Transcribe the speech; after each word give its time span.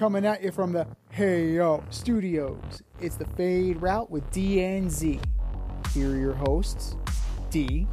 coming 0.00 0.24
at 0.24 0.42
you 0.42 0.50
from 0.50 0.72
the 0.72 0.86
Hey 1.10 1.50
Yo 1.50 1.84
Studios. 1.90 2.82
It's 3.02 3.16
the 3.16 3.26
Fade 3.26 3.82
Route 3.82 4.10
with 4.10 4.30
D 4.30 4.64
and 4.64 4.90
Z. 4.90 5.20
Here 5.92 6.12
are 6.12 6.16
your 6.16 6.32
hosts, 6.32 6.96
D 7.50 7.86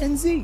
and 0.00 0.18
Z. 0.18 0.42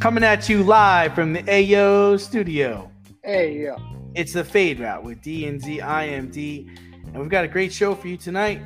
Coming 0.00 0.24
at 0.24 0.48
you 0.48 0.62
live 0.62 1.14
from 1.14 1.34
the 1.34 1.44
AO 1.46 2.16
studio. 2.16 2.90
Hey 3.22 3.64
Yo. 3.64 3.76
It's 4.14 4.32
the 4.32 4.42
Fade 4.44 4.80
Route 4.80 5.02
with 5.02 5.20
D 5.20 5.46
and 5.48 5.60
Z. 5.60 5.82
I 5.82 6.04
am 6.04 6.30
D, 6.30 6.70
and 7.14 7.22
we've 7.22 7.30
got 7.30 7.44
a 7.44 7.48
great 7.48 7.72
show 7.72 7.94
for 7.94 8.08
you 8.08 8.16
tonight. 8.16 8.60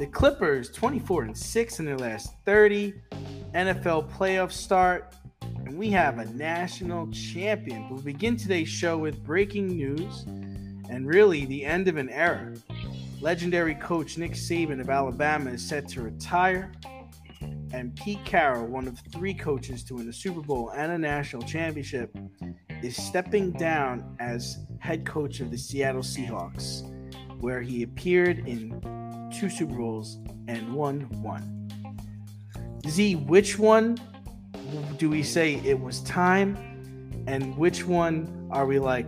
The 0.00 0.06
Clippers, 0.08 0.68
24 0.70 1.22
and 1.22 1.38
6 1.38 1.78
in 1.78 1.86
their 1.86 1.96
last 1.96 2.34
30. 2.44 2.92
NFL 3.54 4.10
playoff 4.10 4.50
start, 4.50 5.14
and 5.64 5.78
we 5.78 5.88
have 5.90 6.18
a 6.18 6.24
national 6.34 7.08
champion. 7.12 7.88
We'll 7.88 8.02
begin 8.02 8.36
today's 8.36 8.68
show 8.68 8.98
with 8.98 9.24
breaking 9.24 9.68
news 9.68 10.24
and 10.90 11.06
really 11.06 11.44
the 11.44 11.64
end 11.64 11.86
of 11.86 11.96
an 11.96 12.10
era. 12.10 12.52
Legendary 13.20 13.76
coach 13.76 14.18
Nick 14.18 14.32
Saban 14.32 14.80
of 14.80 14.90
Alabama 14.90 15.50
is 15.50 15.66
set 15.66 15.86
to 15.90 16.02
retire, 16.02 16.72
and 17.72 17.94
Pete 17.94 18.24
Carroll, 18.24 18.66
one 18.66 18.88
of 18.88 18.98
three 19.12 19.34
coaches 19.34 19.84
to 19.84 19.94
win 19.94 20.08
a 20.08 20.12
Super 20.12 20.40
Bowl 20.40 20.70
and 20.70 20.90
a 20.90 20.98
national 20.98 21.42
championship, 21.42 22.12
is 22.82 22.96
stepping 22.96 23.52
down 23.52 24.16
as 24.18 24.66
head 24.80 25.06
coach 25.06 25.38
of 25.38 25.52
the 25.52 25.58
Seattle 25.58 26.02
Seahawks, 26.02 26.82
where 27.40 27.60
he 27.60 27.82
appeared 27.82 28.46
in 28.46 28.80
two 29.38 29.48
Super 29.48 29.74
Bowls 29.74 30.18
and 30.46 30.72
won 30.72 31.00
one. 31.22 31.54
Z, 32.86 33.16
which 33.16 33.58
one 33.58 33.98
do 34.96 35.10
we 35.10 35.22
say 35.22 35.56
it 35.64 35.78
was 35.80 36.00
time, 36.00 36.56
and 37.26 37.56
which 37.56 37.86
one 37.86 38.48
are 38.50 38.66
we 38.66 38.78
like, 38.78 39.06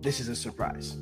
this 0.00 0.20
is 0.20 0.28
a 0.28 0.36
surprise? 0.36 0.96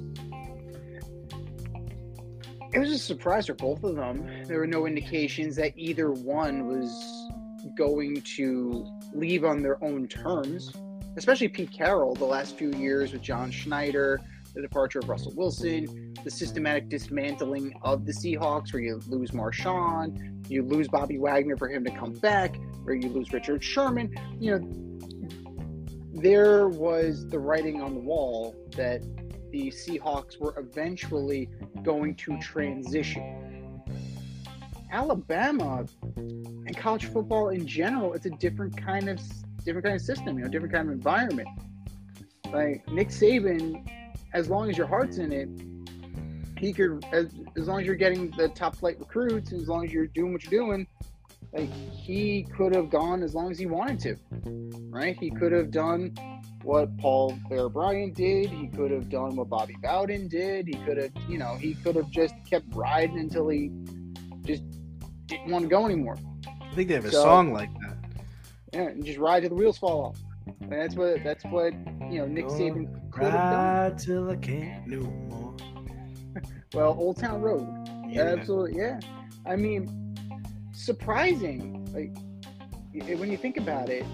It 2.73 2.79
was 2.79 2.93
a 2.93 2.99
surprise 2.99 3.47
for 3.47 3.55
both 3.55 3.83
of 3.83 3.97
them. 3.97 4.45
There 4.47 4.59
were 4.59 4.67
no 4.67 4.87
indications 4.87 5.57
that 5.57 5.73
either 5.77 6.13
one 6.13 6.67
was 6.69 7.29
going 7.77 8.23
to 8.37 8.87
leave 9.13 9.45
on 9.45 9.63
their 9.63 9.83
own 9.83 10.07
terms, 10.07 10.73
especially 11.17 11.49
Pete 11.49 11.73
Carroll 11.73 12.15
the 12.15 12.25
last 12.25 12.57
few 12.57 12.71
years 12.73 13.13
with 13.13 13.23
John 13.23 13.51
Schneider, 13.51 14.21
the 14.55 14.63
departure 14.63 14.99
of 14.99 15.09
Russell 15.09 15.33
Wilson, 15.37 16.15
the 16.25 16.31
systematic 16.31 16.89
dismantling 16.89 17.73
of 17.83 18.07
the 18.07 18.13
Seahawks, 18.13 18.73
where 18.73 18.83
you 18.83 19.01
lose 19.07 19.31
Marshawn, 19.31 20.49
you 20.51 20.63
lose 20.63 20.89
Bobby 20.89 21.19
Wagner 21.19 21.57
for 21.57 21.69
him 21.69 21.85
to 21.85 21.91
come 21.91 22.13
back, 22.13 22.57
or 22.87 22.95
you 22.95 23.09
lose 23.09 23.33
Richard 23.33 23.63
Sherman. 23.63 24.15
You 24.39 24.59
know, 24.59 26.21
there 26.21 26.69
was 26.69 27.29
the 27.29 27.39
writing 27.39 27.81
on 27.81 27.95
the 27.95 28.01
wall 28.01 28.57
that 28.77 29.03
the 29.51 29.71
Seahawks 29.71 30.39
were 30.39 30.55
eventually 30.59 31.49
going 31.83 32.15
to 32.17 32.39
transition. 32.39 33.83
Alabama 34.93 35.87
and 36.17 36.77
college 36.77 37.07
football 37.07 37.51
in 37.51 37.67
general, 37.67 38.13
it's 38.15 38.27
a 38.27 38.31
different 38.31 38.77
kind 38.77 39.09
of 39.09 39.21
different 39.65 39.85
kind 39.85 39.97
of 39.97 40.03
system, 40.03 40.39
you 40.39 40.45
know, 40.45 40.51
different 40.51 40.75
kind 40.75 40.89
of 40.89 40.95
environment. 40.95 41.49
Like 42.53 42.89
Nick 42.89 43.09
Saban, 43.09 43.87
as 44.33 44.49
long 44.49 44.71
as 44.71 44.77
your 44.77 44.87
heart's 44.87 45.19
in 45.19 45.33
it, 45.33 45.49
he 46.59 46.73
could 46.73 47.05
as, 47.13 47.29
as 47.57 47.69
long 47.69 47.81
as 47.81 47.87
you're 47.87 47.95
getting 47.97 48.31
the 48.33 48.49
top 48.49 48.77
flight 48.77 48.99
recruits, 48.99 49.53
as 49.53 49.69
long 49.69 49.85
as 49.85 49.93
you're 49.93 50.07
doing 50.09 50.33
what 50.33 50.45
you're 50.45 50.63
doing, 50.63 50.87
like 51.53 51.71
he 51.73 52.47
could 52.57 52.75
have 52.75 52.91
gone 52.91 53.23
as 53.23 53.35
long 53.35 53.51
as 53.51 53.59
he 53.59 53.67
wanted 53.67 53.99
to. 54.01 54.17
Right? 54.91 55.17
He 55.19 55.31
could 55.31 55.53
have 55.53 55.71
done 55.71 56.15
what 56.63 56.97
Paul 56.99 57.37
Bear 57.49 57.69
Bryant 57.69 58.15
did. 58.15 58.51
He 58.51 58.69
could 58.69 58.91
have 58.91 59.09
done 59.09 59.37
what 59.37 59.49
Bobby 59.49 59.77
Bowden 59.83 60.29
did. 60.29 60.67
He 60.69 60.75
could 60.75 60.99
have, 60.99 61.11
you 61.29 61.39
know, 61.39 61.55
he 61.57 61.75
could 61.75 61.97
have 61.97 62.11
just 62.11 62.35
kept 62.49 62.67
riding 62.75 63.19
until 63.19 63.49
he 63.49 63.71
just 64.45 64.63
didn't 65.27 65.51
want 65.51 65.63
to 65.65 65.69
go 65.69 65.87
anymore. 65.87 66.19
I 66.61 66.75
think 66.75 66.89
they 66.89 66.95
have 66.95 67.07
a 67.07 67.11
So- 67.11 67.23
song 67.23 67.53
like 67.53 67.71
that. 67.81 67.97
Yeah, 68.73 68.83
and 68.83 69.05
just 69.05 69.19
ride 69.19 69.41
till 69.41 69.49
the 69.49 69.55
wheels 69.57 69.79
fall 69.79 70.05
off. 70.05 70.19
And 70.61 70.73
that's 70.73 70.95
what 70.95 71.23
that's 71.25 71.45
what 71.45 71.73
you 72.11 72.19
know 72.19 72.27
Nick 72.27 72.47
Saban 72.47 73.11
could 73.11 73.25
have 73.25 73.93
done. 73.93 73.97
Till 73.99 74.31
I 74.31 74.37
can't 74.37 74.87
no 74.87 75.01
more. 75.01 75.55
Well, 76.73 76.95
Old 76.97 77.17
Town 77.17 77.41
Road. 77.41 77.67
Yeah. 78.09 78.23
Absolutely, 78.39 78.79
yeah. 78.79 79.01
I 79.45 79.57
mean, 79.57 80.15
surprising. 80.73 81.85
Like 81.93 82.15
when 83.19 83.29
you 83.31 83.37
think 83.37 83.57
about 83.57 83.89
it, 83.89 84.05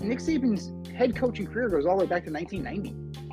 Nick 0.00 0.18
Saban's 0.18 0.70
head 0.90 1.16
coaching 1.16 1.46
career 1.46 1.68
goes 1.68 1.86
all 1.86 1.96
the 1.98 2.04
way 2.04 2.08
back 2.08 2.24
to 2.26 2.30
1990 2.30 2.90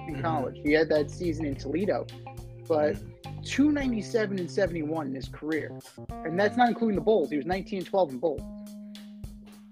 in 0.07 0.15
Mhm. 0.15 0.21
college. 0.21 0.59
He 0.63 0.71
had 0.73 0.89
that 0.89 1.11
season 1.11 1.45
in 1.45 1.55
Toledo, 1.55 2.07
but 2.67 2.97
297 3.43 4.39
and 4.39 4.49
71 4.49 5.07
in 5.07 5.13
his 5.15 5.27
career, 5.27 5.71
and 6.25 6.39
that's 6.39 6.57
not 6.57 6.69
including 6.69 6.95
the 6.95 7.01
bowls. 7.01 7.29
He 7.29 7.37
was 7.37 7.45
19 7.45 7.79
and 7.79 7.87
12 7.87 8.11
in 8.11 8.17
bowls. 8.19 8.41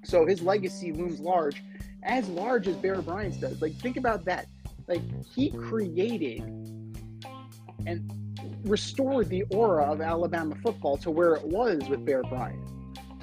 So 0.09 0.25
his 0.25 0.41
legacy 0.41 0.91
looms 0.91 1.19
large, 1.19 1.63
as 2.01 2.27
large 2.29 2.67
as 2.67 2.75
Bear 2.75 2.99
Bryant's 3.01 3.37
does. 3.37 3.61
Like 3.61 3.75
think 3.75 3.95
about 3.95 4.25
that. 4.25 4.47
Like 4.87 5.01
he 5.23 5.51
created 5.51 6.41
and 7.85 8.11
restored 8.63 9.29
the 9.29 9.43
aura 9.51 9.83
of 9.91 10.01
Alabama 10.01 10.55
football 10.63 10.97
to 10.97 11.11
where 11.11 11.35
it 11.35 11.45
was 11.45 11.87
with 11.87 12.05
Bear 12.05 12.23
Bryant. 12.23 12.59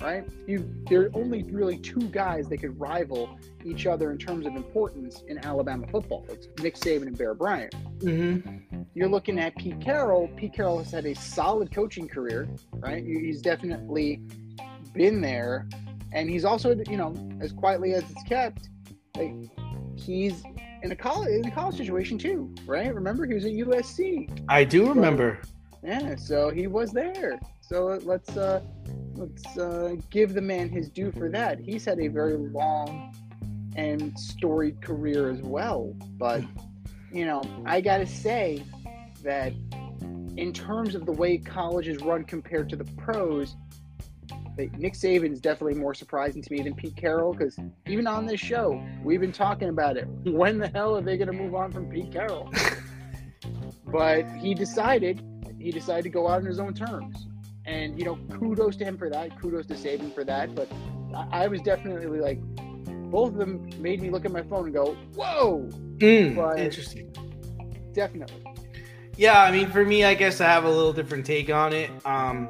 Right? 0.00 0.28
You 0.46 0.70
there 0.88 1.06
are 1.06 1.10
only 1.14 1.42
really 1.44 1.78
two 1.78 2.08
guys 2.10 2.48
that 2.50 2.58
could 2.58 2.78
rival 2.78 3.36
each 3.64 3.86
other 3.86 4.12
in 4.12 4.18
terms 4.18 4.46
of 4.46 4.54
importance 4.54 5.24
in 5.26 5.44
Alabama 5.44 5.88
football. 5.88 6.24
It's 6.28 6.46
Nick 6.62 6.76
Saban 6.76 7.08
and 7.08 7.18
Bear 7.18 7.34
Bryant. 7.34 7.74
Mm-hmm. 7.98 8.82
You're 8.94 9.08
looking 9.08 9.40
at 9.40 9.56
Pete 9.56 9.80
Carroll. 9.80 10.28
Pete 10.36 10.52
Carroll 10.52 10.78
has 10.78 10.92
had 10.92 11.06
a 11.06 11.14
solid 11.14 11.72
coaching 11.72 12.06
career, 12.06 12.46
right? 12.74 13.02
He's 13.04 13.42
definitely 13.42 14.20
been 14.94 15.20
there, 15.20 15.66
and 16.12 16.30
he's 16.30 16.44
also, 16.44 16.76
you 16.88 16.96
know, 16.96 17.14
as 17.40 17.52
quietly 17.52 17.92
as 17.94 18.02
it's 18.10 18.22
kept, 18.24 18.68
like 19.16 19.34
he's 19.96 20.42
in 20.82 20.92
a 20.92 20.96
college 20.96 21.30
in 21.30 21.46
a 21.46 21.50
college 21.50 21.76
situation 21.76 22.18
too, 22.18 22.54
right? 22.66 22.94
Remember, 22.94 23.26
he 23.26 23.34
was 23.34 23.44
at 23.44 23.52
USC. 23.52 24.44
I 24.48 24.64
do 24.64 24.88
remember. 24.88 25.40
Yeah, 25.82 26.16
so 26.16 26.50
he 26.50 26.66
was 26.66 26.92
there. 26.92 27.38
So 27.60 27.98
let's 28.02 28.36
uh, 28.36 28.60
let's 29.14 29.58
uh, 29.58 29.96
give 30.10 30.34
the 30.34 30.40
man 30.40 30.68
his 30.68 30.88
due 30.88 31.12
for 31.12 31.28
that. 31.30 31.58
He's 31.60 31.84
had 31.84 32.00
a 32.00 32.08
very 32.08 32.36
long 32.36 33.14
and 33.76 34.18
storied 34.18 34.80
career 34.82 35.30
as 35.30 35.40
well. 35.42 35.94
But 36.18 36.42
you 37.12 37.24
know, 37.24 37.42
I 37.64 37.80
gotta 37.80 38.06
say 38.06 38.64
that 39.22 39.52
in 40.36 40.52
terms 40.52 40.94
of 40.94 41.06
the 41.06 41.12
way 41.12 41.38
college 41.38 41.88
is 41.88 42.02
run 42.02 42.24
compared 42.24 42.68
to 42.70 42.76
the 42.76 42.84
pros, 42.96 43.56
like, 44.58 44.76
Nick 44.78 44.94
Saban 44.94 45.32
is 45.32 45.40
definitely 45.40 45.74
more 45.78 45.94
surprising 45.94 46.42
to 46.42 46.52
me 46.52 46.62
than 46.62 46.74
Pete 46.74 46.96
Carroll 46.96 47.32
because 47.32 47.58
even 47.86 48.06
on 48.06 48.26
this 48.26 48.40
show, 48.40 48.82
we've 49.02 49.20
been 49.20 49.32
talking 49.32 49.68
about 49.68 49.96
it. 49.96 50.06
When 50.24 50.58
the 50.58 50.68
hell 50.68 50.96
are 50.96 51.02
they 51.02 51.16
going 51.16 51.28
to 51.28 51.32
move 51.34 51.54
on 51.54 51.72
from 51.72 51.86
Pete 51.88 52.12
Carroll? 52.12 52.52
but 53.86 54.24
he 54.38 54.54
decided 54.54 55.22
he 55.58 55.70
decided 55.70 56.02
to 56.04 56.10
go 56.10 56.28
out 56.28 56.38
on 56.38 56.44
his 56.44 56.58
own 56.58 56.74
terms. 56.74 57.26
And 57.64 57.98
you 57.98 58.04
know, 58.04 58.16
kudos 58.30 58.76
to 58.76 58.84
him 58.84 58.96
for 58.96 59.10
that. 59.10 59.40
Kudos 59.40 59.66
to 59.66 59.74
Saban 59.74 60.14
for 60.14 60.24
that. 60.24 60.54
But 60.54 60.70
I, 61.14 61.44
I 61.44 61.46
was 61.48 61.60
definitely 61.62 62.20
like, 62.20 62.40
both 63.10 63.30
of 63.30 63.36
them 63.36 63.68
made 63.78 64.00
me 64.00 64.10
look 64.10 64.24
at 64.24 64.32
my 64.32 64.42
phone 64.42 64.66
and 64.66 64.74
go, 64.74 64.96
"Whoa!" 65.14 65.68
Mm, 65.98 66.36
But- 66.36 66.58
interesting. 66.60 67.12
Definitely. 67.92 68.42
Yeah, 69.16 69.40
I 69.40 69.50
mean, 69.50 69.70
for 69.70 69.82
me, 69.82 70.04
I 70.04 70.12
guess 70.12 70.42
I 70.42 70.44
have 70.46 70.64
a 70.64 70.68
little 70.70 70.92
different 70.92 71.24
take 71.24 71.48
on 71.48 71.72
it. 71.72 71.90
Um, 72.04 72.46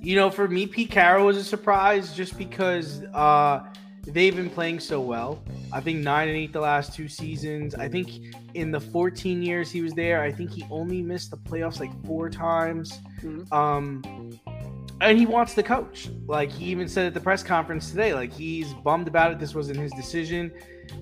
you 0.00 0.16
know, 0.16 0.30
for 0.30 0.48
me, 0.48 0.66
Pete 0.66 0.90
Carroll 0.90 1.26
was 1.26 1.36
a 1.36 1.44
surprise 1.44 2.14
just 2.14 2.38
because 2.38 3.02
uh, 3.14 3.64
they've 4.06 4.34
been 4.34 4.50
playing 4.50 4.80
so 4.80 5.00
well. 5.00 5.42
I 5.72 5.80
think 5.80 6.00
nine 6.00 6.28
and 6.28 6.36
eight 6.36 6.52
the 6.52 6.60
last 6.60 6.94
two 6.94 7.08
seasons. 7.08 7.74
I 7.74 7.88
think 7.88 8.10
in 8.54 8.70
the 8.70 8.80
14 8.80 9.42
years 9.42 9.70
he 9.70 9.82
was 9.82 9.92
there, 9.94 10.22
I 10.22 10.32
think 10.32 10.50
he 10.50 10.64
only 10.70 11.02
missed 11.02 11.30
the 11.30 11.36
playoffs 11.36 11.80
like 11.80 11.90
four 12.06 12.30
times. 12.30 13.00
Mhm. 13.22 13.52
Um, 13.52 14.30
and 15.00 15.18
he 15.18 15.26
wants 15.26 15.54
to 15.54 15.62
coach. 15.62 16.08
Like 16.26 16.50
he 16.50 16.66
even 16.66 16.88
said 16.88 17.06
at 17.06 17.14
the 17.14 17.20
press 17.20 17.42
conference 17.42 17.90
today, 17.90 18.14
like 18.14 18.32
he's 18.32 18.72
bummed 18.74 19.08
about 19.08 19.32
it. 19.32 19.38
This 19.38 19.54
wasn't 19.54 19.78
his 19.78 19.92
decision. 19.92 20.52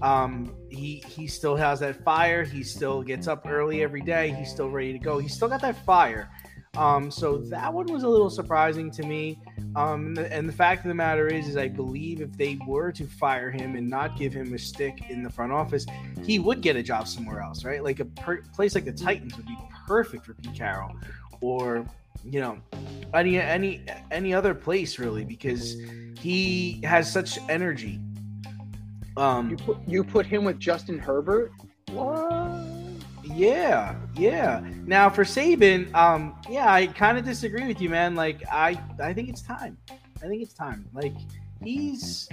Um, 0.02 0.54
he 0.68 1.02
he 1.06 1.26
still 1.26 1.56
has 1.56 1.80
that 1.80 2.02
fire. 2.04 2.44
He 2.44 2.62
still 2.62 3.02
gets 3.02 3.28
up 3.28 3.46
early 3.48 3.82
every 3.82 4.02
day. 4.02 4.32
He's 4.32 4.50
still 4.50 4.68
ready 4.68 4.92
to 4.92 4.98
go. 4.98 5.18
He's 5.18 5.34
still 5.34 5.48
got 5.48 5.62
that 5.62 5.82
fire. 5.86 6.28
Um, 6.76 7.10
so 7.10 7.38
that 7.38 7.72
one 7.72 7.86
was 7.86 8.02
a 8.02 8.08
little 8.08 8.28
surprising 8.30 8.90
to 8.92 9.02
me. 9.02 9.38
Um, 9.76 10.06
and 10.08 10.16
the- 10.16 10.32
and 10.32 10.48
the 10.48 10.52
fact 10.52 10.84
of 10.84 10.88
the 10.88 10.94
matter 10.94 11.26
is, 11.26 11.48
is 11.48 11.56
I 11.56 11.68
believe 11.68 12.20
if 12.20 12.32
they 12.36 12.58
were 12.66 12.92
to 12.92 13.04
fire 13.06 13.50
him 13.50 13.76
and 13.76 13.88
not 13.88 14.16
give 14.16 14.32
him 14.32 14.52
a 14.54 14.58
stick 14.58 15.10
in 15.10 15.22
the 15.22 15.30
front 15.30 15.52
office, 15.52 15.86
he 16.24 16.38
would 16.38 16.60
get 16.60 16.76
a 16.76 16.82
job 16.82 17.08
somewhere 17.08 17.40
else, 17.40 17.64
right? 17.64 17.82
Like 17.82 18.00
a 18.00 18.04
per- 18.04 18.42
place 18.54 18.74
like 18.74 18.84
the 18.84 18.92
Titans 18.92 19.36
would 19.36 19.46
be 19.46 19.56
perfect 19.86 20.26
for 20.26 20.34
Pete 20.34 20.54
Carroll, 20.54 20.92
or 21.40 21.86
you 22.24 22.40
know 22.40 22.58
any 23.14 23.38
any 23.38 23.82
any 24.10 24.34
other 24.34 24.54
place 24.54 24.98
really 24.98 25.24
because 25.24 25.76
he 26.18 26.80
has 26.84 27.10
such 27.10 27.38
energy. 27.48 28.00
Um, 29.16 29.50
You 29.50 29.56
put 29.56 29.78
you 29.86 30.04
put 30.04 30.26
him 30.26 30.44
with 30.44 30.58
Justin 30.58 30.98
Herbert. 30.98 31.52
What? 31.92 32.65
Yeah, 33.36 33.94
yeah. 34.14 34.62
Now 34.86 35.10
for 35.10 35.22
Saban, 35.22 35.94
um, 35.94 36.34
yeah, 36.48 36.72
I 36.72 36.86
kind 36.86 37.18
of 37.18 37.24
disagree 37.26 37.66
with 37.66 37.82
you, 37.82 37.90
man. 37.90 38.14
Like, 38.14 38.42
I, 38.50 38.80
I 38.98 39.12
think 39.12 39.28
it's 39.28 39.42
time. 39.42 39.76
I 39.90 40.26
think 40.26 40.42
it's 40.42 40.54
time. 40.54 40.88
Like, 40.94 41.12
he's 41.62 42.30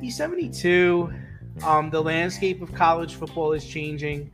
he's 0.00 0.16
seventy 0.16 0.48
two. 0.48 1.12
Um, 1.64 1.90
the 1.90 2.00
landscape 2.00 2.62
of 2.62 2.72
college 2.72 3.16
football 3.16 3.52
is 3.52 3.66
changing. 3.66 4.32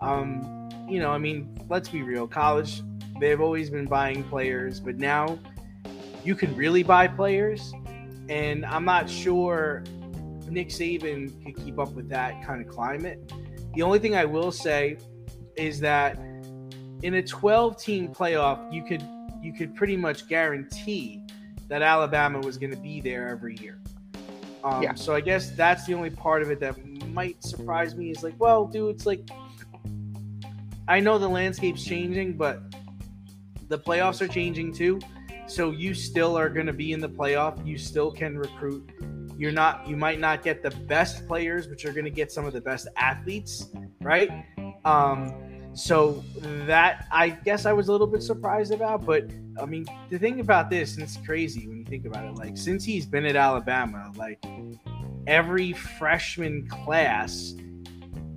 Um, 0.00 0.68
you 0.88 0.98
know, 0.98 1.12
I 1.12 1.18
mean, 1.18 1.56
let's 1.68 1.88
be 1.88 2.02
real. 2.02 2.26
College, 2.26 2.82
they've 3.20 3.40
always 3.40 3.70
been 3.70 3.86
buying 3.86 4.24
players, 4.24 4.80
but 4.80 4.96
now 4.96 5.38
you 6.24 6.34
can 6.34 6.54
really 6.56 6.82
buy 6.82 7.06
players, 7.06 7.72
and 8.28 8.66
I'm 8.66 8.84
not 8.84 9.08
sure 9.08 9.84
Nick 10.50 10.70
Saban 10.70 11.44
could 11.44 11.64
keep 11.64 11.78
up 11.78 11.92
with 11.92 12.08
that 12.08 12.44
kind 12.44 12.60
of 12.60 12.66
climate. 12.66 13.32
The 13.76 13.82
only 13.82 13.98
thing 13.98 14.16
I 14.16 14.24
will 14.24 14.50
say 14.50 14.96
is 15.54 15.80
that 15.80 16.16
in 17.02 17.14
a 17.14 17.22
12 17.22 17.76
team 17.76 18.08
playoff, 18.08 18.72
you 18.72 18.82
could 18.82 19.06
you 19.42 19.52
could 19.52 19.74
pretty 19.76 19.98
much 19.98 20.26
guarantee 20.28 21.22
that 21.68 21.82
Alabama 21.82 22.40
was 22.40 22.56
going 22.56 22.70
to 22.70 22.80
be 22.80 23.02
there 23.02 23.28
every 23.28 23.54
year. 23.56 23.78
Um, 24.64 24.82
Yeah. 24.82 24.94
So 24.94 25.14
I 25.14 25.20
guess 25.20 25.50
that's 25.50 25.84
the 25.84 25.92
only 25.92 26.08
part 26.08 26.40
of 26.40 26.50
it 26.50 26.58
that 26.60 26.74
might 27.08 27.44
surprise 27.44 27.94
me 27.94 28.10
is 28.10 28.22
like, 28.22 28.34
well, 28.38 28.64
dude, 28.64 28.94
it's 28.94 29.04
like 29.04 29.28
I 30.88 30.98
know 30.98 31.18
the 31.18 31.28
landscape's 31.28 31.84
changing, 31.84 32.38
but 32.38 32.62
the 33.68 33.78
playoffs 33.78 34.22
are 34.22 34.28
changing 34.28 34.72
too. 34.72 35.00
So 35.48 35.70
you 35.70 35.92
still 35.92 36.34
are 36.36 36.48
going 36.48 36.66
to 36.66 36.72
be 36.72 36.92
in 36.92 37.00
the 37.00 37.10
playoff. 37.10 37.64
You 37.66 37.76
still 37.76 38.10
can 38.10 38.38
recruit. 38.38 38.88
You're 39.38 39.52
not. 39.52 39.86
You 39.86 39.96
might 39.96 40.18
not 40.18 40.42
get 40.42 40.62
the 40.62 40.70
best 40.70 41.26
players, 41.26 41.66
but 41.66 41.82
you're 41.82 41.92
going 41.92 42.04
to 42.04 42.10
get 42.10 42.32
some 42.32 42.46
of 42.46 42.52
the 42.52 42.60
best 42.60 42.88
athletes, 42.96 43.68
right? 44.00 44.30
Um, 44.84 45.34
so 45.74 46.24
that 46.66 47.06
I 47.12 47.28
guess 47.30 47.66
I 47.66 47.72
was 47.72 47.88
a 47.88 47.92
little 47.92 48.06
bit 48.06 48.22
surprised 48.22 48.72
about. 48.72 49.04
But 49.04 49.30
I 49.60 49.66
mean, 49.66 49.86
the 50.08 50.18
thing 50.18 50.40
about 50.40 50.70
this, 50.70 50.94
and 50.94 51.02
it's 51.02 51.18
crazy 51.18 51.68
when 51.68 51.78
you 51.78 51.84
think 51.84 52.06
about 52.06 52.24
it. 52.24 52.34
Like 52.36 52.56
since 52.56 52.84
he's 52.84 53.04
been 53.04 53.26
at 53.26 53.36
Alabama, 53.36 54.10
like 54.16 54.42
every 55.26 55.72
freshman 55.74 56.66
class, 56.68 57.54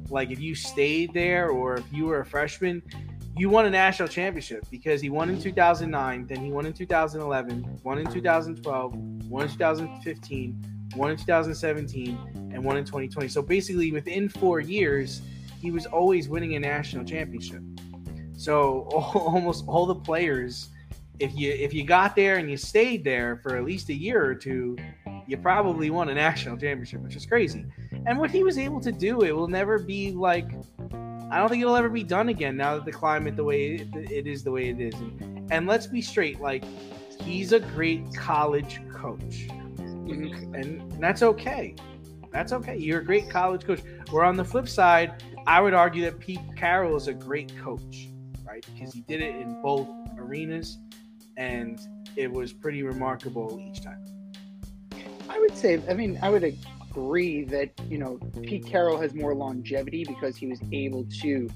like 0.10 0.32
if 0.32 0.40
you 0.40 0.54
stayed 0.54 1.14
there 1.14 1.50
or 1.50 1.78
if 1.78 1.86
you 1.94 2.08
were 2.08 2.20
a 2.20 2.26
freshman, 2.26 2.84
you 3.38 3.50
won 3.50 3.66
a 3.66 3.70
national 3.70 4.10
championship 4.10 4.66
because 4.70 5.00
he 5.00 5.10
won 5.10 5.30
in 5.30 5.42
2009, 5.42 6.28
then 6.28 6.44
he 6.44 6.52
won 6.52 6.66
in 6.66 6.74
2011, 6.74 7.80
won 7.84 8.00
in 8.00 8.12
2012, 8.12 8.96
won 9.30 9.44
in 9.44 9.50
2015, 9.50 10.79
won 10.96 11.12
in 11.12 11.18
2017, 11.18 12.52
and 12.54 12.64
one 12.64 12.78
in 12.78 12.86
2020. 12.86 13.28
So 13.28 13.42
basically, 13.42 13.92
within 13.92 14.30
four 14.30 14.60
years, 14.60 15.22
he 15.62 15.72
was 15.72 15.86
always 15.86 16.30
winning 16.30 16.56
a 16.56 16.60
national 16.60 17.06
championship. 17.06 17.62
So 18.38 18.82
almost 18.92 19.66
all 19.68 19.86
the 19.86 19.96
players, 19.96 20.70
if 21.20 21.36
you 21.38 21.52
if 21.52 21.74
you 21.74 21.84
got 21.84 22.16
there 22.16 22.38
and 22.38 22.50
you 22.50 22.58
stayed 22.58 23.04
there 23.04 23.38
for 23.44 23.58
at 23.58 23.66
least 23.66 23.90
a 23.90 23.94
year 23.94 24.24
or 24.24 24.36
two, 24.36 24.78
you 25.28 25.38
probably 25.38 25.90
won 25.90 26.10
a 26.10 26.14
national 26.28 26.58
championship, 26.58 27.02
which 27.02 27.16
is 27.16 27.26
crazy. 27.26 27.66
And 28.06 28.18
what 28.18 28.32
he 28.32 28.44
was 28.44 28.58
able 28.58 28.80
to 28.82 28.92
do, 28.92 29.22
it 29.22 29.36
will 29.36 29.50
never 29.50 29.78
be 29.78 30.12
like 30.12 30.52
I 31.32 31.38
don't 31.38 31.50
think 31.50 31.62
it'll 31.62 31.76
ever 31.76 31.90
be 31.90 32.04
done 32.04 32.30
again 32.30 32.58
now 32.58 32.76
that 32.76 32.86
the 32.86 32.92
climate 32.92 33.36
the 33.36 33.44
way 33.44 33.76
it, 33.76 34.12
it 34.12 34.26
is 34.26 34.44
the 34.44 34.52
way 34.52 34.70
it 34.70 34.80
is. 34.80 34.96
And, 34.96 35.52
and 35.52 35.68
let's 35.68 35.86
be 35.86 36.02
straight, 36.02 36.42
like 36.42 36.64
he's 37.22 37.54
a 37.54 37.60
great 37.60 38.16
college 38.16 38.82
coach, 38.92 39.48
Mhm. 40.10 40.54
and 40.56 40.92
that's 41.02 41.22
okay. 41.24 41.76
That's 42.32 42.54
okay. 42.54 42.78
You're 42.78 43.00
a 43.00 43.06
great 43.06 43.30
college 43.30 43.64
coach. 43.66 43.82
Where 44.12 44.24
on 44.24 44.36
the 44.38 44.46
flip 44.46 44.68
side, 44.68 45.24
I 45.48 45.62
would 45.62 45.74
argue 45.74 46.04
that 46.04 46.20
Pete 46.20 46.40
Carroll 46.56 46.96
is 46.96 47.08
a 47.08 47.14
great 47.14 47.56
coach, 47.58 48.10
right? 48.48 48.66
Because 48.74 48.94
he 48.94 49.02
did 49.02 49.22
it 49.22 49.36
in 49.36 49.62
both 49.62 49.88
arenas, 50.18 50.78
and 51.38 51.80
it 52.16 52.32
was 52.32 52.54
pretty 52.54 52.84
remarkable 52.84 53.60
each 53.68 53.82
time. 53.82 54.04
I 55.30 55.40
would 55.40 55.56
say, 55.56 55.82
I 55.90 55.94
mean, 55.94 56.20
I 56.22 56.30
would 56.30 56.44
agree 56.92 57.44
that, 57.46 57.72
you 57.88 57.98
know, 57.98 58.18
Pete 58.44 58.66
Carroll 58.66 59.00
has 59.00 59.14
more 59.16 59.34
longevity 59.34 60.04
because 60.06 60.36
he 60.38 60.48
was 60.48 60.60
able 60.72 61.06
to 61.22 61.48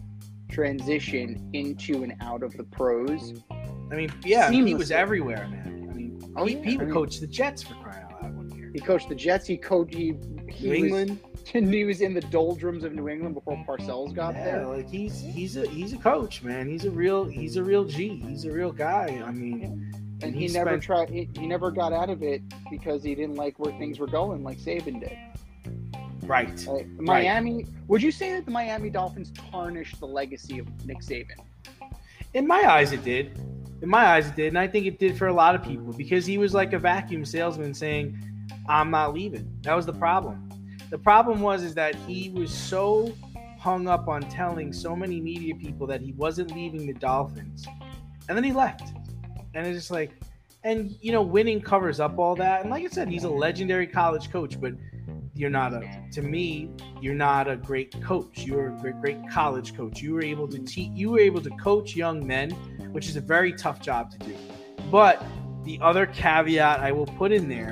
transition 0.49 1.49
into 1.53 2.03
and 2.03 2.15
out 2.21 2.43
of 2.43 2.55
the 2.55 2.63
pros. 2.63 3.33
I 3.91 3.95
mean, 3.95 4.11
yeah, 4.23 4.49
he 4.51 4.73
was 4.75 4.91
everywhere, 4.91 5.47
man. 5.49 5.87
I 5.91 5.93
mean, 5.93 6.33
Oh, 6.35 6.45
Pete, 6.45 6.57
yeah, 6.57 6.63
Pete 6.63 6.81
I 6.81 6.83
mean- 6.85 6.93
coached 6.93 7.21
the 7.21 7.27
Jets 7.27 7.61
for 7.63 7.73
He 8.73 8.79
coached 8.79 9.07
the 9.09 9.15
Jets. 9.15 9.45
He 9.47 9.55
coached, 9.57 9.93
he, 9.93 10.15
he 10.49 10.67
New 10.67 10.73
England. 10.73 11.19
and 11.53 11.71
he 11.71 11.83
was 11.85 12.01
in 12.01 12.13
the 12.13 12.21
doldrums 12.21 12.83
of 12.83 12.93
New 12.93 13.07
England 13.09 13.35
before 13.35 13.63
Parcells 13.67 14.13
got 14.13 14.33
Yeah, 14.33 14.43
there. 14.45 14.65
like 14.67 14.89
he's 14.89 15.19
he's 15.21 15.57
a 15.57 15.67
he's 15.67 15.93
a 15.93 15.97
coach, 15.97 16.41
man. 16.41 16.67
He's 16.67 16.85
a 16.85 16.91
real 16.91 17.25
he's 17.25 17.55
a 17.57 17.63
real 17.63 17.83
G. 17.83 18.17
He's 18.27 18.45
a 18.45 18.51
real 18.51 18.71
guy. 18.71 19.21
I 19.25 19.31
mean, 19.31 19.91
And 20.23 20.33
he 20.33 20.47
he, 20.47 20.53
never 20.53 20.71
spent- 20.71 20.83
tried, 20.83 21.09
he, 21.09 21.29
he 21.37 21.45
never 21.45 21.69
got 21.69 21.93
out 21.93 22.09
of 22.09 22.23
it 22.23 22.41
because 22.71 23.03
he 23.03 23.13
didn't 23.13 23.35
like 23.35 23.59
where 23.59 23.73
things 23.77 23.99
were 23.99 24.07
going, 24.07 24.43
like 24.43 24.57
Saban 24.57 24.99
did. 25.01 25.17
right. 26.27 26.65
Like, 26.67 26.87
Miami, 26.99 27.65
would 27.87 28.01
you 28.01 28.11
say 28.11 28.31
that 28.33 28.45
the 28.45 28.51
Miami 28.51 28.89
Dolphins 28.89 29.31
tarnished 29.51 29.99
the 29.99 30.07
legacy 30.07 30.59
of 30.59 30.67
Nick 30.85 30.99
Saban? 30.99 31.37
In 32.33 32.47
my 32.47 32.63
eyes, 32.67 32.91
it 32.93 33.03
did. 33.03 33.37
In 33.81 33.89
my 33.89 34.05
eyes, 34.05 34.27
it 34.29 34.35
did, 34.35 34.47
and 34.47 34.57
I 34.57 34.65
think 34.67 34.85
it 34.85 34.97
did 34.97 35.17
for 35.17 35.27
a 35.27 35.33
lot 35.33 35.55
of 35.55 35.61
people 35.63 35.91
because 35.91 36.25
he 36.25 36.37
was 36.37 36.53
like 36.53 36.71
a 36.71 36.79
vacuum 36.79 37.25
salesman 37.25 37.73
saying, 37.73 38.17
"I'm 38.67 38.91
not 38.91 39.13
leaving." 39.13 39.51
That 39.61 39.75
was 39.75 39.85
the 39.85 39.93
problem. 39.93 40.49
The 40.89 40.97
problem 40.97 41.41
was 41.41 41.63
is 41.63 41.73
that 41.75 41.95
he 41.95 42.29
was 42.29 42.53
so 42.53 43.13
hung 43.59 43.87
up 43.87 44.07
on 44.07 44.21
telling 44.23 44.73
so 44.73 44.95
many 44.95 45.21
media 45.21 45.55
people 45.55 45.87
that 45.87 46.01
he 46.01 46.11
wasn't 46.13 46.53
leaving 46.53 46.85
the 46.85 46.93
Dolphins, 46.93 47.65
and 48.27 48.37
then 48.37 48.43
he 48.43 48.51
left. 48.51 48.93
And 49.55 49.65
it's 49.65 49.77
just 49.77 49.91
like, 49.91 50.11
and 50.63 50.95
you 51.01 51.11
know, 51.11 51.21
winning 51.21 51.61
covers 51.61 51.99
up 51.99 52.17
all 52.17 52.35
that. 52.35 52.61
And 52.61 52.69
like 52.69 52.83
I 52.83 52.87
said, 52.87 53.07
he's 53.07 53.23
a 53.23 53.29
legendary 53.29 53.87
college 53.87 54.31
coach, 54.31 54.59
but 54.59 54.73
you're 55.35 55.49
not 55.49 55.73
a. 55.73 55.81
To 56.11 56.21
me, 56.21 56.69
you're 57.01 57.15
not 57.15 57.49
a 57.49 57.55
great 57.55 57.99
coach. 58.03 58.43
You're 58.43 58.67
a 58.67 58.79
great, 58.79 59.01
great 59.01 59.29
college 59.29 59.75
coach. 59.75 60.01
You 60.01 60.13
were 60.13 60.23
able 60.23 60.47
to 60.47 60.59
teach. 60.59 60.91
You 60.93 61.11
were 61.11 61.19
able 61.19 61.41
to 61.41 61.49
coach 61.51 61.95
young 61.95 62.25
men, 62.25 62.51
which 62.91 63.07
is 63.07 63.15
a 63.15 63.21
very 63.21 63.53
tough 63.53 63.81
job 63.81 64.11
to 64.11 64.17
do. 64.19 64.35
But 64.91 65.23
the 65.63 65.79
other 65.81 66.05
caveat 66.05 66.81
I 66.81 66.91
will 66.91 67.07
put 67.07 67.31
in 67.31 67.49
there, 67.49 67.71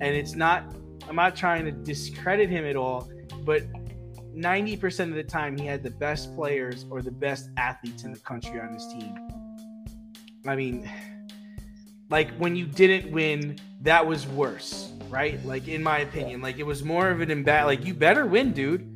and 0.00 0.14
it's 0.14 0.34
not. 0.34 0.64
I'm 1.08 1.16
not 1.16 1.36
trying 1.36 1.64
to 1.64 1.72
discredit 1.72 2.50
him 2.50 2.66
at 2.66 2.76
all, 2.76 3.10
but 3.44 3.62
90% 4.36 5.08
of 5.08 5.14
the 5.14 5.22
time 5.22 5.56
he 5.56 5.64
had 5.64 5.82
the 5.82 5.90
best 5.90 6.34
players 6.34 6.86
or 6.90 7.02
the 7.02 7.10
best 7.10 7.50
athletes 7.56 8.04
in 8.04 8.12
the 8.12 8.18
country 8.20 8.60
on 8.60 8.72
his 8.74 8.86
team. 8.88 9.16
I 10.46 10.54
mean, 10.54 10.88
like 12.10 12.30
when 12.36 12.56
you 12.56 12.66
didn't 12.66 13.10
win, 13.10 13.58
that 13.82 14.06
was 14.06 14.26
worse, 14.26 14.92
right? 15.08 15.44
Like 15.44 15.68
in 15.68 15.82
my 15.82 15.98
opinion, 15.98 16.40
like 16.40 16.58
it 16.58 16.66
was 16.66 16.84
more 16.84 17.08
of 17.08 17.20
an 17.20 17.30
imbalance. 17.30 17.66
Like 17.66 17.86
you 17.86 17.94
better 17.94 18.26
win, 18.26 18.52
dude. 18.52 18.94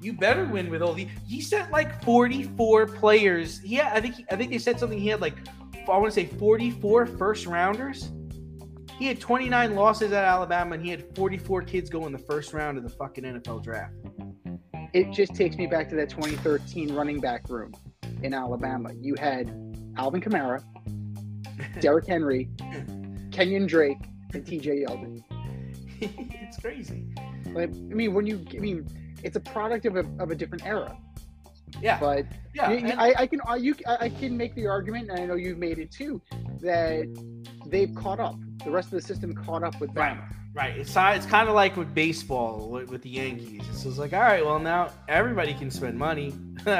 You 0.00 0.12
better 0.12 0.44
win 0.46 0.68
with 0.68 0.82
all 0.82 0.94
the. 0.94 1.06
He 1.28 1.40
sent 1.40 1.70
like 1.70 2.02
44 2.02 2.86
players. 2.86 3.62
Yeah, 3.64 3.92
I 3.94 4.00
think 4.00 4.16
he, 4.16 4.26
I 4.30 4.36
think 4.36 4.50
they 4.50 4.58
said 4.58 4.80
something. 4.80 4.98
He 4.98 5.08
had 5.08 5.20
like 5.20 5.36
I 5.88 5.96
want 5.96 6.06
to 6.06 6.10
say 6.12 6.26
44 6.26 7.06
first 7.06 7.46
rounders. 7.46 8.10
He 9.02 9.08
had 9.08 9.18
29 9.18 9.74
losses 9.74 10.12
at 10.12 10.22
Alabama, 10.24 10.76
and 10.76 10.84
he 10.84 10.88
had 10.88 11.04
44 11.16 11.62
kids 11.62 11.90
go 11.90 12.06
in 12.06 12.12
the 12.12 12.20
first 12.20 12.52
round 12.52 12.78
of 12.78 12.84
the 12.84 12.88
fucking 12.88 13.24
NFL 13.24 13.64
draft. 13.64 13.94
It 14.92 15.10
just 15.10 15.34
takes 15.34 15.56
me 15.56 15.66
back 15.66 15.88
to 15.88 15.96
that 15.96 16.08
2013 16.08 16.94
running 16.94 17.18
back 17.18 17.48
room 17.48 17.74
in 18.22 18.32
Alabama. 18.32 18.90
You 19.00 19.16
had 19.18 19.48
Alvin 19.96 20.20
Kamara, 20.20 20.62
Derrick 21.80 22.06
Henry, 22.06 22.48
Kenyan 23.30 23.66
Drake, 23.66 23.98
and 24.34 24.44
TJ 24.44 24.86
Yeldon. 24.86 25.20
it's 26.00 26.58
crazy. 26.58 27.04
But 27.52 27.70
I 27.70 27.94
mean, 27.94 28.14
when 28.14 28.24
you, 28.24 28.46
I 28.54 28.58
mean, 28.58 28.86
it's 29.24 29.34
a 29.34 29.40
product 29.40 29.84
of 29.84 29.96
a, 29.96 30.04
of 30.20 30.30
a 30.30 30.36
different 30.36 30.64
era. 30.64 30.96
Yeah, 31.80 31.98
But 31.98 32.26
yeah. 32.54 32.70
you- 32.70 32.86
I, 32.96 33.14
I 33.18 33.26
can, 33.26 33.40
I, 33.48 33.56
you, 33.56 33.74
I 33.84 33.96
I 34.02 34.08
can 34.10 34.36
make 34.36 34.54
the 34.54 34.68
argument, 34.68 35.10
and 35.10 35.18
I 35.18 35.26
know 35.26 35.34
you've 35.34 35.58
made 35.58 35.80
it 35.80 35.90
too, 35.90 36.22
that 36.60 37.06
they've 37.72 37.92
caught 37.96 38.20
up. 38.20 38.36
The 38.64 38.70
rest 38.70 38.88
of 38.88 38.92
the 38.92 39.02
system 39.02 39.34
caught 39.34 39.64
up 39.64 39.80
with 39.80 39.90
Right, 39.96 40.14
them. 40.14 40.22
right. 40.54 40.76
It's 40.76 40.94
it's 40.96 41.26
kind 41.26 41.48
of 41.48 41.54
like 41.56 41.76
with 41.76 41.92
baseball 41.92 42.68
with, 42.70 42.88
with 42.90 43.02
the 43.02 43.10
Yankees. 43.10 43.62
It's 43.70 43.82
just 43.82 43.98
like, 43.98 44.12
all 44.12 44.20
right, 44.20 44.44
well 44.44 44.60
now 44.60 44.90
everybody 45.08 45.54
can 45.54 45.70
spend 45.70 45.98
money. 45.98 46.32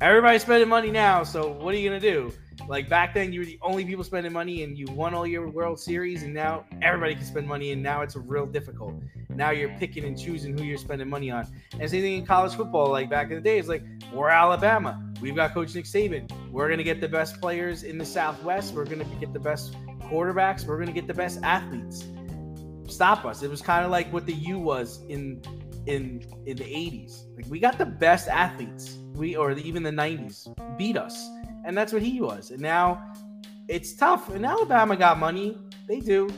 Everybody's 0.00 0.42
spending 0.42 0.68
money 0.68 0.92
now, 0.92 1.24
so 1.24 1.50
what 1.50 1.74
are 1.74 1.76
you 1.76 1.88
gonna 1.88 1.98
do? 1.98 2.32
Like 2.68 2.88
back 2.88 3.14
then, 3.14 3.32
you 3.32 3.40
were 3.40 3.46
the 3.46 3.58
only 3.62 3.84
people 3.84 4.04
spending 4.04 4.32
money, 4.32 4.62
and 4.62 4.78
you 4.78 4.86
won 4.92 5.12
all 5.12 5.26
your 5.26 5.48
World 5.48 5.80
Series, 5.80 6.22
and 6.22 6.32
now 6.32 6.64
everybody 6.82 7.16
can 7.16 7.24
spend 7.24 7.48
money, 7.48 7.72
and 7.72 7.82
now 7.82 8.02
it's 8.02 8.14
real 8.14 8.46
difficult. 8.46 8.94
Now 9.28 9.50
you're 9.50 9.70
picking 9.70 10.04
and 10.04 10.16
choosing 10.16 10.56
who 10.56 10.62
you're 10.64 10.78
spending 10.78 11.08
money 11.08 11.32
on. 11.32 11.46
And 11.80 11.90
same 11.90 12.02
thing 12.02 12.18
in 12.18 12.26
college 12.26 12.54
football. 12.54 12.90
Like 12.90 13.10
back 13.10 13.30
in 13.30 13.34
the 13.36 13.40
day, 13.40 13.58
it's 13.58 13.66
like 13.68 13.82
we're 14.12 14.28
Alabama. 14.28 15.02
We've 15.20 15.34
got 15.34 15.52
Coach 15.52 15.74
Nick 15.74 15.84
Saban. 15.86 16.30
We're 16.52 16.68
gonna 16.68 16.84
get 16.84 17.00
the 17.00 17.08
best 17.08 17.40
players 17.40 17.82
in 17.82 17.98
the 17.98 18.04
Southwest. 18.04 18.74
We're 18.74 18.84
gonna 18.84 19.04
get 19.18 19.32
the 19.32 19.40
best 19.40 19.74
quarterbacks. 20.08 20.66
We're 20.66 20.78
gonna 20.78 20.92
get 20.92 21.06
the 21.06 21.14
best 21.14 21.40
athletes. 21.42 22.06
Stop 22.88 23.24
us. 23.24 23.42
It 23.42 23.50
was 23.50 23.60
kind 23.60 23.84
of 23.84 23.90
like 23.90 24.10
what 24.12 24.26
the 24.26 24.34
U 24.34 24.58
was 24.58 25.04
in 25.08 25.42
in 25.86 26.24
in 26.46 26.56
the 26.56 26.64
80s. 26.64 27.24
Like 27.36 27.46
we 27.48 27.58
got 27.60 27.78
the 27.78 27.86
best 27.86 28.28
athletes. 28.28 28.96
We 29.14 29.36
or 29.36 29.54
the, 29.54 29.66
even 29.66 29.82
the 29.82 29.90
90s 29.90 30.46
beat 30.78 30.96
us. 30.96 31.28
And 31.64 31.76
that's 31.76 31.92
what 31.92 32.02
he 32.02 32.20
was. 32.20 32.50
And 32.50 32.60
now 32.60 33.12
it's 33.68 33.94
tough. 33.94 34.30
And 34.30 34.46
Alabama 34.46 34.96
got 34.96 35.18
money. 35.18 35.58
They 35.86 36.00
do. 36.00 36.30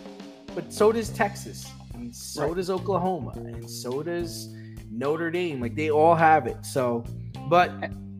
But 0.54 0.72
so 0.72 0.90
does 0.92 1.10
Texas. 1.10 1.70
And 1.94 2.14
so 2.14 2.46
Right. 2.46 2.56
does 2.56 2.70
Oklahoma. 2.70 3.32
And 3.36 3.68
so 3.70 4.02
does 4.02 4.54
Notre 4.90 5.30
Dame. 5.30 5.60
Like 5.60 5.76
they 5.76 5.90
all 5.90 6.14
have 6.14 6.46
it. 6.46 6.64
So 6.64 7.04
but 7.48 7.70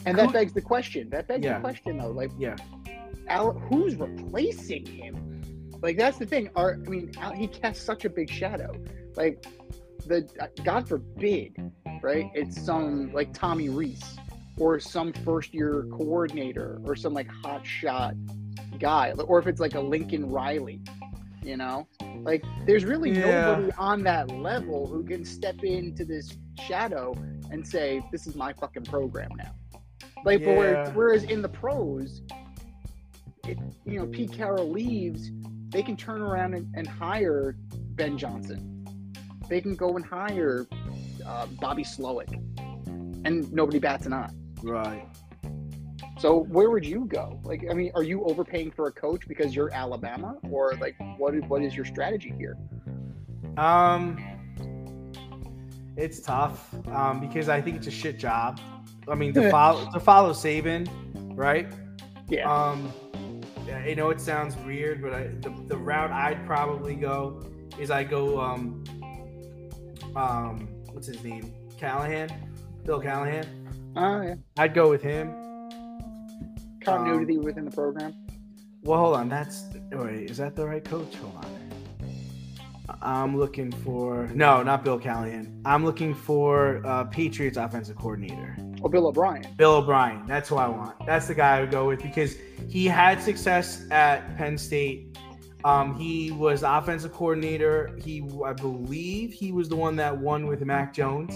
And 0.06 0.16
that 0.18 0.32
begs 0.32 0.52
the 0.52 0.60
question. 0.62 1.08
That 1.10 1.26
begs 1.28 1.44
Yeah. 1.44 1.54
the 1.54 1.60
question, 1.60 1.98
though. 1.98 2.10
Like, 2.10 2.30
yeah. 2.38 2.56
Al, 3.28 3.52
who's 3.52 3.96
replacing 3.96 4.86
him? 4.86 5.14
Like, 5.82 5.96
that's 5.96 6.18
the 6.18 6.26
thing. 6.26 6.50
Our, 6.56 6.74
I 6.74 6.88
mean, 6.88 7.12
he 7.34 7.46
casts 7.46 7.84
such 7.84 8.04
a 8.04 8.10
big 8.10 8.30
shadow. 8.30 8.72
Like, 9.16 9.44
the 10.06 10.28
God 10.64 10.88
forbid, 10.88 11.72
right? 12.02 12.30
It's 12.34 12.62
some 12.64 13.12
like 13.12 13.32
Tommy 13.32 13.68
Rees 13.68 14.02
or 14.58 14.80
some 14.80 15.12
first 15.12 15.54
year 15.54 15.86
coordinator 15.92 16.80
or 16.84 16.96
some 16.96 17.14
like 17.14 17.28
hot 17.28 17.66
shot 17.66 18.14
guy, 18.78 19.12
or 19.12 19.38
if 19.38 19.46
it's 19.46 19.60
like 19.60 19.74
a 19.74 19.80
Lincoln 19.80 20.28
Riley, 20.28 20.80
you 21.42 21.56
know. 21.56 21.86
Like, 22.22 22.44
there's 22.66 22.84
really 22.84 23.10
Yeah. 23.10 23.46
nobody 23.46 23.72
on 23.78 24.02
that 24.04 24.30
level 24.30 24.86
who 24.86 25.02
can 25.02 25.24
step 25.24 25.62
into 25.62 26.04
this 26.04 26.36
shadow 26.58 27.14
and 27.50 27.66
say, 27.66 28.02
"This 28.12 28.26
is 28.26 28.34
my 28.34 28.52
fucking 28.54 28.84
program 28.84 29.30
now." 29.36 29.54
Like, 30.24 30.44
but 30.44 30.56
where, 30.56 30.72
Yeah. 30.74 30.92
whereas 30.92 31.24
in 31.24 31.40
the 31.42 31.48
pros, 31.48 32.22
it, 33.46 33.58
you 33.86 33.98
know, 33.98 34.06
Pete 34.06 34.32
Carroll 34.32 34.70
leaves, 34.70 35.30
they 35.70 35.82
can 35.82 35.96
turn 35.96 36.20
around 36.20 36.54
and, 36.54 36.72
and 36.74 36.86
hire 36.86 37.56
Ben 37.70 38.18
Johnson. 38.18 38.84
They 39.48 39.60
can 39.60 39.74
go 39.74 39.96
and 39.96 40.04
hire 40.04 40.66
uh, 41.26 41.46
Bobby 41.60 41.84
Slowik, 41.84 42.32
and 43.24 43.52
nobody 43.52 43.78
bats 43.78 44.06
an 44.06 44.12
eye. 44.12 44.30
Right. 44.62 45.06
So 46.18 46.40
where 46.44 46.70
would 46.70 46.84
you 46.84 47.06
go? 47.06 47.40
Like, 47.44 47.64
I 47.70 47.74
mean, 47.74 47.92
are 47.94 48.02
you 48.02 48.22
overpaying 48.24 48.72
for 48.72 48.88
a 48.88 48.92
coach 48.92 49.26
because 49.26 49.56
you're 49.56 49.72
Alabama, 49.72 50.36
or 50.50 50.74
like, 50.74 50.94
what 51.16 51.34
is, 51.34 51.42
what 51.44 51.62
is 51.62 51.74
your 51.74 51.86
strategy 51.86 52.34
here? 52.36 52.56
Um, 53.56 54.22
it's 55.96 56.20
tough 56.20 56.74
um, 56.88 57.20
because 57.20 57.48
I 57.48 57.60
think 57.60 57.76
it's 57.76 57.86
a 57.86 57.90
shit 57.90 58.18
job. 58.18 58.60
I 59.08 59.14
mean, 59.14 59.32
to 59.34 59.50
follow 59.50 59.90
to 59.92 59.98
follow 59.98 60.32
Saban, 60.32 60.88
right? 61.34 61.72
Yeah, 62.28 62.50
Um, 62.50 62.92
I 63.68 63.94
know 63.94 64.10
it 64.10 64.20
sounds 64.20 64.56
weird, 64.58 65.02
but 65.02 65.12
I, 65.12 65.28
the 65.28 65.50
the 65.68 65.76
route 65.76 66.10
I'd 66.10 66.44
probably 66.46 66.94
go 66.94 67.42
is 67.78 67.90
I 67.90 68.04
go 68.04 68.40
um 68.40 68.84
um 70.16 70.68
what's 70.92 71.06
his 71.06 71.22
name 71.22 71.52
Callahan, 71.78 72.28
Bill 72.84 73.00
Callahan. 73.00 73.46
oh 73.96 74.22
yeah, 74.22 74.34
I'd 74.58 74.74
go 74.74 74.90
with 74.90 75.02
him. 75.02 75.32
continuity 76.82 77.38
within 77.38 77.64
the 77.64 77.70
program. 77.70 78.14
Well, 78.82 78.98
hold 78.98 79.16
on. 79.16 79.28
That's 79.28 79.64
wait. 79.92 80.30
Is 80.30 80.38
that 80.38 80.56
the 80.56 80.66
right 80.66 80.84
coach? 80.84 81.14
Hold 81.16 81.36
on. 81.36 81.56
I'm 83.02 83.36
looking 83.38 83.70
for 83.70 84.28
no, 84.34 84.62
not 84.62 84.84
Bill 84.84 84.98
Callahan. 84.98 85.62
I'm 85.64 85.84
looking 85.84 86.12
for 86.14 86.82
uh, 86.84 87.04
Patriots 87.04 87.56
offensive 87.56 87.96
coordinator, 87.96 88.56
Or 88.82 88.90
Bill 88.90 89.06
O'Brien. 89.06 89.46
Bill 89.56 89.76
O'Brien. 89.76 90.26
That's 90.26 90.48
who 90.48 90.56
I 90.56 90.68
want. 90.68 90.94
That's 91.06 91.26
the 91.26 91.34
guy 91.34 91.58
I 91.58 91.60
would 91.60 91.70
go 91.70 91.88
with 91.88 92.02
because 92.02 92.36
he 92.68 92.86
had 92.86 93.22
success 93.22 93.84
at 93.90 94.36
Penn 94.36 94.56
State. 94.56 95.18
Um, 95.64 95.94
he 95.98 96.30
was 96.30 96.62
the 96.62 96.76
offensive 96.76 97.12
coordinator. 97.12 97.98
He, 98.02 98.22
I 98.44 98.54
believe, 98.54 99.32
he 99.32 99.52
was 99.52 99.68
the 99.68 99.76
one 99.76 99.96
that 99.96 100.16
won 100.16 100.46
with 100.46 100.64
Mac 100.64 100.94
Jones. 100.94 101.34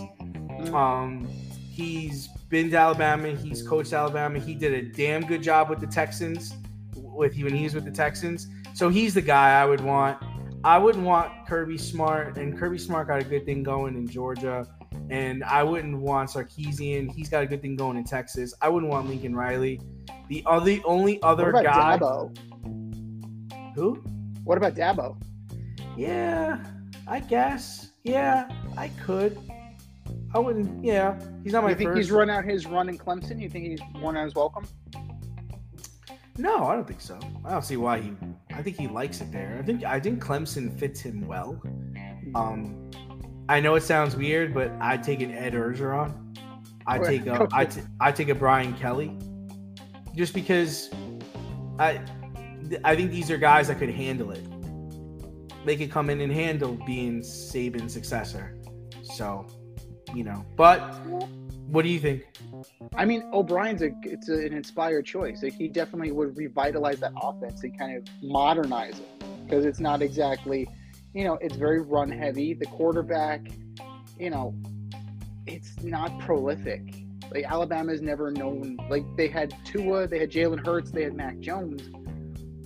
Um, 0.73 1.29
he's 1.71 2.29
been 2.49 2.71
to 2.71 2.77
Alabama. 2.77 3.35
He's 3.35 3.67
coached 3.67 3.93
Alabama. 3.93 4.39
He 4.39 4.55
did 4.55 4.73
a 4.73 4.83
damn 4.83 5.27
good 5.27 5.43
job 5.43 5.69
with 5.69 5.81
the 5.81 5.87
Texans. 5.87 6.55
With 6.97 7.37
when 7.37 7.55
he 7.55 7.65
was 7.65 7.75
with 7.75 7.85
the 7.85 7.93
Texans, 7.93 8.49
so 8.75 8.89
he's 8.89 9.15
the 9.15 9.23
guy 9.23 9.61
I 9.61 9.65
would 9.65 9.81
want. 9.81 10.19
I 10.65 10.79
wouldn't 10.79 11.05
want 11.05 11.47
Kirby 11.47 11.79
Smart, 11.79 12.39
and 12.39 12.59
Kirby 12.59 12.79
Smart 12.79 13.07
got 13.07 13.21
a 13.21 13.25
good 13.25 13.45
thing 13.45 13.63
going 13.63 13.95
in 13.95 14.09
Georgia. 14.09 14.67
And 15.11 15.45
I 15.45 15.63
wouldn't 15.63 15.99
want 16.01 16.31
Sarkisian. 16.31 17.11
He's 17.13 17.29
got 17.29 17.43
a 17.43 17.47
good 17.47 17.61
thing 17.61 17.77
going 17.77 17.97
in 17.97 18.05
Texas. 18.05 18.55
I 18.63 18.69
wouldn't 18.69 18.91
want 18.91 19.09
Lincoln 19.09 19.35
Riley. 19.37 19.81
The 20.29 20.43
other, 20.47 20.65
the 20.65 20.83
only 20.85 21.15
What 21.19 21.25
other 21.29 21.51
about 21.51 21.65
guy 21.65 21.99
Dabo? 21.99 23.75
who, 23.75 23.95
What 24.45 24.57
about 24.59 24.75
Dabo? 24.75 25.21
yeah, 25.97 26.65
I 27.07 27.21
guess, 27.21 27.91
yeah, 28.03 28.49
I 28.77 28.89
could. 29.05 29.39
I 30.35 30.39
wouldn't. 30.39 30.85
Yeah, 30.85 31.19
he's 31.45 31.53
not 31.53 31.63
my 31.63 31.71
You 31.71 31.77
think 31.77 31.91
first. 31.91 31.99
he's 31.99 32.11
run 32.11 32.29
out 32.31 32.45
his 32.45 32.67
run 32.67 32.89
in 32.89 32.99
Clemson? 32.99 33.41
You 33.41 33.49
think 33.49 33.67
he's 33.67 33.81
worn 34.01 34.17
out 34.17 34.25
his 34.25 34.35
welcome? 34.35 34.67
No, 36.37 36.65
I 36.65 36.75
don't 36.75 36.87
think 36.89 37.01
so. 37.01 37.19
I 37.45 37.51
don't 37.51 37.65
see 37.65 37.77
why 37.77 38.01
he. 38.01 38.13
I 38.53 38.61
think 38.63 38.77
he 38.77 38.89
likes 38.89 39.21
it 39.21 39.31
there. 39.31 39.57
I 39.61 39.63
think 39.63 39.85
I 39.85 40.01
think 40.01 40.21
Clemson 40.25 40.77
fits 40.77 41.01
him 41.01 41.27
well. 41.29 41.63
Um, 42.35 42.91
I 43.49 43.61
know 43.61 43.75
it 43.75 43.83
sounds 43.83 44.17
weird, 44.17 44.55
but 44.55 44.71
I'd 44.81 45.03
take 45.03 45.21
an 45.21 45.33
Ed 45.33 45.55
Orgeron. 45.55 46.39
I 46.87 46.99
take 46.99 47.27
a 47.27 47.49
I 47.53 47.65
t- 47.65 47.83
I 48.01 48.13
take 48.13 48.29
a 48.29 48.35
Brian 48.35 48.75
Kelly, 48.75 49.17
just 50.15 50.35
because 50.35 50.91
I 51.79 52.01
I 52.85 52.97
think 52.97 53.11
these 53.11 53.31
are 53.31 53.39
guys 53.39 53.69
that 53.69 53.79
could 53.79 53.91
handle 53.91 54.31
it. 54.31 54.45
They 55.65 55.77
could 55.77 55.91
come 55.91 56.11
in 56.11 56.21
and 56.21 56.33
handle 56.33 56.79
being 56.87 57.21
Saban's 57.21 57.93
successor. 57.93 58.59
So, 59.03 59.47
you 60.15 60.25
know. 60.25 60.45
But 60.57 60.81
what 61.67 61.83
do 61.83 61.89
you 61.89 61.99
think? 61.99 62.25
I 62.95 63.05
mean, 63.05 63.29
O'Brien's 63.33 63.83
a 63.83 63.91
it's 64.03 64.29
a, 64.29 64.35
an 64.35 64.53
inspired 64.53 65.07
choice. 65.07 65.43
Like, 65.43 65.55
he 65.55 65.69
definitely 65.69 66.13
would 66.13 66.37
revitalize 66.37 67.01
that 67.01 67.13
offense 67.21 67.63
and 67.63 67.79
kind 67.79 67.97
of 67.97 68.05
modernize 68.23 68.99
it 68.99 69.25
because 69.45 69.65
it's 69.65 69.81
not 69.81 70.03
exactly, 70.03 70.69
you 71.15 71.25
know, 71.25 71.39
it's 71.41 71.57
very 71.57 71.81
run 71.81 72.11
heavy. 72.11 72.55
The 72.55 72.67
quarterback, 72.67 73.47
you 74.19 74.31
know, 74.31 74.55
it's 75.47 75.81
not 75.83 76.19
prolific. 76.19 77.05
Like 77.33 77.45
Alabama's 77.45 78.03
never 78.03 78.31
known. 78.31 78.77
Like 78.91 79.05
they 79.17 79.29
had 79.29 79.55
Tua, 79.65 80.07
they 80.09 80.19
had 80.19 80.31
Jalen 80.31 80.65
Hurts, 80.67 80.91
they 80.91 81.05
had 81.05 81.15
Mac 81.15 81.39
Jones. 81.39 81.83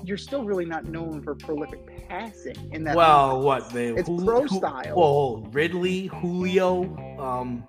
You're 0.03 0.17
still 0.17 0.45
really 0.45 0.65
not 0.65 0.87
known 0.87 1.23
for 1.23 1.35
prolific 1.35 2.09
passing 2.09 2.57
in 2.73 2.83
that. 2.85 2.97
Well, 2.97 3.43
what 3.43 3.69
they 3.71 3.89
It's 3.89 4.09
pro 4.09 4.47
style. 4.47 4.95
Well, 4.97 5.37
Ridley, 5.53 6.07
Julio, 6.07 6.85
um, 7.19 7.63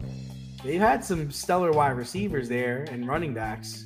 they've 0.63 0.79
had 0.79 1.03
some 1.03 1.29
stellar 1.31 1.71
wide 1.71 1.97
receivers 1.97 2.47
there 2.47 2.85
and 2.89 3.07
running 3.07 3.33
backs. 3.33 3.85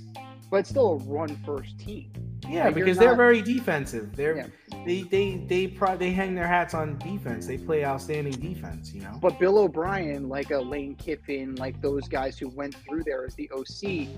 but 0.51 0.57
it's 0.57 0.69
still 0.69 0.93
a 0.93 0.95
run 1.12 1.35
first 1.43 1.79
team. 1.79 2.12
Yeah, 2.50 2.65
Like, 2.65 2.75
because 2.75 2.97
they're 2.97 3.15
very 3.15 3.41
defensive. 3.41 4.15
They're 4.15 4.35
Yeah. 4.38 4.47
they 4.85 5.03
they 5.03 5.38
they 5.47 5.67
pro- 5.67 5.97
they 5.97 6.12
hang 6.12 6.35
their 6.35 6.47
hats 6.47 6.73
on 6.73 6.97
defense. 7.00 7.45
They 7.47 7.57
play 7.57 7.85
outstanding 7.85 8.33
defense. 8.33 8.93
You 8.93 9.01
know. 9.01 9.17
But 9.21 9.39
Bill 9.39 9.57
O'Brien, 9.59 10.27
like 10.29 10.51
a 10.51 10.59
Lane 10.59 10.95
Kiffin, 10.95 11.55
like 11.55 11.81
those 11.81 12.07
guys 12.07 12.38
who 12.38 12.50
went 12.50 12.75
through 12.75 13.03
there 13.03 13.25
as 13.25 13.35
the 13.35 13.50
OC, 13.51 14.09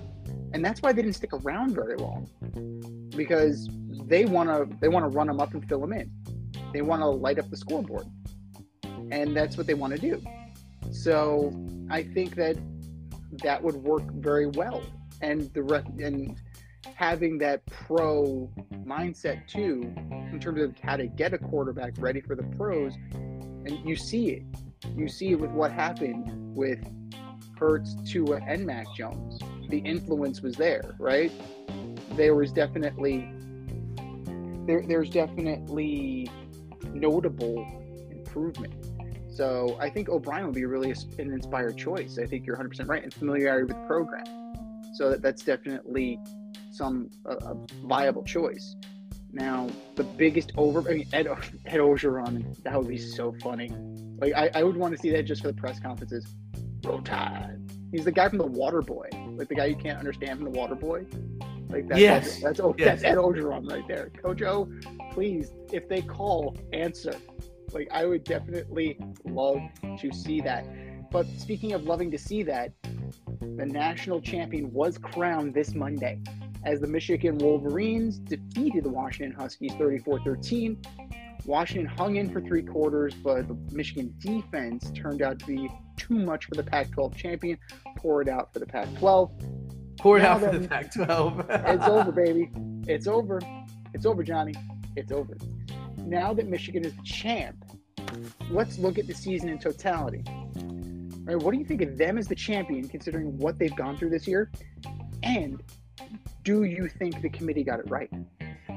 and 0.52 0.64
that's 0.64 0.82
why 0.82 0.92
they 0.92 1.02
didn't 1.02 1.16
stick 1.16 1.32
around 1.32 1.74
very 1.74 1.96
long, 1.96 2.28
because 3.16 3.68
they 4.06 4.24
want 4.24 4.48
to 4.48 4.68
they 4.80 4.88
want 4.88 5.04
to 5.10 5.16
run 5.16 5.26
them 5.26 5.40
up 5.40 5.54
and 5.54 5.66
fill 5.68 5.80
them 5.80 5.92
in. 5.92 6.10
They 6.72 6.82
want 6.82 7.02
to 7.02 7.06
light 7.08 7.38
up 7.38 7.48
the 7.50 7.56
scoreboard, 7.56 8.06
and 9.10 9.36
that's 9.36 9.56
what 9.56 9.66
they 9.66 9.74
want 9.74 9.94
to 9.94 10.00
do. 10.00 10.20
So 10.92 11.52
I 11.90 12.02
think 12.02 12.34
that 12.36 12.56
that 13.42 13.62
would 13.62 13.76
work 13.76 14.04
very 14.14 14.46
well, 14.46 14.82
and 15.20 15.42
the 15.52 15.62
re- 15.62 16.04
and 16.04 16.40
having 16.94 17.38
that 17.38 17.64
pro 17.66 18.50
mindset 18.84 19.46
too, 19.48 19.92
in 20.32 20.38
terms 20.40 20.60
of 20.60 20.78
how 20.80 20.96
to 20.96 21.06
get 21.06 21.32
a 21.34 21.38
quarterback 21.38 21.94
ready 21.98 22.20
for 22.20 22.34
the 22.34 22.42
pros, 22.56 22.94
and 23.14 23.78
you 23.84 23.96
see 23.96 24.30
it. 24.30 24.42
You 24.96 25.08
see 25.08 25.32
it 25.32 25.40
with 25.40 25.50
what 25.50 25.72
happened 25.72 26.54
with 26.56 26.78
Hurts, 27.58 27.96
Tua, 28.06 28.40
and 28.46 28.64
Mac 28.64 28.86
Jones. 28.94 29.40
The 29.68 29.78
influence 29.78 30.40
was 30.42 30.56
there, 30.56 30.94
right? 30.98 31.32
There 32.12 32.34
was 32.34 32.52
definitely 32.52 33.28
there. 34.66 34.82
There's 34.86 35.10
definitely 35.10 36.30
notable 36.92 37.66
improvement. 38.10 38.74
So 39.30 39.76
I 39.80 39.90
think 39.90 40.08
O'Brien 40.08 40.46
would 40.46 40.54
be 40.54 40.64
really 40.64 40.92
an 41.18 41.30
inspired 41.30 41.76
choice. 41.76 42.18
I 42.18 42.26
think 42.26 42.46
you're 42.46 42.56
100% 42.56 42.88
right, 42.88 43.02
and 43.02 43.12
familiarity 43.12 43.64
with 43.64 43.76
the 43.76 43.86
program. 43.86 44.24
So 44.94 45.10
that, 45.10 45.20
that's 45.20 45.42
definitely 45.42 46.18
some 46.76 47.10
a 47.24 47.56
viable 47.84 48.22
choice. 48.24 48.76
Now, 49.32 49.68
the 49.96 50.04
biggest 50.04 50.52
over 50.56 50.88
I 50.88 50.94
mean, 50.94 51.08
Ed 51.12 51.26
Ed 51.66 51.80
Orgeron, 51.80 52.56
that 52.62 52.78
would 52.78 52.88
be 52.88 52.98
so 52.98 53.34
funny. 53.42 53.70
Like 54.18 54.32
I, 54.34 54.50
I 54.54 54.62
would 54.62 54.76
want 54.76 54.94
to 54.94 54.98
see 54.98 55.10
that 55.10 55.24
just 55.24 55.42
for 55.42 55.48
the 55.48 55.54
press 55.54 55.80
conferences. 55.80 56.26
Roll 56.84 57.02
Tide. 57.02 57.58
He's 57.90 58.04
the 58.04 58.12
guy 58.12 58.28
from 58.28 58.38
the 58.38 58.46
Water 58.46 58.82
Boy, 58.82 59.08
like 59.36 59.48
the 59.48 59.54
guy 59.54 59.66
you 59.66 59.76
can't 59.76 59.98
understand 59.98 60.38
from 60.38 60.52
the 60.52 60.58
Water 60.58 60.74
Boy. 60.74 61.06
Like 61.68 61.88
that's 61.88 62.00
Yes. 62.00 62.40
that's 62.40 62.60
oh, 62.60 62.74
Yes. 62.78 63.02
that's 63.02 63.04
Ed 63.04 63.16
Orgeron 63.16 63.68
right 63.70 63.86
there. 63.88 64.10
Coach 64.22 64.42
O, 64.42 64.68
please, 65.12 65.52
if 65.72 65.88
they 65.88 66.02
call, 66.02 66.56
answer. 66.72 67.14
Like 67.72 67.88
I 67.90 68.06
would 68.06 68.24
definitely 68.24 68.98
love 69.24 69.60
to 70.00 70.12
see 70.12 70.40
that. 70.42 70.64
But 71.10 71.26
speaking 71.38 71.72
of 71.72 71.84
loving 71.84 72.10
to 72.10 72.18
see 72.18 72.42
that, 72.44 72.72
the 73.40 73.66
national 73.66 74.20
champion 74.20 74.72
was 74.72 74.98
crowned 74.98 75.54
this 75.54 75.74
Monday 75.74 76.20
as 76.66 76.80
the 76.80 76.86
Michigan 76.86 77.38
Wolverines 77.38 78.18
defeated 78.18 78.82
the 78.82 78.88
Washington 78.88 79.32
Huskies 79.32 79.72
34-13. 79.74 80.84
Washington 81.46 81.86
hung 81.86 82.16
in 82.16 82.28
for 82.28 82.40
three 82.40 82.62
quarters, 82.62 83.14
but 83.14 83.46
the 83.46 83.56
Michigan 83.72 84.12
defense 84.18 84.90
turned 84.90 85.22
out 85.22 85.38
to 85.38 85.46
be 85.46 85.70
too 85.96 86.14
much 86.16 86.46
for 86.46 86.56
the 86.56 86.64
Pac-12 86.64 87.14
champion. 87.14 87.56
Pour 87.96 88.20
it 88.20 88.28
out 88.28 88.52
for 88.52 88.58
the 88.58 88.66
Pac-12. 88.66 89.30
Pour 89.96 90.18
it 90.18 90.24
Now 90.24 90.32
out 90.32 90.40
for 90.40 90.58
the 90.58 90.66
Pac-12. 90.66 91.46
It's 91.68 91.86
over, 91.86 92.10
baby. 92.10 92.50
It's 92.88 93.06
over. 93.06 93.40
It's 93.94 94.04
over, 94.04 94.24
Johnny. 94.24 94.54
It's 94.96 95.12
over. 95.12 95.36
Now 95.98 96.34
that 96.34 96.48
Michigan 96.48 96.84
is 96.84 96.96
the 96.96 97.02
champ, 97.02 97.64
let's 98.50 98.76
look 98.78 98.98
at 98.98 99.06
the 99.06 99.14
season 99.14 99.48
in 99.48 99.60
totality. 99.60 100.24
Right, 101.22 101.36
what 101.36 101.52
do 101.52 101.58
you 101.58 101.64
think 101.64 101.82
of 101.82 101.96
them 101.96 102.18
as 102.18 102.26
the 102.26 102.34
champion, 102.34 102.88
considering 102.88 103.38
what 103.38 103.56
they've 103.56 103.74
gone 103.74 103.96
through 103.96 104.10
this 104.10 104.26
year? 104.26 104.50
And 105.22 105.62
do 106.46 106.62
you 106.62 106.88
think 106.88 107.20
the 107.22 107.28
committee 107.28 107.64
got 107.64 107.80
it 107.80 107.90
right? 107.90 108.08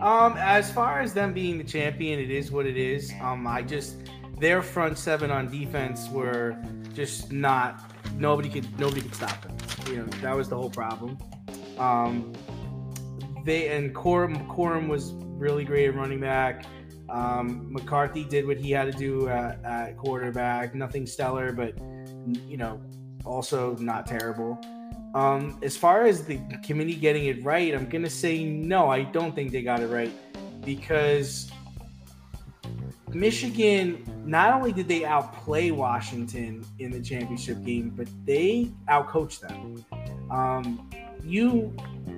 Um, 0.01 0.35
as 0.37 0.71
far 0.71 1.01
as 1.01 1.13
them 1.13 1.33
being 1.33 1.59
the 1.59 1.63
champion, 1.63 2.19
it 2.19 2.31
is 2.31 2.51
what 2.51 2.65
it 2.65 2.75
is. 2.75 3.13
Um, 3.21 3.45
I 3.45 3.61
just 3.61 3.97
their 4.39 4.63
front 4.63 4.97
seven 4.97 5.29
on 5.29 5.51
defense 5.51 6.09
were 6.09 6.57
just 6.93 7.31
not 7.31 7.91
nobody 8.15 8.49
could 8.49 8.67
nobody 8.79 9.01
could 9.01 9.13
stop 9.13 9.39
them. 9.43 9.55
You 9.87 9.97
know 9.97 10.05
that 10.21 10.35
was 10.35 10.49
the 10.49 10.55
whole 10.55 10.71
problem. 10.71 11.17
Um, 11.77 12.33
they 13.45 13.67
and 13.67 13.93
Corum 13.93 14.47
Corum 14.47 14.87
was 14.87 15.13
really 15.13 15.63
great 15.63 15.89
at 15.89 15.95
running 15.95 16.19
back. 16.19 16.65
Um, 17.07 17.71
McCarthy 17.71 18.23
did 18.23 18.47
what 18.47 18.57
he 18.57 18.71
had 18.71 18.91
to 18.91 18.97
do 18.97 19.29
at, 19.29 19.63
at 19.63 19.95
quarterback. 19.95 20.73
Nothing 20.73 21.05
stellar, 21.05 21.51
but 21.51 21.77
you 22.47 22.57
know, 22.57 22.81
also 23.25 23.75
not 23.75 24.07
terrible. 24.07 24.59
Um, 25.15 25.59
as 25.63 25.75
far 25.75 26.05
as 26.05 26.23
the 26.25 26.39
committee 26.63 26.95
getting 26.95 27.25
it 27.25 27.43
right, 27.43 27.73
I'm 27.73 27.89
gonna 27.89 28.09
say 28.09 28.43
no. 28.43 28.89
I 28.89 29.03
don't 29.03 29.33
think 29.33 29.51
they 29.51 29.61
got 29.61 29.81
it 29.81 29.87
right 29.87 30.11
because 30.63 31.51
Michigan 33.13 34.03
not 34.25 34.53
only 34.53 34.71
did 34.71 34.87
they 34.87 35.05
outplay 35.05 35.71
Washington 35.71 36.63
in 36.77 36.91
the 36.91 37.01
championship 37.01 37.63
game, 37.63 37.91
but 37.95 38.07
they 38.25 38.71
outcoached 38.87 39.39
them. 39.39 39.83
Um, 40.29 40.89
you, 41.23 41.75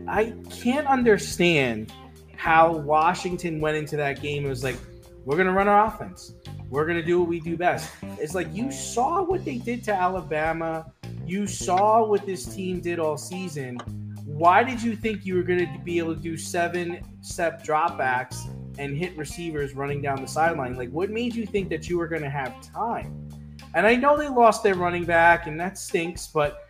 I 0.08 0.34
can't 0.50 0.88
understand 0.88 1.94
how 2.36 2.74
Washington 2.74 3.62
went 3.62 3.78
into 3.78 3.96
that 3.98 4.22
game. 4.22 4.46
It 4.46 4.50
was 4.50 4.64
like, 4.64 4.76
we're 5.24 5.38
gonna 5.38 5.54
run 5.54 5.68
our 5.68 5.86
offense. 5.86 6.34
We're 6.70 6.86
gonna 6.86 7.04
do 7.04 7.20
what 7.20 7.30
we 7.30 7.40
do 7.40 7.56
best. 7.56 7.90
It's 8.20 8.36
like 8.36 8.54
you 8.54 8.72
saw 8.72 9.22
what 9.24 9.46
they 9.46 9.58
did 9.58 9.84
to 9.86 9.94
Alabama. 9.94 10.92
You 11.26 11.48
saw 11.48 12.06
what 12.06 12.26
this 12.26 12.46
team 12.46 12.82
did 12.82 13.00
all 13.00 13.18
season. 13.18 13.78
Why 14.26 14.64
did 14.64 14.82
you 14.82 14.96
think 14.96 15.26
you 15.26 15.36
were 15.36 15.44
going 15.44 15.60
to 15.60 15.84
be 15.84 15.98
able 16.00 16.16
to 16.16 16.22
do 16.22 16.38
seven 16.38 17.04
step 17.22 17.64
dropbacks 17.64 18.38
and 18.80 18.98
hit 18.98 19.18
receivers 19.18 19.76
running 19.76 20.02
down 20.02 20.22
the 20.22 20.28
sideline? 20.28 20.76
Like, 20.76 20.90
what 20.90 21.10
made 21.10 21.36
you 21.36 21.46
think 21.46 21.70
that 21.70 21.90
you 21.90 21.98
were 21.98 22.08
going 22.08 22.24
to 22.24 22.30
have 22.30 22.62
time? 22.62 23.30
And 23.74 23.86
I 23.86 23.96
know 23.96 24.18
they 24.18 24.28
lost 24.28 24.64
their 24.64 24.76
running 24.76 25.06
back, 25.06 25.48
and 25.48 25.60
that 25.60 25.78
stinks, 25.78 26.28
but 26.28 26.70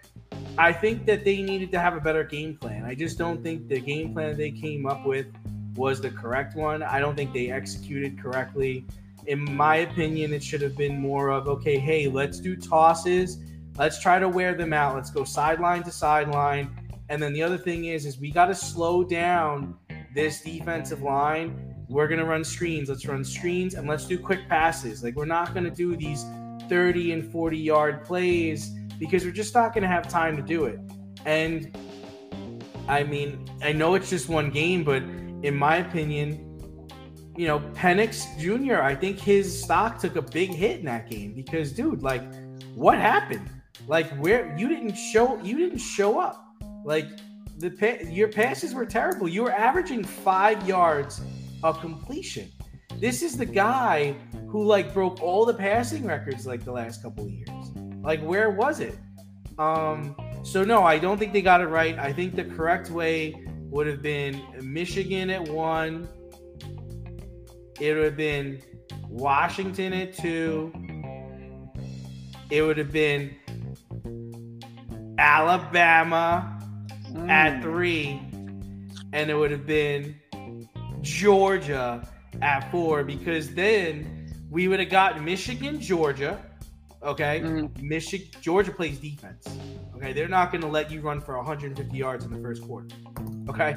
I 0.58 0.74
think 0.74 1.06
that 1.06 1.24
they 1.24 1.42
needed 1.42 1.72
to 1.72 1.80
have 1.80 1.96
a 1.96 2.02
better 2.02 2.24
game 2.24 2.58
plan. 2.58 2.84
I 2.84 2.94
just 2.94 3.18
don't 3.18 3.42
think 3.42 3.68
the 3.68 3.80
game 3.80 4.14
plan 4.14 4.38
they 4.38 4.52
came 4.52 4.86
up 4.86 5.06
with 5.06 5.28
was 5.76 6.02
the 6.02 6.12
correct 6.12 6.56
one. 6.56 6.84
I 6.84 7.00
don't 7.00 7.16
think 7.16 7.34
they 7.34 7.50
executed 7.50 8.22
correctly. 8.22 8.86
In 9.28 9.40
my 9.56 9.78
opinion, 9.78 10.34
it 10.34 10.44
should 10.44 10.62
have 10.62 10.76
been 10.76 11.00
more 11.00 11.30
of 11.30 11.48
okay, 11.48 11.78
hey, 11.78 12.08
let's 12.08 12.40
do 12.40 12.56
tosses. 12.56 13.38
Let's 13.82 13.98
try 13.98 14.20
to 14.20 14.30
wear 14.30 14.54
them 14.54 14.74
out. 14.74 14.94
Let's 14.94 15.10
go 15.10 15.24
sideline 15.24 15.82
to 15.86 15.92
sideline. 15.92 16.70
And 17.10 17.20
then 17.20 17.34
the 17.34 17.42
other 17.42 17.58
thing 17.58 17.86
is, 17.86 18.06
is 18.06 18.20
we 18.20 18.30
got 18.30 18.46
to 18.46 18.54
slow 18.54 19.04
down 19.04 19.76
this 20.14 20.42
defensive 20.42 21.02
line. 21.02 21.74
We're 21.90 22.08
gonna 22.08 22.24
run 22.24 22.44
screens. 22.44 22.90
Let's 22.90 23.08
run 23.08 23.24
screens 23.24 23.74
and 23.74 23.88
let's 23.88 24.06
do 24.06 24.20
quick 24.20 24.48
passes. 24.48 25.04
Like 25.04 25.16
we're 25.16 25.26
not 25.26 25.56
gonna 25.56 25.72
do 25.72 25.96
these 25.96 26.26
30 26.70 27.14
and 27.14 27.32
40 27.32 27.58
yard 27.58 28.06
plays 28.06 28.70
because 29.00 29.26
we're 29.26 29.32
just 29.32 29.56
not 29.56 29.74
gonna 29.74 29.88
have 29.88 30.08
time 30.08 30.38
to 30.38 30.44
do 30.44 30.66
it. 30.66 30.80
And 31.26 31.76
I 32.88 33.02
mean, 33.02 33.50
I 33.64 33.72
know 33.72 33.96
it's 33.96 34.12
just 34.12 34.30
one 34.30 34.52
game, 34.52 34.84
but 34.84 35.02
in 35.42 35.56
my 35.56 35.78
opinion, 35.78 36.48
you 37.36 37.48
know, 37.48 37.60
Penix 37.74 38.28
Jr., 38.38 38.84
I 38.84 38.94
think 38.94 39.20
his 39.20 39.64
stock 39.64 39.98
took 39.98 40.18
a 40.18 40.22
big 40.22 40.52
hit 40.52 40.78
in 40.78 40.86
that 40.86 41.10
game 41.10 41.34
because, 41.34 41.72
dude, 41.72 42.04
like, 42.04 42.22
what 42.76 43.00
happened? 43.00 43.50
Like, 43.88 44.10
where 44.18 44.56
you 44.58 44.68
didn't 44.68 44.96
show, 44.96 45.42
you 45.42 45.58
didn't 45.58 45.80
show 45.80 46.20
up. 46.20 46.46
Like, 46.84 47.08
the 47.58 48.08
your 48.10 48.28
passes 48.28 48.74
were 48.74 48.86
terrible. 48.86 49.28
You 49.28 49.44
were 49.44 49.52
averaging 49.52 50.04
five 50.04 50.68
yards 50.68 51.22
of 51.64 51.80
completion. 51.80 52.50
This 53.00 53.22
is 53.22 53.38
the 53.38 53.46
guy 53.46 54.16
who 54.48 54.64
like 54.64 54.94
broke 54.94 55.22
all 55.22 55.46
the 55.46 55.54
passing 55.54 56.06
records 56.06 56.46
like 56.46 56.64
the 56.66 56.72
last 56.72 57.02
couple 57.02 57.26
of 57.26 57.32
years. 57.32 57.72
Like, 58.02 58.22
where 58.22 58.50
was 58.50 58.80
it? 58.80 58.98
Um, 59.58 60.16
so 60.44 60.64
no, 60.64 60.84
I 60.84 60.98
don't 60.98 61.18
think 61.18 61.34
they 61.34 61.42
got 61.42 61.62
it 61.62 61.68
right. 61.68 61.98
I 61.98 62.12
think 62.12 62.36
the 62.36 62.44
correct 62.44 62.90
way 62.90 63.36
would 63.70 63.88
have 63.88 64.02
been 64.02 64.42
Michigan 64.62 65.30
at 65.30 65.48
one. 65.48 66.08
It 67.80 67.94
would 67.94 68.04
have 68.04 68.18
been 68.18 68.62
Washington 69.08 69.94
at 69.94 70.16
two. 70.18 70.74
It 72.50 72.62
would 72.62 72.78
have 72.78 72.92
been 72.92 73.36
Alabama 75.22 76.60
at 77.28 77.54
Mm. 77.54 77.62
three, 77.62 78.22
and 79.14 79.30
it 79.30 79.36
would 79.36 79.52
have 79.52 79.68
been 79.68 80.16
Georgia 81.02 82.08
at 82.42 82.72
four 82.72 83.04
because 83.04 83.54
then 83.54 84.34
we 84.50 84.68
would 84.68 84.80
have 84.80 84.90
got 84.90 85.22
Michigan, 85.22 85.80
Georgia. 85.80 86.40
Okay, 87.04 87.42
Mhm. 87.42 87.82
Michigan, 87.82 88.28
Georgia 88.42 88.72
plays 88.72 88.98
defense. 89.00 89.48
Okay, 89.96 90.12
they're 90.14 90.28
not 90.28 90.52
going 90.52 90.62
to 90.62 90.68
let 90.68 90.90
you 90.92 91.02
run 91.02 91.22
for 91.22 91.38
150 91.38 91.98
yards 91.98 92.26
in 92.26 92.32
the 92.32 92.40
first 92.40 92.64
quarter. 92.64 92.88
Okay, 93.48 93.76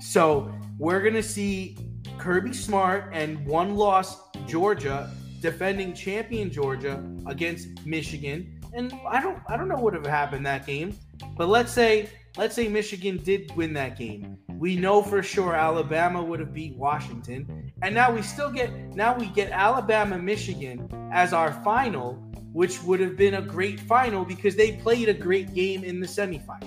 so 0.00 0.52
we're 0.78 1.00
going 1.00 1.14
to 1.14 1.22
see 1.22 1.76
Kirby 2.18 2.52
Smart 2.52 3.10
and 3.12 3.44
one 3.46 3.74
loss 3.74 4.20
Georgia 4.46 5.10
defending 5.40 5.92
champion 5.92 6.50
Georgia 6.50 7.04
against 7.26 7.84
Michigan. 7.84 8.53
And 8.74 8.92
I 9.08 9.20
don't 9.20 9.38
I 9.48 9.56
don't 9.56 9.68
know 9.68 9.76
what 9.76 9.84
would 9.84 9.94
have 9.94 10.06
happened 10.06 10.44
that 10.46 10.66
game, 10.66 10.98
but 11.36 11.48
let's 11.48 11.72
say 11.72 12.10
let's 12.36 12.54
say 12.54 12.68
Michigan 12.68 13.18
did 13.18 13.54
win 13.56 13.72
that 13.74 13.96
game. 13.96 14.36
We 14.58 14.76
know 14.76 15.02
for 15.02 15.22
sure 15.22 15.54
Alabama 15.54 16.22
would 16.22 16.40
have 16.40 16.52
beat 16.52 16.76
Washington. 16.76 17.72
And 17.82 17.94
now 17.94 18.12
we 18.12 18.22
still 18.22 18.50
get 18.50 18.72
now 18.94 19.16
we 19.16 19.26
get 19.26 19.50
Alabama 19.50 20.18
Michigan 20.18 20.88
as 21.12 21.32
our 21.32 21.52
final, 21.62 22.14
which 22.52 22.82
would 22.82 23.00
have 23.00 23.16
been 23.16 23.34
a 23.34 23.42
great 23.42 23.78
final 23.78 24.24
because 24.24 24.56
they 24.56 24.72
played 24.72 25.08
a 25.08 25.14
great 25.14 25.54
game 25.54 25.84
in 25.84 26.00
the 26.00 26.06
semifinal. 26.06 26.66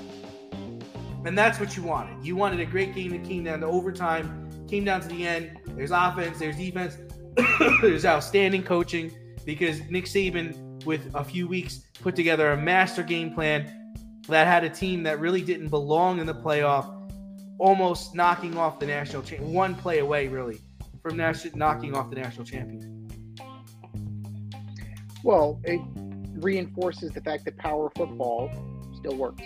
And 1.26 1.38
that's 1.38 1.60
what 1.60 1.76
you 1.76 1.84
wanted. 1.84 2.26
You 2.26 2.38
wanted 2.38 2.62
a 2.62 2.66
great 2.66 2.96
game 2.96 3.12
that 3.12 3.26
came 3.26 3.44
down 3.44 3.60
to 3.60 3.66
overtime, 3.66 4.48
came 4.70 4.86
down 4.86 5.02
to 5.02 5.08
the 5.10 5.28
end. 5.28 5.60
There's 5.66 5.92
offense, 5.92 6.40
there's 6.40 6.56
defense, 6.56 6.98
there's 7.82 8.06
outstanding 8.06 8.64
coaching 8.64 9.12
because 9.44 9.82
Nick 9.90 10.06
Saban, 10.06 10.56
with 10.88 11.12
a 11.14 11.24
few 11.24 11.48
weeks, 11.48 11.82
put 12.02 12.16
together 12.16 12.54
a 12.54 12.58
master 12.58 13.04
game 13.04 13.34
plan 13.34 13.94
that 14.28 14.48
had 14.48 14.64
a 14.64 14.70
team 14.70 15.04
that 15.04 15.20
really 15.20 15.42
didn't 15.42 15.68
belong 15.68 16.20
in 16.20 16.26
the 16.26 16.34
playoff, 16.34 16.92
almost 17.60 18.16
knocking 18.16 18.58
off 18.58 18.80
the 18.80 18.88
national 18.88 19.22
champ, 19.22 19.44
one 19.44 19.76
play 19.76 20.00
away 20.00 20.28
really 20.28 20.62
from 21.04 21.18
nas- 21.18 21.54
knocking 21.56 21.94
off 21.94 22.10
the 22.10 22.16
national 22.16 22.46
champion. 22.46 23.08
Well, 25.24 25.60
it 25.66 25.82
reinforces 26.40 27.12
the 27.12 27.22
fact 27.22 27.46
that 27.46 27.58
power 27.58 27.92
football 27.96 28.50
still 28.96 29.16
works. 29.16 29.44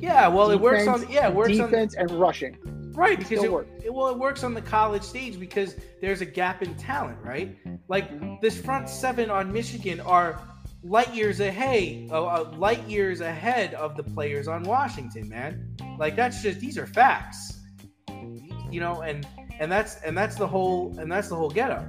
Yeah, 0.00 0.26
well, 0.26 0.50
it 0.50 0.60
works 0.60 0.88
on 0.88 1.08
yeah, 1.08 1.28
it 1.28 1.34
works 1.34 1.58
on 1.60 1.70
defense 1.70 1.94
and 1.94 2.10
rushing. 2.10 2.58
Right, 2.94 3.18
because 3.18 3.42
it, 3.42 3.50
works. 3.50 3.70
it- 3.84 3.92
well, 3.92 4.08
it 4.08 4.18
works 4.18 4.44
on 4.44 4.54
the 4.54 4.62
college 4.62 5.02
stage 5.02 5.38
because 5.38 5.76
there's 6.00 6.20
a 6.20 6.26
gap 6.26 6.62
in 6.62 6.74
talent, 6.76 7.18
right? 7.22 7.56
Like 7.88 8.40
this 8.40 8.60
front 8.60 8.88
seven 8.88 9.30
on 9.30 9.52
Michigan 9.52 10.00
are 10.00 10.40
light 10.82 11.14
years 11.14 11.40
ahead, 11.40 12.08
uh, 12.10 12.24
uh, 12.24 12.52
light 12.56 12.82
years 12.88 13.20
ahead 13.20 13.74
of 13.74 13.96
the 13.96 14.02
players 14.02 14.48
on 14.48 14.62
Washington, 14.64 15.28
man. 15.28 15.76
Like 15.98 16.16
that's 16.16 16.42
just 16.42 16.60
these 16.60 16.76
are 16.76 16.86
facts, 16.86 17.60
you 18.70 18.80
know, 18.80 19.02
and 19.02 19.26
and 19.58 19.70
that's 19.70 19.96
and 20.02 20.16
that's 20.16 20.36
the 20.36 20.46
whole 20.46 20.98
and 20.98 21.10
that's 21.10 21.28
the 21.28 21.36
whole 21.36 21.50
getup. 21.50 21.86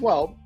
Well, 0.00 0.36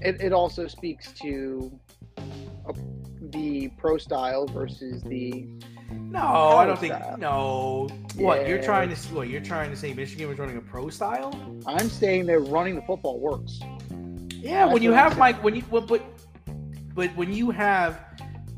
it, 0.00 0.20
it 0.20 0.32
also 0.32 0.66
speaks 0.66 1.12
to 1.12 1.78
uh, 2.16 2.72
the 3.20 3.68
pro 3.76 3.98
style 3.98 4.46
versus 4.46 5.02
the 5.02 5.48
No, 5.90 6.20
I 6.20 6.66
don't 6.66 6.78
think. 6.78 6.94
style. 6.94 7.16
No. 7.18 7.88
What 8.16 8.48
you're 8.48 8.62
trying 8.62 8.94
to 8.94 9.14
what 9.14 9.28
you're 9.28 9.40
trying 9.40 9.70
to 9.70 9.76
say? 9.76 9.92
Michigan 9.94 10.28
was 10.28 10.38
running 10.38 10.56
a 10.56 10.60
pro 10.60 10.90
style. 10.90 11.34
I'm 11.66 11.88
saying 11.88 12.26
that 12.26 12.40
running 12.40 12.74
the 12.74 12.82
football 12.82 13.20
works. 13.20 13.60
Yeah, 14.40 14.64
That's 14.64 14.74
when 14.74 14.82
you 14.82 14.92
have. 14.92 15.18
Mike, 15.18 15.42
when 15.42 15.54
you 15.54 15.62
well, 15.70 15.82
but 15.82 16.02
but 16.94 17.14
when 17.16 17.32
you 17.32 17.50
have 17.50 18.00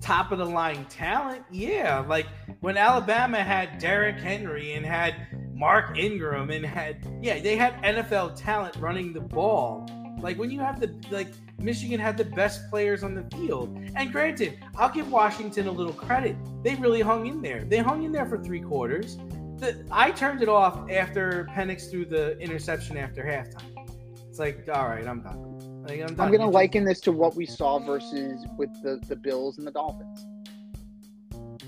top 0.00 0.32
of 0.32 0.38
the 0.38 0.44
line 0.44 0.84
talent, 0.86 1.44
yeah, 1.50 2.00
like 2.00 2.26
when 2.60 2.76
Alabama 2.76 3.42
had 3.42 3.78
Derrick 3.78 4.18
Henry 4.18 4.72
and 4.74 4.84
had 4.84 5.14
Mark 5.52 5.98
Ingram 5.98 6.50
and 6.50 6.64
had 6.64 7.06
yeah, 7.22 7.40
they 7.40 7.56
had 7.56 7.74
NFL 7.82 8.36
talent 8.36 8.76
running 8.76 9.12
the 9.12 9.20
ball. 9.20 9.88
Like 10.20 10.38
when 10.38 10.50
you 10.50 10.60
have 10.60 10.80
the 10.80 10.94
like 11.10 11.28
Michigan 11.60 12.00
had 12.00 12.16
the 12.16 12.24
best 12.24 12.68
players 12.70 13.02
on 13.02 13.14
the 13.14 13.24
field. 13.36 13.78
And 13.94 14.10
granted, 14.10 14.58
I'll 14.76 14.92
give 14.92 15.10
Washington 15.10 15.68
a 15.68 15.72
little 15.72 15.92
credit. 15.92 16.36
They 16.62 16.74
really 16.76 17.02
hung 17.02 17.26
in 17.26 17.42
there. 17.42 17.64
They 17.64 17.78
hung 17.78 18.02
in 18.02 18.12
there 18.12 18.26
for 18.26 18.42
three 18.42 18.60
quarters. 18.60 19.16
The, 19.58 19.84
I 19.90 20.10
turned 20.10 20.42
it 20.42 20.48
off 20.48 20.90
after 20.90 21.46
Penix 21.50 21.90
threw 21.90 22.06
the 22.06 22.38
interception 22.38 22.96
after 22.96 23.22
halftime. 23.22 23.88
It's 24.28 24.38
like, 24.38 24.66
all 24.72 24.88
right, 24.88 25.06
I'm 25.06 25.20
done. 25.20 25.82
Like, 25.86 26.00
I'm 26.00 26.14
done. 26.14 26.20
I'm 26.20 26.32
gonna 26.32 26.48
liken 26.48 26.84
this 26.84 27.00
to 27.00 27.12
what 27.12 27.36
we 27.36 27.44
saw 27.44 27.78
versus 27.78 28.46
with 28.56 28.70
the 28.82 28.98
the 29.08 29.16
Bills 29.16 29.58
and 29.58 29.66
the 29.66 29.72
Dolphins. 29.72 30.26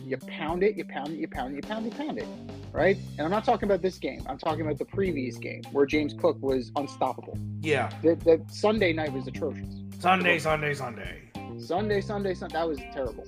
You 0.07 0.17
pound 0.17 0.63
it, 0.63 0.77
you 0.77 0.85
pound 0.85 1.09
it, 1.09 1.19
you 1.19 1.29
pound 1.29 1.53
it, 1.53 1.57
you 1.57 1.63
pound 1.63 1.87
it, 1.87 1.93
you 1.93 2.05
pound 2.05 2.19
it, 2.19 2.27
right? 2.73 2.97
And 3.19 3.25
I'm 3.25 3.31
not 3.31 3.45
talking 3.45 3.69
about 3.69 3.83
this 3.83 3.99
game. 3.99 4.23
I'm 4.29 4.39
talking 4.39 4.63
about 4.63 4.79
the 4.79 4.85
previous 4.85 5.37
game 5.37 5.63
where 5.73 5.87
James 5.87 6.15
Cook 6.15 6.43
was 6.43 6.73
unstoppable. 6.77 7.39
Yeah. 7.61 7.93
The 8.03 8.43
Sunday 8.49 8.93
night 8.93 9.13
was 9.13 9.27
atrocious. 9.27 9.82
Sunday, 10.03 10.41
Sunday, 10.41 10.75
Sunday. 10.75 11.31
Sunday, 11.61 12.01
Sunday, 12.01 12.35
Sunday, 12.35 12.55
that 12.55 12.69
was 12.69 12.81
terrible. 12.93 13.25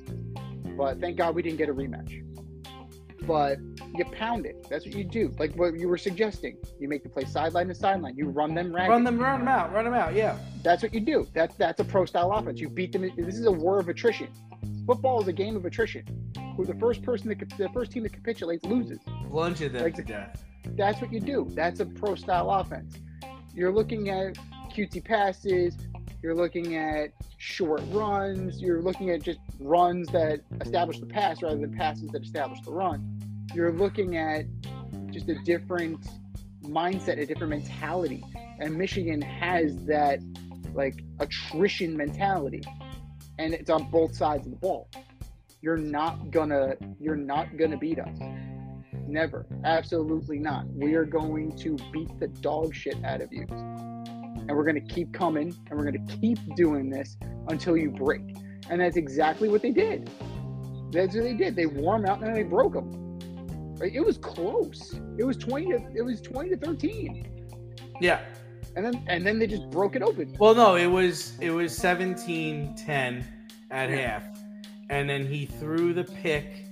But 0.76 1.00
thank 1.00 1.16
God 1.16 1.36
we 1.36 1.40
didn't 1.40 1.58
get 1.58 1.68
a 1.68 1.72
rematch. 1.72 2.20
But 3.28 3.58
you 3.94 4.04
pound 4.06 4.44
it. 4.44 4.66
That's 4.68 4.84
what 4.84 4.92
you 4.92 5.04
do. 5.04 5.32
Like 5.38 5.54
what 5.54 5.78
you 5.78 5.86
were 5.86 5.96
suggesting. 5.96 6.56
You 6.80 6.88
make 6.88 7.04
the 7.04 7.10
play 7.10 7.26
sideline 7.26 7.68
to 7.68 7.76
sideline. 7.76 8.16
You 8.16 8.26
run 8.26 8.56
them 8.56 8.74
ragged. 8.74 8.90
Run 8.90 9.04
them, 9.04 9.20
run 9.20 9.38
them 9.38 9.48
out, 9.48 9.72
run 9.72 9.84
them 9.84 9.94
out. 9.94 10.14
Yeah. 10.14 10.36
That's 10.64 10.82
what 10.82 10.92
you 10.92 10.98
do. 10.98 11.28
That's 11.32 11.54
that's 11.54 11.78
a 11.78 11.84
pro 11.84 12.06
style 12.06 12.32
offense. 12.32 12.58
You 12.58 12.68
beat 12.68 12.90
them. 12.90 13.08
This 13.16 13.38
is 13.38 13.46
a 13.46 13.52
war 13.52 13.78
of 13.78 13.88
attrition. 13.88 14.26
Football 14.84 15.22
is 15.22 15.28
a 15.28 15.32
game 15.32 15.54
of 15.54 15.64
attrition. 15.64 16.04
Who 16.56 16.64
the 16.64 16.74
first 16.74 17.04
person 17.04 17.28
that 17.28 17.38
the 17.56 17.68
first 17.68 17.92
team 17.92 18.02
that 18.02 18.12
capitulates 18.14 18.64
loses. 18.64 18.98
Plunge 19.30 19.60
them 19.60 19.74
Like 19.74 19.94
to 19.94 20.02
death. 20.02 20.42
That's 20.70 21.00
what 21.00 21.12
you 21.12 21.20
do. 21.20 21.46
That's 21.50 21.78
a 21.78 21.86
pro 21.86 22.16
style 22.16 22.50
offense. 22.50 22.96
You're 23.54 23.72
looking 23.72 24.10
at 24.10 24.36
cutesy 24.72 25.04
passes. 25.04 25.76
You're 26.24 26.34
looking 26.34 26.74
at 26.74 27.10
short 27.36 27.82
runs. 27.90 28.58
You're 28.58 28.80
looking 28.80 29.10
at 29.10 29.20
just 29.20 29.40
runs 29.60 30.08
that 30.08 30.40
establish 30.62 30.98
the 30.98 31.04
pass 31.04 31.42
rather 31.42 31.58
than 31.58 31.76
passes 31.76 32.08
that 32.12 32.22
establish 32.22 32.62
the 32.62 32.72
run. 32.72 33.20
You're 33.52 33.72
looking 33.72 34.16
at 34.16 34.46
just 35.10 35.28
a 35.28 35.34
different 35.44 36.02
mindset, 36.62 37.20
a 37.20 37.26
different 37.26 37.50
mentality. 37.50 38.24
And 38.58 38.74
Michigan 38.74 39.20
has 39.20 39.76
that 39.84 40.20
like 40.72 41.04
attrition 41.20 41.94
mentality. 41.94 42.62
And 43.38 43.52
it's 43.52 43.68
on 43.68 43.90
both 43.90 44.16
sides 44.16 44.46
of 44.46 44.52
the 44.52 44.58
ball. 44.58 44.88
You're 45.60 45.76
not 45.76 46.30
gonna 46.30 46.76
you're 46.98 47.16
not 47.16 47.58
gonna 47.58 47.76
beat 47.76 47.98
us. 47.98 48.16
Never. 49.06 49.44
Absolutely 49.64 50.38
not. 50.38 50.66
We 50.68 50.94
are 50.94 51.04
going 51.04 51.54
to 51.58 51.76
beat 51.92 52.18
the 52.18 52.28
dog 52.28 52.74
shit 52.74 52.96
out 53.04 53.20
of 53.20 53.30
you. 53.30 53.46
And 54.46 54.56
we're 54.56 54.64
going 54.64 54.86
to 54.86 54.94
keep 54.94 55.12
coming 55.12 55.54
and 55.68 55.78
we're 55.78 55.90
going 55.90 56.06
to 56.06 56.16
keep 56.16 56.38
doing 56.56 56.90
this 56.90 57.16
until 57.48 57.76
you 57.76 57.90
break. 57.90 58.36
And 58.70 58.80
that's 58.80 58.96
exactly 58.96 59.48
what 59.48 59.62
they 59.62 59.70
did. 59.70 60.10
That's 60.90 61.14
what 61.14 61.24
they 61.24 61.34
did. 61.34 61.56
They 61.56 61.66
wore 61.66 61.98
them 61.98 62.06
out 62.06 62.18
and 62.18 62.26
then 62.26 62.34
they 62.34 62.42
broke 62.42 62.74
them. 62.74 63.18
It 63.82 64.04
was 64.04 64.18
close. 64.18 64.94
It 65.18 65.24
was 65.24 65.36
20 65.36 65.66
to, 65.72 65.88
it 65.94 66.02
was 66.02 66.20
20 66.20 66.50
to 66.50 66.56
13. 66.56 67.26
Yeah. 68.00 68.20
And 68.76 68.84
then 68.84 69.04
and 69.08 69.26
then 69.26 69.38
they 69.38 69.46
just 69.46 69.70
broke 69.70 69.94
it 69.96 70.02
open. 70.02 70.34
Well, 70.38 70.54
no, 70.54 70.76
it 70.76 70.86
was 70.86 71.38
it 71.40 71.50
was 71.50 71.78
17-10 71.78 73.24
at 73.70 73.90
Yeah. 73.90 73.96
half. 73.96 74.24
And 74.90 75.08
then 75.08 75.26
he 75.26 75.46
threw 75.46 75.92
the 75.92 76.04
pick 76.04 76.64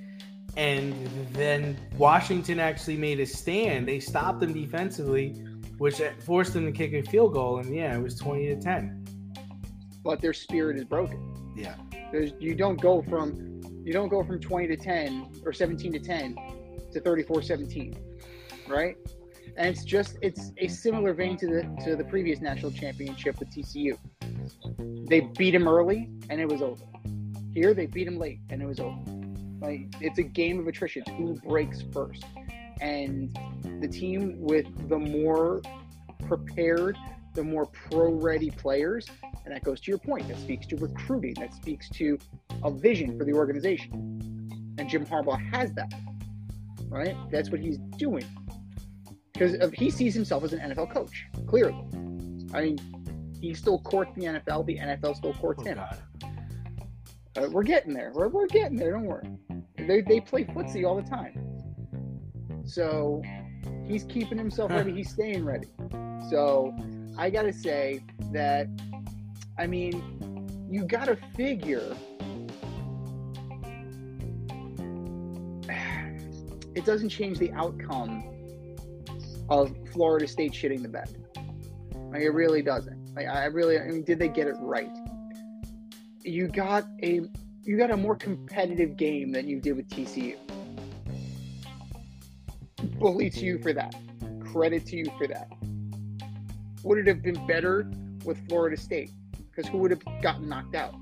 and 0.56 0.94
then 1.32 1.78
Washington 1.96 2.58
actually 2.58 2.96
made 2.96 3.20
a 3.20 3.26
stand. 3.26 3.88
They 3.88 4.00
stopped 4.00 4.40
them 4.40 4.52
defensively, 4.52 5.42
which 5.83 6.01
uh, 6.01 6.12
forced 6.21 6.53
them 6.53 6.64
to 6.64 6.71
kick 6.71 6.92
a 6.92 7.03
field 7.11 7.33
goal 7.33 7.59
and 7.59 7.75
yeah, 7.75 7.92
it 7.92 8.01
was 8.01 8.14
20 8.14 8.47
to 8.47 8.55
10. 8.55 9.05
But 10.05 10.21
their 10.21 10.33
spirit 10.33 10.77
is 10.77 10.85
broken. 10.85 11.35
Yeah. 11.57 11.75
There's 12.12 12.31
you 12.38 12.55
don't 12.55 12.81
go 12.81 13.03
from 13.03 13.61
you 13.85 13.92
don't 13.92 14.09
go 14.09 14.23
from 14.23 14.38
20 14.38 14.68
to 14.68 14.77
10 14.77 15.42
or 15.45 15.53
17 15.53 15.92
to 15.95 15.99
10 15.99 16.37
to 16.92 17.01
34-17, 17.01 17.97
right? 18.68 18.97
And 19.57 19.66
it's 19.66 19.83
just 19.83 20.18
it's 20.23 20.53
a 20.59 20.68
similar 20.68 21.14
vein 21.14 21.37
to 21.38 21.49
the 21.49 21.62
to 21.85 21.97
the 21.97 22.05
previous 22.05 22.40
national 22.40 22.71
championship 22.71 23.40
with 23.40 23.51
TCU. 23.51 23.99
They 25.09 25.23
beat 25.37 25.53
him 25.53 25.66
early 25.66 26.09
and 26.31 26.40
it 26.40 26.49
was 26.49 26.62
over. 26.62 26.85
Here 27.53 27.75
they 27.75 27.87
beat 27.87 28.07
him 28.07 28.21
late 28.21 28.38
and 28.51 28.62
it 28.62 28.66
was 28.66 28.79
over. 28.79 29.01
Like 29.61 29.92
it's 30.01 30.21
a 30.21 30.23
game 30.23 30.61
of 30.61 30.68
attrition. 30.68 31.03
Who 31.16 31.40
breaks 31.40 31.83
first? 31.92 32.25
And 32.83 33.33
the 33.81 33.87
team 33.87 34.37
with 34.40 34.66
the 34.88 34.99
more 34.99 35.62
prepared, 36.27 36.99
the 37.35 37.42
more 37.45 37.66
pro-ready 37.66 38.51
players, 38.51 39.07
and 39.45 39.55
that 39.55 39.62
goes 39.62 39.81
to 39.83 39.90
your 39.90 39.99
point. 39.99 40.27
That 40.29 40.38
speaks 40.38 40.66
to 40.66 40.77
recruiting. 40.77 41.35
That 41.35 41.55
speaks 41.55 41.88
to 41.90 42.18
a 42.64 42.71
vision 42.71 43.16
for 43.16 43.25
the 43.25 43.33
organization. 43.33 44.75
And 44.79 44.88
Jim 44.88 45.07
Harbaugh 45.07 45.40
has 45.53 45.73
that, 45.75 45.92
right? 46.88 47.16
That's 47.31 47.51
what 47.51 47.61
he's 47.61 47.79
doing 47.97 48.25
because 49.33 49.57
he 49.75 49.90
sees 49.90 50.14
himself 50.14 50.45
as 50.45 50.53
an 50.53 50.59
NFL 50.59 50.92
coach. 50.92 51.27
Clearly, 51.47 51.75
I 52.53 52.62
mean, 52.62 52.79
he 53.40 53.55
still 53.55 53.79
courts 53.79 54.12
the 54.16 54.25
NFL. 54.25 54.66
The 54.66 54.79
NFL 54.79 55.16
still 55.16 55.35
courts 55.35 55.62
Oh, 55.62 55.66
him. 55.66 55.81
Uh, 57.37 57.49
we're 57.51 57.62
getting 57.62 57.95
there. 57.95 58.12
We're, 58.14 58.29
we're 58.29 58.47
getting 58.47 58.77
there. 58.77 58.92
Don't 58.92 59.05
worry. 59.05 59.29
They, 59.79 60.03
they 60.03 60.21
play 60.21 60.45
footsie 60.45 60.87
all 60.87 60.97
the 60.97 61.09
time. 61.09 61.62
So 62.64 63.22
he's 63.87 64.05
keeping 64.05 64.38
himself 64.38 64.70
ready. 64.70 64.92
He's 64.92 65.11
staying 65.11 65.44
ready. 65.44 65.68
So 66.31 66.75
I 67.18 67.31
got 67.31 67.42
to 67.42 67.53
say 67.53 68.05
that, 68.33 68.68
I 69.59 69.66
mean, 69.66 70.68
you 70.70 70.85
got 70.87 71.07
to 71.07 71.16
figure 71.37 71.96
it 76.75 76.85
doesn't 76.85 77.11
change 77.11 77.38
the 77.38 77.53
outcome 77.53 78.25
of 79.51 79.77
Florida 79.92 80.27
State 80.27 80.53
shitting 80.53 80.83
the 80.83 80.88
bed. 80.88 81.14
Like, 82.11 82.22
it 82.22 82.31
really 82.31 82.62
doesn't. 82.62 83.14
Like, 83.14 83.27
I 83.29 83.44
really, 83.46 83.79
I 83.79 83.88
mean, 83.88 84.05
did 84.05 84.18
they 84.18 84.29
get 84.29 84.46
it 84.46 84.57
right? 84.59 84.90
You 86.22 86.48
got 86.48 86.87
a 87.03 87.22
you 87.64 87.77
got 87.77 87.90
a 87.90 87.96
more 87.96 88.16
competitive 88.16 88.96
game 88.96 89.31
than 89.31 89.48
you 89.48 89.61
did 89.61 89.77
with 89.77 89.88
TCU. 89.88 90.37
Bully 93.03 93.31
to 93.31 93.45
you 93.45 93.59
for 93.59 93.73
that. 93.73 93.97
Credit 94.53 94.87
to 94.87 94.97
you 94.97 95.07
for 95.19 95.27
that. 95.27 95.49
Would 96.85 96.99
it 96.99 97.09
have 97.09 97.21
been 97.21 97.45
better 97.49 97.91
with 98.25 98.38
Florida 98.49 98.77
State? 98.77 99.11
Because 99.51 99.69
who 99.69 99.79
would 99.79 99.91
have 99.91 100.05
gotten 100.23 100.49
knocked 100.49 100.77
out? 100.77 100.95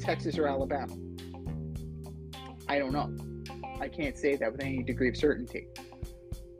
Texas 0.00 0.36
or 0.36 0.48
Alabama? 0.48 0.92
I 2.68 2.80
don't 2.80 2.92
know. 2.92 3.14
I 3.80 3.86
can't 3.86 4.18
say 4.18 4.34
that 4.34 4.50
with 4.50 4.60
any 4.60 4.82
degree 4.82 5.08
of 5.08 5.16
certainty. 5.16 5.68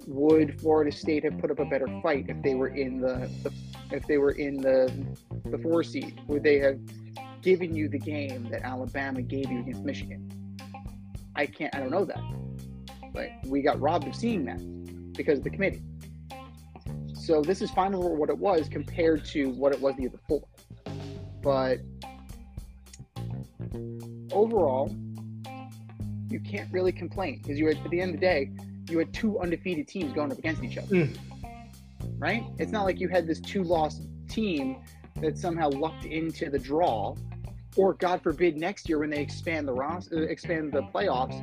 Would 0.06 0.60
Florida 0.60 0.92
State 0.92 1.24
have 1.24 1.36
put 1.40 1.50
up 1.50 1.58
a 1.58 1.64
better 1.64 1.88
fight 2.00 2.26
if 2.28 2.40
they 2.44 2.54
were 2.54 2.68
in 2.68 3.00
the, 3.00 3.28
the 3.42 3.52
if 3.90 4.06
they 4.06 4.18
were 4.18 4.32
in 4.32 4.58
the 4.58 4.92
the 5.46 5.58
four 5.58 5.82
seed? 5.82 6.20
Would 6.28 6.44
they 6.44 6.60
have 6.60 6.78
given 7.42 7.74
you 7.74 7.88
the 7.88 7.98
game 7.98 8.48
that 8.50 8.62
Alabama 8.62 9.20
gave 9.20 9.50
you 9.50 9.60
against 9.60 9.82
Michigan? 9.82 10.30
I 11.34 11.46
can't. 11.46 11.74
I 11.74 11.80
don't 11.80 11.90
know 11.90 12.04
that. 12.04 12.43
But 13.14 13.30
we 13.46 13.62
got 13.62 13.80
robbed 13.80 14.06
of 14.06 14.14
seeing 14.14 14.44
that 14.44 14.60
because 15.14 15.38
of 15.38 15.44
the 15.44 15.50
committee. 15.50 15.82
So 17.14 17.40
this 17.40 17.62
is 17.62 17.70
for 17.70 17.88
what 17.88 18.28
it 18.28 18.36
was 18.36 18.68
compared 18.68 19.24
to 19.26 19.48
what 19.50 19.72
it 19.72 19.80
was 19.80 19.94
the 19.94 20.02
year 20.02 20.10
before. 20.10 20.42
But 21.40 21.80
overall, 24.32 24.94
you 26.28 26.40
can't 26.40 26.70
really 26.72 26.92
complain 26.92 27.40
because 27.40 27.58
you 27.58 27.66
had, 27.68 27.78
at 27.78 27.90
the 27.90 28.00
end 28.00 28.14
of 28.14 28.20
the 28.20 28.26
day, 28.26 28.50
you 28.90 28.98
had 28.98 29.14
two 29.14 29.38
undefeated 29.38 29.88
teams 29.88 30.12
going 30.12 30.32
up 30.32 30.38
against 30.38 30.62
each 30.62 30.76
other. 30.76 30.88
Mm. 30.88 31.18
Right? 32.18 32.44
It's 32.58 32.72
not 32.72 32.84
like 32.84 33.00
you 33.00 33.08
had 33.08 33.26
this 33.26 33.40
two 33.40 33.62
loss 33.62 34.00
team 34.28 34.76
that 35.20 35.38
somehow 35.38 35.70
lucked 35.70 36.04
into 36.04 36.50
the 36.50 36.58
draw, 36.58 37.14
or 37.76 37.94
God 37.94 38.22
forbid 38.22 38.56
next 38.56 38.88
year 38.88 38.98
when 38.98 39.10
they 39.10 39.20
expand 39.20 39.68
the 39.68 39.72
roster, 39.72 40.24
expand 40.24 40.72
the 40.72 40.82
playoffs, 40.82 41.40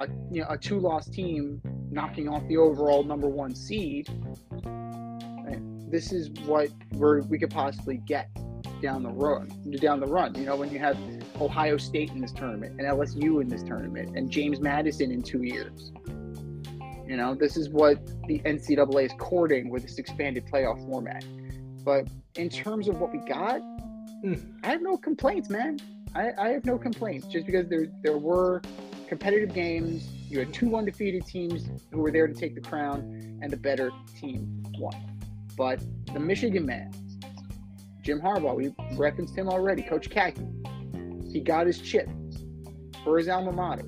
a 0.00 0.08
you 0.30 0.40
know 0.40 0.46
a 0.48 0.58
two 0.58 0.78
loss 0.78 1.08
team 1.08 1.60
knocking 1.90 2.28
off 2.28 2.46
the 2.48 2.56
overall 2.56 3.02
number 3.04 3.28
one 3.28 3.54
seed. 3.54 4.08
This 5.88 6.12
is 6.12 6.30
what 6.46 6.70
we're, 6.92 7.22
we 7.22 7.36
could 7.36 7.50
possibly 7.50 7.96
get 7.96 8.30
down 8.80 9.02
the 9.02 9.10
road, 9.10 9.52
down 9.80 9.98
the 9.98 10.06
run. 10.06 10.36
You 10.36 10.44
know, 10.44 10.54
when 10.54 10.70
you 10.70 10.78
have 10.78 10.96
Ohio 11.40 11.76
State 11.78 12.10
in 12.10 12.20
this 12.20 12.30
tournament 12.30 12.80
and 12.80 12.88
LSU 12.88 13.42
in 13.42 13.48
this 13.48 13.64
tournament 13.64 14.16
and 14.16 14.30
James 14.30 14.60
Madison 14.60 15.10
in 15.10 15.20
two 15.20 15.42
years. 15.42 15.90
You 17.08 17.16
know, 17.16 17.34
this 17.34 17.56
is 17.56 17.68
what 17.70 18.06
the 18.28 18.38
NCAA 18.44 19.06
is 19.06 19.12
courting 19.18 19.68
with 19.68 19.82
this 19.82 19.98
expanded 19.98 20.46
playoff 20.46 20.78
format. 20.88 21.24
But 21.84 22.06
in 22.36 22.48
terms 22.48 22.86
of 22.86 23.00
what 23.00 23.12
we 23.12 23.18
got, 23.18 23.60
Mm. 24.24 24.54
I 24.62 24.68
have 24.68 24.82
no 24.82 24.96
complaints, 24.96 25.48
man. 25.48 25.78
I, 26.14 26.30
I 26.38 26.48
have 26.50 26.64
no 26.64 26.76
complaints 26.76 27.26
just 27.26 27.46
because 27.46 27.68
there 27.68 27.86
there 28.02 28.18
were 28.18 28.60
competitive 29.10 29.52
games. 29.52 30.08
You 30.28 30.38
had 30.38 30.54
two 30.54 30.76
undefeated 30.76 31.26
teams 31.26 31.68
who 31.90 31.98
were 31.98 32.12
there 32.12 32.28
to 32.28 32.32
take 32.32 32.54
the 32.54 32.60
crown, 32.60 33.38
and 33.42 33.50
the 33.50 33.56
better 33.56 33.90
team 34.18 34.62
won. 34.78 34.94
But 35.56 35.82
the 36.14 36.20
Michigan 36.20 36.64
man, 36.64 36.92
Jim 38.02 38.20
Harbaugh, 38.20 38.54
we 38.54 38.72
referenced 38.96 39.36
him 39.36 39.48
already, 39.48 39.82
Coach 39.82 40.10
Kaki. 40.10 40.46
He 41.28 41.40
got 41.40 41.66
his 41.66 41.80
chip 41.80 42.08
for 43.02 43.18
his 43.18 43.28
alma 43.28 43.50
mater. 43.50 43.84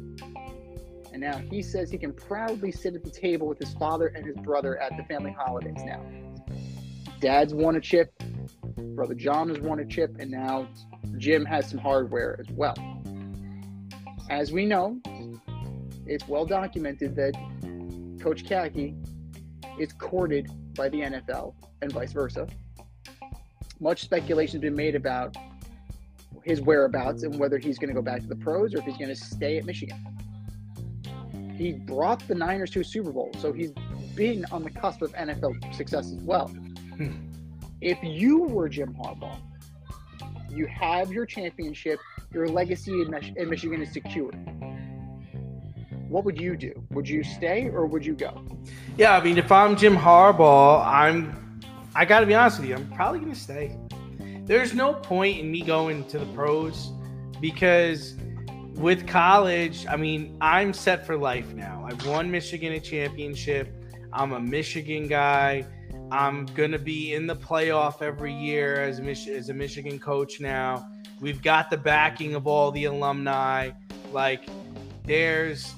And 1.13 1.21
now 1.21 1.39
he 1.39 1.63
says 1.63 1.89
he 1.89 1.99
can 1.99 2.13
proudly 2.13 2.73
sit 2.73 2.97
at 2.97 3.05
the 3.05 3.11
table 3.11 3.47
with 3.47 3.61
his 3.61 3.73
father 3.75 4.09
and 4.09 4.27
his 4.27 4.37
brother 4.39 4.77
at 4.79 4.97
the 4.97 5.05
family 5.05 5.31
holidays 5.31 5.85
now. 5.85 6.05
Dad's 7.21 7.55
won 7.55 7.77
a 7.77 7.81
chip, 7.81 8.13
brother 8.97 9.15
John 9.15 9.51
has 9.51 9.61
won 9.61 9.79
a 9.79 9.87
chip, 9.87 10.17
and 10.19 10.33
now 10.33 10.67
Jim 11.17 11.45
has 11.45 11.71
some 11.71 11.79
hardware 11.79 12.37
as 12.41 12.49
well. 12.51 12.92
As 14.31 14.53
we 14.53 14.67
know, 14.67 14.99
it's 16.07 16.27
well 16.27 16.47
documented 16.47 17.17
that 17.17 17.35
Coach 18.21 18.49
Kaki 18.49 18.95
is 19.79 19.93
courted 19.93 20.51
by 20.75 20.89
the 20.89 21.01
NFL 21.01 21.55
and 21.81 21.93
vice 21.93 22.13
versa. 22.13 22.47
Much 23.81 24.03
speculation 24.03 24.53
has 24.55 24.63
been 24.63 24.77
made 24.77 24.95
about 24.95 25.37
his 26.45 26.61
whereabouts 26.61 27.23
and 27.23 27.39
whether 27.39 27.59
he's 27.59 27.79
going 27.79 27.89
to 27.89 27.95
go 27.95 28.03
back 28.03 28.21
to 28.21 28.27
the 28.27 28.37
pros 28.37 28.75
or 28.75 28.79
if 28.79 28.85
he's 28.85 28.97
going 28.97 29.09
to 29.09 29.17
stay 29.17 29.59
at 29.59 29.65
Michigan. 29.65 29.99
He 31.57 31.73
brought 31.73 32.27
the 32.27 32.35
Niners 32.35 32.71
to 32.71 32.81
a 32.81 32.85
Super 32.85 33.13
Bowl, 33.13 33.31
so 33.39 33.53
he's 33.53 33.73
been 34.15 34.45
on 34.51 34.63
the 34.65 34.71
cusp 34.71 35.03
of 35.03 35.13
NFL 35.13 35.75
success 35.75 36.13
as 36.13 36.23
well. 36.23 36.49
Hmm. 36.49 37.13
If 37.81 37.99
you 38.03 38.43
were 38.43 38.69
Jim 38.69 38.95
Harbaugh, 38.95 39.39
you 40.51 40.67
have 40.67 41.11
your 41.13 41.27
championship, 41.27 41.99
your 42.35 42.49
legacy 42.49 43.03
in, 43.03 43.11
Mich- 43.11 43.33
in 43.37 43.49
Michigan 43.49 43.83
is 43.83 43.93
secured. 43.93 44.37
What 46.09 46.25
would 46.25 46.41
you 46.41 46.57
do? 46.57 46.73
Would 46.91 47.09
you 47.09 47.23
stay 47.25 47.69
or 47.69 47.87
would 47.87 48.05
you 48.05 48.15
go? 48.15 48.45
Yeah, 48.97 49.17
I 49.17 49.23
mean, 49.23 49.39
if 49.39 49.51
I'm 49.51 49.77
Jim 49.77 49.97
Harbaugh, 49.97 50.87
I'm. 50.87 51.61
I 51.95 52.05
got 52.05 52.21
to 52.21 52.27
be 52.27 52.35
honest 52.35 52.59
with 52.61 52.69
you. 52.69 52.77
I'm 52.77 52.91
probably 52.93 53.21
going 53.21 53.33
to 53.33 53.39
stay. 53.39 53.79
There's 54.45 54.75
no 54.75 54.95
point 54.95 55.39
in 55.39 55.51
me 55.51 55.61
going 55.61 56.05
to 56.09 56.19
the 56.19 56.27
pros 56.27 56.91
because 57.41 58.15
with 58.75 59.07
college, 59.07 59.87
I 59.87 59.97
mean, 59.97 60.37
I'm 60.41 60.73
set 60.73 61.07
for 61.07 61.17
life 61.17 61.53
now. 61.55 61.87
I've 61.87 62.07
won 62.07 62.31
Michigan 62.31 62.73
a 62.73 62.81
championship. 62.81 63.69
I'm 64.13 64.33
a 64.33 64.41
Michigan 64.41 65.07
guy. 65.07 65.67
I'm 66.11 66.47
gonna 66.47 66.79
be 66.79 67.15
in 67.15 67.27
the 67.27 67.37
playoff 67.37 68.03
every 68.03 68.35
year 68.35 68.83
as 68.83 69.01
Mich- 69.01 69.29
as 69.29 69.49
a 69.49 69.55
Michigan 69.55 69.99
coach 69.99 70.41
now. 70.41 70.87
We've 71.23 71.41
got 71.41 71.71
the 71.71 71.77
backing 71.77 72.35
of 72.35 72.49
all 72.49 72.73
the 72.73 72.87
alumni. 72.87 73.71
Like, 74.11 74.43
there's 75.05 75.73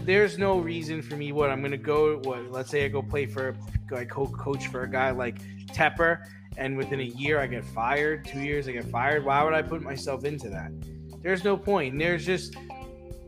there's 0.00 0.36
no 0.36 0.58
reason 0.58 1.00
for 1.00 1.14
me. 1.14 1.30
What 1.30 1.48
I'm 1.48 1.62
gonna 1.62 1.76
go? 1.76 2.18
What? 2.18 2.50
Let's 2.50 2.68
say 2.68 2.84
I 2.84 2.88
go 2.88 3.02
play 3.02 3.26
for 3.26 3.54
co- 3.88 4.26
coach 4.26 4.66
for 4.66 4.82
a 4.82 4.90
guy 4.90 5.12
like 5.12 5.40
Tepper, 5.66 6.26
and 6.56 6.76
within 6.76 6.98
a 6.98 7.04
year 7.04 7.38
I 7.38 7.46
get 7.46 7.64
fired. 7.64 8.24
Two 8.24 8.40
years 8.40 8.66
I 8.66 8.72
get 8.72 8.84
fired. 8.86 9.24
Why 9.24 9.44
would 9.44 9.54
I 9.54 9.62
put 9.62 9.80
myself 9.80 10.24
into 10.24 10.48
that? 10.48 10.72
There's 11.22 11.44
no 11.44 11.56
point. 11.56 11.92
And 11.92 12.00
there's 12.00 12.26
just 12.26 12.56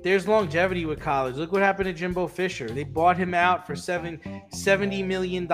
there's 0.02 0.26
longevity 0.26 0.84
with 0.84 0.98
college. 0.98 1.36
Look 1.36 1.52
what 1.52 1.62
happened 1.62 1.86
to 1.86 1.92
Jimbo 1.92 2.26
Fisher. 2.26 2.68
They 2.68 2.82
bought 2.82 3.16
him 3.16 3.34
out 3.34 3.68
for 3.68 3.76
seven, 3.76 4.20
$70 4.52 5.06
million. 5.06 5.46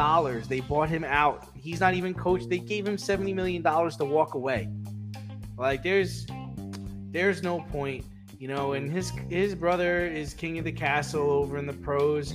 They 0.49 0.61
bought 0.61 0.89
him 0.89 1.05
out. 1.05 1.47
He's 1.55 1.79
not 1.81 1.95
even 1.95 2.15
coached. 2.15 2.49
They 2.49 2.59
gave 2.59 2.89
him 2.89 2.97
$70 2.97 3.33
million 3.33 3.63
to 3.63 4.05
walk 4.05 4.35
away. 4.35 4.69
Like 5.61 5.83
there's 5.83 6.27
there's 7.11 7.43
no 7.43 7.61
point, 7.61 8.05
you 8.39 8.49
know, 8.49 8.73
and 8.73 8.91
his 8.91 9.11
his 9.29 9.55
brother 9.55 10.07
is 10.07 10.35
king 10.35 10.59
of 10.59 10.65
the 10.65 10.73
castle 10.73 11.31
over 11.31 11.57
in 11.59 11.67
the 11.67 11.73
pros. 11.73 12.35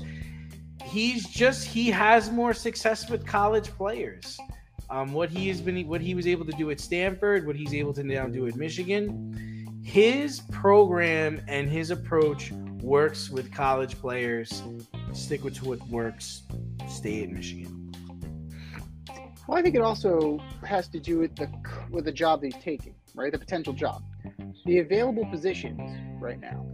He's 0.83 1.27
just 1.27 1.67
he 1.67 1.89
has 1.89 2.31
more 2.31 2.53
success 2.53 3.09
with 3.09 3.25
college 3.25 3.69
players. 3.71 4.37
Um, 4.89 5.11
what 5.13 5.29
he 5.29 5.47
has 5.49 5.59
been 5.59 5.87
what 5.87 5.99
he 5.99 6.15
was 6.15 6.27
able 6.27 6.45
to 6.45 6.53
do 6.53 6.69
at 6.71 6.79
Stanford, 6.79 7.45
what 7.45 7.55
he's 7.55 7.73
able 7.73 7.93
to 7.93 8.03
now 8.03 8.27
do 8.27 8.47
at 8.47 8.55
Michigan 8.55 9.55
his 9.85 10.41
program 10.51 11.39
and 11.47 11.69
his 11.69 11.91
approach 11.91 12.51
works 12.81 13.29
with 13.29 13.53
college 13.53 13.95
players. 13.99 14.63
Stick 15.13 15.43
with 15.43 15.61
what 15.61 15.79
works. 15.89 16.41
Stay 16.89 17.23
at 17.23 17.29
Michigan. 17.29 17.93
Well, 19.47 19.59
I 19.59 19.61
think 19.61 19.75
it 19.75 19.81
also 19.81 20.39
has 20.67 20.87
to 20.87 20.99
do 20.99 21.19
with 21.19 21.35
the 21.35 21.47
with 21.91 22.05
the 22.05 22.11
job 22.11 22.41
that 22.41 22.47
he's 22.47 22.63
taking, 22.63 22.94
right? 23.15 23.31
The 23.31 23.39
potential 23.39 23.73
job, 23.73 24.03
mm-hmm. 24.25 24.51
the 24.65 24.79
available 24.79 25.25
positions 25.25 25.79
right 26.21 26.39
now. 26.39 26.65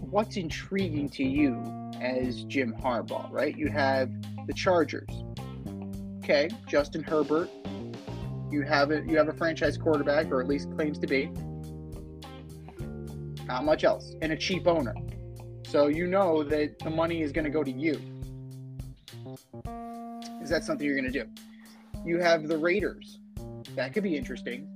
What's 0.00 0.36
intriguing 0.36 1.08
to 1.10 1.24
you 1.24 1.62
as 2.00 2.44
Jim 2.44 2.74
Harbaugh, 2.80 3.30
right? 3.30 3.56
You 3.56 3.68
have 3.68 4.10
the 4.46 4.52
Chargers. 4.52 5.08
Okay, 6.18 6.48
Justin 6.66 7.02
Herbert. 7.02 7.50
You 8.50 8.62
have 8.62 8.90
a 8.90 9.02
you 9.02 9.16
have 9.16 9.28
a 9.28 9.32
franchise 9.32 9.76
quarterback, 9.76 10.30
or 10.30 10.40
at 10.40 10.46
least 10.46 10.70
claims 10.76 10.98
to 11.00 11.06
be. 11.06 11.26
Not 13.46 13.64
much 13.64 13.84
else, 13.84 14.14
and 14.22 14.32
a 14.32 14.36
cheap 14.36 14.66
owner. 14.66 14.94
So 15.66 15.88
you 15.88 16.06
know 16.06 16.44
that 16.44 16.78
the 16.78 16.90
money 16.90 17.20
is 17.20 17.32
going 17.32 17.44
to 17.44 17.50
go 17.50 17.64
to 17.64 17.70
you. 17.70 18.00
Is 20.40 20.48
that 20.50 20.62
something 20.62 20.86
you're 20.86 20.96
going 20.96 21.10
to 21.10 21.24
do? 21.24 21.28
You 22.04 22.20
have 22.20 22.46
the 22.46 22.56
Raiders. 22.56 23.18
That 23.74 23.92
could 23.92 24.02
be 24.02 24.16
interesting. 24.16 24.68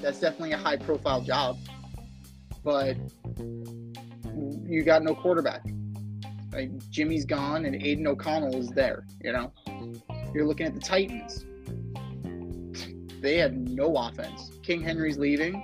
That's 0.00 0.20
definitely 0.20 0.52
a 0.52 0.58
high 0.58 0.76
profile 0.76 1.20
job. 1.20 1.58
But 2.64 2.96
you 4.66 4.82
got 4.84 5.02
no 5.02 5.14
quarterback. 5.14 5.64
Like 6.52 6.70
Jimmy's 6.90 7.24
gone 7.24 7.64
and 7.64 7.74
Aidan 7.74 8.06
O'Connell 8.06 8.56
is 8.56 8.68
there, 8.70 9.06
you 9.22 9.32
know? 9.32 9.52
You're 10.34 10.46
looking 10.46 10.66
at 10.66 10.74
the 10.74 10.80
Titans. 10.80 11.44
They 13.22 13.36
have 13.36 13.52
no 13.52 13.96
offense. 13.96 14.50
King 14.64 14.82
Henry's 14.82 15.16
leaving. 15.16 15.54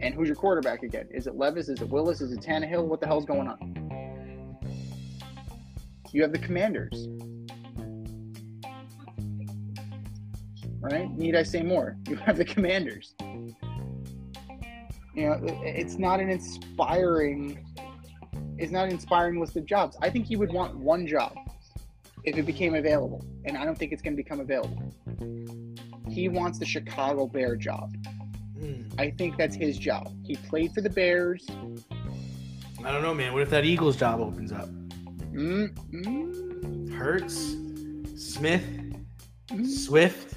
And 0.00 0.12
who's 0.12 0.26
your 0.26 0.34
quarterback 0.34 0.82
again? 0.82 1.06
Is 1.12 1.28
it 1.28 1.36
Levis? 1.36 1.68
Is 1.68 1.80
it 1.80 1.88
Willis? 1.88 2.20
Is 2.20 2.32
it 2.32 2.40
Tannehill? 2.40 2.84
What 2.84 3.00
the 3.00 3.06
hell's 3.06 3.24
going 3.24 3.46
on? 3.46 3.78
You 6.10 6.22
have 6.22 6.32
the 6.32 6.40
Commanders. 6.40 7.06
Right? 10.80 11.10
Need 11.10 11.36
I 11.36 11.42
say 11.42 11.62
more? 11.62 11.96
You 12.08 12.16
have 12.16 12.36
the 12.36 12.44
Commanders. 12.44 13.14
You 15.14 15.26
know, 15.26 15.40
it's 15.42 15.98
not 15.98 16.20
an 16.20 16.30
inspiring. 16.30 17.64
It's 18.56 18.70
not 18.70 18.84
an 18.86 18.92
inspiring 18.92 19.40
list 19.40 19.56
of 19.56 19.66
jobs. 19.66 19.96
I 20.00 20.10
think 20.10 20.26
he 20.26 20.36
would 20.36 20.52
want 20.52 20.76
one 20.76 21.06
job 21.06 21.36
if 22.24 22.36
it 22.36 22.44
became 22.44 22.74
available, 22.74 23.24
and 23.44 23.56
I 23.56 23.64
don't 23.64 23.76
think 23.76 23.92
it's 23.92 24.02
going 24.02 24.16
to 24.16 24.22
become 24.22 24.40
available. 24.40 24.92
He 26.08 26.28
wants 26.28 26.58
the 26.58 26.66
Chicago 26.66 27.26
Bear 27.26 27.56
job. 27.56 27.94
Hmm. 28.58 28.82
I 28.98 29.10
think 29.10 29.36
that's 29.36 29.54
his 29.54 29.78
job. 29.78 30.12
He 30.24 30.36
played 30.36 30.72
for 30.72 30.80
the 30.80 30.90
Bears. 30.90 31.46
I 32.84 32.92
don't 32.92 33.02
know, 33.02 33.14
man. 33.14 33.32
What 33.32 33.42
if 33.42 33.50
that 33.50 33.64
Eagles 33.64 33.96
job 33.96 34.20
opens 34.20 34.52
up? 34.52 34.68
Mm, 35.32 35.72
mm, 35.92 36.92
Hurts, 36.92 37.56
Smith, 38.16 38.64
mm, 39.48 39.66
Swift, 39.66 40.27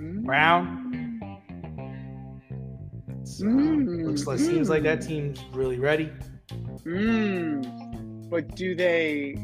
mm. 0.00 0.24
Brown. 0.24 0.86
So, 3.24 3.44
Mm, 3.44 4.06
looks 4.06 4.26
like 4.26 4.38
seems 4.38 4.68
like 4.68 4.82
that 4.84 5.02
team's 5.02 5.44
really 5.52 5.78
ready. 5.78 6.10
Mm. 6.84 8.28
But 8.30 8.54
do 8.56 8.74
they 8.74 9.36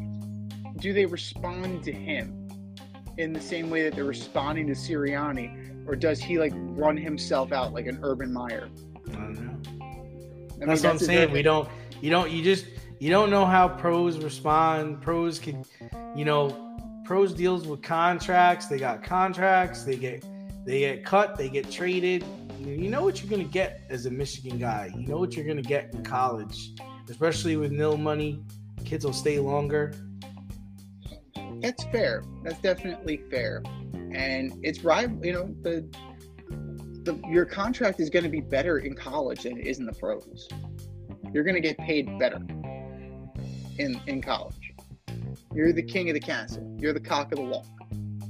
do 0.77 0.93
they 0.93 1.05
respond 1.05 1.83
to 1.83 1.91
him 1.91 2.49
in 3.17 3.33
the 3.33 3.41
same 3.41 3.69
way 3.69 3.83
that 3.83 3.95
they're 3.95 4.03
responding 4.03 4.67
to 4.67 4.73
Sirianni, 4.73 5.87
or 5.87 5.95
does 5.95 6.19
he 6.19 6.39
like 6.39 6.53
run 6.55 6.97
himself 6.97 7.51
out 7.51 7.73
like 7.73 7.87
an 7.87 7.99
Urban 8.03 8.31
Meyer? 8.31 8.69
I 9.09 9.11
don't 9.11 9.33
know. 9.33 9.57
I 9.79 10.59
mean, 10.59 10.67
that's 10.67 10.83
what 10.83 10.91
I'm 10.91 10.99
saying. 10.99 11.31
We 11.31 11.41
don't. 11.41 11.67
You 12.01 12.09
don't. 12.09 12.31
You 12.31 12.43
just. 12.43 12.65
You 12.99 13.11
don't 13.11 13.29
know 13.29 13.45
how 13.45 13.67
pros 13.67 14.17
respond. 14.17 15.01
Pros 15.01 15.39
can. 15.39 15.63
You 16.15 16.25
know, 16.25 16.77
pros 17.05 17.33
deals 17.33 17.67
with 17.67 17.81
contracts. 17.81 18.67
They 18.67 18.79
got 18.79 19.03
contracts. 19.03 19.83
They 19.83 19.95
get. 19.95 20.25
They 20.67 20.79
get 20.79 21.05
cut. 21.05 21.37
They 21.37 21.47
get 21.47 21.71
traded. 21.71 22.25
You 22.59 22.89
know 22.89 23.01
what 23.01 23.23
you're 23.23 23.31
gonna 23.31 23.45
get 23.45 23.83
as 23.89 24.05
a 24.05 24.11
Michigan 24.11 24.59
guy. 24.59 24.91
You 24.97 25.07
know 25.07 25.17
what 25.17 25.33
you're 25.33 25.45
gonna 25.45 25.61
get 25.61 25.93
in 25.93 26.03
college, 26.03 26.73
especially 27.09 27.55
with 27.55 27.71
NIL 27.71 27.95
money. 27.95 28.43
Kids 28.83 29.05
will 29.05 29.13
stay 29.13 29.39
longer. 29.39 29.93
That's 31.61 31.85
fair. 31.85 32.21
That's 32.43 32.59
definitely 32.59 33.23
fair, 33.31 33.63
and 34.11 34.59
it's 34.61 34.83
rival. 34.83 35.25
You 35.25 35.31
know 35.31 35.55
the 35.61 35.87
the, 36.49 37.17
your 37.29 37.45
contract 37.45 38.01
is 38.01 38.09
going 38.09 38.23
to 38.23 38.29
be 38.29 38.41
better 38.41 38.79
in 38.79 38.93
college 38.93 39.43
than 39.43 39.57
it 39.57 39.65
is 39.65 39.79
in 39.79 39.85
the 39.85 39.93
pros. 39.93 40.49
You're 41.33 41.45
going 41.45 41.55
to 41.55 41.61
get 41.61 41.77
paid 41.77 42.19
better 42.19 42.41
in 43.77 44.01
in 44.05 44.21
college. 44.21 44.73
You're 45.53 45.71
the 45.71 45.81
king 45.81 46.09
of 46.09 46.13
the 46.13 46.19
castle. 46.19 46.75
You're 46.77 46.91
the 46.91 46.99
cock 46.99 47.31
of 47.31 47.37
the 47.37 47.45
walk. 47.45 47.65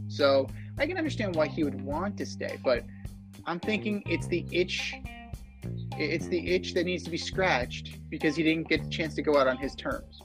So 0.08 0.48
I 0.78 0.86
can 0.86 0.98
understand 0.98 1.36
why 1.36 1.48
he 1.48 1.64
would 1.64 1.82
want 1.82 2.18
to 2.18 2.26
stay, 2.26 2.58
but 2.64 2.84
I'm 3.46 3.60
thinking 3.60 4.04
it's 4.06 4.28
the 4.28 4.46
itch. 4.52 4.94
It's 5.98 6.28
the 6.28 6.48
itch 6.48 6.74
that 6.76 6.86
needs 6.86 7.04
to 7.04 7.10
be 7.10 7.18
scratched 7.18 8.10
because 8.10 8.36
he 8.36 8.44
didn't 8.44 8.68
get 8.70 8.86
a 8.86 8.90
chance 8.90 9.16
to 9.16 9.22
go 9.22 9.38
out 9.38 9.48
on 9.48 9.58
his 9.58 9.76
terms. 9.76 10.22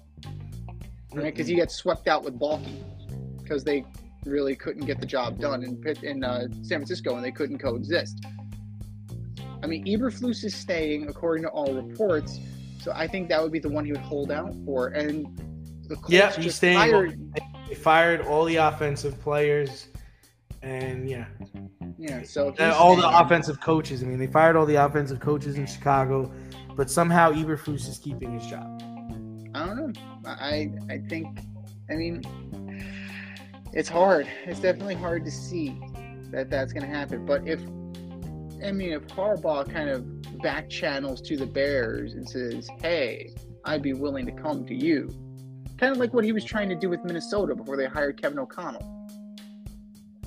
Right? 1.12 1.24
Because 1.24 1.46
he 1.46 1.56
got 1.56 1.70
swept 1.70 2.08
out 2.08 2.22
with 2.24 2.38
Baalke 2.38 2.84
because 3.42 3.64
they 3.64 3.84
really 4.24 4.54
couldn't 4.54 4.86
get 4.86 5.00
the 5.00 5.06
job 5.06 5.38
done 5.38 5.62
in 5.64 5.82
in 6.02 6.24
uh, 6.24 6.48
San 6.62 6.78
Francisco 6.78 7.16
and 7.16 7.24
they 7.24 7.32
couldn't 7.32 7.58
coexist. 7.58 8.24
I 9.62 9.66
mean, 9.66 9.84
Eberflus 9.86 10.44
is 10.44 10.54
staying 10.54 11.08
according 11.08 11.44
to 11.44 11.50
all 11.50 11.72
reports, 11.72 12.38
so 12.80 12.92
I 12.94 13.06
think 13.06 13.28
that 13.28 13.40
would 13.42 13.52
be 13.52 13.60
the 13.60 13.68
one 13.68 13.84
he 13.84 13.92
would 13.92 14.00
hold 14.00 14.30
out 14.32 14.54
for. 14.64 14.88
And 14.88 15.26
the 15.88 15.96
Colts 15.96 16.10
Yeah, 16.10 16.32
he's 16.32 16.56
staying. 16.56 16.78
fired. 16.78 17.34
They 17.68 17.74
fired 17.74 18.22
all 18.22 18.44
the 18.44 18.56
offensive 18.56 19.20
players, 19.20 19.88
and 20.62 21.08
yeah, 21.08 21.26
Yeah, 21.98 22.22
so 22.22 22.54
all 22.74 22.96
the 22.96 23.08
offensive 23.08 23.60
coaches. 23.60 24.02
I 24.02 24.06
mean, 24.06 24.18
they 24.18 24.26
fired 24.26 24.56
all 24.56 24.66
the 24.66 24.76
offensive 24.76 25.20
coaches 25.20 25.56
in 25.56 25.66
Chicago, 25.66 26.32
but 26.76 26.90
somehow 26.90 27.32
Eberflus 27.32 27.88
is 27.88 27.98
keeping 27.98 28.32
his 28.38 28.46
job. 28.46 28.80
I 29.54 29.66
don't 29.66 29.76
know. 29.76 29.92
I 30.24 30.70
I 30.88 30.98
think. 31.08 31.38
I 31.90 31.94
mean, 31.94 32.22
it's 33.72 33.88
hard. 33.88 34.26
It's 34.46 34.60
definitely 34.60 34.94
hard 34.94 35.24
to 35.24 35.30
see 35.30 35.78
that 36.30 36.48
that's 36.48 36.72
going 36.72 36.88
to 36.88 36.94
happen. 36.94 37.26
But 37.26 37.46
if 37.46 37.60
I 38.64 38.70
mean, 38.70 38.92
if 38.92 39.06
Harbaugh 39.08 39.70
kind 39.70 39.88
of 39.88 40.40
back 40.40 40.70
channels 40.70 41.20
to 41.22 41.36
the 41.36 41.46
Bears 41.46 42.14
and 42.14 42.28
says, 42.28 42.68
"Hey, 42.80 43.34
I'd 43.64 43.82
be 43.82 43.92
willing 43.92 44.26
to 44.26 44.32
come 44.32 44.64
to 44.66 44.74
you," 44.74 45.08
kind 45.76 45.92
of 45.92 45.98
like 45.98 46.14
what 46.14 46.24
he 46.24 46.32
was 46.32 46.44
trying 46.44 46.68
to 46.68 46.76
do 46.76 46.88
with 46.88 47.04
Minnesota 47.04 47.54
before 47.54 47.76
they 47.76 47.86
hired 47.86 48.20
Kevin 48.20 48.38
O'Connell, 48.38 48.91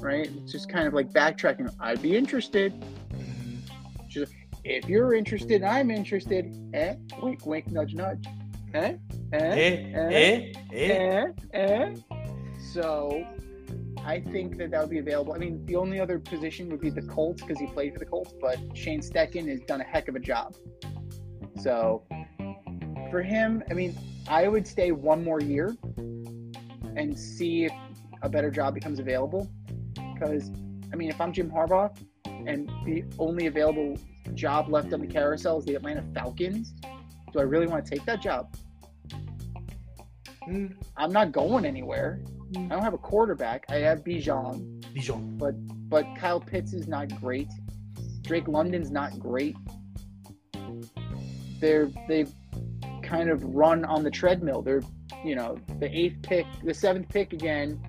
right? 0.06 0.30
It's 0.44 0.52
just 0.52 0.70
kind 0.70 0.88
of 0.88 0.94
like 0.94 1.12
backtracking. 1.12 1.74
I'd 1.80 2.02
be 2.02 2.16
interested. 2.16 2.72
Just 4.08 4.34
if 4.64 4.88
you're 4.88 5.14
interested, 5.14 5.64
I'm 5.64 5.90
interested. 5.92 6.56
Eh? 6.74 6.96
Wink, 7.22 7.46
wink, 7.46 7.68
nudge, 7.72 7.96
nudge. 7.96 8.26
Eh? 8.74 8.96
Eh? 9.34 9.38
Eh, 9.38 9.94
eh, 9.96 10.54
eh. 10.72 11.26
Eh, 11.54 11.60
eh. 11.60 11.96
So 12.74 13.26
I 14.06 14.20
think 14.20 14.58
that 14.60 14.72
that 14.72 14.82
would 14.82 14.90
be 14.90 15.00
available. 15.00 15.34
I 15.34 15.40
mean, 15.40 15.66
the 15.66 15.76
only 15.76 16.00
other 16.00 16.20
position 16.20 16.70
would 16.70 16.82
be 16.82 16.92
the 16.92 17.02
Colts 17.02 17.42
because 17.42 17.60
he 17.60 17.66
played 17.68 17.94
for 17.94 18.00
the 18.00 18.06
Colts, 18.06 18.34
but 18.40 18.60
Shane 18.76 19.02
Steichen 19.02 19.48
has 19.50 19.62
done 19.62 19.82
a 19.82 19.84
heck 19.84 20.08
of 20.08 20.16
a 20.16 20.20
job. 20.20 20.56
So 21.60 22.04
for 23.10 23.24
him, 23.24 23.64
I 23.72 23.74
mean, 23.74 23.98
I 24.28 24.48
would 24.48 24.68
stay 24.68 24.92
one 24.92 25.24
more 25.24 25.42
year 25.42 25.76
and 26.96 27.18
see 27.18 27.66
if 27.66 27.74
a 28.22 28.30
better 28.30 28.52
job 28.52 28.74
becomes 28.74 29.00
available. 29.00 29.50
Because, 30.16 30.52
I 30.92 30.96
mean, 30.96 31.10
if 31.10 31.20
I'm 31.22 31.32
Jim 31.32 31.52
Harbaugh 31.52 31.96
and 32.26 32.70
the 32.86 33.04
only 33.20 33.48
available 33.48 33.98
job 34.34 34.70
left 34.70 34.94
on 34.94 35.02
the 35.02 35.08
carousel 35.08 35.60
is 35.60 35.66
the 35.66 35.76
Atlanta 35.76 36.04
Falcons, 36.14 36.74
do 37.32 37.40
I 37.40 37.44
really 37.44 37.68
want 37.68 37.86
to 37.86 37.96
take 37.96 38.06
that 38.06 38.22
job? 38.22 38.56
Mm, 40.48 40.76
I'm 40.96 41.12
not 41.12 41.32
going 41.32 41.66
anywhere. 41.66 42.22
I 42.56 42.60
don't 42.68 42.84
have 42.84 42.94
a 42.94 43.00
quarterback. 43.00 43.66
I 43.70 43.76
have 43.78 44.04
Bijan, 44.04 44.82
Dijon. 44.94 45.38
but 45.38 46.06
Kyle 46.18 46.40
Pitts 46.40 46.74
is 46.74 46.88
not 46.88 47.10
great. 47.20 47.50
Drake 48.22 48.48
London's 48.48 48.92
not 48.92 49.20
great. 49.20 49.56
They're 51.60 51.90
they've 52.08 52.32
kind 53.02 53.30
of 53.30 53.44
run 53.44 53.86
on 53.86 54.04
the 54.04 54.12
treadmill. 54.12 54.62
They're 54.62 54.84
you 55.24 55.36
know 55.36 55.58
the 55.80 55.90
eighth 55.96 56.22
pick, 56.22 56.46
the 56.64 56.74
seventh 56.74 57.10
pick 57.10 57.34
again. 57.34 57.80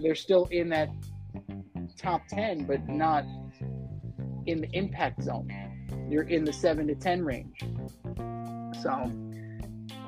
They're 0.00 0.14
still 0.14 0.46
in 0.46 0.68
that 0.70 0.90
top 1.96 2.26
ten, 2.28 2.64
but 2.64 2.88
not 2.88 3.24
in 4.46 4.60
the 4.60 4.68
impact 4.72 5.22
zone. 5.22 5.48
You're 6.08 6.24
in 6.24 6.44
the 6.44 6.52
seven 6.52 6.86
to 6.88 6.94
ten 6.94 7.24
range. 7.24 7.60
So 8.82 9.10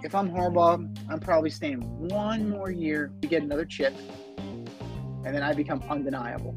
if 0.02 0.14
I'm 0.14 0.30
Harbaugh, 0.30 0.98
I'm 1.08 1.20
probably 1.20 1.50
staying 1.50 1.80
one 2.08 2.50
more 2.50 2.70
year 2.70 3.12
to 3.22 3.28
get 3.28 3.42
another 3.42 3.64
chip, 3.64 3.94
and 4.38 5.34
then 5.34 5.42
I 5.42 5.54
become 5.54 5.82
undeniable. 5.88 6.54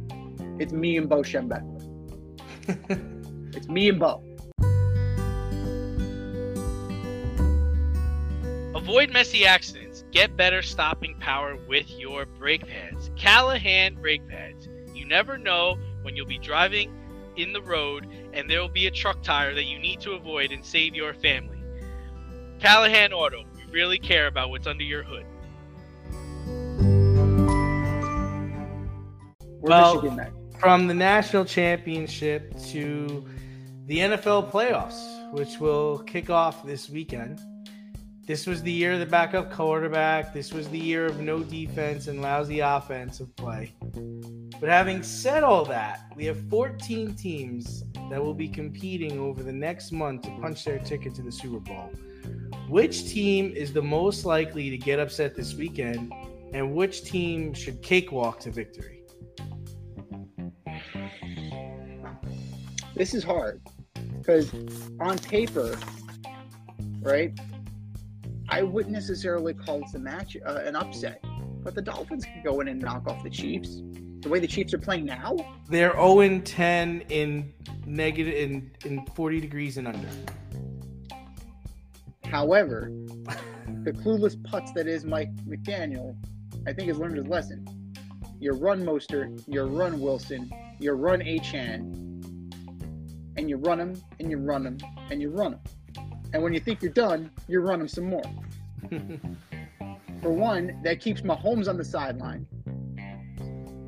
It's 0.60 0.74
me 0.74 0.98
and 0.98 1.08
Bo 1.08 1.22
Schembechler. 1.22 1.84
It's 3.56 3.68
me 3.68 3.90
and 3.90 4.00
Bo. 4.00 4.24
Avoid 8.76 9.12
messy 9.12 9.46
accidents. 9.46 10.04
Get 10.12 10.38
better 10.38 10.62
stopping 10.62 11.16
power 11.20 11.58
with 11.68 11.90
your 11.90 12.26
brake 12.26 12.68
pads. 12.68 13.10
Callahan 13.16 13.96
brake 13.96 14.28
pads. 14.28 14.57
You 15.08 15.14
never 15.14 15.38
know 15.38 15.78
when 16.02 16.18
you'll 16.18 16.28
be 16.28 16.38
driving 16.38 16.94
in 17.38 17.54
the 17.54 17.62
road 17.62 18.10
and 18.34 18.50
there 18.50 18.60
will 18.60 18.68
be 18.68 18.88
a 18.88 18.92
truck 18.92 19.24
tire 19.24 19.56
that 19.56 19.64
you 19.64 19.80
need 19.80 20.02
to 20.02 20.12
avoid 20.12 20.52
and 20.52 20.66
save 20.66 20.96
your 20.96 21.14
family. 21.14 21.58
Callahan 22.60 23.14
Auto. 23.14 23.46
We 23.56 23.72
really 23.72 24.00
care 24.00 24.28
about 24.28 24.50
what's 24.50 24.68
under 24.68 24.84
your 24.84 25.04
hood. 25.04 25.26
We're 29.62 29.70
Well- 29.70 30.02
From 30.60 30.88
the 30.88 30.94
national 30.94 31.46
championship 31.46 32.54
to 32.72 33.26
the 33.86 34.00
NFL 34.00 34.52
playoffs, 34.52 35.32
which 35.32 35.58
will 35.62 36.00
kick 36.00 36.30
off 36.30 36.66
this 36.66 36.90
weekend. 36.90 37.40
This 38.28 38.46
was 38.46 38.62
the 38.62 38.72
year 38.74 38.92
of 38.92 39.00
the 39.00 39.06
backup 39.06 39.50
quarterback. 39.54 40.34
This 40.34 40.52
was 40.52 40.68
the 40.68 40.78
year 40.78 41.06
of 41.06 41.22
no 41.22 41.40
defense 41.40 42.08
and 42.08 42.22
lousy 42.22 42.60
offensive 42.60 43.34
play. 43.38 43.74
But 44.60 44.68
having 44.68 45.02
said 45.02 45.46
all 45.46 45.64
that, 45.64 46.12
we 46.14 46.26
have 46.26 46.38
14 46.50 47.16
teams 47.16 47.86
that 48.10 48.22
will 48.22 48.34
be 48.34 48.50
competing 48.50 49.18
over 49.18 49.44
the 49.44 49.54
next 49.54 49.94
month 49.94 50.24
to 50.24 50.30
punch 50.42 50.66
their 50.66 50.78
ticket 50.78 51.16
to 51.16 51.22
the 51.22 51.32
Super 51.32 51.62
Bowl. 51.62 51.90
Which 52.68 53.06
team 53.06 53.54
is 53.56 53.72
the 53.72 53.82
most 53.82 54.26
likely 54.26 54.70
to 54.72 54.78
get 54.78 55.00
upset 55.00 55.34
this 55.34 55.54
weekend, 55.54 56.12
and 56.52 56.76
which 56.76 57.06
team 57.06 57.54
should 57.54 57.82
cakewalk 57.82 58.42
to 58.42 58.52
victory? 58.52 59.04
This 62.94 63.14
is 63.14 63.24
hard 63.24 63.62
because 64.18 64.52
on 65.00 65.18
paper, 65.18 65.80
right? 67.00 67.32
I 68.50 68.64
wouldn't 68.64 68.94
necessarily 68.94 69.54
call 69.54 69.82
this 69.82 69.94
a 69.94 70.00
match 70.00 70.38
uh, 70.46 70.62
an 70.64 70.76
upset, 70.76 71.24
but 71.64 71.76
the 71.76 71.82
Dolphins 71.82 72.24
can 72.26 72.42
go 72.44 72.62
in 72.62 72.68
and 72.68 72.82
knock 72.82 73.08
off 73.08 73.24
the 73.24 73.30
Chiefs. 73.30 73.82
The 74.22 74.30
way 74.30 74.40
the 74.40 74.48
Chiefs 74.48 74.74
are 74.74 74.80
playing 74.80 75.06
now, 75.06 75.36
They're 75.70 75.94
0 75.94 76.40
10 76.40 77.02
in 77.10 77.54
negative 77.86 78.34
in, 78.34 78.72
in 78.86 79.06
40 79.16 79.42
degrees 79.42 79.78
and 79.78 79.88
under. 79.88 80.08
however, 82.26 82.92
the 83.84 83.92
clueless 83.94 84.36
putz 84.44 84.74
that 84.74 84.88
is 84.88 85.06
Mike 85.06 85.34
McDaniel, 85.46 86.16
I 86.66 86.74
think 86.74 86.88
has 86.90 86.98
learned 86.98 87.18
his 87.18 87.28
lesson. 87.28 87.66
You 88.40 88.54
run 88.54 88.84
Mostert, 88.84 89.44
you 89.48 89.64
run 89.64 90.00
Wilson, 90.00 90.50
you 90.80 90.92
run 90.94 91.22
Achane, 91.22 91.94
and 93.38 93.50
you 93.50 93.58
run 93.58 93.78
them, 93.78 93.94
and 94.20 94.30
you 94.32 94.38
run 94.38 94.64
them, 94.64 94.78
and 95.10 95.22
you 95.22 95.30
run 95.30 95.52
them. 95.52 95.62
And 96.34 96.44
when 96.44 96.54
you 96.54 96.60
think 96.60 96.82
you're 96.82 96.92
done, 96.92 97.32
you 97.48 97.60
run 97.62 97.80
them 97.80 97.88
some 97.88 98.06
more. 98.06 98.24
For 100.22 100.32
one, 100.32 100.80
that 100.84 101.00
keeps 101.00 101.22
Mahomes 101.22 101.68
on 101.68 101.78
the 101.78 101.86
sideline. 101.86 102.46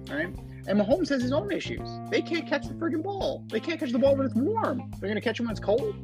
Right? 0.09 0.27
And 0.67 0.79
Mahomes 0.79 1.09
has 1.09 1.21
his 1.21 1.31
own 1.31 1.51
issues. 1.51 1.87
They 2.09 2.21
can't 2.21 2.47
catch 2.47 2.67
the 2.67 2.73
friggin' 2.75 3.03
ball. 3.03 3.43
They 3.47 3.59
can't 3.59 3.79
catch 3.79 3.91
the 3.91 3.99
ball 3.99 4.15
when 4.15 4.25
it's 4.25 4.35
warm. 4.35 4.91
They're 4.99 5.09
gonna 5.09 5.21
catch 5.21 5.39
him 5.39 5.45
when 5.47 5.51
it's 5.51 5.59
cold. 5.59 5.95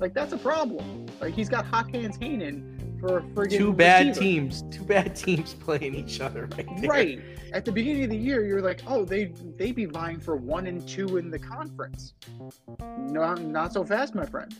Like 0.00 0.14
that's 0.14 0.32
a 0.32 0.38
problem. 0.38 1.06
Like 1.20 1.34
he's 1.34 1.48
got 1.48 1.64
hot 1.66 1.90
hands 1.94 2.16
Heenan 2.16 2.96
for 3.00 3.18
a 3.18 3.22
friggin' 3.22 3.56
Two 3.58 3.72
bad 3.72 4.08
receiver. 4.08 4.24
teams. 4.24 4.62
Two 4.70 4.84
bad 4.84 5.16
teams 5.16 5.54
playing 5.54 5.94
each 5.94 6.20
other 6.20 6.48
right 6.56 6.68
there. 6.80 6.90
Right. 6.90 7.20
At 7.52 7.64
the 7.64 7.72
beginning 7.72 8.04
of 8.04 8.10
the 8.10 8.16
year, 8.16 8.44
you're 8.46 8.62
like, 8.62 8.82
oh, 8.86 9.04
they 9.04 9.26
they 9.56 9.72
be 9.72 9.84
vying 9.86 10.20
for 10.20 10.36
one 10.36 10.66
and 10.66 10.86
two 10.88 11.16
in 11.16 11.30
the 11.30 11.38
conference. 11.38 12.14
No, 12.98 13.34
not 13.34 13.72
so 13.72 13.84
fast, 13.84 14.14
my 14.14 14.24
friend. 14.26 14.54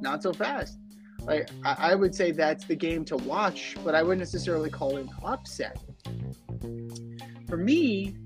Not 0.00 0.22
so 0.22 0.32
fast. 0.32 0.78
Like 1.22 1.50
I, 1.64 1.92
I 1.92 1.94
would 1.94 2.14
say 2.14 2.30
that's 2.30 2.64
the 2.64 2.76
game 2.76 3.04
to 3.06 3.16
watch, 3.16 3.76
but 3.84 3.94
I 3.94 4.02
wouldn't 4.02 4.20
necessarily 4.20 4.70
call 4.70 4.96
it 4.96 5.02
an 5.02 5.10
upset. 5.22 5.78
For 7.48 7.56
me, 7.56 8.16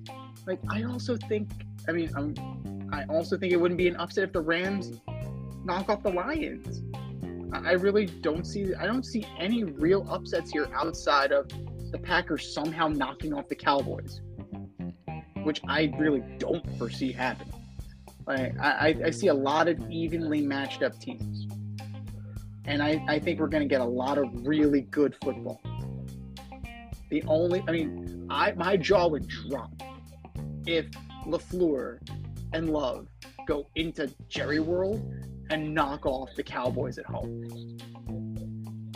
like 0.47 0.61
I 0.71 0.85
also 0.85 1.17
think, 1.17 1.51
I 1.89 1.93
mean, 1.93 2.11
um, 2.17 2.35
I 2.93 3.05
also 3.13 3.37
think 3.37 3.53
it 3.53 3.57
wouldn't 3.57 3.79
be 3.79 3.89
an 3.89 3.97
upset 3.97 4.25
if 4.25 4.33
the 4.33 4.41
Rams 4.41 5.01
knock 5.65 5.89
off 5.89 6.03
the 6.03 6.11
Lions. 6.11 6.83
I 7.53 7.71
I 7.71 7.73
really 7.73 8.07
don't 8.07 8.45
see. 8.45 8.75
I 8.75 8.87
don't 8.87 9.05
see 9.05 9.27
any 9.39 9.65
real 9.65 10.07
upsets 10.11 10.51
here 10.51 10.69
outside 10.75 11.33
of 11.33 11.49
the 11.91 11.99
Packers 11.99 12.53
somehow 12.53 12.89
knocking 12.89 13.33
off 13.33 13.49
the 13.49 13.55
Cowboys, 13.55 14.21
which 15.45 15.61
I 15.69 15.93
really 15.99 16.23
don't 16.39 16.65
foresee 16.79 17.13
happening. 17.13 17.55
Like, 18.27 18.59
I, 18.59 18.97
I 19.05 19.11
see 19.11 19.29
a 19.29 19.35
lot 19.35 19.69
of 19.69 19.79
evenly 19.91 20.41
matched 20.41 20.83
up 20.83 20.99
teams. 20.99 21.47
And 22.67 22.83
I, 22.83 23.05
I 23.09 23.19
think 23.19 23.41
we're 23.41 23.49
going 23.49 23.63
to 23.63 23.69
get 23.69 23.81
a 23.81 23.85
lot 23.85 24.19
of 24.19 24.27
really 24.47 24.83
good 24.83 25.17
football. 25.23 25.61
The 27.11 27.23
only, 27.27 27.63
I 27.69 27.73
mean, 27.73 28.27
I 28.31 28.53
my 28.53 28.77
jaw 28.77 29.07
would 29.09 29.29
drop 29.29 29.71
if 30.67 30.87
LaFleur 31.27 31.99
and 32.53 32.71
Love 32.71 33.07
go 33.47 33.69
into 33.77 34.13
Jerry 34.29 34.61
World 34.61 35.03
and 35.51 35.75
knock 35.75 36.07
off 36.07 36.31
the 36.35 36.43
Cowboys 36.43 36.99
at 36.99 37.07
home. 37.07 37.79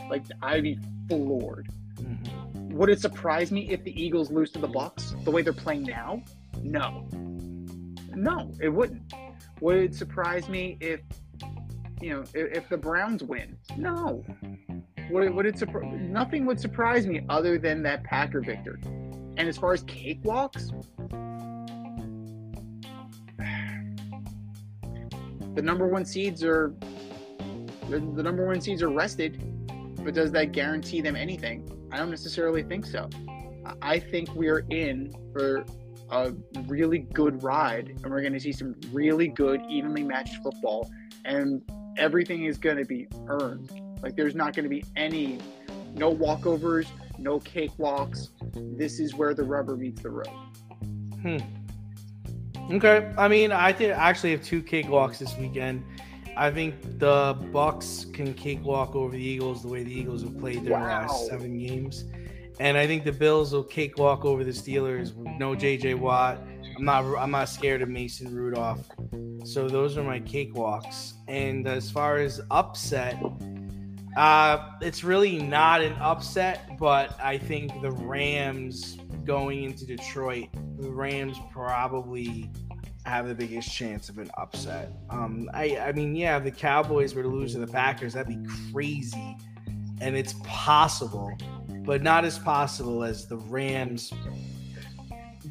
Like 0.08 0.24
I'd 0.42 0.62
be 0.62 0.78
floored. 1.08 1.68
Mm-hmm. 1.96 2.76
Would 2.76 2.88
it 2.88 3.00
surprise 3.00 3.50
me 3.52 3.68
if 3.70 3.84
the 3.84 4.02
Eagles 4.02 4.30
lose 4.30 4.50
to 4.52 4.58
the 4.58 4.68
Bucks 4.68 5.14
the 5.24 5.30
way 5.30 5.42
they're 5.42 5.52
playing 5.52 5.82
now? 5.82 6.22
No. 6.62 7.06
No, 8.14 8.52
it 8.60 8.68
wouldn't. 8.68 9.12
Would 9.60 9.76
it 9.76 9.94
surprise 9.94 10.48
me 10.48 10.76
if 10.80 11.00
you 12.00 12.10
know 12.10 12.20
if, 12.34 12.34
if 12.34 12.68
the 12.68 12.76
Browns 12.76 13.22
win? 13.22 13.56
No. 13.76 14.24
Would 15.10 15.24
it, 15.24 15.34
would 15.34 15.46
it? 15.46 15.62
Nothing 16.00 16.44
would 16.46 16.60
surprise 16.60 17.06
me 17.06 17.24
other 17.28 17.58
than 17.58 17.82
that 17.84 18.04
Packer 18.04 18.40
victory. 18.40 18.80
And 18.84 19.40
as 19.40 19.56
far 19.56 19.72
as 19.72 19.84
cakewalks, 19.84 20.70
the 25.54 25.62
number 25.62 25.88
one 25.88 26.04
seeds 26.04 26.44
are 26.44 26.74
the, 27.88 28.00
the 28.00 28.22
number 28.22 28.46
one 28.46 28.60
seeds 28.60 28.82
are 28.82 28.90
rested, 28.90 29.40
but 30.04 30.12
does 30.12 30.30
that 30.32 30.52
guarantee 30.52 31.00
them 31.00 31.16
anything? 31.16 31.66
I 31.90 31.96
don't 31.96 32.10
necessarily 32.10 32.62
think 32.62 32.84
so. 32.84 33.08
I 33.80 33.98
think 33.98 34.34
we're 34.34 34.66
in 34.70 35.12
for 35.32 35.64
a 36.10 36.32
really 36.66 36.98
good 36.98 37.42
ride, 37.42 37.98
and 38.02 38.10
we're 38.10 38.20
going 38.20 38.32
to 38.32 38.40
see 38.40 38.52
some 38.52 38.74
really 38.92 39.28
good, 39.28 39.60
evenly 39.68 40.02
matched 40.02 40.42
football, 40.42 40.90
and 41.24 41.62
everything 41.98 42.44
is 42.44 42.58
going 42.58 42.76
to 42.76 42.84
be 42.84 43.08
earned. 43.26 43.70
Like, 44.02 44.16
there's 44.16 44.34
not 44.34 44.54
going 44.54 44.64
to 44.64 44.70
be 44.70 44.84
any, 44.96 45.38
no 45.94 46.14
walkovers, 46.14 46.86
no 47.18 47.40
cakewalks. 47.40 48.28
This 48.78 49.00
is 49.00 49.14
where 49.14 49.34
the 49.34 49.44
rubber 49.44 49.76
meets 49.76 50.02
the 50.02 50.10
road. 50.10 50.28
Hmm. 51.22 51.38
Okay. 52.70 53.12
I 53.16 53.28
mean, 53.28 53.50
I 53.50 53.72
think 53.72 53.92
actually 53.92 54.30
have 54.32 54.42
two 54.42 54.62
cakewalks 54.62 55.18
this 55.18 55.36
weekend. 55.36 55.84
I 56.36 56.50
think 56.52 56.98
the 56.98 57.36
Bucks 57.52 58.06
can 58.12 58.32
cakewalk 58.34 58.94
over 58.94 59.16
the 59.16 59.22
Eagles 59.22 59.62
the 59.62 59.68
way 59.68 59.82
the 59.82 59.92
Eagles 59.92 60.22
have 60.22 60.38
played 60.38 60.64
their 60.64 60.74
wow. 60.74 60.84
last 60.84 61.26
seven 61.26 61.58
games. 61.58 62.04
And 62.60 62.76
I 62.76 62.86
think 62.86 63.04
the 63.04 63.12
Bills 63.12 63.52
will 63.52 63.64
cakewalk 63.64 64.24
over 64.24 64.44
the 64.44 64.52
Steelers. 64.52 65.16
No 65.38 65.54
JJ 65.54 65.98
Watt. 65.98 66.40
I'm 66.78 66.84
not. 66.84 67.04
I'm 67.18 67.32
not 67.32 67.48
scared 67.48 67.82
of 67.82 67.88
Mason 67.88 68.32
Rudolph. 68.32 68.88
So 69.44 69.68
those 69.68 69.98
are 69.98 70.04
my 70.04 70.20
cakewalks. 70.20 71.14
And 71.26 71.66
as 71.66 71.90
far 71.90 72.18
as 72.18 72.40
upset, 72.52 73.20
uh, 74.16 74.70
it's 74.80 75.02
really 75.02 75.42
not 75.42 75.80
an 75.80 75.94
upset, 75.94 76.78
but 76.78 77.18
I 77.20 77.36
think 77.36 77.82
the 77.82 77.90
Rams 77.90 78.96
going 79.24 79.64
into 79.64 79.86
Detroit, 79.86 80.50
the 80.76 80.88
Rams 80.88 81.36
probably 81.50 82.48
have 83.04 83.26
the 83.26 83.34
biggest 83.34 83.74
chance 83.74 84.08
of 84.08 84.18
an 84.18 84.30
upset. 84.38 84.92
Um, 85.10 85.50
I, 85.52 85.78
I 85.78 85.92
mean, 85.92 86.14
yeah, 86.14 86.36
if 86.36 86.44
the 86.44 86.52
Cowboys 86.52 87.12
were 87.12 87.22
to 87.22 87.28
lose 87.28 87.54
to 87.54 87.58
the 87.58 87.66
Packers, 87.66 88.12
that'd 88.12 88.28
be 88.28 88.48
crazy, 88.72 89.36
and 90.00 90.16
it's 90.16 90.34
possible 90.44 91.36
but 91.88 92.02
not 92.02 92.26
as 92.26 92.38
possible 92.38 93.02
as 93.02 93.26
the 93.26 93.38
Rams 93.38 94.12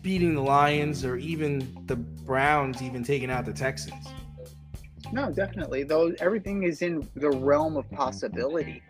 beating 0.07 0.35
the 0.35 0.41
Lions 0.41 1.03
or 1.03 1.17
even 1.17 1.67
the 1.85 1.97
Browns 1.97 2.81
even 2.81 3.03
taking 3.03 3.29
out 3.29 3.45
the 3.45 3.51
Texans. 3.51 4.07
No, 5.11 5.29
definitely. 5.33 5.83
Though 5.83 6.13
everything 6.21 6.63
is 6.63 6.81
in 6.81 7.05
the 7.15 7.29
realm 7.29 7.75
of 7.75 7.91
possibility. 7.91 8.81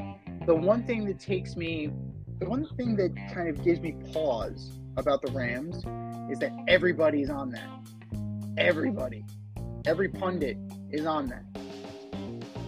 The 0.45 0.53
one 0.53 0.85
thing 0.85 1.05
that 1.05 1.19
takes 1.19 1.55
me, 1.55 1.89
the 2.37 2.47
one 2.47 2.67
thing 2.77 2.95
that 2.97 3.15
kind 3.33 3.49
of 3.49 3.63
gives 3.63 3.79
me 3.79 3.95
pause 4.13 4.73
about 4.95 5.23
the 5.23 5.31
Rams 5.31 5.77
is 6.31 6.37
that 6.37 6.51
everybody's 6.67 7.31
on 7.31 7.49
that. 7.49 7.67
Everybody, 8.55 9.25
every 9.87 10.09
pundit 10.09 10.55
is 10.91 11.07
on 11.07 11.29
that 11.29 11.45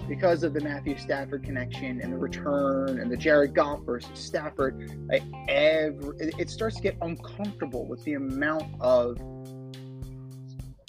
because 0.09 0.41
of 0.41 0.53
the 0.53 0.59
Matthew 0.59 0.97
Stafford 0.97 1.43
connection 1.43 2.01
and 2.01 2.11
the 2.11 2.17
return 2.17 2.99
and 2.99 3.11
the 3.11 3.15
Jared 3.15 3.53
Goff 3.53 3.81
versus 3.85 4.09
Stafford, 4.15 4.91
like 5.07 5.21
every, 5.47 6.31
it 6.39 6.49
starts 6.49 6.77
to 6.77 6.81
get 6.81 6.97
uncomfortable 7.01 7.85
with 7.85 8.03
the 8.03 8.15
amount 8.15 8.65
of 8.81 9.17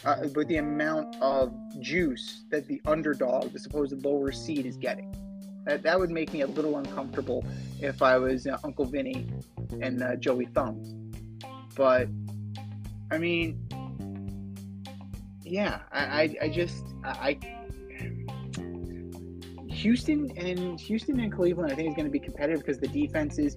uh, 0.07 0.17
with 0.35 0.49
the 0.49 0.57
amount 0.57 1.15
of 1.21 1.55
juice 1.79 2.45
that 2.51 2.67
the 2.67 2.81
underdog, 2.87 3.53
the 3.53 3.59
supposed 3.59 4.03
lower 4.03 4.33
seed, 4.33 4.65
is 4.65 4.79
getting. 4.79 5.15
That, 5.67 5.83
that 5.83 6.01
would 6.01 6.11
make 6.11 6.33
me 6.33 6.41
a 6.41 6.47
little 6.47 6.79
uncomfortable 6.79 7.45
if 7.83 8.01
I 8.01 8.17
was 8.17 8.47
uh, 8.47 8.57
Uncle 8.65 8.87
Vinny 8.87 9.27
and 9.83 10.03
uh, 10.03 10.17
Joey 10.17 10.47
Thumbs. 10.47 10.95
But 11.75 12.09
I 13.11 13.19
mean, 13.19 13.69
yeah, 15.45 15.81
I, 15.93 16.23
I, 16.23 16.37
I 16.45 16.49
just 16.49 16.85
I 17.05 17.39
Houston 19.81 20.31
and 20.37 20.79
Houston 20.79 21.19
and 21.21 21.33
Cleveland, 21.33 21.73
I 21.73 21.75
think 21.75 21.89
is 21.89 21.95
going 21.95 22.07
to 22.07 22.13
be 22.13 22.19
competitive 22.19 22.61
because 22.61 22.79
the 22.79 22.89
defenses. 22.89 23.57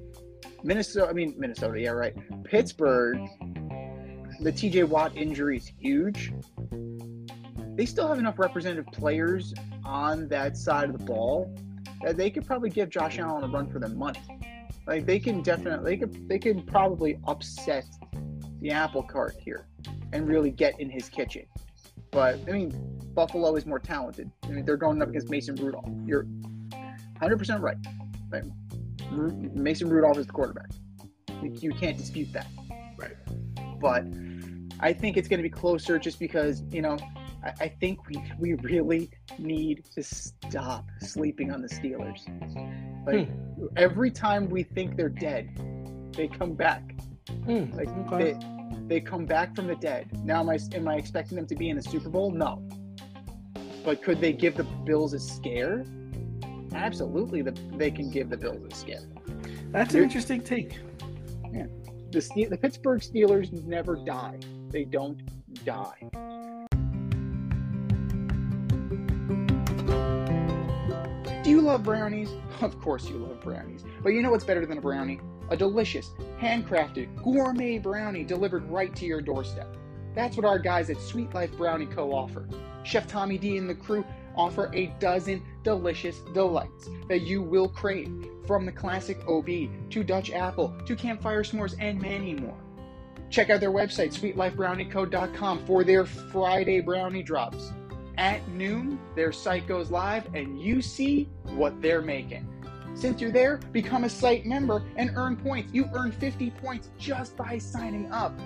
Minnesota, 0.63 1.09
I 1.09 1.13
mean 1.13 1.35
Minnesota, 1.37 1.79
yeah, 1.79 1.89
right. 1.89 2.15
Pittsburgh, 2.45 3.17
the 4.39 4.51
TJ 4.51 4.87
Watt 4.87 5.15
injury 5.17 5.57
is 5.57 5.69
huge. 5.79 6.33
They 7.75 7.85
still 7.85 8.07
have 8.07 8.19
enough 8.19 8.39
representative 8.39 8.85
players 8.93 9.53
on 9.83 10.29
that 10.29 10.55
side 10.55 10.89
of 10.89 10.97
the 10.97 11.03
ball 11.03 11.53
that 12.03 12.15
they 12.15 12.29
could 12.29 12.45
probably 12.45 12.69
give 12.69 12.89
Josh 12.89 13.19
Allen 13.19 13.43
a 13.43 13.47
run 13.47 13.69
for 13.69 13.79
their 13.79 13.89
money. 13.89 14.21
Like 14.87 15.05
they 15.05 15.19
can 15.19 15.41
definitely, 15.41 15.91
they 15.91 15.97
could, 15.97 16.29
they 16.29 16.39
could 16.39 16.65
probably 16.67 17.19
upset 17.27 17.85
the 18.61 18.71
apple 18.71 19.03
cart 19.03 19.35
here 19.37 19.67
and 20.13 20.27
really 20.27 20.51
get 20.51 20.79
in 20.79 20.89
his 20.89 21.09
kitchen. 21.09 21.45
But 22.13 22.39
I 22.47 22.51
mean, 22.51 22.71
Buffalo 23.13 23.55
is 23.55 23.65
more 23.65 23.79
talented. 23.79 24.31
I 24.43 24.47
mean, 24.49 24.65
they're 24.65 24.77
going 24.77 25.01
up 25.01 25.09
against 25.09 25.29
Mason 25.29 25.55
Rudolph. 25.55 25.89
You're 26.05 26.25
100% 27.21 27.61
right. 27.61 27.77
right. 28.29 29.55
Mason 29.55 29.89
Rudolph 29.89 30.17
is 30.17 30.27
the 30.27 30.33
quarterback. 30.33 30.69
You 31.41 31.71
can't 31.71 31.97
dispute 31.97 32.31
that. 32.33 32.47
Right. 32.97 33.15
But 33.79 34.05
I 34.79 34.93
think 34.93 35.17
it's 35.17 35.27
going 35.27 35.39
to 35.39 35.43
be 35.43 35.49
closer 35.49 35.99
just 35.99 36.19
because, 36.19 36.63
you 36.71 36.81
know, 36.81 36.97
I, 37.43 37.53
I 37.61 37.67
think 37.67 38.07
we, 38.07 38.23
we 38.39 38.53
really 38.55 39.09
need 39.37 39.85
to 39.95 40.03
stop 40.03 40.85
sleeping 40.99 41.51
on 41.51 41.61
the 41.61 41.67
Steelers. 41.67 42.21
Like, 43.05 43.27
hmm. 43.27 43.65
every 43.75 44.11
time 44.11 44.49
we 44.49 44.63
think 44.63 44.95
they're 44.95 45.09
dead, 45.09 45.49
they 46.15 46.27
come 46.27 46.53
back. 46.53 46.95
Hmm. 47.45 47.71
Like, 47.73 47.89
okay. 47.89 48.33
they, 48.33 48.62
they 48.87 49.01
come 49.01 49.25
back 49.25 49.55
from 49.55 49.67
the 49.67 49.75
dead. 49.75 50.09
Now, 50.23 50.41
am 50.41 50.49
I, 50.49 50.59
am 50.73 50.87
I 50.87 50.95
expecting 50.95 51.35
them 51.35 51.47
to 51.47 51.55
be 51.55 51.69
in 51.69 51.77
the 51.77 51.83
Super 51.83 52.09
Bowl? 52.09 52.31
No. 52.31 52.67
But 53.83 54.01
could 54.01 54.21
they 54.21 54.33
give 54.33 54.55
the 54.55 54.63
Bills 54.63 55.13
a 55.13 55.19
scare? 55.19 55.85
Absolutely, 56.73 57.41
the, 57.41 57.51
they 57.75 57.91
can 57.91 58.09
give 58.09 58.29
the 58.29 58.37
Bills 58.37 58.63
a 58.63 58.75
scare. 58.75 59.03
That's 59.71 59.93
an 59.93 60.03
interesting 60.03 60.41
take. 60.41 60.79
Yeah. 61.51 61.67
The, 62.11 62.47
the 62.49 62.57
Pittsburgh 62.57 63.01
Steelers 63.01 63.51
never 63.63 63.95
die. 63.95 64.39
They 64.69 64.85
don't 64.85 65.21
die. 65.65 66.09
Do 71.43 71.49
you 71.49 71.59
love 71.59 71.83
brownies? 71.83 72.29
Of 72.61 72.79
course 72.79 73.09
you 73.09 73.17
love 73.17 73.41
brownies. 73.41 73.83
But 74.01 74.09
you 74.09 74.21
know 74.21 74.31
what's 74.31 74.45
better 74.45 74.65
than 74.65 74.77
a 74.77 74.81
brownie? 74.81 75.19
A 75.49 75.57
delicious, 75.57 76.11
handcrafted, 76.39 77.21
gourmet 77.21 77.77
brownie 77.77 78.23
delivered 78.23 78.69
right 78.69 78.95
to 78.95 79.05
your 79.05 79.21
doorstep. 79.21 79.75
That's 80.15 80.37
what 80.37 80.45
our 80.45 80.59
guys 80.59 80.89
at 80.89 81.01
Sweet 81.01 81.33
Life 81.33 81.55
Brownie 81.57 81.85
Co. 81.85 82.11
offer. 82.11 82.47
Chef 82.83 83.07
Tommy 83.07 83.37
D 83.37 83.57
and 83.57 83.69
the 83.69 83.75
crew 83.75 84.05
offer 84.35 84.69
a 84.73 84.87
dozen 84.99 85.43
delicious 85.63 86.19
delights 86.33 86.89
that 87.07 87.21
you 87.21 87.41
will 87.41 87.69
crave, 87.69 88.11
from 88.45 88.65
the 88.65 88.71
classic 88.71 89.17
OB 89.27 89.47
to 89.89 90.03
Dutch 90.03 90.31
apple 90.31 90.75
to 90.85 90.95
campfire 90.95 91.43
s'mores 91.43 91.75
and 91.79 92.01
many 92.01 92.33
more. 92.33 92.57
Check 93.29 93.49
out 93.49 93.61
their 93.61 93.71
website, 93.71 94.13
sweetlifebrownieco.com, 94.13 95.65
for 95.65 95.83
their 95.83 96.05
Friday 96.05 96.81
brownie 96.81 97.23
drops. 97.23 97.71
At 98.17 98.47
noon, 98.49 98.99
their 99.15 99.31
site 99.31 99.65
goes 99.67 99.89
live 99.89 100.33
and 100.35 100.61
you 100.61 100.81
see 100.81 101.29
what 101.55 101.81
they're 101.81 102.01
making. 102.01 102.47
Since 102.95 103.21
you're 103.21 103.31
there, 103.31 103.57
become 103.71 104.03
a 104.03 104.09
site 104.09 104.45
member 104.45 104.83
and 104.95 105.11
earn 105.15 105.35
points. 105.35 105.73
You 105.73 105.89
earn 105.93 106.11
50 106.11 106.51
points 106.51 106.89
just 106.97 107.35
by 107.35 107.57
signing 107.57 108.11
up. 108.11 108.37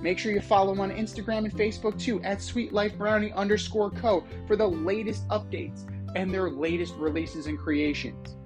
Make 0.00 0.18
sure 0.18 0.32
you 0.32 0.40
follow 0.40 0.78
on 0.80 0.90
Instagram 0.90 1.44
and 1.44 1.52
Facebook 1.52 1.98
too 1.98 2.22
at 2.22 2.42
Sweet 2.42 2.72
Life 2.72 2.98
Brownie 2.98 3.32
underscore 3.32 3.90
co 3.90 4.24
for 4.46 4.54
the 4.56 4.66
latest 4.66 5.26
updates 5.28 5.88
and 6.14 6.32
their 6.32 6.50
latest 6.50 6.94
releases 6.96 7.46
and 7.46 7.58
creations. 7.58 8.36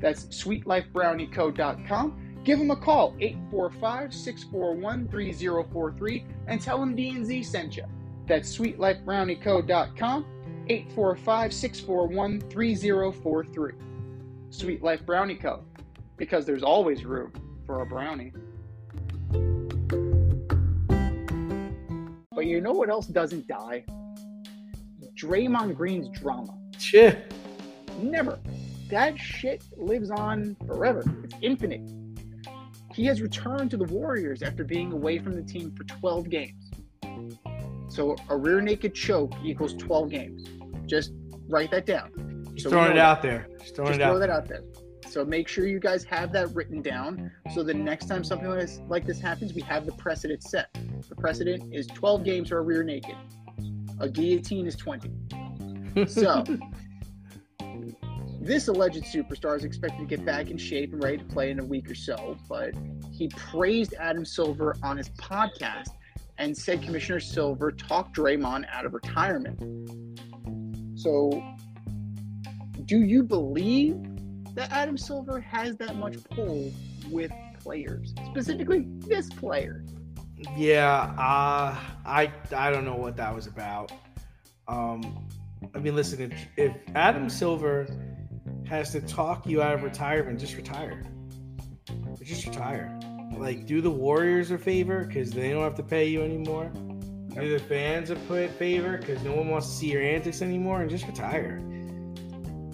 That's 0.00 0.24
sweetlifebrownieco.com. 0.26 2.24
Give 2.44 2.58
them 2.58 2.70
a 2.70 2.76
call, 2.76 3.14
845 3.20 4.14
641 4.14 5.08
3043, 5.08 6.24
and 6.46 6.60
tell 6.60 6.78
them 6.78 6.94
D&Z 6.96 7.42
sent 7.42 7.76
you. 7.76 7.84
That's 8.26 8.56
sweetlifebrowniecode.com, 8.56 10.26
845 10.68 11.52
641 11.52 12.40
3043. 12.40 13.72
Sweet 14.50 14.82
Life 14.82 15.04
Brownie 15.04 15.34
Co. 15.34 15.64
Because 16.16 16.46
there's 16.46 16.62
always 16.62 17.04
room 17.04 17.32
for 17.66 17.82
a 17.82 17.86
brownie. 17.86 18.32
But 22.32 22.46
you 22.46 22.60
know 22.60 22.72
what 22.72 22.88
else 22.88 23.06
doesn't 23.06 23.46
die? 23.48 23.84
Draymond 25.20 25.74
Green's 25.76 26.08
drama. 26.18 26.56
Shit. 26.78 27.32
Never. 28.00 28.38
That 28.90 29.18
shit 29.18 29.64
lives 29.76 30.10
on 30.10 30.56
forever. 30.66 31.02
It's 31.24 31.34
infinite. 31.42 31.82
He 32.94 33.04
has 33.06 33.20
returned 33.20 33.70
to 33.72 33.76
the 33.76 33.84
Warriors 33.84 34.42
after 34.42 34.64
being 34.64 34.92
away 34.92 35.18
from 35.18 35.34
the 35.34 35.42
team 35.42 35.74
for 35.76 35.84
12 35.84 36.30
games. 36.30 36.70
So 37.88 38.16
a 38.28 38.36
rear 38.36 38.60
naked 38.60 38.94
choke 38.94 39.34
equals 39.44 39.74
12 39.74 40.10
games. 40.10 40.48
Just 40.86 41.12
write 41.48 41.70
that 41.70 41.86
down. 41.86 42.37
Just 42.58 42.64
So 42.64 42.70
throwing 42.70 42.90
it 42.90 42.98
out 42.98 43.22
there. 43.22 43.46
Just 43.60 43.76
throwing 43.76 43.92
Just 43.92 44.00
it 44.00 44.04
throw 44.04 44.18
there. 44.18 44.26
that 44.26 44.34
out 44.34 44.48
there. 44.48 44.62
So 45.08 45.24
make 45.24 45.46
sure 45.46 45.66
you 45.66 45.78
guys 45.78 46.02
have 46.04 46.32
that 46.32 46.52
written 46.54 46.82
down. 46.82 47.30
So 47.54 47.62
the 47.62 47.72
next 47.72 48.06
time 48.06 48.24
something 48.24 48.48
like 48.48 48.58
this, 48.58 48.80
like 48.88 49.06
this 49.06 49.20
happens, 49.20 49.54
we 49.54 49.62
have 49.62 49.86
the 49.86 49.92
precedent 49.92 50.42
set. 50.42 50.76
The 51.08 51.14
precedent 51.14 51.72
is 51.72 51.86
12 51.86 52.24
games 52.24 52.48
for 52.48 52.58
a 52.58 52.62
rear 52.62 52.82
naked. 52.82 53.14
A 54.00 54.08
guillotine 54.08 54.66
is 54.66 54.74
20. 54.74 55.10
So 56.08 56.44
this 58.40 58.66
alleged 58.66 59.04
superstar 59.04 59.56
is 59.56 59.64
expected 59.64 60.00
to 60.00 60.16
get 60.16 60.24
back 60.24 60.50
in 60.50 60.58
shape 60.58 60.92
and 60.92 61.02
ready 61.02 61.18
to 61.18 61.24
play 61.24 61.50
in 61.50 61.60
a 61.60 61.64
week 61.64 61.88
or 61.88 61.94
so, 61.94 62.36
but 62.48 62.74
he 63.12 63.28
praised 63.28 63.94
Adam 63.94 64.24
Silver 64.24 64.74
on 64.82 64.96
his 64.96 65.10
podcast 65.10 65.90
and 66.38 66.56
said 66.56 66.82
Commissioner 66.82 67.20
Silver 67.20 67.70
talked 67.72 68.16
Draymond 68.16 68.64
out 68.72 68.84
of 68.84 68.94
retirement. 68.94 69.58
So, 70.98 71.30
do 72.88 73.02
you 73.02 73.22
believe 73.22 73.98
that 74.54 74.72
Adam 74.72 74.96
Silver 74.96 75.38
has 75.40 75.76
that 75.76 75.96
much 75.96 76.16
pull 76.30 76.72
with 77.10 77.30
players, 77.60 78.14
specifically 78.30 78.86
this 79.06 79.28
player? 79.28 79.84
Yeah, 80.56 81.14
uh, 81.18 81.76
I 82.06 82.32
I 82.56 82.70
don't 82.70 82.86
know 82.86 82.96
what 82.96 83.14
that 83.18 83.34
was 83.34 83.46
about. 83.46 83.92
Um, 84.68 85.28
I 85.74 85.78
mean, 85.80 85.94
listen, 85.94 86.32
if, 86.32 86.46
if 86.56 86.76
Adam 86.94 87.28
Silver 87.28 87.86
has 88.64 88.90
to 88.92 89.02
talk 89.02 89.46
you 89.46 89.60
out 89.60 89.74
of 89.74 89.82
retirement, 89.82 90.40
just 90.40 90.56
retire. 90.56 91.04
Just 92.22 92.46
retire. 92.46 92.98
Like, 93.36 93.66
do 93.66 93.82
the 93.82 93.90
Warriors 93.90 94.50
a 94.50 94.58
favor 94.58 95.04
because 95.04 95.30
they 95.30 95.50
don't 95.50 95.62
have 95.62 95.74
to 95.74 95.82
pay 95.82 96.06
you 96.06 96.22
anymore. 96.22 96.70
Do 97.34 97.52
the 97.52 97.62
fans 97.64 98.08
a 98.08 98.16
put 98.16 98.50
favor 98.52 98.96
because 98.96 99.22
no 99.22 99.32
one 99.32 99.48
wants 99.48 99.68
to 99.68 99.74
see 99.74 99.92
your 99.92 100.02
antics 100.02 100.40
anymore, 100.40 100.80
and 100.80 100.88
just 100.90 101.06
retire. 101.06 101.60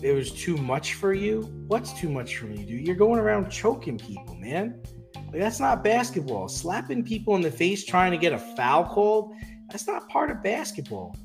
It 0.04 0.12
was 0.12 0.30
too 0.30 0.58
much 0.58 0.94
for 0.94 1.14
you. 1.14 1.50
What's 1.66 1.98
too 1.98 2.10
much 2.10 2.36
for 2.36 2.46
you, 2.46 2.66
dude? 2.66 2.86
You're 2.86 2.94
going 2.94 3.18
around 3.18 3.48
choking 3.48 3.96
people, 3.96 4.34
man. 4.34 4.78
Like 5.16 5.40
that's 5.40 5.58
not 5.58 5.82
basketball. 5.82 6.46
Slapping 6.46 7.02
people 7.02 7.36
in 7.36 7.40
the 7.40 7.50
face 7.50 7.86
trying 7.86 8.10
to 8.10 8.18
get 8.18 8.34
a 8.34 8.38
foul 8.38 8.84
called, 8.84 9.34
that's 9.70 9.86
not 9.86 10.06
part 10.10 10.30
of 10.30 10.42
basketball. 10.42 11.16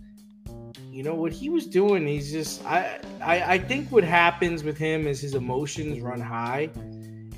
You 0.89 1.03
know 1.03 1.13
what 1.13 1.33
he 1.33 1.49
was 1.49 1.67
doing, 1.67 2.07
he's 2.07 2.31
just 2.31 2.65
I, 2.65 3.01
I 3.21 3.55
I 3.55 3.59
think 3.59 3.91
what 3.91 4.05
happens 4.05 4.63
with 4.63 4.77
him 4.77 5.07
is 5.07 5.19
his 5.19 5.35
emotions 5.35 5.99
run 5.99 6.21
high. 6.21 6.69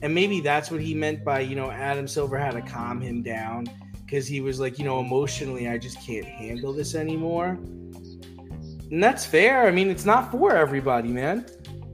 And 0.03 0.13
maybe 0.13 0.41
that's 0.41 0.69
what 0.69 0.79
he 0.79 0.93
meant 0.93 1.25
by, 1.25 1.39
you 1.39 1.55
know, 1.55 1.71
Adam 1.71 2.07
Silver 2.07 2.37
had 2.37 2.51
to 2.51 2.61
calm 2.61 3.01
him 3.01 3.23
down 3.23 3.65
because 4.05 4.27
he 4.27 4.41
was 4.41 4.59
like, 4.59 4.77
you 4.77 4.85
know, 4.85 4.99
emotionally 4.99 5.67
I 5.67 5.79
just 5.79 5.99
can't 6.05 6.25
handle 6.25 6.71
this 6.71 6.93
anymore. 6.93 7.57
And 8.91 9.01
that's 9.01 9.25
fair. 9.25 9.67
I 9.67 9.71
mean, 9.71 9.89
it's 9.89 10.05
not 10.05 10.31
for 10.31 10.55
everybody, 10.55 11.09
man. 11.09 11.45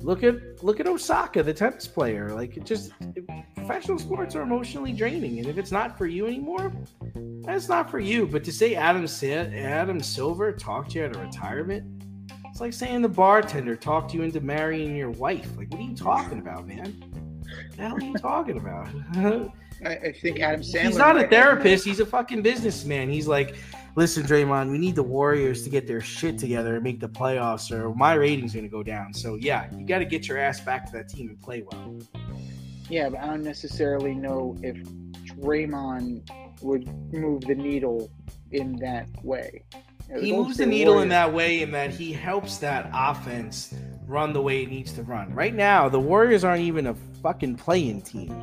Look 0.01 0.23
at 0.23 0.63
look 0.63 0.79
at 0.79 0.87
Osaka, 0.87 1.43
the 1.43 1.53
tennis 1.53 1.87
player. 1.87 2.33
Like 2.33 2.57
it 2.57 2.65
just 2.65 2.91
professional 3.55 3.99
sports 3.99 4.35
are 4.35 4.41
emotionally 4.41 4.93
draining, 4.93 5.39
and 5.39 5.47
if 5.47 5.57
it's 5.57 5.71
not 5.71 5.97
for 5.97 6.07
you 6.07 6.25
anymore, 6.25 6.73
that's 7.43 7.69
not 7.69 7.89
for 7.89 7.99
you. 7.99 8.25
But 8.25 8.43
to 8.45 8.51
say 8.51 8.75
Adam 8.75 9.07
Adam 9.21 10.01
Silver 10.01 10.51
talked 10.53 10.95
you 10.95 11.05
out 11.05 11.15
of 11.15 11.21
retirement, 11.21 12.03
it's 12.45 12.61
like 12.61 12.73
saying 12.73 13.03
the 13.03 13.09
bartender 13.09 13.75
talked 13.75 14.13
you 14.13 14.23
into 14.23 14.41
marrying 14.41 14.95
your 14.95 15.11
wife. 15.11 15.49
Like, 15.55 15.71
what 15.71 15.79
are 15.79 15.83
you 15.83 15.95
talking 15.95 16.39
about, 16.39 16.67
man? 16.67 16.93
What 17.03 17.75
the 17.75 17.81
hell 17.83 17.95
are 17.95 18.01
you 18.01 18.13
talking 18.15 18.57
about? 18.57 18.87
I, 19.85 19.89
I 19.89 20.11
think 20.11 20.39
Adam 20.39 20.61
Sandler. 20.61 20.85
he's 20.85 20.97
not 20.97 21.17
a 21.17 21.27
therapist. 21.27 21.85
He's 21.85 21.99
a 21.99 22.05
fucking 22.05 22.41
businessman. 22.41 23.09
He's 23.09 23.27
like, 23.27 23.55
listen, 23.97 24.23
Draymond, 24.23 24.69
we 24.69 24.77
need 24.77 24.95
the 24.95 25.03
Warriors 25.03 25.63
to 25.63 25.69
get 25.71 25.87
their 25.87 25.99
shit 25.99 26.37
together 26.37 26.75
and 26.75 26.83
make 26.83 26.99
the 26.99 27.09
playoffs, 27.09 27.71
or 27.71 27.93
my 27.95 28.13
rating's 28.13 28.53
going 28.53 28.63
to 28.63 28.69
go 28.69 28.83
down. 28.83 29.11
So 29.13 29.35
yeah, 29.35 29.67
you 29.75 29.85
got 29.85 29.99
to 29.99 30.05
get 30.05 30.27
your 30.27 30.37
ass 30.37 30.61
back 30.61 30.85
to 30.85 30.91
that 30.93 31.09
team 31.09 31.29
and 31.29 31.41
play 31.41 31.63
well. 31.69 31.99
Yeah, 32.89 33.09
but 33.09 33.19
I 33.19 33.25
don't 33.25 33.43
necessarily 33.43 34.13
know 34.13 34.55
if 34.61 34.77
Draymond 35.35 36.29
would 36.61 36.87
move 37.11 37.41
the 37.41 37.55
needle 37.55 38.09
in 38.51 38.77
that 38.77 39.07
way. 39.25 39.63
He 40.21 40.31
moves 40.31 40.55
the 40.55 40.65
needle 40.65 40.99
in 40.99 41.09
that 41.09 41.33
way, 41.33 41.63
in 41.63 41.71
that 41.71 41.89
he 41.89 42.13
helps 42.13 42.59
that 42.59 42.89
offense 42.93 43.73
run 44.05 44.31
the 44.31 44.41
way 44.41 44.61
it 44.61 44.69
needs 44.69 44.93
to 44.93 45.03
run. 45.03 45.33
Right 45.33 45.53
now, 45.53 45.89
the 45.89 45.99
Warriors 45.99 46.45
aren't 46.45 46.61
even 46.61 46.87
a 46.87 46.93
fucking 47.21 47.55
playing 47.55 48.03
team. 48.03 48.33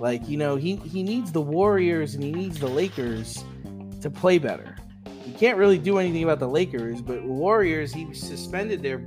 Like 0.00 0.28
you 0.28 0.36
know, 0.36 0.56
he 0.56 0.74
he 0.76 1.04
needs 1.04 1.30
the 1.30 1.40
Warriors 1.40 2.14
and 2.14 2.24
he 2.24 2.32
needs 2.32 2.58
the 2.58 2.66
Lakers 2.66 3.44
to 4.00 4.10
play 4.10 4.38
better. 4.38 4.74
He 5.34 5.40
can't 5.40 5.58
really 5.58 5.78
do 5.78 5.98
anything 5.98 6.22
about 6.22 6.38
the 6.38 6.46
Lakers, 6.46 7.02
but 7.02 7.24
Warriors, 7.24 7.92
he 7.92 8.14
suspended 8.14 8.84
their 8.84 8.98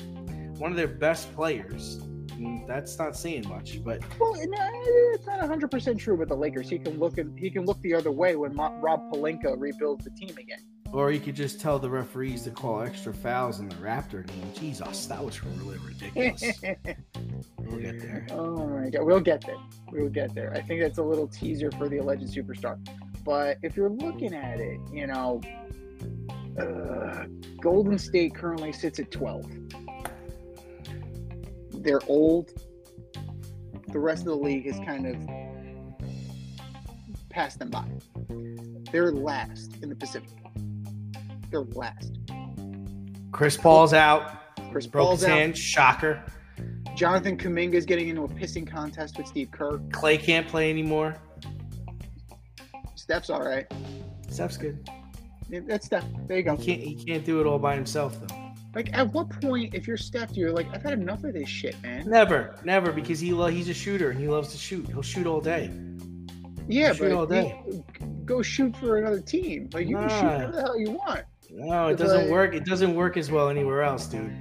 one 0.58 0.72
of 0.72 0.76
their 0.76 0.90
best 0.90 1.34
players. 1.34 2.02
And 2.34 2.68
that's 2.68 3.00
not 3.00 3.16
saying 3.16 3.48
much, 3.48 3.82
but 3.82 4.02
Well, 4.20 4.34
no, 4.36 4.58
uh, 4.58 4.70
it's 5.14 5.26
not 5.26 5.40
100 5.40 5.72
percent 5.72 5.98
true 6.02 6.18
with 6.18 6.28
the 6.28 6.36
Lakers. 6.36 6.70
He 6.70 6.80
can 6.80 7.00
look 7.00 7.18
and 7.18 7.40
he 7.40 7.50
can 7.50 7.64
look 7.66 7.80
the 7.82 7.94
other 7.94 8.12
way 8.12 8.36
when 8.36 8.54
Rob 8.58 9.10
Pelinka 9.10 9.56
rebuilds 9.58 10.04
the 10.04 10.10
team 10.12 10.36
again. 10.38 10.60
or 10.92 11.14
you 11.14 11.22
could 11.22 11.36
just 11.36 11.62
tell 11.62 11.80
the 11.80 11.90
referees 11.90 12.44
to 12.44 12.52
call 12.52 12.82
extra 12.82 13.14
fouls 13.14 13.62
in 13.62 13.70
the 13.70 13.76
Raptor 13.76 14.28
game. 14.28 14.52
Jesus, 14.54 15.06
that 15.06 15.24
was 15.24 15.42
really 15.46 15.78
ridiculous. 15.78 16.44
we'll 17.60 17.80
get 17.80 18.02
there. 18.02 18.28
oh 18.32 18.68
my 18.68 18.90
god, 18.90 19.06
we'll 19.06 19.22
get 19.22 19.46
there. 19.46 19.56
We'll 19.94 20.10
get 20.10 20.36
there. 20.36 20.52
I 20.54 20.60
think 20.60 20.82
that's 20.82 20.98
a 20.98 21.04
little 21.04 21.30
teaser 21.30 21.72
for 21.72 21.88
the 21.88 22.00
alleged 22.00 22.36
superstar. 22.36 22.78
But 23.24 23.60
if 23.64 23.78
you're 23.78 23.90
looking 23.90 24.34
at 24.34 24.60
it, 24.60 24.82
you 24.92 25.08
know, 25.08 25.42
uh, 26.60 27.26
Golden 27.62 27.98
State 27.98 28.36
currently 28.36 28.72
sits 28.72 29.00
at 29.00 29.12
12. 29.12 29.46
They're 31.72 32.02
old. 32.08 32.52
The 33.88 34.00
rest 34.00 34.22
of 34.22 34.28
the 34.28 34.36
league 34.36 34.66
has 34.66 34.78
kind 34.86 35.08
of 35.08 35.18
passed 37.30 37.60
them 37.60 37.70
by. 37.70 37.86
They're 38.92 39.12
last 39.12 39.78
in 39.82 39.90
the 39.90 39.96
Pacific. 39.96 40.30
They're 41.52 41.62
last. 41.62 42.12
Chris 43.32 43.56
Paul's 43.56 43.94
out. 43.94 44.56
Chris 44.72 44.88
Broke 44.88 45.06
Paul's 45.08 45.20
his 45.22 45.30
out. 45.30 45.38
hand. 45.38 45.58
Shocker. 45.58 46.24
Jonathan 46.96 47.38
Kuminga 47.38 47.76
is 47.76 47.86
getting 47.86 48.10
into 48.10 48.24
a 48.24 48.28
pissing 48.28 48.68
contest 48.68 49.18
with 49.18 49.28
Steve 49.28 49.52
Kerr. 49.52 49.80
Clay 49.92 50.18
can't 50.18 50.48
play 50.48 50.70
anymore. 50.70 51.16
Steph's 52.96 53.30
all 53.30 53.44
right. 53.44 53.72
Steph's 54.30 54.58
good. 54.58 54.90
That's 55.50 55.86
Steph. 55.86 56.06
There 56.28 56.38
you 56.38 56.44
go. 56.44 56.56
He 56.56 56.66
can't. 56.66 56.82
He 56.82 56.96
can't 56.96 57.26
do 57.26 57.40
it 57.42 57.48
all 57.48 57.60
by 57.60 57.76
himself 57.76 58.18
though. 58.28 58.44
Like, 58.76 58.96
at 58.96 59.12
what 59.14 59.30
point, 59.42 59.74
if 59.74 59.88
you're 59.88 59.98
Steph, 59.98 60.36
you're 60.38 60.52
like, 60.52 60.68
I've 60.74 60.84
had 60.84 60.94
enough 60.94 61.24
of 61.24 61.34
this 61.34 61.50
shit, 61.50 61.82
man. 61.82 62.08
Never, 62.08 62.56
never, 62.64 62.92
because 62.92 63.20
he 63.20 63.32
lo- 63.34 63.48
he's 63.48 63.70
a 63.70 63.74
shooter 63.74 64.12
and 64.12 64.20
he 64.20 64.28
loves 64.28 64.52
to 64.52 64.58
shoot. 64.58 64.86
He'll 64.88 65.02
shoot 65.02 65.26
all 65.26 65.42
day. 65.42 65.72
Yeah, 66.68 66.94
Shoot 66.94 67.12
all 67.14 67.26
day. 67.26 67.64
go 68.26 68.42
shoot 68.44 68.76
for 68.76 68.98
another 68.98 69.22
team. 69.22 69.70
Like, 69.74 69.88
you 69.88 69.96
can 69.96 70.10
shoot 70.10 70.16
Nah. 70.22 70.34
whatever 70.34 70.52
the 70.52 70.62
hell 70.62 70.80
you 70.80 70.92
want. 70.92 71.22
No, 71.50 71.88
it 71.88 71.94
It's 71.94 72.02
doesn't 72.04 72.24
like- 72.24 72.30
work. 72.32 72.54
It 72.54 72.66
doesn't 72.66 72.94
work 72.94 73.16
as 73.18 73.32
well 73.32 73.48
anywhere 73.50 73.82
else, 73.84 74.06
dude. 74.08 74.32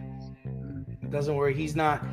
It 1.02 1.10
doesn't 1.10 1.36
work. 1.36 1.54
He's 1.54 1.76
not. 1.76 2.04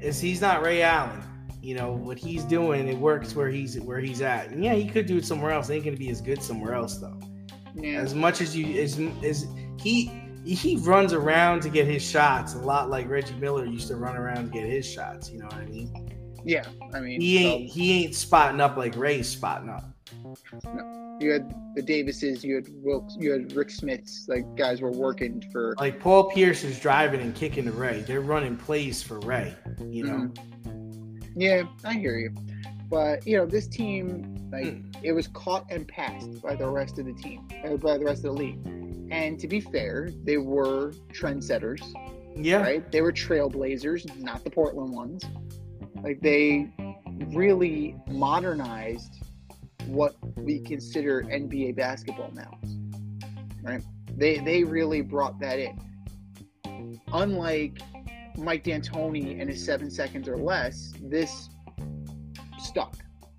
Is 0.00 0.18
he's 0.18 0.40
not 0.40 0.62
Ray 0.62 0.82
Allen. 0.82 1.22
You 1.62 1.74
know 1.74 1.92
what 1.92 2.18
he's 2.18 2.42
doing. 2.44 2.88
It 2.88 2.96
works 2.96 3.36
where 3.36 3.50
he's 3.50 3.78
where 3.80 4.00
he's 4.00 4.22
at. 4.22 4.48
And 4.48 4.64
yeah, 4.64 4.72
he 4.74 4.88
could 4.88 5.04
do 5.06 5.18
it 5.18 5.26
somewhere 5.26 5.50
else. 5.52 5.68
It 5.68 5.74
ain't 5.74 5.84
gonna 5.84 5.96
be 5.98 6.08
as 6.08 6.22
good 6.22 6.42
somewhere 6.42 6.72
else 6.74 6.96
though. 6.96 7.20
Yeah. 7.74 8.00
As 8.00 8.14
much 8.14 8.40
as 8.40 8.56
you 8.56 8.80
as 8.80 8.98
as 9.22 9.46
he 9.80 10.10
he 10.44 10.76
runs 10.78 11.12
around 11.12 11.60
to 11.62 11.68
get 11.68 11.86
his 11.86 12.02
shots 12.02 12.54
a 12.54 12.58
lot 12.58 12.88
like 12.88 13.08
Reggie 13.08 13.34
Miller 13.34 13.66
used 13.66 13.88
to 13.88 13.96
run 13.96 14.16
around 14.16 14.46
to 14.46 14.50
get 14.50 14.68
his 14.68 14.86
shots. 14.86 15.30
You 15.30 15.40
know 15.40 15.46
what 15.46 15.54
I 15.54 15.66
mean? 15.66 16.16
Yeah. 16.44 16.64
I 16.94 17.00
mean, 17.00 17.20
He 17.20 17.38
ain't 17.38 17.70
so 17.70 17.74
he 17.74 18.04
ain't 18.04 18.14
spotting 18.14 18.60
up 18.60 18.76
like 18.76 18.96
Ray's 18.96 19.28
spotting 19.28 19.68
up. 19.68 19.84
No. 20.64 21.18
you 21.20 21.30
had 21.30 21.54
the 21.74 21.82
Davises, 21.82 22.42
you 22.42 22.56
had 22.56 22.66
Wilkes, 22.82 23.16
you 23.18 23.32
had 23.32 23.52
Rick 23.52 23.70
Smiths. 23.70 24.26
Like, 24.28 24.56
guys 24.56 24.80
were 24.80 24.90
working 24.90 25.44
for. 25.52 25.74
Like 25.78 26.00
Paul 26.00 26.30
Pierce 26.30 26.64
is 26.64 26.80
driving 26.80 27.20
and 27.20 27.34
kicking 27.34 27.64
to 27.66 27.72
Ray. 27.72 28.00
They're 28.00 28.20
running 28.20 28.56
plays 28.56 29.02
for 29.02 29.20
Ray. 29.20 29.54
You 29.84 30.04
know. 30.04 30.32
Mm-hmm. 30.64 31.40
Yeah, 31.40 31.62
I 31.84 31.94
hear 31.94 32.18
you. 32.18 32.34
But, 32.90 33.24
you 33.26 33.36
know, 33.36 33.46
this 33.46 33.68
team, 33.68 34.48
like, 34.52 34.66
Hmm. 34.66 34.90
it 35.04 35.12
was 35.12 35.28
caught 35.28 35.64
and 35.70 35.86
passed 35.86 36.42
by 36.42 36.56
the 36.56 36.68
rest 36.68 36.98
of 36.98 37.06
the 37.06 37.12
team, 37.12 37.46
uh, 37.64 37.76
by 37.76 37.96
the 37.96 38.04
rest 38.04 38.24
of 38.24 38.34
the 38.34 38.42
league. 38.42 38.58
And 39.12 39.38
to 39.40 39.46
be 39.48 39.60
fair, 39.60 40.10
they 40.24 40.36
were 40.38 40.92
trendsetters, 41.12 41.82
Yeah. 42.36 42.62
right? 42.62 42.90
They 42.92 43.00
were 43.00 43.12
trailblazers, 43.12 44.20
not 44.20 44.42
the 44.44 44.50
Portland 44.50 44.92
ones. 44.92 45.24
Like 46.02 46.20
they 46.20 46.68
really 47.32 47.94
modernized 48.08 49.22
what 49.86 50.16
we 50.36 50.60
consider 50.60 51.22
NBA 51.22 51.72
basketball 51.72 52.30
now. 52.34 52.58
Right? 53.62 53.82
They 54.16 54.38
they 54.38 54.64
really 54.64 55.00
brought 55.02 55.38
that 55.40 55.58
in. 55.58 55.78
Unlike 57.12 57.80
Mike 58.38 58.64
D'Antoni 58.64 59.40
and 59.40 59.50
his 59.50 59.62
seven 59.64 59.90
seconds 59.90 60.28
or 60.28 60.36
less, 60.36 60.92
this 61.02 61.50
stuck. 62.70 62.96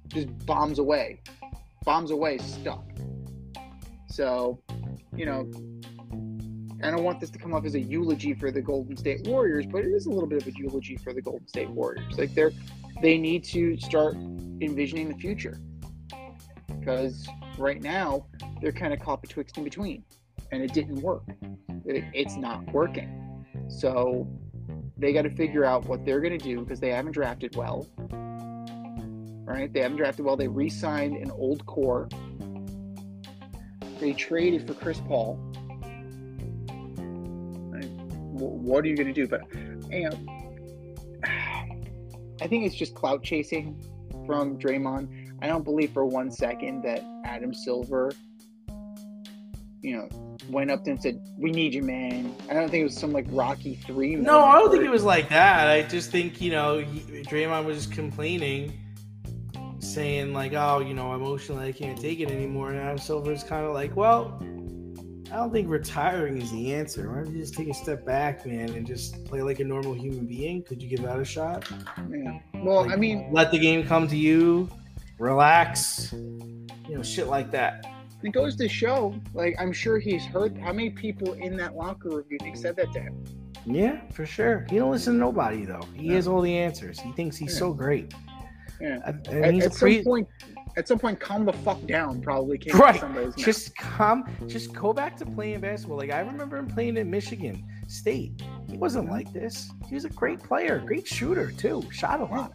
Just 0.07 0.45
bombs 0.45 0.77
away. 0.77 1.21
Bombs 1.85 2.11
away, 2.11 2.37
stuck. 2.37 2.85
So, 4.07 4.61
you 5.15 5.25
know, 5.25 5.49
I 6.83 6.91
don't 6.91 7.03
want 7.03 7.19
this 7.19 7.29
to 7.31 7.39
come 7.39 7.53
off 7.53 7.65
as 7.65 7.75
a 7.75 7.79
eulogy 7.79 8.33
for 8.33 8.51
the 8.51 8.61
Golden 8.61 8.97
State 8.97 9.25
Warriors, 9.25 9.65
but 9.65 9.83
it 9.85 9.91
is 9.91 10.05
a 10.05 10.09
little 10.09 10.27
bit 10.27 10.41
of 10.41 10.47
a 10.47 10.57
eulogy 10.57 10.97
for 10.97 11.13
the 11.13 11.21
Golden 11.21 11.47
State 11.47 11.69
Warriors. 11.69 12.17
Like 12.17 12.33
they're 12.33 12.51
they 13.01 13.17
need 13.17 13.43
to 13.45 13.77
start 13.77 14.15
envisioning 14.15 15.07
the 15.07 15.15
future. 15.15 15.57
Because 16.79 17.27
right 17.57 17.81
now 17.81 18.27
they're 18.61 18.71
kind 18.71 18.93
of 18.93 18.99
caught 18.99 19.21
betwixt 19.21 19.57
in 19.57 19.63
between. 19.63 20.03
And 20.51 20.61
it 20.61 20.73
didn't 20.73 21.01
work. 21.01 21.23
It, 21.85 22.03
it's 22.13 22.35
not 22.35 22.71
working. 22.73 23.45
So 23.69 24.27
they 24.97 25.13
got 25.13 25.23
to 25.23 25.29
figure 25.29 25.65
out 25.65 25.85
what 25.85 26.05
they're 26.05 26.19
going 26.19 26.37
to 26.37 26.43
do 26.43 26.59
because 26.59 26.79
they 26.79 26.89
haven't 26.89 27.13
drafted 27.13 27.55
well. 27.55 27.87
Right? 29.51 29.71
They 29.71 29.81
haven't 29.81 29.97
drafted 29.97 30.25
well. 30.25 30.35
They 30.37 30.47
re 30.47 30.69
signed 30.69 31.17
an 31.17 31.31
old 31.31 31.65
core. 31.65 32.07
They 33.99 34.13
traded 34.13 34.65
for 34.67 34.73
Chris 34.73 34.99
Paul. 35.07 35.35
Wh- 38.33 38.63
What 38.63 38.83
are 38.83 38.87
you 38.87 38.95
going 38.95 39.13
to 39.13 39.13
do? 39.13 39.27
But, 39.27 39.41
you 39.91 40.09
know, 40.09 40.17
I 42.41 42.47
think 42.47 42.65
it's 42.65 42.75
just 42.75 42.95
clout 42.95 43.23
chasing 43.23 43.79
from 44.25 44.57
Draymond. 44.57 45.09
I 45.41 45.47
don't 45.47 45.63
believe 45.63 45.91
for 45.91 46.05
one 46.05 46.31
second 46.31 46.83
that 46.83 47.03
Adam 47.25 47.53
Silver, 47.53 48.11
you 49.81 49.97
know, 49.97 50.09
went 50.49 50.71
up 50.71 50.83
to 50.83 50.91
him 50.91 50.95
and 50.95 51.01
said, 51.03 51.19
"We 51.37 51.51
need 51.51 51.73
you, 51.73 51.81
man." 51.83 52.35
I 52.49 52.53
don't 52.53 52.69
think 52.69 52.81
it 52.81 52.85
was 52.85 52.97
some 52.97 53.11
like 53.11 53.25
Rocky 53.29 53.75
Three. 53.75 54.15
No, 54.15 54.39
I 54.39 54.59
don't 54.59 54.71
think 54.71 54.83
it 54.83 54.91
was 54.91 55.03
like 55.03 55.29
that. 55.29 55.67
I 55.67 55.81
just 55.83 56.11
think 56.11 56.39
you 56.41 56.51
know 56.51 56.83
Draymond 56.83 57.65
was 57.65 57.77
just 57.77 57.91
complaining, 57.91 58.73
saying 59.93 60.33
like, 60.33 60.53
"Oh, 60.53 60.79
you 60.79 60.93
know, 60.93 61.13
emotionally 61.13 61.67
I 61.67 61.71
can't 61.71 61.99
take 61.99 62.19
it 62.19 62.29
anymore." 62.31 62.71
And 62.71 62.79
Adam 62.79 62.97
Silver's 62.97 63.43
kind 63.43 63.65
of 63.65 63.73
like, 63.73 63.95
"Well, 63.95 64.41
I 65.31 65.35
don't 65.37 65.51
think 65.51 65.69
retiring 65.69 66.41
is 66.41 66.51
the 66.51 66.73
answer. 66.73 67.09
Why 67.09 67.23
don't 67.23 67.33
you 67.33 67.39
just 67.39 67.53
take 67.53 67.69
a 67.69 67.73
step 67.73 68.05
back, 68.05 68.45
man, 68.45 68.69
and 68.71 68.85
just 68.85 69.23
play 69.25 69.41
like 69.41 69.59
a 69.59 69.63
normal 69.63 69.93
human 69.93 70.25
being? 70.25 70.63
Could 70.63 70.81
you 70.81 70.89
give 70.89 71.01
that 71.03 71.19
a 71.19 71.25
shot? 71.25 71.69
Yeah. 72.09 72.39
Well, 72.55 72.91
I 72.91 72.95
mean, 72.95 73.29
Let 73.31 73.51
the 73.51 73.59
game 73.59 73.85
come 73.85 74.07
to 74.09 74.17
you, 74.17 74.69
relax, 75.19 76.11
you 76.13 76.95
know, 76.95 77.03
shit 77.03 77.27
like 77.27 77.51
that." 77.51 77.85
it 78.23 78.33
goes 78.33 78.55
to 78.55 78.69
show. 78.69 79.15
Like, 79.33 79.55
I'm 79.59 79.73
sure 79.73 79.97
he's 79.97 80.23
heard. 80.23 80.55
How 80.59 80.71
many 80.71 80.91
people 80.91 81.33
in 81.33 81.57
that 81.57 81.75
locker 81.75 82.09
room 82.09 82.23
you 82.29 82.37
think 82.39 82.55
said 82.55 82.75
that 82.75 82.91
to 82.93 82.99
him? 82.99 83.15
Yeah, 83.65 84.01
for 84.11 84.27
sure. 84.27 84.67
He 84.69 84.77
don't 84.77 84.91
listen 84.91 85.13
to 85.13 85.19
nobody 85.19 85.65
though. 85.65 85.81
He 85.95 86.07
Yeah. 86.09 86.13
has 86.15 86.27
all 86.27 86.41
the 86.41 86.55
answers. 86.55 86.99
He 86.99 87.11
thinks 87.13 87.35
he's 87.35 87.53
Yeah. 87.53 87.57
so 87.59 87.73
great. 87.73 88.13
Yeah. 88.81 88.99
And- 89.05 89.27
and 89.27 89.61
At, 89.61 89.65
at 89.67 89.73
some 89.73 90.03
point, 90.03 90.27
at 90.77 90.87
some 90.87 90.99
point, 90.99 91.19
calm 91.19 91.45
the 91.45 91.53
fuck 91.53 91.85
down. 91.85 92.21
Probably 92.21 92.57
came 92.57 92.77
Right. 92.79 93.01
just 93.37 93.75
come 93.75 94.23
just 94.47 94.73
go 94.73 94.93
back 94.93 95.17
to 95.17 95.25
playing 95.25 95.59
basketball 95.59 95.97
like 95.97 96.11
i 96.11 96.19
remember 96.21 96.57
him 96.57 96.67
playing 96.67 96.97
at 96.97 97.05
michigan 97.07 97.63
state 97.87 98.41
he 98.69 98.77
wasn't 98.77 99.09
like 99.09 99.31
this 99.33 99.69
he 99.87 99.95
was 99.95 100.05
a 100.05 100.09
great 100.09 100.39
player 100.41 100.79
great 100.85 101.05
shooter 101.05 101.51
too 101.51 101.83
shot 101.91 102.21
a 102.21 102.23
lot 102.25 102.53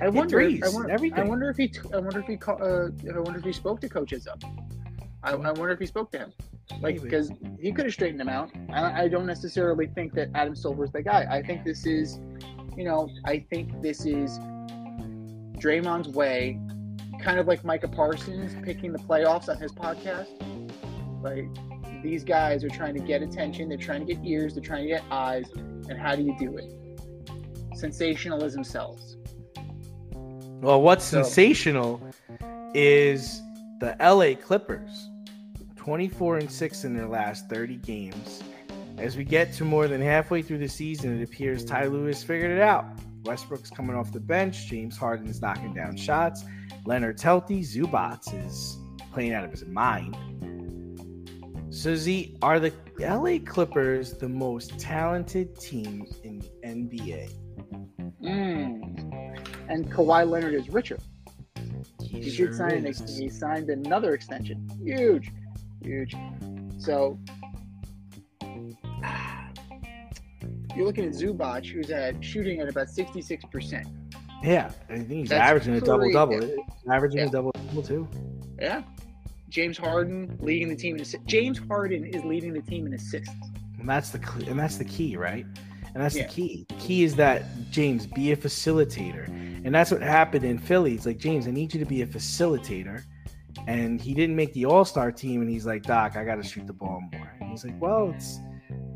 I 0.00 0.04
hit 0.04 0.14
wonder. 0.14 0.28
threes, 0.36 0.62
I 0.64 0.68
wonder, 0.68 0.90
everything. 0.90 1.18
I 1.18 1.24
wonder 1.24 1.50
if 1.50 1.56
he. 1.56 1.66
t- 1.68 1.80
I 1.92 1.98
wonder 1.98 2.20
if 2.20 2.26
he. 2.26 2.38
Uh, 2.46 3.14
I 3.14 3.18
wonder 3.18 3.38
if 3.38 3.44
he 3.44 3.52
spoke 3.52 3.80
to 3.80 3.88
Coach 3.88 4.12
Izzo. 4.12 4.34
I, 5.24 5.32
I 5.32 5.34
wonder 5.34 5.70
if 5.70 5.80
he 5.80 5.86
spoke 5.86 6.12
to 6.12 6.18
him, 6.18 6.32
like 6.80 7.02
because 7.02 7.32
he 7.58 7.72
could 7.72 7.84
have 7.86 7.92
straightened 7.92 8.20
him 8.20 8.28
out. 8.28 8.50
I, 8.72 9.02
I 9.02 9.08
don't 9.08 9.26
necessarily 9.26 9.88
think 9.88 10.14
that 10.14 10.28
Adam 10.36 10.54
Silver 10.54 10.86
Silver's 10.86 10.92
the 10.92 11.02
guy. 11.02 11.26
I 11.28 11.42
think 11.42 11.64
this 11.64 11.84
is, 11.84 12.20
you 12.76 12.84
know, 12.84 13.10
I 13.24 13.40
think 13.50 13.82
this 13.82 14.06
is 14.06 14.38
Draymond's 15.60 16.08
way, 16.08 16.60
kind 17.20 17.38
of 17.38 17.46
like 17.46 17.64
Micah 17.64 17.88
Parsons 17.88 18.54
picking 18.64 18.92
the 18.92 18.98
playoffs 18.98 19.48
on 19.48 19.56
his 19.58 19.72
podcast. 19.72 20.28
Like 21.22 21.48
these 22.02 22.22
guys 22.24 22.62
are 22.64 22.68
trying 22.68 22.94
to 22.94 23.00
get 23.00 23.22
attention. 23.22 23.68
They're 23.68 23.76
trying 23.78 24.06
to 24.06 24.14
get 24.14 24.24
ears. 24.24 24.54
They're 24.54 24.62
trying 24.62 24.82
to 24.84 24.88
get 24.88 25.02
eyes. 25.10 25.46
And 25.54 25.98
how 25.98 26.14
do 26.14 26.22
you 26.22 26.36
do 26.38 26.56
it? 26.56 26.70
Sensationalism 27.76 28.64
sells. 28.64 29.16
well 30.60 30.82
what's 30.82 31.04
So- 31.04 31.22
sensational 31.22 32.00
is 32.74 33.40
the 33.80 33.94
la 34.00 34.34
clippers 34.44 35.08
24 35.76 36.38
and 36.38 36.50
6 36.50 36.84
in 36.84 36.96
their 36.96 37.06
last 37.06 37.48
30 37.48 37.76
games 37.76 38.42
as 38.98 39.16
we 39.16 39.22
get 39.22 39.52
to 39.54 39.64
more 39.64 39.86
than 39.86 40.00
halfway 40.00 40.42
through 40.42 40.58
the 40.58 40.68
season 40.68 41.20
it 41.20 41.22
appears 41.22 41.64
Ty 41.64 41.86
Lue 41.86 42.12
figured 42.12 42.50
it 42.50 42.60
out 42.60 42.86
westbrook's 43.28 43.70
coming 43.70 43.94
off 43.94 44.10
the 44.10 44.20
bench 44.20 44.66
james 44.66 44.96
Harden 44.96 45.28
is 45.28 45.42
knocking 45.42 45.74
down 45.74 45.96
shots 45.96 46.44
leonard 46.86 47.18
telty 47.18 47.60
Zubac 47.60 48.22
is 48.46 48.78
playing 49.12 49.34
out 49.34 49.44
of 49.44 49.50
his 49.50 49.66
mind 49.66 50.16
So 51.70 51.94
Z, 51.94 52.36
are 52.40 52.58
the 52.58 52.72
LA 52.98 53.38
Clippers 53.44 54.14
the 54.14 54.28
most 54.28 54.78
talented 54.78 55.58
team 55.60 56.06
in 56.24 56.38
the 56.38 56.50
NBA? 56.64 57.30
Mm. 58.24 59.48
And 59.68 59.92
Kawhi 59.92 60.28
Leonard 60.28 60.54
is 60.54 60.70
richer. 60.70 60.98
He, 62.02 62.30
sure 62.30 62.46
did 62.48 62.56
sign 62.56 62.72
an 62.72 62.94
he 63.06 63.28
signed 63.28 63.68
another 63.68 64.14
extension. 64.14 64.66
Huge, 64.82 65.30
huge. 65.82 66.16
So 66.78 67.18
you're 70.78 70.86
looking 70.86 71.04
at 71.04 71.10
Zubac, 71.12 71.66
who's 71.66 71.90
at 71.90 72.24
shooting 72.24 72.60
at 72.60 72.68
about 72.68 72.88
66 72.88 73.44
percent. 73.46 73.86
Yeah, 74.42 74.70
I 74.88 74.98
think 74.98 75.08
he's 75.08 75.28
That's 75.30 75.50
averaging 75.50 75.74
a 75.74 75.80
double 75.80 76.10
double. 76.12 76.56
Averaging 76.90 77.18
Yeah. 77.18 77.26
a 77.26 77.30
double 77.30 77.50
double 77.50 77.82
too. 77.82 78.08
Yeah. 78.60 78.82
James 79.48 79.76
Harden 79.76 80.38
leading 80.40 80.68
the 80.68 80.76
team 80.76 80.94
in 80.94 81.00
assists. 81.02 81.26
James 81.26 81.58
Harden 81.58 82.04
is 82.04 82.22
leading 82.24 82.52
the 82.52 82.60
team 82.62 82.86
in 82.86 82.94
assists. 82.94 83.34
And 83.80 83.88
that's 83.88 84.10
the 84.10 84.20
and 84.48 84.58
that's 84.58 84.76
the 84.76 84.84
key, 84.84 85.16
right? 85.16 85.44
And 85.94 86.02
that's 86.04 86.14
Yeah. 86.14 86.28
the 86.28 86.32
key. 86.32 86.66
The 86.68 86.74
key 86.76 87.02
is 87.02 87.16
that 87.16 87.42
James 87.72 88.06
be 88.06 88.30
a 88.30 88.36
facilitator, 88.36 89.26
and 89.64 89.74
that's 89.74 89.90
what 89.90 90.00
happened 90.02 90.44
in 90.44 90.58
Philly. 90.58 90.94
It's 90.94 91.06
like 91.06 91.18
James, 91.18 91.48
I 91.48 91.50
need 91.50 91.74
you 91.74 91.80
to 91.80 91.86
be 91.86 92.02
a 92.02 92.06
facilitator, 92.06 93.02
and 93.66 94.00
he 94.00 94.14
didn't 94.14 94.36
make 94.36 94.52
the 94.52 94.66
All 94.66 94.84
Star 94.84 95.10
team, 95.10 95.40
and 95.40 95.50
he's 95.50 95.66
like, 95.66 95.82
Doc, 95.82 96.16
I 96.16 96.24
got 96.24 96.36
to 96.36 96.44
shoot 96.44 96.66
the 96.68 96.72
ball 96.72 97.02
more. 97.12 97.32
And 97.40 97.50
he's 97.50 97.64
like, 97.64 97.80
Well, 97.80 98.12
it's 98.14 98.38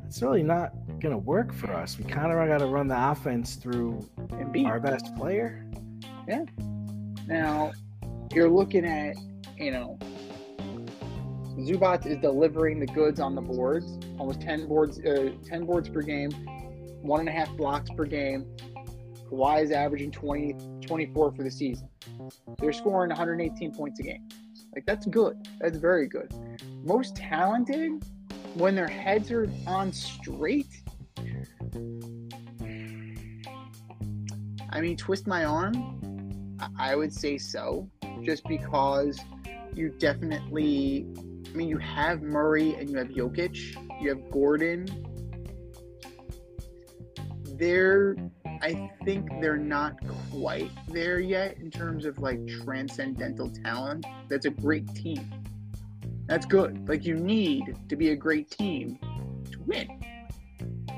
it's 0.06 0.20
really 0.22 0.42
not 0.42 0.72
gonna 1.02 1.18
work 1.18 1.52
for 1.52 1.72
us. 1.72 1.98
We 1.98 2.04
kind 2.04 2.32
of 2.32 2.48
got 2.48 2.58
to 2.58 2.66
run 2.66 2.86
the 2.86 3.10
offense 3.10 3.56
through 3.56 4.08
And 4.30 4.52
beat 4.52 4.66
our 4.66 4.78
best 4.78 5.14
player. 5.16 5.66
Yeah. 6.28 6.44
Now, 7.26 7.72
you're 8.32 8.48
looking 8.48 8.84
at, 8.84 9.16
you 9.58 9.72
know, 9.72 9.98
Zubac 11.58 12.06
is 12.06 12.18
delivering 12.18 12.80
the 12.80 12.86
goods 12.86 13.20
on 13.20 13.34
the 13.34 13.40
boards, 13.40 13.98
almost 14.18 14.40
10 14.40 14.68
boards, 14.68 15.00
uh, 15.00 15.32
10 15.44 15.66
boards 15.66 15.88
per 15.88 16.00
game, 16.00 16.30
one 17.02 17.20
and 17.20 17.28
a 17.28 17.32
half 17.32 17.50
blocks 17.56 17.90
per 17.90 18.04
game. 18.04 18.46
Kawhi 19.30 19.64
is 19.64 19.70
averaging 19.70 20.12
20, 20.12 20.54
24 20.86 21.32
for 21.32 21.42
the 21.42 21.50
season. 21.50 21.88
They're 22.58 22.72
scoring 22.72 23.08
118 23.10 23.74
points 23.74 23.98
a 24.00 24.02
game. 24.02 24.28
Like, 24.74 24.86
that's 24.86 25.06
good. 25.06 25.36
That's 25.60 25.76
very 25.76 26.06
good. 26.06 26.32
Most 26.84 27.16
talented, 27.16 28.04
when 28.54 28.74
their 28.74 28.88
heads 28.88 29.30
are 29.30 29.50
on 29.66 29.92
straight, 29.92 30.82
I 34.70 34.80
mean, 34.80 34.96
twist 34.96 35.26
my 35.26 35.44
arm, 35.44 36.56
I- 36.78 36.96
would 36.96 37.12
say 37.12 37.38
so, 37.38 37.90
just 38.22 38.46
because 38.48 39.20
you 39.74 39.90
definitely. 39.90 41.06
I 41.16 41.54
mean, 41.54 41.68
you 41.68 41.76
have 41.78 42.22
Murray 42.22 42.74
and 42.74 42.88
you 42.88 42.96
have 42.96 43.08
Jokic, 43.08 43.76
you 44.00 44.08
have 44.08 44.30
Gordon. 44.30 44.86
They're, 47.58 48.16
I 48.62 48.90
think 49.04 49.28
they're 49.40 49.58
not 49.58 49.96
quite 50.30 50.70
there 50.88 51.20
yet 51.20 51.58
in 51.58 51.70
terms 51.70 52.06
of 52.06 52.18
like 52.18 52.46
transcendental 52.64 53.50
talent. 53.50 54.06
That's 54.28 54.46
a 54.46 54.50
great 54.50 54.88
team. 54.94 55.30
That's 56.26 56.46
good. 56.46 56.88
Like 56.88 57.04
you 57.04 57.16
need 57.16 57.76
to 57.90 57.96
be 57.96 58.10
a 58.10 58.16
great 58.16 58.50
team 58.50 58.98
to 59.50 59.60
win. 59.66 60.02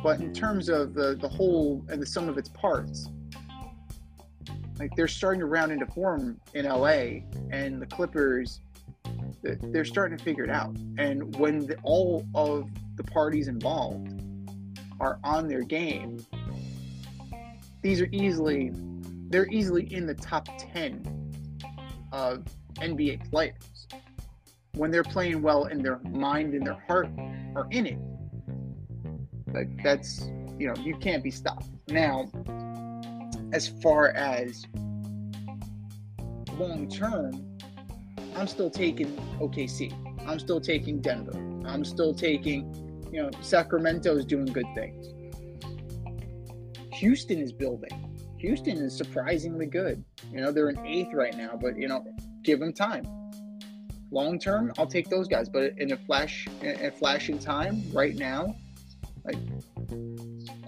But 0.05 0.21
in 0.21 0.35
terms 0.35 0.69
of 0.69 0.93
the 0.93 1.17
the 1.19 1.29
whole 1.29 1.83
and 1.89 2.01
the 2.01 2.05
sum 2.05 2.29
of 2.29 2.37
its 2.37 2.51
parts, 2.51 3.09
like 4.79 4.95
they're 4.97 5.09
starting 5.09 5.41
to 5.41 5.47
round 5.47 5.73
into 5.73 5.87
form 5.87 6.39
in 6.53 6.67
LA, 6.67 7.23
and 7.51 7.81
the 7.81 7.87
Clippers 7.87 8.61
They're- 9.43 9.85
starting 9.87 10.19
to 10.19 10.23
figure 10.23 10.45
it 10.45 10.51
out. 10.51 10.77
And 10.99 11.35
when 11.37 11.67
the, 11.67 11.77
all 11.85 12.27
of 12.35 12.69
the 12.97 13.05
parties 13.05 13.49
involved 13.49 14.09
are 15.01 15.19
on 15.25 15.49
their 15.49 15.63
game, 15.63 16.19
these 17.81 18.03
are 18.03 18.09
easily 18.13 18.73
they're 19.31 19.51
easily 19.51 19.91
in 19.93 20.07
the 20.07 20.15
top 20.15 20.47
10 20.59 21.03
of 22.13 22.45
NBA 22.77 23.31
players. 23.31 23.89
When 24.75 24.91
they're 24.91 25.03
playing 25.03 25.41
well 25.41 25.65
and 25.65 25.83
their 25.83 25.99
mind 26.01 26.53
and 26.53 26.67
their 26.67 26.83
heart 26.87 27.09
are 27.57 27.67
in 27.71 27.87
it. 27.87 27.99
Like 29.55 29.83
that's 29.83 30.29
you 30.59 30.69
know, 30.69 30.75
you 30.83 30.97
can't 30.97 31.23
be 31.23 31.31
stopped. 31.31 31.69
Now, 31.89 32.31
as 33.53 33.69
far 33.69 34.11
as 34.11 34.67
long 36.59 36.89
term, 36.89 37.59
I'm 38.37 38.47
still 38.47 38.71
taking 38.71 39.17
OKC. 39.41 39.93
I'm 40.29 40.39
still 40.39 40.61
taking 40.61 41.01
Denver. 41.01 41.33
I'm 41.67 41.85
still 41.85 42.15
taking, 42.15 42.73
you 43.13 43.23
know, 43.23 43.31
Sacramento 43.41 44.17
is 44.17 44.25
doing 44.25 44.47
good 44.47 44.67
things. 44.75 45.13
Houston 46.93 47.39
is 47.39 47.53
building. 47.53 48.11
Houston 48.39 48.79
is 48.79 48.97
surprisingly 48.97 49.67
good. 49.67 50.05
You 50.31 50.41
know, 50.41 50.53
they're 50.53 50.71
in 50.71 50.79
eighth 50.87 51.13
right 51.13 51.37
now, 51.37 51.59
but 51.61 51.77
you 51.77 51.89
know, 51.89 52.05
give 52.43 52.61
them 52.61 52.73
time. 52.73 53.07
Long 54.11 54.39
term, 54.39 54.73
I'll 54.79 54.87
take 54.87 55.09
those 55.09 55.27
guys. 55.27 55.49
But 55.49 55.73
in 55.79 55.93
a 55.93 55.97
flash, 55.97 56.47
in 56.61 56.85
a 56.85 56.91
flash 56.91 57.29
in 57.29 57.39
time, 57.39 57.83
right 57.93 58.15
now, 58.15 58.55
like 59.25 59.37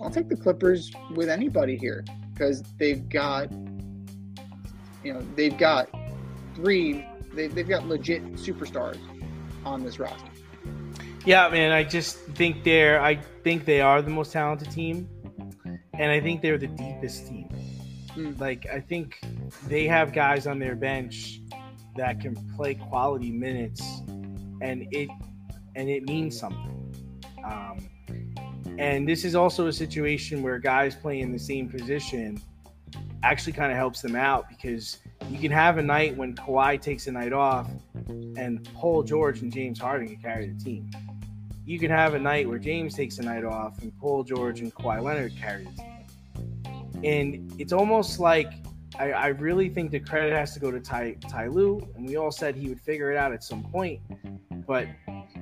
I'll 0.01 0.11
take 0.11 0.29
the 0.29 0.37
Clippers 0.37 0.91
with 1.15 1.29
anybody 1.29 1.77
here 1.77 2.05
because 2.33 2.63
they've 2.79 3.09
got, 3.09 3.51
you 5.03 5.13
know, 5.13 5.23
they've 5.35 5.57
got 5.57 5.89
three, 6.55 7.07
they, 7.35 7.49
they've 7.49 7.69
got 7.69 7.87
legit 7.87 8.23
superstars 8.35 8.99
on 9.65 9.83
this 9.83 9.99
roster. 9.99 10.31
Yeah, 11.25 11.49
man. 11.49 11.73
I 11.73 11.83
just 11.83 12.19
think 12.19 12.63
they're. 12.63 13.01
I 13.01 13.17
think 13.43 13.65
they 13.65 13.81
are 13.81 14.01
the 14.01 14.11
most 14.11 14.33
talented 14.33 14.71
team, 14.71 15.09
and 15.95 16.13
I 16.13 16.21
think 16.21 16.41
they're 16.41 16.57
the 16.57 16.69
deepest 16.69 17.27
team. 17.27 17.49
Hmm. 18.15 18.33
Like 18.39 18.67
I 18.73 18.79
think 18.79 19.19
they 19.67 19.87
have 19.89 20.13
guys 20.13 20.47
on 20.47 20.61
their 20.61 20.77
bench 20.77 21.41
that 21.97 22.21
can 22.21 22.37
play 22.57 22.75
quality 22.75 23.33
minutes, 23.33 23.83
and 24.61 24.87
it 24.93 25.09
and 25.75 25.91
it 25.91 26.05
means 26.05 26.39
something. 26.39 26.95
Um, 27.45 27.89
and 28.79 29.09
this 29.09 29.25
is 29.25 29.35
also 29.35 29.69
a 29.69 29.73
situation 29.73 30.43
where 30.43 30.59
guys 30.59 30.95
playing 30.95 31.33
the 31.33 31.39
same 31.39 31.69
position 31.69 32.41
actually 33.23 33.53
kind 33.53 33.73
of 33.73 33.79
helps 33.79 34.03
them 34.03 34.15
out 34.15 34.49
because 34.49 34.99
you 35.31 35.39
can 35.39 35.51
have 35.51 35.79
a 35.79 35.83
night 35.83 36.17
when 36.17 36.35
Kawhi 36.35 36.81
takes 36.81 37.07
a 37.07 37.13
night 37.13 37.33
off 37.33 37.69
and 38.09 38.69
Paul 38.75 39.03
George 39.03 39.41
and 39.41 39.53
James 39.53 39.79
Harden 39.79 40.09
can 40.09 40.19
carry 40.19 40.49
the 40.49 40.63
team. 40.63 40.91
You 41.65 41.79
can 41.79 41.91
have 41.91 42.15
a 42.15 42.19
night 42.19 42.49
where 42.49 42.59
James 42.59 42.95
takes 42.95 43.19
a 43.19 43.23
night 43.23 43.45
off 43.45 43.81
and 43.83 43.97
Paul 43.99 44.23
George 44.23 44.61
and 44.61 44.73
Kawhi 44.75 45.03
Leonard 45.03 45.33
carry 45.37 45.65
the 45.65 45.83
team. 45.83 47.03
And 47.03 47.61
it's 47.61 47.73
almost 47.73 48.21
like 48.21 48.53
I, 48.99 49.13
I 49.13 49.27
really 49.29 49.69
think 49.69 49.91
the 49.91 50.01
credit 50.01 50.33
has 50.33 50.55
to 50.55 50.61
go 50.61 50.71
to 50.71 50.81
Ty, 50.81 51.17
Ty 51.29 51.45
and 51.45 52.07
we 52.07 52.17
all 52.17 52.31
said 52.31 52.55
he 52.55 52.69
would 52.69 52.81
figure 52.81 53.11
it 53.11 53.17
out 53.17 53.33
at 53.33 53.43
some 53.43 53.63
point. 53.63 54.01
But 54.67 54.87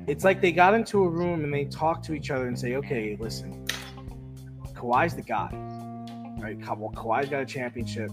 it's 0.06 0.24
like 0.24 0.40
they 0.40 0.52
got 0.52 0.74
into 0.74 1.04
a 1.04 1.08
room 1.08 1.44
and 1.44 1.52
they 1.52 1.64
talked 1.66 2.04
to 2.06 2.14
each 2.14 2.30
other 2.30 2.46
and 2.46 2.58
say, 2.58 2.76
okay, 2.76 3.16
listen, 3.20 3.66
Kawhi's 4.74 5.14
the 5.14 5.22
guy. 5.22 5.48
Right? 6.38 6.58
Well, 6.58 6.92
Kawhi's 6.94 7.28
got 7.28 7.42
a 7.42 7.46
championship. 7.46 8.10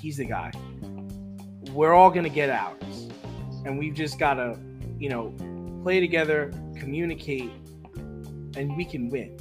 He's 0.00 0.16
the 0.16 0.24
guy. 0.24 0.52
We're 1.72 1.92
all 1.92 2.10
going 2.10 2.24
to 2.24 2.30
get 2.30 2.50
ours. 2.50 3.08
And 3.64 3.78
we've 3.78 3.94
just 3.94 4.18
got 4.18 4.34
to, 4.34 4.58
you 4.98 5.08
know, 5.08 5.34
play 5.82 6.00
together, 6.00 6.52
communicate, 6.76 7.50
and 8.56 8.76
we 8.76 8.84
can 8.84 9.08
win. 9.10 9.36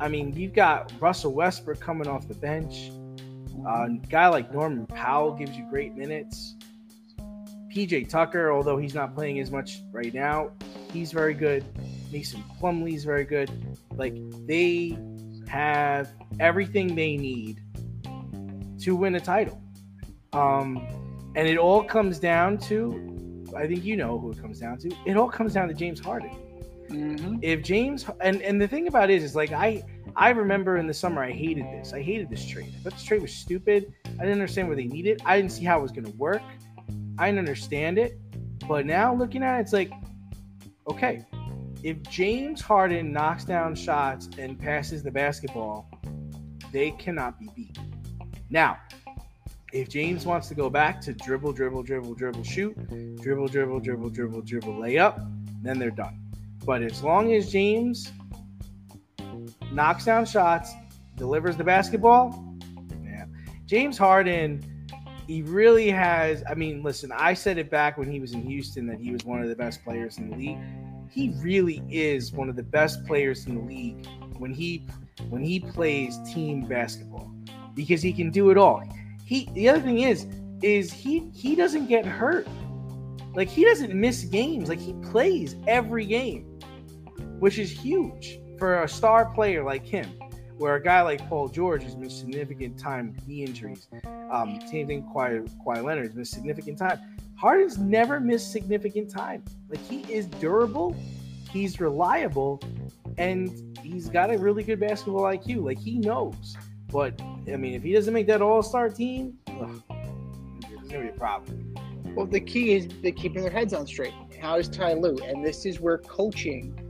I 0.00 0.08
mean, 0.08 0.32
you've 0.32 0.54
got 0.54 0.92
Russell 1.00 1.32
Westbrook 1.32 1.80
coming 1.80 2.08
off 2.08 2.26
the 2.26 2.34
bench. 2.34 2.90
Uh, 3.66 3.86
a 3.86 4.06
guy 4.08 4.28
like 4.28 4.52
Norman 4.52 4.86
Powell 4.86 5.32
gives 5.32 5.56
you 5.56 5.66
great 5.70 5.94
minutes. 5.94 6.54
PJ 7.74 8.08
Tucker, 8.08 8.52
although 8.52 8.76
he's 8.76 8.94
not 8.94 9.14
playing 9.14 9.40
as 9.40 9.50
much 9.50 9.80
right 9.90 10.14
now, 10.14 10.50
he's 10.92 11.10
very 11.12 11.34
good. 11.34 11.64
Mason 12.12 12.42
Plumlee's 12.58 13.04
very 13.04 13.24
good. 13.24 13.50
Like 13.96 14.14
they 14.46 14.96
have 15.48 16.10
everything 16.38 16.94
they 16.94 17.16
need 17.16 17.60
to 18.80 18.94
win 18.94 19.14
a 19.16 19.20
title. 19.20 19.60
Um, 20.32 20.86
and 21.34 21.48
it 21.48 21.58
all 21.58 21.82
comes 21.82 22.20
down 22.20 22.58
to, 22.58 23.44
I 23.56 23.66
think 23.66 23.84
you 23.84 23.96
know 23.96 24.18
who 24.18 24.30
it 24.30 24.40
comes 24.40 24.60
down 24.60 24.78
to. 24.78 24.90
It 25.04 25.16
all 25.16 25.28
comes 25.28 25.52
down 25.52 25.68
to 25.68 25.74
James 25.74 25.98
Harden 25.98 26.30
Mm-hmm. 26.90 27.36
if 27.40 27.62
James 27.62 28.04
and 28.20 28.42
and 28.42 28.60
the 28.60 28.68
thing 28.68 28.88
about 28.88 29.10
it 29.10 29.16
is, 29.16 29.24
is 29.24 29.34
like 29.34 29.52
I 29.52 29.82
I 30.16 30.30
remember 30.30 30.76
in 30.76 30.86
the 30.86 30.94
summer 30.94 31.22
I 31.22 31.32
hated 31.32 31.64
this. 31.66 31.92
I 31.92 32.02
hated 32.02 32.30
this 32.30 32.46
trade. 32.46 32.72
I 32.78 32.82
thought 32.82 32.92
this 32.92 33.04
trade 33.04 33.22
was 33.22 33.32
stupid. 33.32 33.92
I 34.04 34.08
didn't 34.22 34.32
understand 34.32 34.68
what 34.68 34.76
they 34.76 34.84
needed. 34.84 35.20
I 35.24 35.36
didn't 35.36 35.52
see 35.52 35.64
how 35.64 35.78
it 35.80 35.82
was 35.82 35.90
going 35.90 36.04
to 36.04 36.16
work. 36.16 36.42
I 37.18 37.26
didn't 37.26 37.40
understand 37.40 37.98
it. 37.98 38.18
But 38.68 38.86
now 38.86 39.14
looking 39.14 39.42
at 39.42 39.58
it, 39.58 39.62
it's 39.62 39.72
like, 39.72 39.90
okay, 40.88 41.24
if 41.82 42.00
James 42.02 42.60
Harden 42.60 43.12
knocks 43.12 43.44
down 43.44 43.74
shots 43.74 44.28
and 44.38 44.58
passes 44.58 45.02
the 45.02 45.10
basketball, 45.10 45.90
they 46.72 46.92
cannot 46.92 47.38
be 47.38 47.48
beat. 47.54 47.78
Now, 48.50 48.78
if 49.72 49.88
James 49.88 50.24
wants 50.24 50.48
to 50.48 50.54
go 50.54 50.70
back 50.70 51.00
to 51.02 51.12
dribble, 51.12 51.52
dribble, 51.52 51.82
dribble, 51.82 52.14
dribble, 52.14 52.44
shoot, 52.44 52.74
dribble, 53.20 53.48
dribble, 53.48 53.80
dribble, 53.80 54.10
dribble, 54.10 54.42
dribble, 54.42 54.74
layup, 54.74 55.28
then 55.62 55.78
they're 55.78 55.90
done. 55.90 56.20
But 56.64 56.82
as 56.82 57.02
long 57.02 57.32
as 57.32 57.50
James 57.50 58.12
knocks 59.74 60.04
down 60.04 60.24
shots, 60.24 60.72
delivers 61.16 61.56
the 61.56 61.64
basketball, 61.64 62.30
man, 63.00 63.32
James 63.66 63.98
Harden, 63.98 64.62
he 65.26 65.42
really 65.42 65.90
has. 65.90 66.42
I 66.48 66.54
mean, 66.54 66.82
listen, 66.82 67.10
I 67.12 67.34
said 67.34 67.58
it 67.58 67.70
back 67.70 67.96
when 67.96 68.10
he 68.10 68.20
was 68.20 68.32
in 68.32 68.42
Houston 68.42 68.86
that 68.86 69.00
he 69.00 69.10
was 69.10 69.24
one 69.24 69.42
of 69.42 69.48
the 69.48 69.56
best 69.56 69.82
players 69.82 70.18
in 70.18 70.30
the 70.30 70.36
league. 70.36 70.58
He 71.10 71.34
really 71.40 71.82
is 71.88 72.32
one 72.32 72.48
of 72.48 72.56
the 72.56 72.62
best 72.62 73.04
players 73.06 73.46
in 73.46 73.56
the 73.56 73.62
league 73.62 74.06
when 74.38 74.52
he 74.52 74.86
when 75.30 75.42
he 75.42 75.60
plays 75.60 76.18
team 76.32 76.62
basketball 76.62 77.32
because 77.74 78.02
he 78.02 78.12
can 78.12 78.30
do 78.30 78.50
it 78.50 78.58
all. 78.58 78.82
He 79.24 79.48
the 79.54 79.68
other 79.68 79.80
thing 79.80 80.00
is 80.00 80.26
is 80.62 80.92
he 80.92 81.30
he 81.34 81.54
doesn't 81.54 81.86
get 81.86 82.04
hurt. 82.04 82.46
Like 83.34 83.48
he 83.48 83.64
doesn't 83.64 83.94
miss 83.94 84.24
games. 84.24 84.68
Like 84.68 84.80
he 84.80 84.92
plays 84.94 85.56
every 85.66 86.04
game 86.04 86.50
which 87.38 87.58
is 87.58 87.70
huge 87.70 88.38
for 88.64 88.82
a 88.82 88.88
star 88.88 89.26
player 89.26 89.62
like 89.62 89.84
him. 89.84 90.10
Where 90.56 90.76
a 90.76 90.82
guy 90.82 91.02
like 91.02 91.28
Paul 91.28 91.48
George 91.48 91.82
has 91.82 91.96
missed 91.96 92.18
significant 92.18 92.78
time 92.78 93.12
with 93.12 93.28
knee 93.28 93.44
injuries. 93.44 93.88
Um, 94.30 94.58
same 94.66 94.86
thing, 94.86 95.02
Kawhi, 95.02 95.46
Kawhi 95.62 95.84
Leonard 95.84 96.06
has 96.06 96.14
missed 96.14 96.32
significant 96.32 96.78
time. 96.78 96.98
Harden's 97.36 97.76
never 97.76 98.20
missed 98.20 98.52
significant 98.52 99.10
time. 99.10 99.44
Like 99.68 99.86
he 99.86 100.10
is 100.10 100.28
durable, 100.28 100.96
he's 101.50 101.78
reliable, 101.78 102.62
and 103.18 103.76
he's 103.82 104.08
got 104.08 104.32
a 104.32 104.38
really 104.38 104.62
good 104.62 104.80
basketball 104.80 105.24
IQ. 105.24 105.62
Like 105.62 105.78
he 105.78 105.98
knows. 105.98 106.56
But 106.90 107.20
I 107.20 107.56
mean, 107.56 107.74
if 107.74 107.82
he 107.82 107.92
doesn't 107.92 108.14
make 108.14 108.28
that 108.28 108.40
All 108.40 108.62
Star 108.62 108.88
team, 108.88 109.36
ugh, 109.60 109.82
there's 110.70 110.88
gonna 110.88 111.02
be 111.02 111.08
a 111.10 111.12
problem. 111.12 111.74
Well, 112.14 112.24
the 112.24 112.40
key 112.40 112.72
is 112.72 112.88
they 113.02 113.12
keeping 113.12 113.42
their 113.42 113.50
heads 113.50 113.74
on 113.74 113.86
straight. 113.86 114.14
How 114.40 114.56
is 114.56 114.68
Ty 114.68 114.94
Lue? 114.94 115.18
And 115.22 115.44
this 115.44 115.66
is 115.66 115.80
where 115.80 115.98
coaching, 115.98 116.83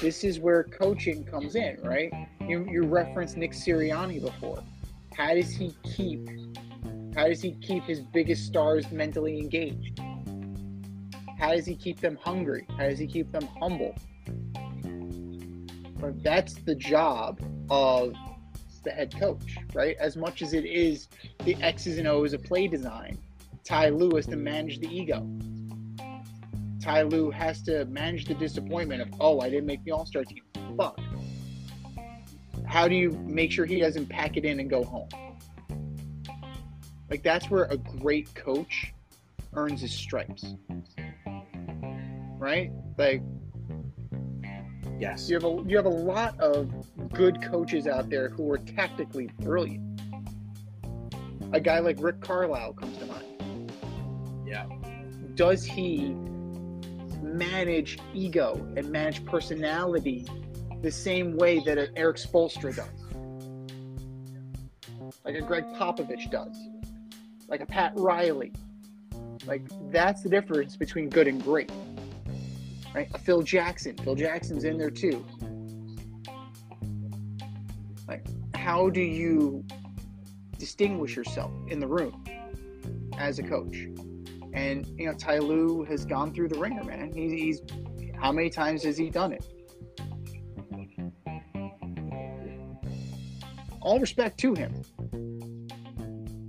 this 0.00 0.24
is 0.24 0.38
where 0.38 0.64
coaching 0.64 1.24
comes 1.24 1.54
in, 1.54 1.78
right? 1.82 2.12
You, 2.40 2.66
you 2.70 2.82
referenced 2.82 3.36
Nick 3.36 3.52
Sirianni 3.52 4.20
before. 4.20 4.62
How 5.16 5.34
does 5.34 5.50
he 5.52 5.74
keep? 5.82 6.28
How 7.14 7.28
does 7.28 7.40
he 7.40 7.52
keep 7.52 7.84
his 7.84 8.00
biggest 8.00 8.46
stars 8.46 8.90
mentally 8.92 9.38
engaged? 9.38 10.00
How 11.38 11.52
does 11.52 11.66
he 11.66 11.74
keep 11.74 12.00
them 12.00 12.18
hungry? 12.22 12.66
How 12.76 12.88
does 12.88 12.98
he 12.98 13.06
keep 13.06 13.32
them 13.32 13.48
humble? 13.58 13.94
But 15.98 16.22
that's 16.22 16.54
the 16.54 16.74
job 16.74 17.40
of 17.70 18.14
the 18.84 18.90
head 18.90 19.18
coach, 19.18 19.56
right? 19.72 19.96
As 19.98 20.16
much 20.16 20.42
as 20.42 20.52
it 20.52 20.66
is 20.66 21.08
the 21.44 21.56
X's 21.62 21.98
and 21.98 22.06
O's 22.06 22.34
of 22.34 22.42
play 22.44 22.68
design, 22.68 23.18
Ty 23.64 23.88
Lewis 23.88 24.26
to 24.26 24.36
manage 24.36 24.78
the 24.78 24.88
ego. 24.88 25.26
Ty 26.86 27.02
Lue 27.02 27.32
has 27.32 27.62
to 27.62 27.84
manage 27.86 28.26
the 28.26 28.34
disappointment 28.34 29.02
of, 29.02 29.08
oh, 29.18 29.40
I 29.40 29.50
didn't 29.50 29.66
make 29.66 29.82
the 29.82 29.90
All 29.90 30.06
Star 30.06 30.22
team. 30.22 30.44
Fuck. 30.76 31.00
How 32.64 32.86
do 32.86 32.94
you 32.94 33.10
make 33.26 33.50
sure 33.50 33.66
he 33.66 33.80
doesn't 33.80 34.06
pack 34.06 34.36
it 34.36 34.44
in 34.44 34.60
and 34.60 34.70
go 34.70 34.84
home? 34.84 35.08
Like 37.10 37.24
that's 37.24 37.50
where 37.50 37.64
a 37.64 37.76
great 37.76 38.32
coach 38.36 38.94
earns 39.54 39.80
his 39.80 39.90
stripes. 39.90 40.54
Right? 42.38 42.70
Like 42.96 43.20
Yes. 45.00 45.28
you 45.28 45.34
have 45.34 45.44
a 45.44 45.64
you 45.66 45.76
have 45.76 45.86
a 45.86 45.88
lot 45.88 46.38
of 46.38 46.70
good 47.12 47.42
coaches 47.42 47.88
out 47.88 48.10
there 48.10 48.28
who 48.28 48.48
are 48.52 48.58
tactically 48.58 49.28
brilliant. 49.40 50.00
A 51.52 51.58
guy 51.58 51.80
like 51.80 51.96
Rick 51.98 52.20
Carlisle 52.20 52.74
comes 52.74 52.96
to 52.98 53.06
mind. 53.06 53.72
Yeah. 54.46 54.66
Does 55.34 55.64
he 55.64 56.14
manage 57.26 57.98
ego 58.14 58.54
and 58.76 58.90
manage 58.90 59.24
personality 59.24 60.26
the 60.82 60.90
same 60.90 61.36
way 61.36 61.60
that 61.60 61.78
an 61.78 61.88
Erik 61.96 62.16
Spoelstra 62.16 62.74
does, 62.74 62.86
like 65.24 65.34
a 65.34 65.42
Gregg 65.42 65.64
Popovich 65.74 66.30
does, 66.30 66.56
like 67.48 67.60
a 67.60 67.66
Pat 67.66 67.92
Riley. 67.96 68.52
Like 69.46 69.62
that's 69.90 70.22
the 70.22 70.28
difference 70.28 70.76
between 70.76 71.08
good 71.08 71.28
and 71.28 71.42
great. 71.42 71.70
Right? 72.94 73.08
A 73.14 73.18
Phil 73.18 73.42
Jackson. 73.42 73.96
Phil 73.96 74.14
Jackson's 74.14 74.64
in 74.64 74.78
there 74.78 74.90
too. 74.90 75.24
Like, 78.08 78.24
how 78.54 78.88
do 78.88 79.00
you 79.00 79.64
distinguish 80.58 81.16
yourself 81.16 81.52
in 81.68 81.78
the 81.80 81.86
room 81.86 82.24
as 83.18 83.38
a 83.38 83.42
coach? 83.42 83.88
And 84.56 84.86
you 84.98 85.06
know, 85.06 85.12
Ty 85.12 85.40
has 85.88 86.06
gone 86.06 86.32
through 86.32 86.48
the 86.48 86.58
ringer, 86.58 86.82
man. 86.82 87.12
He's, 87.14 87.30
he's 87.30 87.62
how 88.18 88.32
many 88.32 88.48
times 88.48 88.82
has 88.84 88.96
he 88.96 89.10
done 89.10 89.32
it? 89.32 89.44
All 93.82 94.00
respect 94.00 94.38
to 94.40 94.54
him. 94.54 94.82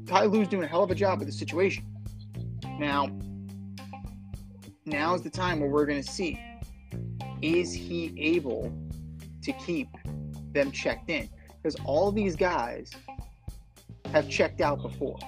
Ty 0.08 0.24
Lue's 0.24 0.48
doing 0.48 0.64
a 0.64 0.68
hell 0.68 0.84
of 0.84 0.90
a 0.90 0.96
job 0.96 1.20
with 1.20 1.28
the 1.28 1.34
situation. 1.34 1.86
Now, 2.80 3.10
now's 4.86 5.22
the 5.22 5.30
time 5.30 5.60
where 5.60 5.70
we're 5.70 5.86
going 5.86 6.02
to 6.02 6.10
see 6.10 6.40
is 7.42 7.74
he 7.74 8.14
able 8.18 8.74
to 9.44 9.52
keep 9.52 9.90
them 10.54 10.72
checked 10.72 11.10
in? 11.10 11.30
Because 11.62 11.76
all 11.84 12.12
these 12.14 12.38
guys 12.38 12.90
have 14.14 14.30
checked 14.30 14.62
out 14.62 14.82
before. 14.82 15.20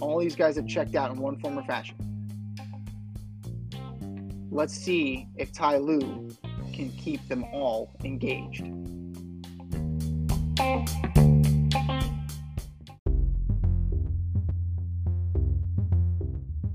All 0.00 0.18
these 0.18 0.36
guys 0.36 0.56
have 0.56 0.66
checked 0.66 0.94
out 0.94 1.10
in 1.10 1.18
one 1.18 1.38
form 1.40 1.58
or 1.58 1.64
fashion. 1.64 1.96
Let's 4.50 4.74
see 4.74 5.26
if 5.36 5.52
Ty 5.52 5.78
Lue 5.78 6.30
can 6.72 6.90
keep 6.92 7.26
them 7.28 7.44
all 7.44 7.94
engaged. 8.04 8.64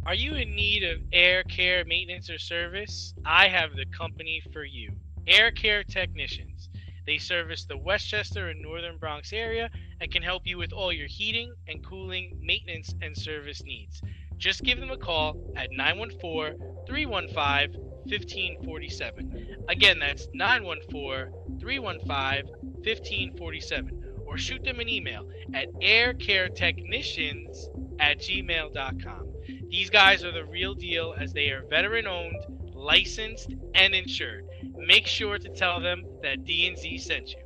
Are 0.06 0.16
you 0.16 0.36
in 0.36 0.54
need 0.54 0.84
of 0.84 1.00
air 1.12 1.44
care 1.44 1.84
maintenance 1.86 2.30
or 2.30 2.38
service? 2.38 3.16
I 3.26 3.48
have 3.48 3.76
the 3.76 3.86
company 3.86 4.44
for 4.54 4.64
you. 4.64 4.92
Air 5.26 5.52
Care 5.52 5.84
Technicians. 5.84 6.70
They 7.06 7.18
service 7.18 7.66
the 7.66 7.78
Westchester 7.78 8.50
and 8.50 8.62
Northern 8.62 8.98
Bronx 8.98 9.34
area 9.34 9.70
and 10.04 10.12
can 10.12 10.22
help 10.22 10.46
you 10.46 10.58
with 10.58 10.74
all 10.74 10.92
your 10.92 11.08
heating 11.08 11.54
and 11.70 11.82
cooling 11.84 12.38
maintenance 12.42 12.94
and 13.02 13.18
service 13.18 13.64
needs. 13.64 14.02
Just 14.38 14.62
give 14.62 14.78
them 14.78 14.92
a 14.92 14.98
call 14.98 15.38
at 15.56 15.72
914 15.72 16.60
315 16.86 17.82
1547. 18.04 19.64
Again, 19.70 20.00
that's 20.00 20.28
914 20.34 21.58
315 21.58 22.54
1547. 22.84 24.04
Or 24.26 24.38
shoot 24.38 24.62
them 24.66 24.82
an 24.82 24.90
email 24.90 25.30
at 25.54 25.74
aircaretechnicians 25.76 27.70
at 28.00 28.20
gmail.com. 28.20 29.30
These 29.70 29.90
guys 29.90 30.26
are 30.26 30.34
the 30.34 30.46
real 30.46 30.74
deal 30.74 31.16
as 31.18 31.32
they 31.32 31.50
are 31.52 31.64
veteran 31.70 32.08
owned, 32.08 32.44
licensed, 32.74 33.54
and 33.74 33.96
insured. 33.96 34.46
Make 34.76 35.08
sure 35.08 35.40
to 35.40 35.48
tell 35.48 35.80
them 35.80 36.04
that 36.22 36.44
D&Z 36.44 36.98
sent 36.98 37.30
you. 37.30 37.38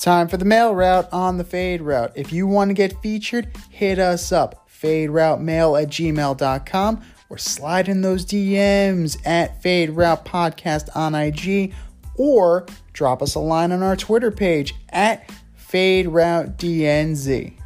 Time 0.00 0.28
for 0.28 0.36
the 0.36 0.44
mail 0.44 0.74
route 0.74 1.08
on 1.12 1.38
the 1.38 1.44
fade 1.44 1.82
route. 1.82 2.12
If 2.14 2.32
you 2.32 2.46
want 2.46 2.70
to 2.70 2.74
get 2.74 3.00
featured, 3.02 3.48
hit 3.70 3.98
us 3.98 4.32
up. 4.32 4.68
Fade 4.68 5.10
route 5.10 5.42
mail 5.42 5.76
at 5.76 5.88
gmail.com 5.88 7.02
or 7.28 7.38
slide 7.38 7.88
in 7.88 8.00
those 8.00 8.24
DMs 8.24 9.18
at 9.26 9.62
Fade 9.62 9.90
Route 9.90 10.24
Podcast 10.24 10.88
on 10.96 11.14
IG 11.14 11.72
or 12.16 12.66
drop 12.92 13.22
us 13.22 13.34
a 13.34 13.40
line 13.40 13.72
on 13.72 13.82
our 13.82 13.96
Twitter 13.96 14.30
page 14.30 14.74
at 14.88 15.30
Fade 15.54 16.08
Route 16.08 16.56
DNZ. 16.58 17.59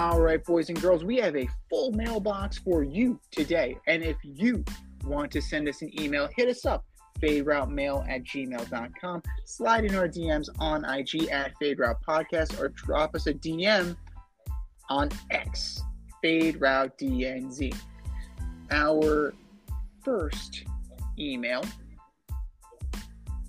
All 0.00 0.18
right, 0.18 0.42
boys 0.42 0.70
and 0.70 0.80
girls, 0.80 1.04
we 1.04 1.18
have 1.18 1.36
a 1.36 1.46
full 1.68 1.92
mailbox 1.92 2.56
for 2.56 2.82
you 2.82 3.20
today. 3.30 3.76
And 3.86 4.02
if 4.02 4.16
you 4.22 4.64
want 5.04 5.30
to 5.32 5.42
send 5.42 5.68
us 5.68 5.82
an 5.82 5.90
email, 6.00 6.26
hit 6.34 6.48
us 6.48 6.64
up, 6.64 6.86
faderoutemail 7.20 8.08
at 8.08 8.24
gmail.com. 8.24 9.22
Slide 9.44 9.84
in 9.84 9.94
our 9.94 10.08
DMs 10.08 10.48
on 10.58 10.86
IG 10.86 11.28
at 11.28 11.52
Fade 11.58 11.80
Route 11.80 11.98
Podcast 12.02 12.58
or 12.58 12.70
drop 12.70 13.14
us 13.14 13.26
a 13.26 13.34
DM 13.34 13.94
on 14.88 15.10
X, 15.30 15.82
Fade 16.22 16.58
Route 16.62 16.96
DNZ. 16.96 17.76
Our 18.70 19.34
first 20.02 20.64
email 21.18 21.62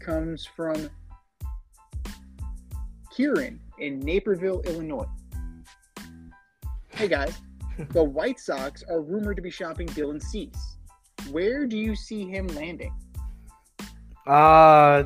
comes 0.02 0.45
from 0.45 0.89
Kieran 3.16 3.62
in 3.80 4.02
Naperville, 4.02 4.60
Illinois. 4.66 5.08
Hey 7.02 7.08
guys, 7.08 7.41
the 7.93 8.04
White 8.04 8.39
Sox 8.39 8.84
are 8.88 9.02
rumored 9.02 9.36
to 9.38 9.41
be 9.41 9.49
shopping 9.49 9.88
Dylan 9.88 10.22
Cease. 10.22 10.78
Where 11.32 11.66
do 11.66 11.76
you 11.76 11.95
see 11.95 12.30
him 12.30 12.45
landing? 12.49 12.93
Uh, 14.28 15.06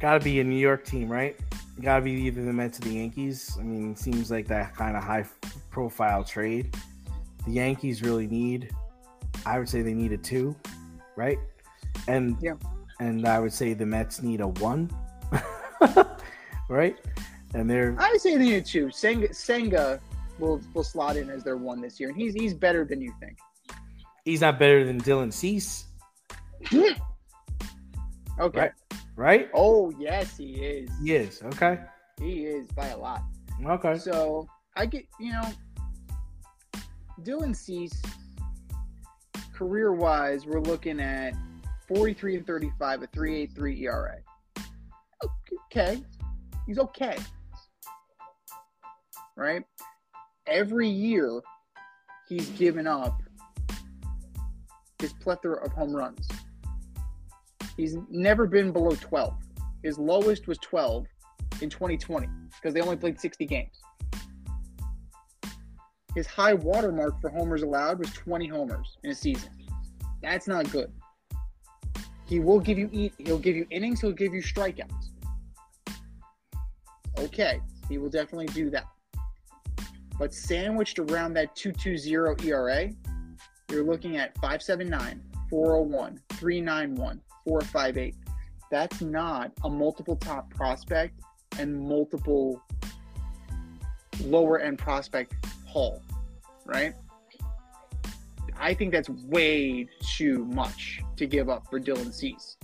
gotta 0.00 0.18
be 0.18 0.40
a 0.40 0.44
New 0.44 0.58
York 0.58 0.84
team, 0.84 1.08
right? 1.08 1.38
Gotta 1.80 2.02
be 2.02 2.10
either 2.10 2.44
the 2.44 2.52
Mets 2.52 2.80
or 2.80 2.82
the 2.82 2.94
Yankees. 2.94 3.56
I 3.60 3.62
mean, 3.62 3.92
it 3.92 3.98
seems 4.00 4.28
like 4.28 4.48
that 4.48 4.74
kind 4.74 4.96
of 4.96 5.04
high 5.04 5.24
profile 5.70 6.24
trade. 6.24 6.76
The 7.46 7.52
Yankees 7.52 8.02
really 8.02 8.26
need, 8.26 8.72
I 9.46 9.60
would 9.60 9.68
say 9.68 9.82
they 9.82 9.94
need 9.94 10.10
a 10.10 10.18
two, 10.18 10.56
right? 11.14 11.38
And 12.08 12.36
Yeah. 12.40 12.54
and 12.98 13.24
I 13.24 13.38
would 13.38 13.52
say 13.52 13.72
the 13.74 13.86
Mets 13.86 14.20
need 14.20 14.40
a 14.40 14.48
one, 14.48 14.90
right? 16.68 16.96
And 17.54 17.70
they're 17.70 17.94
I 18.00 18.16
say 18.16 18.36
they 18.36 18.46
need 18.46 18.66
two. 18.66 18.90
Senga, 18.90 19.32
Senga 19.32 20.00
will 20.38 20.60
will 20.74 20.84
slot 20.84 21.16
in 21.16 21.30
as 21.30 21.42
their 21.44 21.56
one 21.56 21.80
this 21.80 21.98
year, 22.00 22.08
and 22.08 22.18
he's 22.18 22.34
he's 22.34 22.54
better 22.54 22.84
than 22.84 23.00
you 23.00 23.12
think. 23.20 23.36
he's 24.24 24.40
not 24.40 24.58
better 24.58 24.84
than 24.84 25.00
Dylan 25.00 25.32
Cease, 25.32 25.84
Okay. 26.72 28.58
Right. 28.58 28.72
right? 29.16 29.50
Oh 29.54 29.92
yes, 29.98 30.36
he 30.36 30.54
is. 30.54 30.90
He 31.02 31.14
is 31.14 31.42
okay. 31.54 31.78
He 32.20 32.44
is 32.46 32.66
by 32.68 32.88
a 32.88 32.96
lot. 32.96 33.22
Okay. 33.64 33.98
So 33.98 34.46
I 34.76 34.86
get 34.86 35.04
you 35.20 35.32
know, 35.32 35.48
Dylan 37.22 37.54
Cease, 37.54 38.00
career 39.54 39.92
wise, 39.92 40.46
we're 40.46 40.60
looking 40.60 40.98
at 40.98 41.34
43 41.88 42.36
and 42.36 42.46
35, 42.46 43.02
a 43.02 43.06
3.83 43.08 43.80
ERA. 43.82 44.16
Okay, 45.70 46.02
he's 46.66 46.78
okay, 46.78 47.16
right? 49.36 49.62
Every 50.52 50.86
year, 50.86 51.40
he's 52.28 52.50
given 52.50 52.86
up 52.86 53.22
his 54.98 55.14
plethora 55.14 55.64
of 55.64 55.72
home 55.72 55.96
runs. 55.96 56.28
He's 57.74 57.96
never 58.10 58.46
been 58.46 58.70
below 58.70 58.94
12. 58.94 59.34
His 59.82 59.98
lowest 59.98 60.46
was 60.46 60.58
12 60.58 61.06
in 61.62 61.70
2020 61.70 62.28
because 62.54 62.74
they 62.74 62.82
only 62.82 62.96
played 62.96 63.18
60 63.18 63.46
games. 63.46 63.80
His 66.14 66.26
high 66.26 66.52
watermark 66.52 67.18
for 67.22 67.30
homers 67.30 67.62
allowed 67.62 67.98
was 67.98 68.12
20 68.12 68.46
homers 68.48 68.98
in 69.04 69.10
a 69.10 69.14
season. 69.14 69.50
That's 70.20 70.46
not 70.46 70.70
good. 70.70 70.92
He 72.26 72.40
will 72.40 72.60
give 72.60 72.78
you. 72.78 73.10
He'll 73.16 73.38
give 73.38 73.56
you 73.56 73.66
innings. 73.70 74.02
He'll 74.02 74.12
give 74.12 74.34
you 74.34 74.42
strikeouts. 74.42 75.12
Okay, 77.18 77.58
he 77.88 77.96
will 77.96 78.10
definitely 78.10 78.46
do 78.48 78.68
that. 78.68 78.84
But 80.18 80.32
sandwiched 80.34 80.98
around 80.98 81.34
that 81.34 81.54
2.20 81.56 82.44
ERA, 82.44 82.90
you're 83.70 83.84
looking 83.84 84.16
at 84.16 84.34
5.79, 84.36 85.20
401, 85.50 86.20
391, 86.30 87.20
458. 87.46 88.14
That's 88.70 89.00
not 89.00 89.52
a 89.64 89.70
multiple 89.70 90.16
top 90.16 90.50
prospect 90.50 91.20
and 91.58 91.78
multiple 91.78 92.62
lower 94.24 94.58
end 94.60 94.78
prospect 94.78 95.34
haul, 95.66 96.02
right? 96.64 96.94
I 98.58 98.74
think 98.74 98.92
that's 98.92 99.08
way 99.08 99.88
too 100.16 100.44
much 100.46 101.00
to 101.16 101.26
give 101.26 101.48
up 101.48 101.66
for 101.68 101.80
Dylan 101.80 102.12
Cease. 102.12 102.56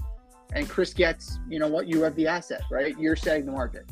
And 0.52 0.68
Chris 0.68 0.94
Getz, 0.94 1.38
you 1.48 1.58
know 1.58 1.68
what, 1.68 1.88
you 1.88 2.02
have 2.02 2.14
the 2.14 2.26
asset, 2.26 2.62
right? 2.70 2.98
You're 2.98 3.16
setting 3.16 3.46
the 3.46 3.52
market. 3.52 3.84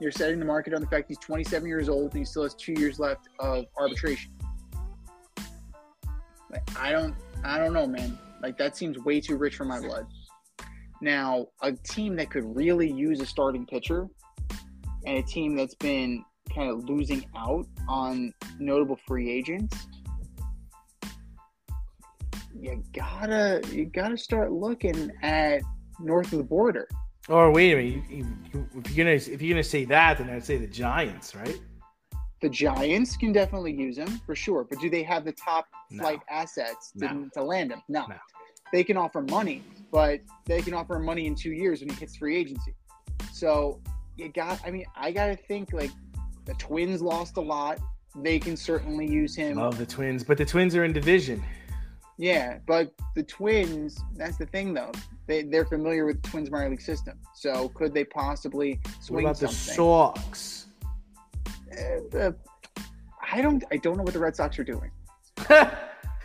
You're 0.00 0.10
setting 0.10 0.38
the 0.38 0.46
market 0.46 0.72
on 0.72 0.80
the 0.80 0.86
fact 0.86 1.08
he's 1.08 1.18
27 1.18 1.68
years 1.68 1.88
old 1.88 2.12
and 2.12 2.18
he 2.20 2.24
still 2.24 2.42
has 2.42 2.54
two 2.54 2.72
years 2.72 2.98
left 2.98 3.28
of 3.38 3.66
arbitration. 3.78 4.32
Like, 6.50 6.62
I 6.78 6.90
don't, 6.90 7.14
I 7.44 7.58
don't 7.58 7.72
know, 7.72 7.86
man. 7.86 8.18
Like 8.42 8.56
that 8.58 8.76
seems 8.76 8.98
way 8.98 9.20
too 9.20 9.36
rich 9.36 9.56
for 9.56 9.64
my 9.64 9.78
blood. 9.78 10.06
Now, 11.02 11.46
a 11.62 11.72
team 11.72 12.16
that 12.16 12.30
could 12.30 12.56
really 12.56 12.90
use 12.90 13.20
a 13.20 13.26
starting 13.26 13.66
pitcher, 13.66 14.08
and 15.06 15.18
a 15.18 15.22
team 15.22 15.56
that's 15.56 15.74
been 15.74 16.24
kind 16.54 16.70
of 16.70 16.84
losing 16.88 17.24
out 17.36 17.66
on 17.88 18.34
notable 18.58 18.98
free 19.06 19.30
agents, 19.30 19.86
you 22.54 22.82
gotta 22.92 23.62
you 23.72 23.86
gotta 23.86 24.18
start 24.18 24.52
looking 24.52 25.10
at 25.22 25.62
north 26.00 26.32
of 26.32 26.38
the 26.38 26.44
border. 26.44 26.86
Or 27.30 27.52
wait 27.52 27.72
a 27.72 27.76
minute, 27.76 28.10
you, 28.10 28.26
you, 28.52 28.66
if 28.76 28.96
you're 28.96 29.04
gonna 29.04 29.14
if 29.16 29.40
you're 29.40 29.54
gonna 29.54 29.62
say 29.62 29.84
that, 29.84 30.18
then 30.18 30.28
I'd 30.30 30.44
say 30.44 30.56
the 30.56 30.66
Giants, 30.66 31.34
right? 31.36 31.60
The 32.42 32.48
Giants 32.48 33.16
can 33.16 33.32
definitely 33.32 33.72
use 33.72 33.96
him 33.98 34.08
for 34.26 34.34
sure, 34.34 34.64
but 34.68 34.80
do 34.80 34.90
they 34.90 35.04
have 35.04 35.24
the 35.24 35.32
top 35.32 35.66
No. 35.90 36.02
flight 36.02 36.20
assets 36.28 36.90
to, 36.98 37.14
No. 37.14 37.28
to 37.34 37.42
land 37.44 37.70
him? 37.70 37.82
No. 37.88 38.06
No. 38.08 38.16
They 38.72 38.82
can 38.82 38.96
offer 38.96 39.20
money, 39.22 39.62
but 39.92 40.20
they 40.46 40.60
can 40.60 40.74
offer 40.74 40.96
him 40.96 41.04
money 41.04 41.26
in 41.26 41.34
two 41.36 41.52
years 41.52 41.80
when 41.80 41.90
he 41.90 41.94
hits 41.96 42.16
free 42.16 42.36
agency. 42.36 42.74
So 43.32 43.80
you 44.16 44.28
got. 44.30 44.60
I 44.66 44.70
mean, 44.72 44.84
I 44.96 45.12
gotta 45.12 45.36
think 45.36 45.72
like 45.72 45.90
the 46.46 46.54
Twins 46.54 47.00
lost 47.00 47.36
a 47.36 47.40
lot. 47.40 47.78
They 48.16 48.40
can 48.40 48.56
certainly 48.56 49.06
use 49.06 49.36
him. 49.36 49.56
Love 49.56 49.78
the 49.78 49.86
Twins, 49.86 50.24
but 50.24 50.36
the 50.36 50.44
Twins 50.44 50.74
are 50.74 50.82
in 50.82 50.92
division. 50.92 51.40
Yeah, 52.20 52.58
but 52.66 52.92
the 53.16 53.22
Twins, 53.22 53.98
that's 54.14 54.36
the 54.36 54.44
thing 54.44 54.74
though. 54.74 54.92
They, 55.26 55.42
they're 55.42 55.64
familiar 55.64 56.04
with 56.04 56.22
the 56.22 56.28
Twins 56.28 56.50
minor 56.50 56.68
league 56.68 56.82
system. 56.82 57.18
So 57.34 57.70
could 57.70 57.94
they 57.94 58.04
possibly 58.04 58.78
swing 59.00 59.24
What 59.24 59.30
about 59.30 59.40
the? 59.40 59.48
Sox? 59.48 60.66
Uh, 61.72 62.18
uh, 62.18 62.32
I 63.32 63.40
don't 63.40 63.64
I 63.72 63.78
don't 63.78 63.96
know 63.96 64.02
what 64.02 64.12
the 64.12 64.18
Red 64.18 64.36
Sox 64.36 64.58
are 64.58 64.64
doing. 64.64 64.90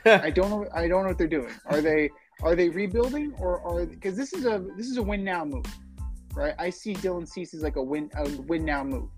I 0.06 0.32
don't 0.32 0.50
know 0.50 0.68
I 0.74 0.90
don't 0.90 1.04
know 1.04 1.08
what 1.08 1.18
they're 1.18 1.28
doing. 1.28 1.54
Are 1.68 1.80
they 1.80 2.10
are 2.42 2.58
they 2.58 2.68
rebuilding 2.68 3.34
or 3.40 3.62
are 3.62 3.86
because 3.86 4.18
this 4.18 4.34
is 4.34 4.46
a 4.46 4.66
this 4.76 4.88
is 4.88 4.98
a 4.98 5.04
win 5.04 5.24
now 5.24 5.46
move. 5.46 5.66
Right? 6.34 6.56
I 6.60 6.72
see 6.72 6.94
Dylan 6.94 7.26
Cease 7.26 7.54
as 7.54 7.64
like 7.64 7.78
a 7.78 7.84
win 7.84 8.12
a 8.18 8.30
win 8.42 8.66
now 8.66 8.84
move. 8.84 9.10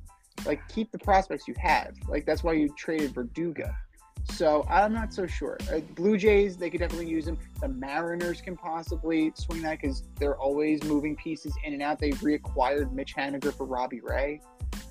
Like 0.46 0.62
keep 0.68 0.92
the 0.92 1.00
prospects 1.00 1.48
you 1.48 1.56
have. 1.58 1.96
Like 2.08 2.28
that's 2.28 2.44
why 2.44 2.54
you 2.54 2.70
traded 2.78 3.16
Verdugo. 3.16 3.74
So 4.32 4.66
I'm 4.70 4.94
not 4.94 5.14
so 5.14 5.26
sure. 5.26 5.58
Uh, 5.72 5.80
Blue 5.96 6.18
Jays, 6.18 6.58
they 6.58 6.70
could 6.70 6.80
definitely 6.80 7.10
use 7.10 7.28
him. 7.28 7.38
The 7.60 7.70
Mariners 7.70 8.42
can 8.42 8.56
possibly 8.56 9.32
swing 9.36 9.62
that 9.64 9.82
because 9.82 10.04
they're 10.20 10.38
always 10.38 10.84
moving 10.84 11.16
pieces 11.16 11.56
in 11.64 11.74
and 11.74 11.82
out. 11.82 11.98
They 12.00 12.12
reacquired 12.12 12.92
Mitch 12.92 13.16
Haniger 13.16 13.54
for 13.54 13.66
Robbie 13.66 14.02
Ray. 14.02 14.42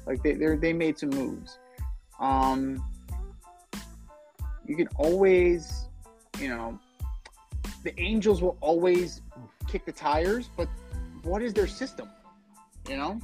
Like 0.06 0.22
they 0.22 0.32
they 0.32 0.56
they 0.56 0.72
made 0.72 0.98
some 0.98 1.10
moves. 1.10 1.58
Um, 2.18 2.84
you 4.66 4.76
can 4.76 4.88
always, 4.96 5.88
you 6.40 6.48
know, 6.48 6.78
the 7.84 7.98
Angels 8.00 8.42
will 8.42 8.56
always 8.60 9.22
kick 9.68 9.84
the 9.84 9.92
tires, 9.92 10.50
but 10.56 10.68
what 11.22 11.42
is 11.42 11.52
their 11.54 11.66
system? 11.68 12.08
You 12.88 12.96
know, 12.96 13.20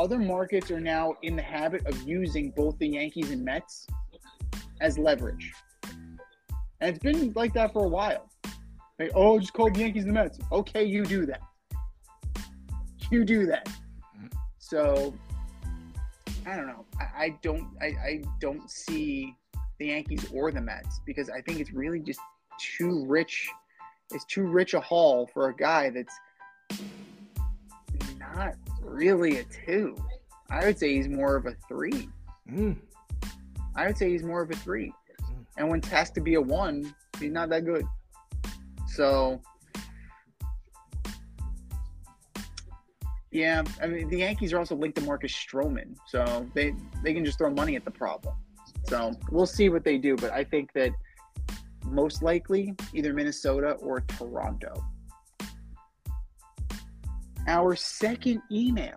other 0.00 0.18
markets 0.18 0.70
are 0.70 0.80
now 0.80 1.14
in 1.22 1.36
the 1.36 1.42
habit 1.42 1.86
of 1.86 2.02
using 2.08 2.50
both 2.52 2.78
the 2.78 2.88
Yankees 2.88 3.30
and 3.30 3.44
Mets 3.44 3.86
as 4.80 4.98
leverage, 4.98 5.52
and 6.80 6.88
it's 6.88 6.98
been 6.98 7.32
like 7.34 7.52
that 7.52 7.74
for 7.74 7.84
a 7.84 7.88
while. 7.88 8.26
Like, 8.98 9.10
oh, 9.14 9.38
just 9.38 9.52
call 9.52 9.70
the 9.70 9.80
Yankees 9.80 10.04
and 10.04 10.16
the 10.16 10.22
Mets. 10.22 10.38
Okay, 10.50 10.84
you 10.84 11.04
do 11.04 11.26
that. 11.26 11.42
You 13.10 13.24
do 13.24 13.44
that. 13.46 13.68
So 14.58 15.12
I 16.46 16.56
don't 16.56 16.66
know. 16.66 16.86
I, 16.98 17.24
I 17.24 17.38
don't. 17.42 17.68
I, 17.82 17.86
I 17.86 18.22
don't 18.40 18.70
see 18.70 19.36
the 19.78 19.88
Yankees 19.88 20.26
or 20.32 20.50
the 20.50 20.62
Mets 20.62 21.02
because 21.04 21.28
I 21.28 21.42
think 21.42 21.60
it's 21.60 21.72
really 21.72 22.00
just 22.00 22.20
too 22.58 23.04
rich. 23.06 23.50
It's 24.12 24.24
too 24.24 24.44
rich 24.44 24.72
a 24.72 24.80
haul 24.80 25.28
for 25.32 25.50
a 25.50 25.54
guy 25.54 25.90
that's 25.90 26.14
not 28.18 28.54
really 28.82 29.38
a 29.38 29.44
two. 29.44 29.96
I 30.50 30.64
would 30.64 30.78
say 30.78 30.94
he's 30.94 31.08
more 31.08 31.36
of 31.36 31.46
a 31.46 31.54
three. 31.68 32.08
Mm. 32.50 32.76
I 33.76 33.86
would 33.86 33.96
say 33.96 34.10
he's 34.10 34.24
more 34.24 34.42
of 34.42 34.50
a 34.50 34.56
three. 34.56 34.92
And 35.56 35.68
when 35.68 35.80
tasked 35.80 36.14
to 36.16 36.20
be 36.20 36.34
a 36.34 36.40
one, 36.40 36.94
he's 37.18 37.30
not 37.30 37.48
that 37.50 37.64
good. 37.64 37.84
So, 38.88 39.40
yeah, 43.30 43.62
I 43.80 43.86
mean 43.86 44.08
the 44.08 44.18
Yankees 44.18 44.52
are 44.52 44.58
also 44.58 44.74
linked 44.74 44.98
to 44.98 45.04
Marcus 45.04 45.32
Stroman, 45.32 45.96
so 46.06 46.48
they 46.54 46.74
they 47.04 47.14
can 47.14 47.24
just 47.24 47.38
throw 47.38 47.50
money 47.50 47.76
at 47.76 47.84
the 47.84 47.90
problem. 47.90 48.34
So 48.88 49.12
we'll 49.30 49.46
see 49.46 49.68
what 49.68 49.84
they 49.84 49.98
do, 49.98 50.16
but 50.16 50.32
I 50.32 50.42
think 50.42 50.72
that 50.72 50.90
most 51.84 52.22
likely 52.22 52.74
either 52.92 53.12
Minnesota 53.12 53.72
or 53.80 54.00
Toronto. 54.00 54.84
Our 57.50 57.74
second 57.74 58.42
email 58.52 58.94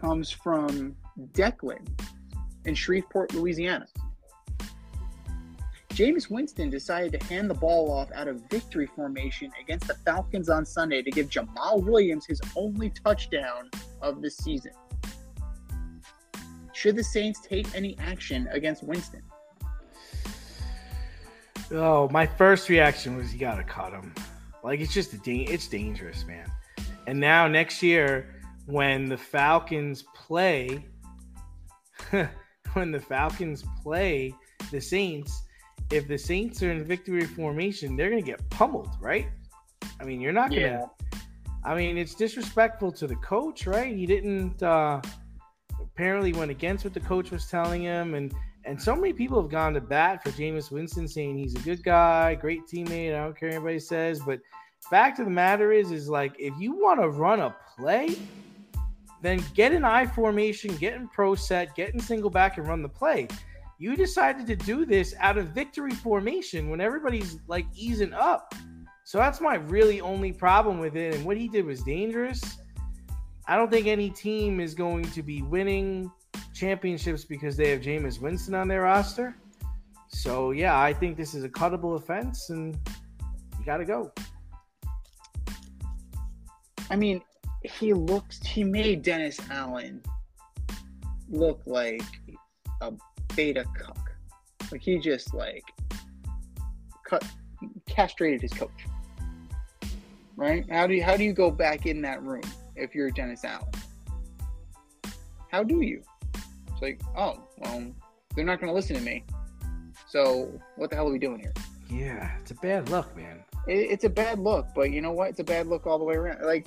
comes 0.00 0.30
from 0.30 0.96
Declan 1.32 1.86
in 2.64 2.74
Shreveport, 2.74 3.34
Louisiana. 3.34 3.86
Jameis 5.90 6.30
Winston 6.30 6.70
decided 6.70 7.20
to 7.20 7.26
hand 7.26 7.50
the 7.50 7.54
ball 7.54 7.92
off 7.92 8.10
out 8.14 8.26
of 8.26 8.40
victory 8.48 8.86
formation 8.86 9.52
against 9.60 9.86
the 9.86 9.96
Falcons 10.06 10.48
on 10.48 10.64
Sunday 10.64 11.02
to 11.02 11.10
give 11.10 11.28
Jamal 11.28 11.82
Williams 11.82 12.24
his 12.24 12.40
only 12.56 12.88
touchdown 12.88 13.68
of 14.00 14.22
the 14.22 14.30
season. 14.30 14.72
Should 16.72 16.96
the 16.96 17.04
Saints 17.04 17.42
take 17.46 17.66
any 17.74 17.98
action 17.98 18.48
against 18.50 18.82
Winston? 18.82 19.20
Oh, 21.70 22.08
my 22.08 22.24
first 22.24 22.70
reaction 22.70 23.14
was 23.14 23.34
you 23.34 23.38
gotta 23.38 23.62
cut 23.62 23.92
him. 23.92 24.14
Like 24.66 24.80
it's 24.80 24.92
just 24.92 25.12
a 25.12 25.18
da- 25.18 25.46
it's 25.48 25.68
dangerous, 25.68 26.26
man. 26.26 26.50
And 27.06 27.20
now 27.20 27.46
next 27.46 27.84
year, 27.84 28.34
when 28.66 29.08
the 29.08 29.16
Falcons 29.16 30.02
play, 30.12 30.84
when 32.72 32.90
the 32.90 32.98
Falcons 32.98 33.64
play 33.80 34.34
the 34.72 34.80
Saints, 34.80 35.44
if 35.92 36.08
the 36.08 36.18
Saints 36.18 36.64
are 36.64 36.72
in 36.72 36.84
victory 36.84 37.24
formation, 37.26 37.94
they're 37.94 38.10
gonna 38.10 38.20
get 38.20 38.40
pummeled, 38.50 38.90
right? 39.00 39.28
I 40.00 40.04
mean, 40.04 40.20
you're 40.20 40.32
not 40.32 40.50
gonna. 40.50 40.90
I 41.64 41.76
mean, 41.76 41.96
it's 41.96 42.16
disrespectful 42.16 42.90
to 42.90 43.06
the 43.06 43.16
coach, 43.16 43.68
right? 43.68 43.94
He 43.94 44.04
didn't 44.04 44.64
uh, 44.64 45.00
apparently 45.80 46.32
went 46.32 46.50
against 46.50 46.82
what 46.82 46.92
the 46.92 47.00
coach 47.00 47.30
was 47.30 47.46
telling 47.46 47.82
him, 47.82 48.14
and 48.14 48.34
and 48.66 48.80
so 48.80 48.96
many 48.96 49.12
people 49.12 49.40
have 49.40 49.50
gone 49.50 49.74
to 49.74 49.80
bat 49.80 50.22
for 50.22 50.30
Jameis 50.30 50.70
Winston, 50.70 51.06
saying 51.06 51.38
he's 51.38 51.54
a 51.54 51.60
good 51.60 51.82
guy, 51.84 52.34
great 52.34 52.66
teammate. 52.66 53.14
I 53.14 53.22
don't 53.22 53.38
care 53.38 53.48
what 53.50 53.56
anybody 53.56 53.78
says, 53.78 54.20
but 54.20 54.40
fact 54.90 55.20
of 55.20 55.26
the 55.26 55.30
matter 55.30 55.72
is, 55.72 55.92
is 55.92 56.08
like 56.08 56.34
if 56.38 56.52
you 56.58 56.72
want 56.72 57.00
to 57.00 57.08
run 57.08 57.40
a 57.40 57.54
play, 57.78 58.16
then 59.22 59.42
get 59.54 59.72
an 59.72 59.84
I 59.84 60.06
formation, 60.06 60.74
get 60.76 60.94
in 60.94 61.08
pro 61.08 61.34
set, 61.34 61.74
get 61.74 61.94
in 61.94 62.00
single 62.00 62.30
back, 62.30 62.58
and 62.58 62.66
run 62.66 62.82
the 62.82 62.88
play. 62.88 63.28
You 63.78 63.96
decided 63.96 64.46
to 64.48 64.56
do 64.56 64.84
this 64.84 65.14
out 65.20 65.38
of 65.38 65.48
victory 65.48 65.92
formation 65.92 66.68
when 66.68 66.80
everybody's 66.80 67.38
like 67.46 67.66
easing 67.74 68.14
up. 68.14 68.54
So 69.04 69.18
that's 69.18 69.40
my 69.40 69.56
really 69.56 70.00
only 70.00 70.32
problem 70.32 70.80
with 70.80 70.96
it. 70.96 71.14
And 71.14 71.24
what 71.24 71.36
he 71.36 71.46
did 71.46 71.64
was 71.64 71.82
dangerous. 71.82 72.58
I 73.46 73.56
don't 73.56 73.70
think 73.70 73.86
any 73.86 74.10
team 74.10 74.58
is 74.58 74.74
going 74.74 75.08
to 75.12 75.22
be 75.22 75.42
winning 75.42 76.10
championships 76.54 77.24
because 77.24 77.56
they 77.56 77.70
have 77.70 77.80
Jameis 77.80 78.20
Winston 78.20 78.54
on 78.54 78.68
their 78.68 78.82
roster. 78.82 79.36
So 80.08 80.52
yeah, 80.52 80.80
I 80.80 80.92
think 80.92 81.16
this 81.16 81.34
is 81.34 81.44
a 81.44 81.48
cuttable 81.48 81.96
offense, 81.96 82.50
and 82.50 82.76
you 83.58 83.64
got 83.64 83.78
to 83.78 83.84
go. 83.84 84.12
I 86.88 86.96
mean, 86.96 87.20
he 87.62 87.92
looks. 87.92 88.44
He 88.44 88.64
made 88.64 89.02
Dennis 89.02 89.38
Allen 89.50 90.02
look 91.28 91.60
like 91.66 92.02
a 92.80 92.92
beta 93.34 93.64
cuck. 93.76 94.12
Like 94.70 94.82
he 94.82 94.98
just 94.98 95.34
like 95.34 95.64
cut, 97.06 97.24
castrated 97.88 98.42
his 98.42 98.52
coach. 98.52 98.70
Right? 100.36 100.64
How 100.70 100.86
do 100.86 100.94
you 100.94 101.02
how 101.02 101.16
do 101.16 101.24
you 101.24 101.32
go 101.32 101.50
back 101.50 101.86
in 101.86 102.02
that 102.02 102.22
room 102.22 102.42
if 102.74 102.94
you're 102.94 103.10
Dennis 103.10 103.44
Allen? 103.44 103.70
How 105.50 105.62
do 105.62 105.80
you? 105.80 106.02
It's 106.76 106.82
like, 106.82 107.00
oh, 107.16 107.42
well, 107.58 107.86
they're 108.34 108.44
not 108.44 108.60
going 108.60 108.68
to 108.68 108.74
listen 108.74 108.96
to 108.96 109.02
me. 109.02 109.24
So 110.08 110.60
what 110.76 110.90
the 110.90 110.96
hell 110.96 111.08
are 111.08 111.12
we 111.12 111.18
doing 111.18 111.40
here? 111.40 111.54
Yeah, 111.88 112.36
it's 112.38 112.50
a 112.50 112.56
bad 112.56 112.90
look, 112.90 113.16
man. 113.16 113.42
it, 113.66 113.90
it's 113.90 114.04
a 114.04 114.10
bad 114.10 114.38
look, 114.38 114.66
but 114.74 114.90
you 114.90 115.00
know 115.00 115.12
what? 115.12 115.30
It's 115.30 115.40
a 115.40 115.44
bad 115.44 115.68
look 115.68 115.86
all 115.86 115.98
the 115.98 116.04
way 116.04 116.16
around. 116.16 116.44
Like, 116.44 116.66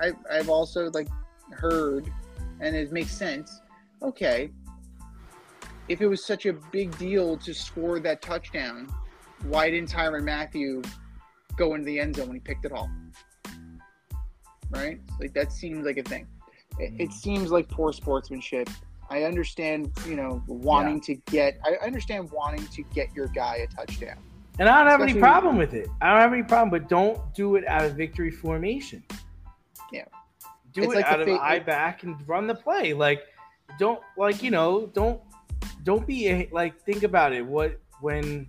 I, 0.00 0.12
I've 0.30 0.48
also 0.48 0.90
like 0.90 1.08
heard, 1.52 2.12
and 2.60 2.76
it 2.76 2.92
makes 2.92 3.12
sense. 3.12 3.60
Okay, 4.02 4.50
if 5.88 6.00
it 6.00 6.06
was 6.06 6.24
such 6.24 6.46
a 6.46 6.52
big 6.52 6.96
deal 6.98 7.36
to 7.38 7.54
score 7.54 7.98
that 8.00 8.20
touchdown, 8.20 8.92
why 9.44 9.70
didn't 9.70 9.90
Tyrann 9.90 10.24
Mathieu 10.24 10.82
go 11.58 11.74
into 11.74 11.84
the 11.84 11.98
end 11.98 12.16
zone 12.16 12.28
when 12.28 12.36
he 12.36 12.40
picked 12.40 12.64
it 12.64 12.72
off. 12.72 12.88
Right? 14.70 15.00
Like 15.20 15.34
that 15.34 15.52
seems 15.52 15.84
like 15.84 15.98
a 15.98 16.02
thing. 16.02 16.26
It, 16.78 16.94
it 16.98 17.10
mm. 17.10 17.12
seems 17.12 17.50
like 17.50 17.68
poor 17.68 17.92
sportsmanship. 17.92 18.70
I 19.10 19.24
understand, 19.24 19.92
you 20.06 20.16
know, 20.16 20.42
wanting 20.46 21.00
to 21.02 21.14
get. 21.30 21.58
I 21.64 21.84
understand 21.84 22.30
wanting 22.30 22.66
to 22.66 22.82
get 22.94 23.14
your 23.14 23.28
guy 23.28 23.56
a 23.56 23.66
touchdown. 23.66 24.18
And 24.58 24.68
I 24.68 24.82
don't 24.82 24.90
have 24.90 25.00
any 25.00 25.14
problem 25.14 25.56
with 25.56 25.72
it. 25.72 25.88
I 26.00 26.10
don't 26.10 26.20
have 26.20 26.32
any 26.32 26.42
problem, 26.42 26.70
but 26.70 26.88
don't 26.88 27.18
do 27.34 27.56
it 27.56 27.66
out 27.66 27.84
of 27.84 27.94
victory 27.94 28.30
formation. 28.30 29.02
Yeah. 29.92 30.04
Do 30.72 30.82
It's 30.82 30.92
it 30.92 30.96
like 30.96 31.06
out 31.06 31.20
of 31.20 31.28
fa- 31.28 31.40
eye 31.40 31.60
back 31.60 32.02
and 32.02 32.16
run 32.28 32.46
the 32.46 32.54
play. 32.54 32.92
Like, 32.92 33.22
don't 33.78 34.00
like 34.16 34.42
you 34.42 34.50
know, 34.50 34.86
don't 34.92 35.20
don't 35.84 36.06
be 36.06 36.28
a, 36.28 36.48
like 36.52 36.80
think 36.82 37.02
about 37.04 37.32
it. 37.32 37.44
What 37.44 37.80
when 38.00 38.48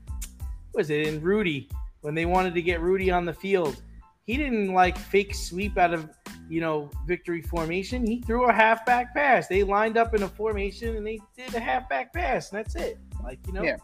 was 0.73 0.89
it 0.89 1.07
in 1.07 1.21
Rudy 1.21 1.69
when 2.01 2.15
they 2.15 2.25
wanted 2.25 2.53
to 2.55 2.61
get 2.61 2.81
Rudy 2.81 3.11
on 3.11 3.25
the 3.25 3.33
field? 3.33 3.81
He 4.23 4.35
didn't 4.37 4.73
like 4.73 4.97
fake 4.97 5.33
sweep 5.33 5.77
out 5.77 5.93
of 5.93 6.09
you 6.49 6.61
know 6.61 6.89
victory 7.05 7.41
formation. 7.41 8.05
He 8.05 8.21
threw 8.21 8.45
a 8.45 8.53
halfback 8.53 9.13
pass. 9.13 9.47
They 9.47 9.63
lined 9.63 9.97
up 9.97 10.13
in 10.13 10.23
a 10.23 10.27
formation 10.27 10.95
and 10.95 11.05
they 11.05 11.19
did 11.37 11.53
a 11.53 11.59
halfback 11.59 12.13
pass, 12.13 12.51
and 12.51 12.59
that's 12.59 12.75
it. 12.75 12.97
Like 13.23 13.39
you 13.47 13.53
know, 13.53 13.63
Yeah. 13.63 13.77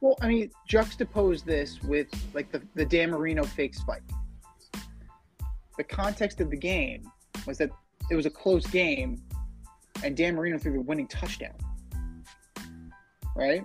Well, 0.00 0.16
I 0.20 0.26
mean, 0.26 0.50
juxtapose 0.68 1.44
this 1.44 1.80
with 1.82 2.08
like 2.34 2.50
the, 2.50 2.60
the 2.74 2.84
Dan 2.84 3.10
Marino 3.10 3.44
fake 3.44 3.74
spike. 3.74 4.02
The 5.76 5.84
context 5.84 6.40
of 6.40 6.50
the 6.50 6.56
game 6.56 7.08
was 7.46 7.56
that 7.58 7.70
it 8.10 8.16
was 8.16 8.26
a 8.26 8.30
close 8.30 8.66
game 8.66 9.22
and 10.02 10.16
Dan 10.16 10.34
Marino 10.34 10.58
threw 10.58 10.72
the 10.72 10.80
winning 10.80 11.06
touchdown. 11.06 11.54
Right? 13.36 13.64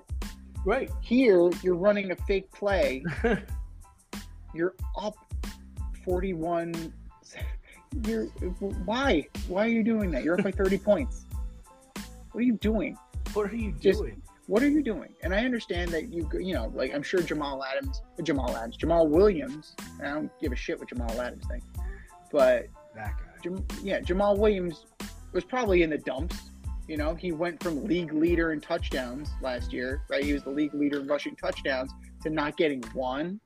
right. 0.66 0.90
Here, 1.02 1.50
you're 1.64 1.76
running 1.76 2.12
a 2.12 2.16
fake 2.16 2.52
play. 2.52 3.04
You're 4.54 4.76
up 4.98 5.16
41. 6.06 6.94
You're 8.06 8.26
why? 8.86 9.28
Why 9.48 9.66
are 9.66 9.70
you 9.70 9.84
doing 9.84 10.12
that? 10.12 10.24
You're 10.24 10.36
up 10.38 10.44
by 10.44 10.52
30 10.64 10.78
points. 10.78 11.26
What 12.32 12.42
are 12.42 12.44
you 12.44 12.54
doing? 12.54 12.98
What 13.34 13.52
are 13.52 13.56
you 13.56 13.72
Just- 13.80 14.00
doing? 14.00 14.22
what 14.48 14.64
are 14.64 14.70
you 14.70 14.82
doing? 14.82 15.14
And 15.24 15.36
I 15.36 15.40
understand 15.44 15.92
that 15.92 16.08
you, 16.08 16.30
you 16.40 16.54
know, 16.54 16.72
like 16.74 16.94
I'm 16.96 17.04
sure 17.04 17.22
Jamal 17.22 17.64
Adams, 17.66 18.02
uh, 18.18 18.24
Jamal 18.24 18.56
Adams, 18.56 18.78
Jamal 18.78 19.08
Williams. 19.08 19.76
I 20.02 20.06
don't 20.06 20.32
give 20.40 20.54
a 20.54 20.56
shit 20.56 20.80
what 20.80 20.88
Jamal 20.88 21.20
Adams 21.20 21.46
thinks, 21.48 21.68
but 22.32 22.68
that 22.96 23.12
guy. 23.18 23.24
Jam, 23.44 23.66
yeah, 23.84 24.00
Jamal 24.00 24.38
Williams 24.38 24.86
was 25.34 25.44
probably 25.44 25.84
in 25.84 25.90
the 25.90 25.98
dumps. 25.98 26.52
You 26.88 26.96
know, 26.96 27.14
he 27.14 27.34
went 27.34 27.62
from 27.62 27.84
league 27.84 28.14
leader 28.14 28.54
in 28.54 28.62
touchdowns 28.62 29.30
last 29.42 29.74
year, 29.74 30.04
right? 30.10 30.24
He 30.24 30.32
was 30.32 30.44
the 30.44 30.52
league 30.52 30.74
leader 30.74 31.02
in 31.02 31.08
rushing 31.08 31.36
touchdowns 31.36 31.92
to 32.24 32.30
not 32.30 32.56
getting 32.56 32.82
one. 32.94 33.42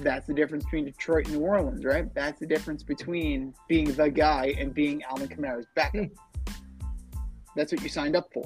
That's 0.00 0.26
the 0.26 0.34
difference 0.34 0.64
between 0.64 0.84
Detroit 0.84 1.26
and 1.26 1.36
New 1.36 1.42
Orleans, 1.42 1.84
right? 1.84 2.12
That's 2.14 2.38
the 2.38 2.46
difference 2.46 2.82
between 2.82 3.54
being 3.68 3.92
the 3.92 4.08
guy 4.08 4.54
and 4.58 4.72
being 4.72 5.02
Alvin 5.04 5.28
Kamara's 5.28 5.66
backup. 5.74 6.06
Hmm. 6.06 6.52
That's 7.56 7.72
what 7.72 7.82
you 7.82 7.88
signed 7.88 8.14
up 8.14 8.28
for. 8.32 8.44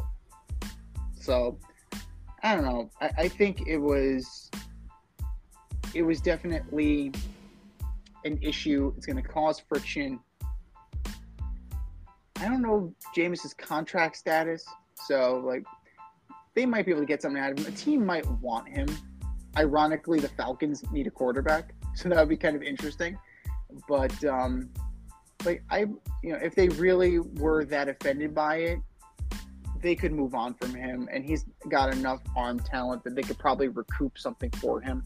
So, 1.21 1.59
I 2.43 2.55
don't 2.55 2.65
know. 2.65 2.91
I, 3.01 3.11
I 3.19 3.29
think 3.29 3.69
it 3.69 3.77
was, 3.77 4.51
it 5.95 6.03
was 6.03 6.21
definitely 6.21 7.13
an 8.25 8.39
issue. 8.41 8.93
It's 8.97 9.05
going 9.05 9.23
to 9.23 9.29
cause 9.29 9.61
friction. 9.61 10.19
I 12.41 12.49
don't 12.49 12.63
know 12.63 12.95
Jameis's 13.15 13.55
contract 13.55 14.17
status, 14.17 14.65
so 14.95 15.43
like 15.47 15.65
they 16.55 16.67
might 16.67 16.87
be 16.87 16.93
able 16.93 17.03
to 17.03 17.07
get 17.07 17.23
something 17.23 17.41
out 17.41 17.53
of 17.53 17.59
him. 17.59 17.73
A 17.73 17.77
team 17.77 18.05
might 18.05 18.27
want 18.41 18.69
him. 18.69 18.89
Ironically, 19.57 20.21
the 20.21 20.29
Falcons 20.29 20.83
need 20.93 21.07
a 21.07 21.11
quarterback, 21.11 21.75
so 21.95 22.09
that 22.09 22.19
would 22.19 22.29
be 22.29 22.37
kind 22.37 22.57
of 22.57 22.63
interesting. 22.63 23.19
But 23.89 24.25
um, 24.25 24.71
like 25.45 25.63
I, 25.71 25.81
you 26.23 26.33
know, 26.33 26.39
if 26.43 26.55
they 26.55 26.69
really 26.69 27.19
were 27.19 27.65
that 27.67 27.89
offended 27.89 28.35
by 28.35 28.57
it, 28.57 28.79
they 29.83 29.95
could 29.95 30.13
move 30.13 30.35
on 30.35 30.55
from 30.55 30.75
him, 30.75 31.09
and 31.13 31.25
he's 31.25 31.45
got 31.69 31.93
enough 31.93 32.21
arm 32.37 32.61
talent 32.61 33.03
that 33.05 33.15
they 33.15 33.23
could 33.23 33.39
probably 33.39 33.69
recoup 33.69 34.17
something 34.17 34.51
for 34.53 34.81
him. 34.81 35.03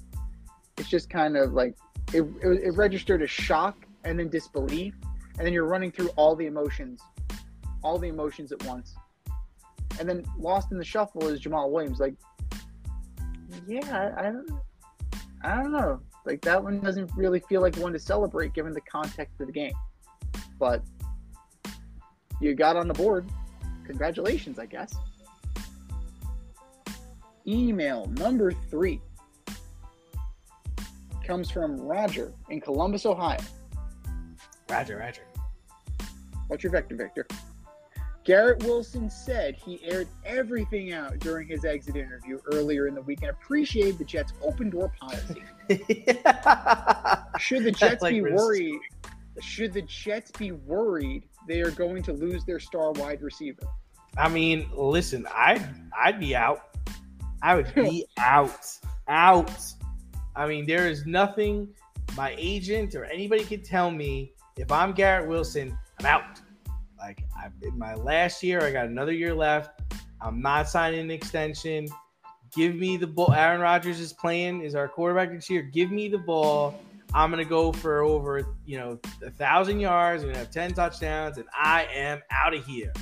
It's 0.77 0.89
just 0.89 1.09
kind 1.09 1.37
of 1.37 1.55
like 1.55 1.75
it, 2.13 2.23
it, 2.43 2.49
it 2.65 2.71
registered 2.77 3.23
as 3.23 3.31
shock 3.31 3.87
and 4.05 4.19
then 4.19 4.29
disbelief, 4.29 4.95
and 5.39 5.47
then 5.47 5.53
you're 5.53 5.67
running 5.67 5.91
through 5.91 6.09
all 6.17 6.37
the 6.37 6.47
emotions, 6.47 7.01
all 7.83 7.99
the 7.99 8.09
emotions 8.09 8.53
at 8.53 8.63
once, 8.65 8.95
and 9.99 10.09
then 10.09 10.25
lost 10.39 10.71
in 10.71 10.79
the 10.79 10.85
shuffle 10.85 11.27
is 11.29 11.41
Jamal 11.41 11.71
Williams. 11.71 11.99
Like, 11.99 12.15
yeah, 13.67 14.13
I, 14.17 14.21
I 14.21 14.33
don't, 14.33 14.51
I 15.43 15.63
don't 15.63 15.73
know. 15.73 16.01
Like 16.25 16.41
that 16.43 16.63
one 16.63 16.81
doesn't 16.81 17.11
really 17.17 17.41
feel 17.41 17.61
like 17.61 17.77
one 17.77 17.93
to 17.93 17.99
celebrate 17.99 18.53
given 18.53 18.73
the 18.73 18.81
context 18.81 19.41
of 19.41 19.47
the 19.47 19.53
game, 19.53 19.75
but 20.59 20.83
you 22.41 22.55
got 22.55 22.77
on 22.77 22.89
the 22.89 22.95
board. 22.95 23.29
Congratulations, 23.85 24.59
I 24.59 24.67
guess. 24.67 24.95
Email 27.47 28.07
number 28.19 28.51
three 28.51 29.01
comes 31.25 31.51
from 31.51 31.77
Roger 31.77 32.33
in 32.51 32.61
Columbus, 32.61 33.07
Ohio. 33.07 33.41
Roger, 34.69 34.99
Roger. 34.99 35.23
What's 36.49 36.65
your 36.65 36.73
vector, 36.73 36.97
Victor? 36.97 37.27
Garrett 38.27 38.65
Wilson 38.65 39.09
said 39.09 39.55
he 39.55 39.79
aired 39.85 40.09
everything 40.25 40.93
out 40.93 41.17
during 41.21 41.47
his 41.47 41.65
exit 41.65 41.95
interview 41.95 42.41
earlier 42.53 42.89
in 42.89 42.95
the 42.97 43.01
week 43.03 43.23
and 43.23 43.31
appreciated 43.31 43.99
the 43.99 44.05
Jets' 44.05 44.33
open 44.43 44.69
door 44.69 44.93
policy. 44.99 45.45
Should 47.39 47.63
the 47.63 47.71
Jets 47.79 48.03
like 48.03 48.15
be 48.15 48.23
worried? 48.23 48.81
Should 49.41 49.73
the 49.73 49.83
Jets 49.83 50.33
be 50.33 50.51
worried 50.51 51.29
they 51.47 51.61
are 51.61 51.71
going 51.71 52.03
to 52.03 52.13
lose 52.13 52.45
their 52.45 52.59
star 52.59 52.91
wide 52.93 53.23
receiver? 53.23 53.63
I 54.19 54.29
mean, 54.29 54.69
listen, 54.75 55.29
I'd 55.33 55.65
I'd 55.97 56.19
be 56.19 56.35
out. 56.35 56.77
I 57.43 57.55
would 57.55 57.73
be 57.77 58.07
out, 58.19 58.67
out. 59.07 59.53
I 60.35 60.49
mean, 60.49 60.67
there 60.67 60.89
is 60.89 61.07
nothing 61.07 61.69
my 62.17 62.35
agent 62.37 62.97
or 62.97 63.05
anybody 63.05 63.45
can 63.45 63.63
tell 63.63 63.93
me 63.93 64.33
if 64.57 64.73
I'm 64.73 64.95
Garrett 64.95 65.29
Wilson, 65.29 65.79
I'm 66.01 66.07
out. 66.07 66.41
I, 67.47 67.67
in 67.67 67.79
my 67.79 67.95
last 67.95 68.43
year, 68.43 68.63
I 68.63 68.71
got 68.71 68.87
another 68.87 69.13
year 69.13 69.35
left. 69.35 69.81
I'm 70.21 70.41
not 70.41 70.69
signing 70.69 71.01
an 71.01 71.11
extension. 71.11 71.89
Give 72.55 72.75
me 72.75 72.97
the 72.97 73.07
ball. 73.07 73.33
Aaron 73.33 73.61
Rodgers 73.61 74.01
is 74.01 74.13
playing, 74.13 74.63
is 74.63 74.75
our 74.75 74.89
quarterback 74.89 75.31
this 75.31 75.51
year. 75.51 75.63
Give 75.63 75.91
me 75.91 76.09
the 76.09 76.19
ball. 76.19 76.79
I'm 77.15 77.31
gonna 77.31 77.45
go 77.45 77.73
for 77.73 78.01
over, 78.01 78.55
you 78.65 78.79
know, 78.79 78.99
a 79.25 79.31
thousand 79.31 79.81
yards. 79.81 80.23
I'm 80.23 80.31
gonna 80.31 80.39
have 80.39 80.51
ten 80.51 80.73
touchdowns, 80.73 81.39
and 81.39 81.47
I 81.55 81.85
am 81.95 82.21
out 82.31 82.55
of 82.55 82.65
here. 82.65 82.93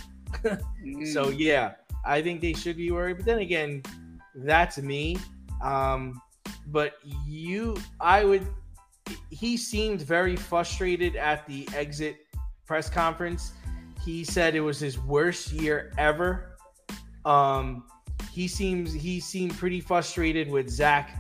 So 1.05 1.27
Mm. 1.27 1.39
yeah, 1.39 1.73
I 2.05 2.20
think 2.20 2.40
they 2.40 2.52
should 2.52 2.77
be 2.77 2.90
worried. 2.90 3.16
But 3.19 3.24
then 3.27 3.39
again, 3.39 3.82
that's 4.35 4.77
me. 4.78 5.16
Um, 5.62 6.20
but 6.66 6.94
you, 7.27 7.77
I 8.01 8.24
would. 8.24 8.47
He 9.31 9.56
seemed 9.56 10.02
very 10.02 10.36
frustrated 10.36 11.14
at 11.16 11.47
the 11.47 11.69
exit 11.74 12.16
press 12.66 12.90
conference. 12.90 13.52
He 14.05 14.24
said 14.24 14.55
it 14.55 14.60
was 14.60 14.78
his 14.78 14.98
worst 14.98 15.52
year 15.52 15.93
ever. 15.97 16.56
Um, 17.24 17.85
he 18.31 18.48
seems 18.48 18.93
he 18.93 19.20
seemed 19.20 19.56
pretty 19.56 19.81
frustrated 19.81 20.51
with 20.51 20.68
Zach 20.68 21.16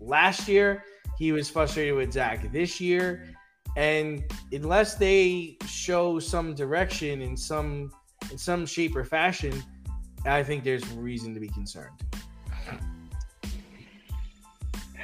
last 0.00 0.48
year. 0.48 0.84
He 1.18 1.32
was 1.32 1.50
frustrated 1.50 1.94
with 1.94 2.12
Zach 2.12 2.50
this 2.52 2.80
year. 2.80 3.28
And 3.76 4.24
unless 4.52 4.94
they 4.94 5.56
show 5.66 6.18
some 6.18 6.54
direction 6.54 7.22
in 7.22 7.36
some 7.36 7.90
in 8.30 8.38
some 8.38 8.64
shape 8.64 8.96
or 8.96 9.04
fashion, 9.04 9.62
I 10.24 10.42
think 10.42 10.64
there's 10.64 10.86
reason 10.92 11.34
to 11.34 11.40
be 11.40 11.48
concerned. 11.48 12.00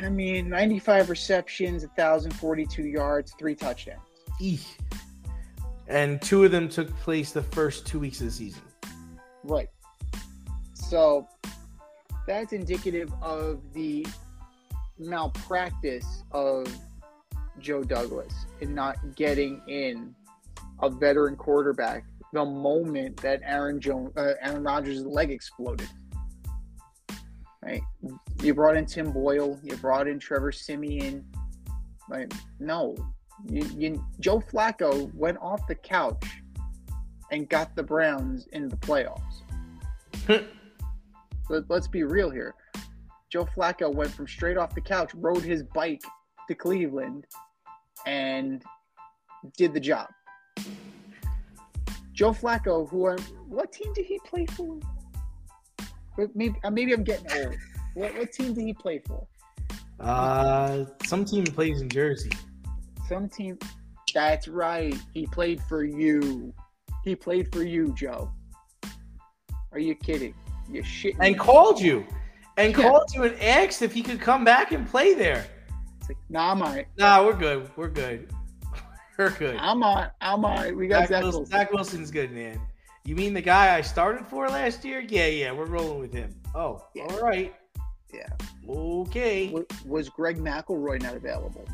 I 0.00 0.09
mean, 0.09 0.48
95 0.48 1.10
receptions, 1.10 1.84
1,042 1.84 2.82
yards, 2.84 3.34
three 3.36 3.56
touchdowns. 3.56 4.00
Eek. 4.40 4.60
And 5.89 6.20
two 6.20 6.44
of 6.44 6.51
them 6.51 6.69
took 6.69 6.94
place 6.98 7.32
the 7.32 7.43
first 7.43 7.86
two 7.86 7.98
weeks 7.98 8.20
of 8.20 8.27
the 8.27 8.32
season. 8.32 8.62
Right. 9.43 9.69
So 10.74 11.27
that's 12.27 12.52
indicative 12.52 13.10
of 13.23 13.60
the 13.73 14.06
malpractice 14.98 16.23
of 16.32 16.66
Joe 17.59 17.82
Douglas 17.82 18.32
in 18.60 18.74
not 18.74 19.16
getting 19.16 19.62
in 19.66 20.15
a 20.81 20.90
veteran 20.90 21.36
quarterback 21.36 22.05
the 22.32 22.44
moment 22.44 23.16
that 23.23 23.40
Aaron 23.43 23.81
Jones, 23.81 24.12
uh, 24.16 24.35
Aaron 24.43 24.62
Rodgers' 24.62 25.05
leg 25.05 25.31
exploded. 25.31 25.89
Right. 27.62 27.82
You 28.43 28.55
brought 28.55 28.77
in 28.77 28.86
Tim 28.86 29.10
Boyle. 29.10 29.59
You 29.62 29.77
brought 29.77 30.06
in 30.06 30.19
Trevor 30.19 30.52
Siemian. 30.52 31.24
Like, 32.09 32.32
no, 32.60 32.94
you, 33.47 33.65
you, 33.77 34.05
Joe 34.20 34.40
Flacco 34.40 35.12
went 35.15 35.39
off 35.39 35.66
the 35.66 35.74
couch 35.74 36.24
and 37.31 37.48
got 37.48 37.77
the 37.77 37.82
Browns 37.82 38.47
in 38.52 38.69
the 38.69 38.77
playoffs. 38.77 39.43
Let, 41.48 41.70
let's 41.70 41.89
be 41.89 42.02
real 42.02 42.31
here. 42.31 42.55
Joe 43.31 43.44
Flacco 43.44 43.93
went 43.93 44.10
from 44.10 44.27
straight 44.27 44.56
off 44.56 44.74
the 44.74 44.81
couch, 44.81 45.12
rode 45.15 45.43
his 45.43 45.62
bike 45.62 46.02
to 46.48 46.55
Cleveland, 46.55 47.27
and 48.06 48.62
did 49.56 49.74
the 49.74 49.81
job. 49.81 50.09
Joe 52.12 52.32
Flacco, 52.32 52.89
who 52.89 53.05
are 53.05 53.19
what 53.47 53.73
team 53.73 53.93
did 53.94 54.06
he 54.06 54.19
play 54.24 54.47
for? 54.47 54.78
Maybe 56.35 56.56
uh, 56.65 56.70
maybe 56.70 56.93
I'm 56.93 57.05
getting 57.05 57.31
old. 57.44 57.56
What, 57.94 58.16
what 58.16 58.32
team 58.32 58.55
did 58.55 58.65
he 58.65 58.73
play 58.73 59.01
for? 59.06 59.27
Uh, 60.01 60.85
some 61.05 61.24
team 61.24 61.44
plays 61.44 61.81
in 61.81 61.89
Jersey. 61.89 62.31
Some 63.09 63.28
team. 63.28 63.59
That's 64.14 64.48
right. 64.48 64.94
He 65.14 65.26
played 65.26 65.62
for 65.62 65.85
you. 65.85 66.52
He 67.05 67.14
played 67.16 67.52
for 67.52 67.62
you, 67.62 67.94
Joe. 67.94 68.30
Are 69.72 69.78
you 69.78 69.94
kidding? 69.94 70.35
You 70.70 70.82
shit. 70.82 71.14
And 71.20 71.39
called 71.39 71.80
you. 71.80 72.06
And 72.56 72.76
Yeah. 72.76 72.82
called 72.90 73.10
you 73.14 73.24
and 73.24 73.40
asked 73.40 73.82
if 73.82 73.93
he 73.93 74.02
could 74.02 74.20
come 74.20 74.44
back 74.44 74.72
and 74.72 74.86
play 74.89 75.14
there. 75.14 75.47
It's 76.01 76.09
like, 76.09 76.18
nah, 76.28 76.52
I'm 76.52 76.62
all 76.62 76.72
right. 76.72 76.86
Nah, 76.98 77.24
we're 77.24 77.36
good. 77.36 77.70
We're 77.76 77.89
good. 77.89 78.30
We're 79.18 79.30
good. 79.30 79.56
I'm 79.59 79.82
on. 79.82 80.10
I'm 80.20 80.44
all 80.44 80.55
right. 80.56 80.74
We 80.76 80.86
got 80.86 81.09
Zach, 81.09 81.09
Zach 81.09 81.22
Wilson. 81.24 81.47
Zach 81.47 81.72
Wilson's 81.72 82.10
good, 82.12 82.30
man. 82.30 82.60
You 83.05 83.16
mean 83.16 83.35
the 83.35 83.40
guy 83.40 83.74
I 83.76 83.80
started 83.80 84.26
for 84.26 84.48
last 84.48 84.85
year? 84.85 85.01
Yeah, 85.01 85.26
yeah, 85.26 85.51
we're 85.51 85.64
rolling 85.66 85.98
with 85.98 86.12
him. 86.12 86.35
Oh, 86.55 86.85
Yeah. 86.94 87.05
all 87.10 87.20
right. 87.20 87.52
Yeah. 88.14 88.28
Okay. 88.68 89.52
Was 89.86 90.09
Greg 90.09 90.39
McElroy 90.39 91.02
not 91.02 91.14
available? 91.14 91.64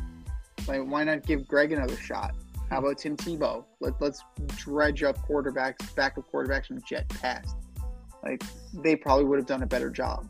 Like, 0.67 0.81
why 0.81 1.03
not 1.03 1.23
give 1.23 1.47
Greg 1.47 1.71
another 1.71 1.97
shot? 1.97 2.35
How 2.69 2.79
about 2.79 2.97
Tim 2.97 3.15
Tebow? 3.15 3.63
Let, 3.79 4.01
let's 4.01 4.23
dredge 4.57 5.03
up 5.03 5.17
quarterbacks, 5.27 5.93
backup 5.95 6.31
quarterbacks 6.31 6.67
from 6.67 6.81
jet 6.81 7.07
past. 7.09 7.55
Like, 8.23 8.43
they 8.73 8.95
probably 8.95 9.25
would 9.25 9.37
have 9.37 9.45
done 9.45 9.61
a 9.61 9.67
better 9.67 9.89
job. 9.89 10.27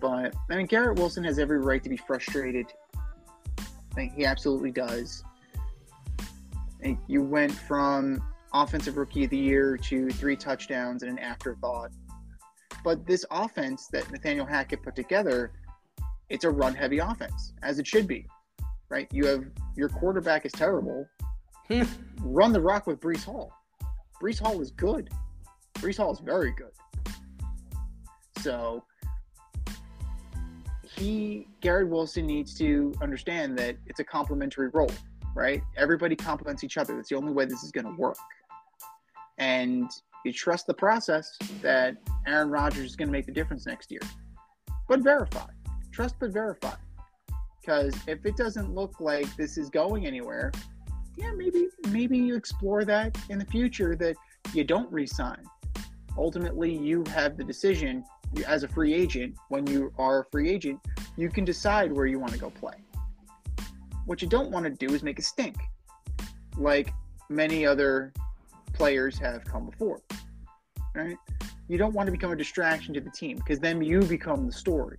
But, 0.00 0.34
I 0.50 0.56
mean, 0.56 0.66
Garrett 0.66 0.98
Wilson 0.98 1.22
has 1.24 1.38
every 1.38 1.58
right 1.58 1.82
to 1.82 1.88
be 1.88 1.96
frustrated. 1.96 2.66
I 3.58 3.94
think 3.94 4.14
he 4.14 4.24
absolutely 4.24 4.72
does. 4.72 5.22
Think 6.80 6.98
you 7.06 7.22
went 7.22 7.52
from 7.52 8.22
offensive 8.52 8.96
rookie 8.96 9.24
of 9.24 9.30
the 9.30 9.36
year 9.36 9.76
to 9.76 10.10
three 10.10 10.36
touchdowns 10.36 11.02
and 11.02 11.12
an 11.12 11.18
afterthought. 11.18 11.90
But 12.82 13.06
this 13.06 13.24
offense 13.30 13.88
that 13.92 14.10
Nathaniel 14.10 14.46
Hackett 14.46 14.82
put 14.82 14.96
together, 14.96 15.52
it's 16.28 16.44
a 16.44 16.50
run 16.50 16.74
heavy 16.74 16.98
offense, 16.98 17.52
as 17.62 17.78
it 17.78 17.86
should 17.86 18.06
be. 18.06 18.26
Right? 18.90 19.08
You 19.12 19.26
have 19.26 19.44
your 19.76 19.88
quarterback 19.88 20.44
is 20.44 20.52
terrible. 20.52 21.06
Hmm. 21.68 21.84
Run 22.22 22.52
the 22.52 22.60
rock 22.60 22.86
with 22.86 23.00
Breece 23.00 23.24
Hall. 23.24 23.52
Breece 24.20 24.40
Hall 24.40 24.60
is 24.60 24.70
good. 24.72 25.10
Breece 25.74 25.96
Hall 25.96 26.12
is 26.12 26.20
very 26.20 26.52
good. 26.52 26.72
So 28.38 28.84
he 30.82 31.46
Garrett 31.60 31.88
Wilson 31.88 32.26
needs 32.26 32.54
to 32.58 32.92
understand 33.00 33.56
that 33.58 33.76
it's 33.86 34.00
a 34.00 34.04
complementary 34.04 34.68
role, 34.68 34.90
right? 35.34 35.62
Everybody 35.76 36.16
complements 36.16 36.64
each 36.64 36.76
other. 36.76 36.96
That's 36.96 37.08
the 37.08 37.16
only 37.16 37.32
way 37.32 37.44
this 37.44 37.62
is 37.62 37.70
gonna 37.70 37.94
work. 37.96 38.16
And 39.38 39.90
you 40.24 40.32
trust 40.32 40.66
the 40.66 40.74
process 40.74 41.36
that 41.62 41.96
Aaron 42.26 42.50
Rodgers 42.50 42.90
is 42.90 42.96
going 42.96 43.08
to 43.08 43.12
make 43.12 43.26
the 43.26 43.32
difference 43.32 43.66
next 43.66 43.90
year. 43.90 44.00
But 44.88 45.00
verify. 45.00 45.46
Trust 45.92 46.16
but 46.20 46.32
verify. 46.32 46.74
Because 47.60 47.94
if 48.06 48.24
it 48.24 48.36
doesn't 48.36 48.74
look 48.74 49.00
like 49.00 49.34
this 49.36 49.58
is 49.58 49.68
going 49.68 50.06
anywhere, 50.06 50.52
yeah, 51.16 51.32
maybe 51.32 51.68
maybe 51.90 52.16
you 52.16 52.34
explore 52.34 52.84
that 52.84 53.18
in 53.28 53.38
the 53.38 53.44
future 53.46 53.94
that 53.96 54.16
you 54.54 54.64
don't 54.64 54.90
resign. 54.90 55.44
Ultimately, 56.16 56.74
you 56.74 57.04
have 57.12 57.36
the 57.36 57.44
decision 57.44 58.04
as 58.46 58.62
a 58.62 58.68
free 58.68 58.94
agent. 58.94 59.36
When 59.48 59.66
you 59.66 59.92
are 59.98 60.20
a 60.20 60.24
free 60.26 60.48
agent, 60.48 60.80
you 61.16 61.28
can 61.28 61.44
decide 61.44 61.92
where 61.92 62.06
you 62.06 62.18
want 62.18 62.32
to 62.32 62.38
go 62.38 62.50
play. 62.50 62.76
What 64.06 64.22
you 64.22 64.28
don't 64.28 64.50
want 64.50 64.64
to 64.64 64.70
do 64.70 64.94
is 64.94 65.02
make 65.02 65.18
a 65.18 65.22
stink, 65.22 65.56
like 66.56 66.92
many 67.28 67.66
other 67.66 68.12
players 68.72 69.18
have 69.18 69.44
come 69.44 69.66
before. 69.66 70.00
Right? 70.94 71.16
You 71.68 71.78
don't 71.78 71.94
want 71.94 72.06
to 72.06 72.12
become 72.12 72.32
a 72.32 72.36
distraction 72.36 72.94
to 72.94 73.00
the 73.00 73.10
team 73.10 73.36
because 73.36 73.60
then 73.60 73.80
you 73.82 74.00
become 74.02 74.46
the 74.46 74.52
story. 74.52 74.98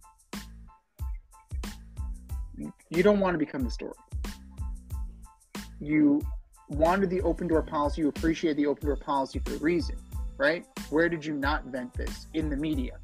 You 2.90 3.04
don't 3.04 3.20
want 3.20 3.34
to 3.34 3.38
become 3.38 3.64
the 3.64 3.72
story. 3.72 3.94
You 5.80 6.22
wanted 6.70 7.10
the 7.10 7.22
open 7.22 7.48
door 7.48 7.62
policy, 7.62 8.02
you 8.02 8.10
appreciate 8.10 8.56
the 8.58 8.66
open 8.66 8.88
door 8.88 8.96
policy 8.96 9.40
for 9.44 9.56
a 9.56 9.58
reason, 9.58 9.96
right? 10.38 10.66
Where 10.90 11.10
did 11.10 11.26
you 11.26 11.34
not 11.34 11.66
vent 11.66 11.94
this? 11.94 12.28
In 12.34 12.50
the 12.50 12.56
media. 12.56 12.98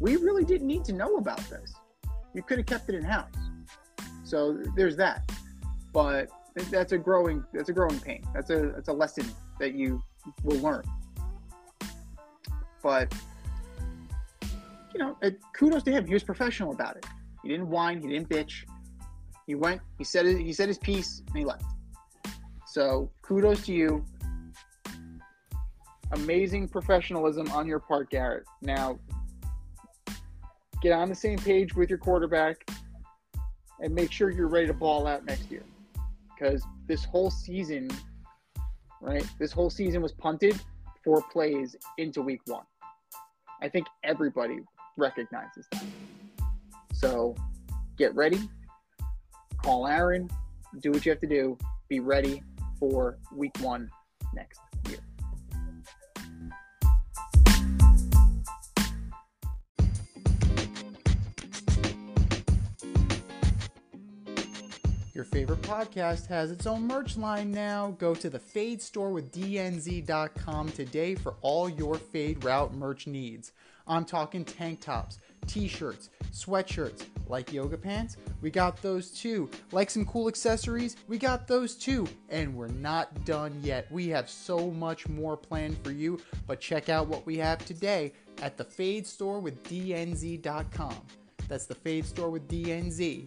We 0.00 0.16
really 0.16 0.44
didn't 0.44 0.66
need 0.66 0.84
to 0.86 0.92
know 0.92 1.16
about 1.16 1.40
this. 1.50 1.74
You 2.34 2.42
could 2.42 2.58
have 2.58 2.66
kept 2.66 2.88
it 2.88 2.94
in 2.94 3.04
house. 3.04 3.34
So 4.24 4.58
there's 4.74 4.96
that. 4.96 5.30
But 5.92 6.30
that's 6.70 6.92
a 6.92 6.98
growing 6.98 7.44
that's 7.52 7.68
a 7.68 7.72
growing 7.72 7.98
pain. 8.00 8.24
That's 8.32 8.50
a 8.50 8.72
that's 8.74 8.88
a 8.88 8.92
lesson 8.92 9.26
that 9.58 9.74
you 9.74 10.02
will 10.42 10.58
learn. 10.60 10.84
But 12.82 13.12
you 14.94 15.00
know, 15.00 15.16
kudos 15.52 15.82
to 15.84 15.92
him. 15.92 16.06
He 16.06 16.14
was 16.14 16.22
professional 16.22 16.72
about 16.72 16.96
it. 16.96 17.06
He 17.42 17.48
didn't 17.48 17.68
whine. 17.68 18.00
He 18.02 18.08
didn't 18.08 18.28
bitch. 18.28 18.64
He 19.46 19.54
went. 19.54 19.80
He 19.98 20.04
said 20.04 20.26
it, 20.26 20.38
he 20.38 20.52
said 20.52 20.68
his 20.68 20.78
piece 20.78 21.22
and 21.26 21.36
he 21.36 21.44
left. 21.44 21.64
So 22.66 23.10
kudos 23.22 23.66
to 23.66 23.72
you. 23.72 24.04
Amazing 26.12 26.68
professionalism 26.68 27.50
on 27.52 27.66
your 27.66 27.78
part, 27.78 28.10
Garrett. 28.10 28.44
Now 28.62 28.98
get 30.82 30.92
on 30.92 31.08
the 31.08 31.14
same 31.14 31.38
page 31.38 31.74
with 31.74 31.88
your 31.88 31.98
quarterback 31.98 32.68
and 33.80 33.94
make 33.94 34.10
sure 34.12 34.30
you're 34.30 34.48
ready 34.48 34.66
to 34.66 34.74
ball 34.74 35.06
out 35.06 35.24
next 35.24 35.50
year 35.50 35.62
because 36.40 36.62
this 36.86 37.04
whole 37.04 37.30
season, 37.30 37.90
right? 39.00 39.24
This 39.38 39.52
whole 39.52 39.70
season 39.70 40.02
was 40.02 40.12
punted 40.12 40.58
four 41.04 41.22
plays 41.30 41.76
into 41.98 42.22
week 42.22 42.40
one. 42.46 42.64
I 43.62 43.68
think 43.68 43.86
everybody 44.04 44.60
recognizes 44.96 45.66
that. 45.72 45.84
So 47.00 47.34
get 47.96 48.14
ready, 48.14 48.46
call 49.56 49.86
Aaron, 49.86 50.28
do 50.82 50.92
what 50.92 51.06
you 51.06 51.10
have 51.12 51.20
to 51.22 51.26
do, 51.26 51.56
be 51.88 51.98
ready 51.98 52.42
for 52.78 53.16
week 53.34 53.56
one 53.60 53.88
next 54.34 54.60
year. 54.86 54.98
Your 65.14 65.24
favorite 65.24 65.62
podcast 65.62 66.26
has 66.26 66.50
its 66.50 66.66
own 66.66 66.86
merch 66.86 67.16
line 67.16 67.50
now. 67.50 67.96
Go 67.98 68.14
to 68.14 68.28
the 68.28 68.38
Fade 68.38 68.82
store 68.82 69.10
with 69.10 69.32
DNZ.com 69.32 70.68
today 70.72 71.14
for 71.14 71.36
all 71.40 71.66
your 71.66 71.94
Fade 71.94 72.44
Route 72.44 72.74
merch 72.74 73.06
needs. 73.06 73.52
I'm 73.86 74.04
talking 74.04 74.44
tank 74.44 74.80
tops, 74.80 75.18
t 75.46 75.68
shirts, 75.68 76.10
sweatshirts, 76.32 77.04
like 77.28 77.52
yoga 77.52 77.76
pants. 77.76 78.16
We 78.42 78.50
got 78.50 78.80
those 78.82 79.10
too. 79.10 79.48
Like 79.72 79.90
some 79.90 80.04
cool 80.04 80.28
accessories? 80.28 80.96
We 81.08 81.18
got 81.18 81.46
those 81.46 81.74
too. 81.74 82.06
And 82.28 82.54
we're 82.54 82.68
not 82.68 83.24
done 83.24 83.58
yet. 83.62 83.90
We 83.90 84.08
have 84.08 84.28
so 84.28 84.70
much 84.70 85.08
more 85.08 85.36
planned 85.36 85.78
for 85.82 85.92
you, 85.92 86.20
but 86.46 86.60
check 86.60 86.88
out 86.88 87.08
what 87.08 87.26
we 87.26 87.36
have 87.38 87.64
today 87.64 88.12
at 88.42 88.56
the 88.56 88.64
Fade 88.64 89.06
store 89.06 89.40
with 89.40 89.62
DNZ.com. 89.64 90.96
That's 91.48 91.66
the 91.66 91.74
Fade 91.74 92.04
store 92.04 92.30
with 92.30 92.48
DNZ.com. 92.48 93.26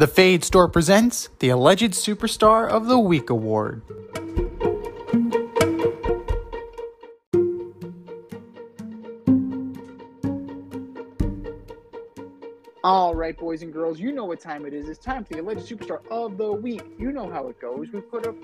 The 0.00 0.06
Fade 0.06 0.42
Store 0.44 0.66
presents 0.66 1.28
the 1.40 1.50
Alleged 1.50 1.92
Superstar 1.92 2.66
of 2.66 2.86
the 2.86 2.98
Week 2.98 3.28
Award. 3.28 3.82
All 12.82 13.14
right, 13.14 13.36
boys 13.36 13.60
and 13.60 13.70
girls, 13.70 14.00
you 14.00 14.10
know 14.10 14.24
what 14.24 14.40
time 14.40 14.64
it 14.64 14.72
is. 14.72 14.88
It's 14.88 14.98
time 14.98 15.22
for 15.22 15.34
the 15.34 15.40
alleged 15.40 15.68
superstar 15.68 16.00
of 16.10 16.38
the 16.38 16.50
week. 16.50 16.82
You 16.98 17.12
know 17.12 17.28
how 17.30 17.48
it 17.48 17.60
goes. 17.60 17.88
We 17.92 18.00
put 18.00 18.26
up 18.26 18.36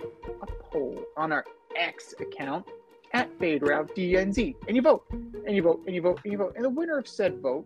a 0.43 0.47
poll 0.71 1.03
on 1.17 1.33
our 1.33 1.47
X 1.75 2.13
account 2.21 2.67
at 3.15 3.31
Fade 3.39 3.63
Route 3.63 3.97
DNZ, 3.97 4.57
and 4.69 4.77
you 4.77 4.83
vote, 4.83 5.07
and 5.11 5.57
you 5.57 5.63
vote, 5.63 5.85
and 5.87 5.95
you 5.95 6.03
vote, 6.03 6.21
and 6.23 6.33
you 6.33 6.37
vote, 6.37 6.53
and 6.55 6.67
the 6.67 6.69
winner 6.69 6.99
of 6.99 7.09
said 7.09 7.41
vote 7.41 7.65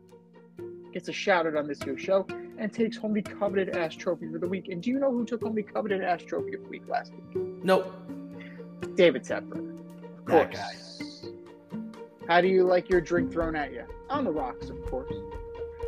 gets 0.93 1.09
a 1.09 1.13
shout 1.13 1.45
out 1.45 1.57
on 1.57 1.67
this 1.67 1.81
year's 1.85 2.01
show 2.01 2.25
and 2.61 2.73
takes 2.73 2.97
home 2.97 3.15
the 3.15 3.23
coveted 3.23 3.71
ass 3.71 3.95
trophy 3.95 4.31
for 4.31 4.39
the 4.39 4.47
week. 4.47 4.69
And 4.69 4.83
do 4.83 4.91
you 4.91 5.01
know 5.01 5.11
who 5.11 5.25
took 5.25 5.43
home 5.43 5.55
the 5.55 5.63
coveted 5.63 6.03
ass 6.05 6.23
trophy 6.23 6.55
of 6.55 6.63
the 6.63 6.69
week 6.69 6.83
last 6.87 7.13
week? 7.13 7.43
Nope. 7.65 7.93
David 8.95 9.25
Tepper. 9.25 9.59
Of 10.19 10.27
That 10.27 10.53
course. 10.53 11.27
How 12.29 12.41
do 12.41 12.49
you 12.49 12.65
like 12.65 12.91
your 12.91 13.01
drink 13.01 13.33
thrown 13.33 13.57
at 13.57 13.73
you? 13.73 13.85
On 14.11 14.25
the 14.25 14.31
rocks, 14.31 14.69
of 14.69 14.85
course. 14.87 15.13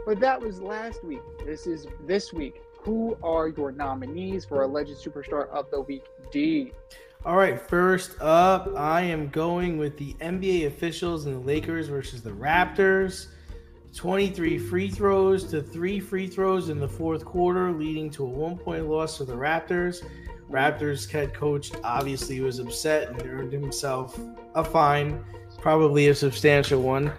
But 0.07 0.19
that 0.20 0.40
was 0.40 0.61
last 0.61 1.05
week. 1.05 1.20
This 1.44 1.66
is 1.66 1.86
this 2.07 2.32
week. 2.32 2.61
who 2.78 3.16
are 3.23 3.47
your 3.47 3.70
nominees 3.70 4.44
for 4.44 4.62
Alleged 4.62 4.97
Superstar 4.97 5.49
of 5.51 5.70
the 5.70 5.82
Week? 5.82 6.05
D. 6.32 6.73
All 7.24 7.36
right, 7.36 7.61
first 7.61 8.20
up, 8.20 8.69
I 8.77 9.03
am 9.03 9.28
going 9.28 9.78
with 9.78 9.97
the 9.99 10.15
NBA 10.15 10.66
officials 10.66 11.27
and 11.27 11.36
the 11.36 11.47
Lakers 11.47 11.86
versus 11.86 12.23
the 12.23 12.31
Raptors. 12.32 13.28
23 13.94 14.59
free 14.59 14.89
throws 14.89 15.44
to 15.44 15.62
three 15.62 16.01
free 16.01 16.27
throws 16.27 16.70
in 16.70 16.81
the 16.81 16.89
fourth 16.89 17.24
quarter, 17.24 17.73
leading 17.73 18.10
to 18.10 18.24
a 18.24 18.28
one 18.28 18.56
point 18.56 18.89
loss 18.89 19.19
for 19.19 19.24
the 19.24 19.35
Raptors. 19.35 20.02
Raptors 20.51 21.10
head 21.10 21.35
coach 21.35 21.73
obviously 21.85 22.40
was 22.40 22.59
upset 22.59 23.09
and 23.09 23.23
earned 23.23 23.52
himself 23.52 24.19
a 24.55 24.64
fine, 24.64 25.24
probably 25.59 26.09
a 26.09 26.14
substantial 26.14 26.82
one 26.82 27.12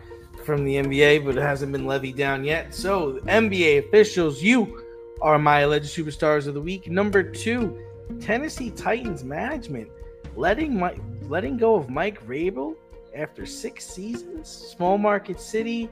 from 0.43 0.65
the 0.65 0.75
NBA, 0.75 1.25
but 1.25 1.37
it 1.37 1.41
hasn't 1.41 1.71
been 1.71 1.85
levied 1.85 2.17
down 2.17 2.43
yet. 2.43 2.73
So, 2.73 3.19
NBA 3.25 3.87
officials, 3.87 4.41
you 4.41 4.83
are 5.21 5.39
my 5.39 5.61
alleged 5.61 5.95
superstars 5.95 6.47
of 6.47 6.53
the 6.53 6.61
week. 6.61 6.89
Number 6.89 7.23
two, 7.23 7.79
Tennessee 8.19 8.69
Titans 8.71 9.23
management 9.23 9.89
letting 10.35 10.81
letting 11.29 11.57
go 11.57 11.75
of 11.75 11.89
Mike 11.89 12.25
Vrabel 12.25 12.75
after 13.15 13.45
six 13.45 13.85
seasons. 13.85 14.49
Small 14.49 14.97
market 14.97 15.39
city. 15.39 15.89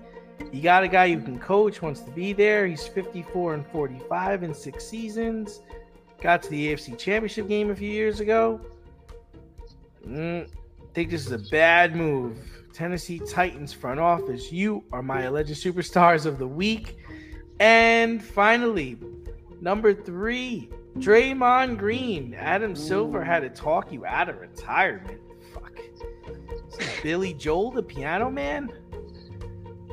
You 0.52 0.62
got 0.62 0.84
a 0.84 0.88
guy 0.88 1.06
you 1.06 1.20
can 1.20 1.40
coach, 1.40 1.82
wants 1.82 2.02
to 2.02 2.12
be 2.12 2.34
there. 2.34 2.68
He's 2.68 2.88
54 2.88 3.54
and 3.56 3.68
45 3.68 4.44
in 4.44 4.54
six 4.54 4.86
seasons. 4.86 5.62
Got 6.22 6.44
to 6.44 6.50
the 6.50 6.74
AFC 6.74 6.98
Championship 6.98 7.48
game 7.48 7.72
a 7.72 7.76
few 7.76 7.90
years 7.90 8.20
ago. 8.20 8.62
Mm, 10.08 10.48
think 10.94 11.10
this 11.10 11.26
is 11.26 11.32
a 11.32 11.50
bad 11.50 11.96
move. 11.96 12.38
Tennessee 12.74 13.20
Titans 13.20 13.74
front 13.74 14.00
office, 14.00 14.52
you 14.52 14.84
are 14.92 15.02
my 15.02 15.24
alleged 15.24 15.52
superstars 15.52 16.26
of 16.26 16.38
the 16.38 16.48
week. 16.48 16.98
And 17.60 18.24
finally, 18.24 18.98
number 19.60 19.94
three, 19.94 20.70
Draymond 20.98 21.78
Green. 21.78 22.34
Adam 22.34 22.76
Silver 22.76 23.24
had 23.24 23.42
to 23.42 23.50
talk 23.50 23.92
you 23.92 24.06
out 24.06 24.30
of 24.30 24.40
retirement. 24.40 25.20
Fuck. 25.54 25.80
Billy 27.04 27.34
Joel, 27.34 27.72
the 27.72 27.84
piano 27.84 28.30
man? 28.30 28.72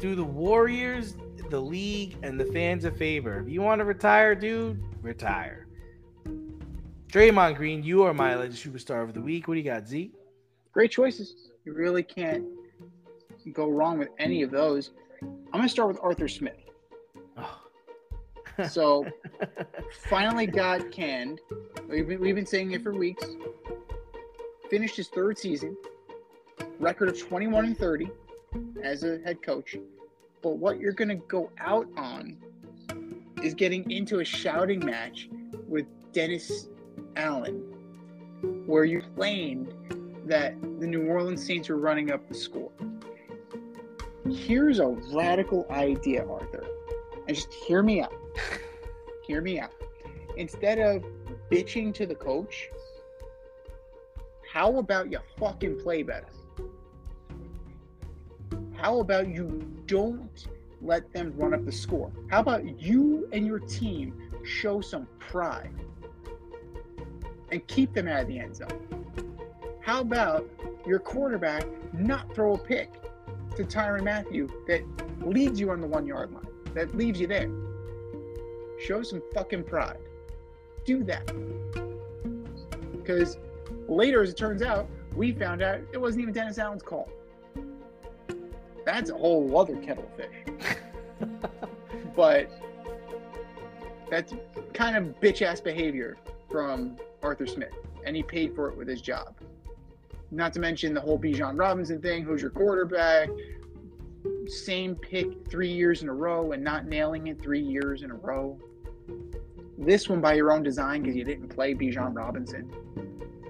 Do 0.00 0.14
the 0.14 0.24
Warriors, 0.24 1.16
the 1.50 1.60
league, 1.60 2.16
and 2.22 2.38
the 2.38 2.44
fans 2.46 2.84
a 2.84 2.92
favor. 2.92 3.40
If 3.40 3.48
you 3.48 3.62
want 3.62 3.80
to 3.80 3.84
retire, 3.84 4.36
dude, 4.36 4.80
retire. 5.02 5.66
Draymond 7.08 7.56
Green, 7.56 7.82
you 7.82 8.04
are 8.04 8.14
my 8.14 8.30
alleged 8.30 8.64
superstar 8.64 9.02
of 9.02 9.12
the 9.12 9.20
week. 9.20 9.48
What 9.48 9.54
do 9.54 9.60
you 9.60 9.64
got, 9.64 9.88
Z? 9.88 10.12
Great 10.72 10.92
choices. 10.92 11.50
You 11.64 11.72
really 11.72 12.04
can't 12.04 12.44
go 13.52 13.68
wrong 13.68 13.98
with 13.98 14.10
any 14.20 14.42
of 14.42 14.52
those. 14.52 14.92
I'm 15.22 15.52
going 15.52 15.64
to 15.64 15.68
start 15.68 15.88
with 15.88 15.98
Arthur 16.00 16.28
Smith. 16.28 16.58
Oh. 17.36 17.60
So, 18.68 19.04
finally 20.08 20.46
got 20.46 20.92
canned. 20.92 21.40
We've 21.88 22.06
been, 22.06 22.20
we've 22.20 22.34
been 22.36 22.46
saying 22.46 22.72
it 22.72 22.82
for 22.82 22.92
weeks. 22.92 23.24
Finished 24.70 24.96
his 24.96 25.08
third 25.08 25.38
season, 25.38 25.76
record 26.78 27.08
of 27.08 27.18
21 27.18 27.64
and 27.64 27.78
30 27.78 28.10
as 28.82 29.04
a 29.04 29.18
head 29.24 29.42
coach. 29.42 29.76
But 30.42 30.56
what 30.58 30.78
you're 30.78 30.92
going 30.92 31.08
to 31.08 31.16
go 31.16 31.50
out 31.58 31.86
on 31.96 32.36
is 33.42 33.54
getting 33.54 33.90
into 33.90 34.20
a 34.20 34.24
shouting 34.24 34.84
match 34.84 35.28
with 35.66 35.86
Dennis 36.12 36.68
Allen, 37.16 37.56
where 38.66 38.84
you 38.84 39.02
claimed 39.14 39.74
that 40.26 40.60
the 40.80 40.86
New 40.86 41.06
Orleans 41.06 41.44
Saints 41.44 41.68
were 41.68 41.76
running 41.76 42.10
up 42.10 42.26
the 42.28 42.34
score. 42.34 42.70
Here's 44.30 44.78
a 44.78 44.88
radical 45.12 45.66
idea, 45.70 46.26
Arthur. 46.26 46.66
And 47.26 47.36
just 47.36 47.52
hear 47.52 47.82
me 47.82 48.02
out. 48.02 48.12
hear 49.26 49.40
me 49.40 49.58
out. 49.58 49.72
Instead 50.36 50.78
of 50.78 51.04
bitching 51.50 51.94
to 51.94 52.06
the 52.06 52.14
coach, 52.14 52.70
how 54.50 54.76
about 54.78 55.10
you 55.10 55.18
fucking 55.38 55.80
play 55.80 56.02
better? 56.02 56.28
How 58.78 59.00
about 59.00 59.26
you 59.26 59.66
don't 59.86 60.46
let 60.80 61.12
them 61.12 61.32
run 61.36 61.52
up 61.52 61.64
the 61.64 61.72
score? 61.72 62.12
How 62.30 62.38
about 62.38 62.80
you 62.80 63.28
and 63.32 63.44
your 63.44 63.58
team 63.58 64.14
show 64.44 64.80
some 64.80 65.08
pride 65.18 65.74
and 67.50 67.66
keep 67.66 67.92
them 67.92 68.06
out 68.06 68.22
of 68.22 68.28
the 68.28 68.38
end 68.38 68.54
zone? 68.54 69.04
How 69.80 70.00
about 70.00 70.48
your 70.86 71.00
quarterback 71.00 71.66
not 71.92 72.32
throw 72.36 72.54
a 72.54 72.58
pick 72.58 72.92
to 73.56 73.64
Tyrann 73.64 74.04
Mathieu 74.04 74.48
that 74.68 74.82
leads 75.26 75.58
you 75.58 75.70
on 75.70 75.80
the 75.80 75.86
one 75.88 76.06
yard 76.06 76.30
line, 76.30 76.46
that 76.74 76.96
leaves 76.96 77.20
you 77.20 77.26
there? 77.26 77.50
Show 78.78 79.02
some 79.02 79.20
fucking 79.34 79.64
pride. 79.64 79.98
Do 80.84 81.02
that. 81.02 81.26
Because 82.92 83.38
later, 83.88 84.22
as 84.22 84.30
it 84.30 84.36
turns 84.36 84.62
out, 84.62 84.88
we 85.16 85.32
found 85.32 85.62
out 85.62 85.80
it 85.92 86.00
wasn't 86.00 86.22
even 86.22 86.32
Dennis 86.32 86.58
Allen's 86.58 86.82
call. 86.82 87.08
That's 88.88 89.10
a 89.10 89.14
whole 89.14 89.54
other 89.58 89.76
kettle 89.76 90.10
of 90.10 90.16
fish. 90.16 90.78
but 92.16 92.50
that's 94.08 94.32
kind 94.72 94.96
of 94.96 95.20
bitch 95.20 95.42
ass 95.42 95.60
behavior 95.60 96.16
from 96.50 96.96
Arthur 97.22 97.46
Smith, 97.46 97.74
and 98.06 98.16
he 98.16 98.22
paid 98.22 98.54
for 98.54 98.70
it 98.70 98.78
with 98.78 98.88
his 98.88 99.02
job. 99.02 99.34
Not 100.30 100.54
to 100.54 100.60
mention 100.60 100.94
the 100.94 101.02
whole 101.02 101.18
Bijan 101.18 101.58
Robinson 101.58 102.00
thing 102.00 102.24
who's 102.24 102.40
your 102.40 102.50
quarterback? 102.50 103.28
Same 104.46 104.94
pick 104.94 105.46
three 105.50 105.70
years 105.70 106.00
in 106.00 106.08
a 106.08 106.14
row 106.14 106.52
and 106.52 106.64
not 106.64 106.86
nailing 106.86 107.26
it 107.26 107.42
three 107.42 107.60
years 107.60 108.02
in 108.02 108.10
a 108.10 108.14
row. 108.14 108.58
This 109.76 110.08
one 110.08 110.22
by 110.22 110.32
your 110.32 110.50
own 110.50 110.62
design 110.62 111.02
because 111.02 111.14
you 111.14 111.24
didn't 111.24 111.48
play 111.48 111.74
Bijan 111.74 112.16
Robinson. 112.16 112.72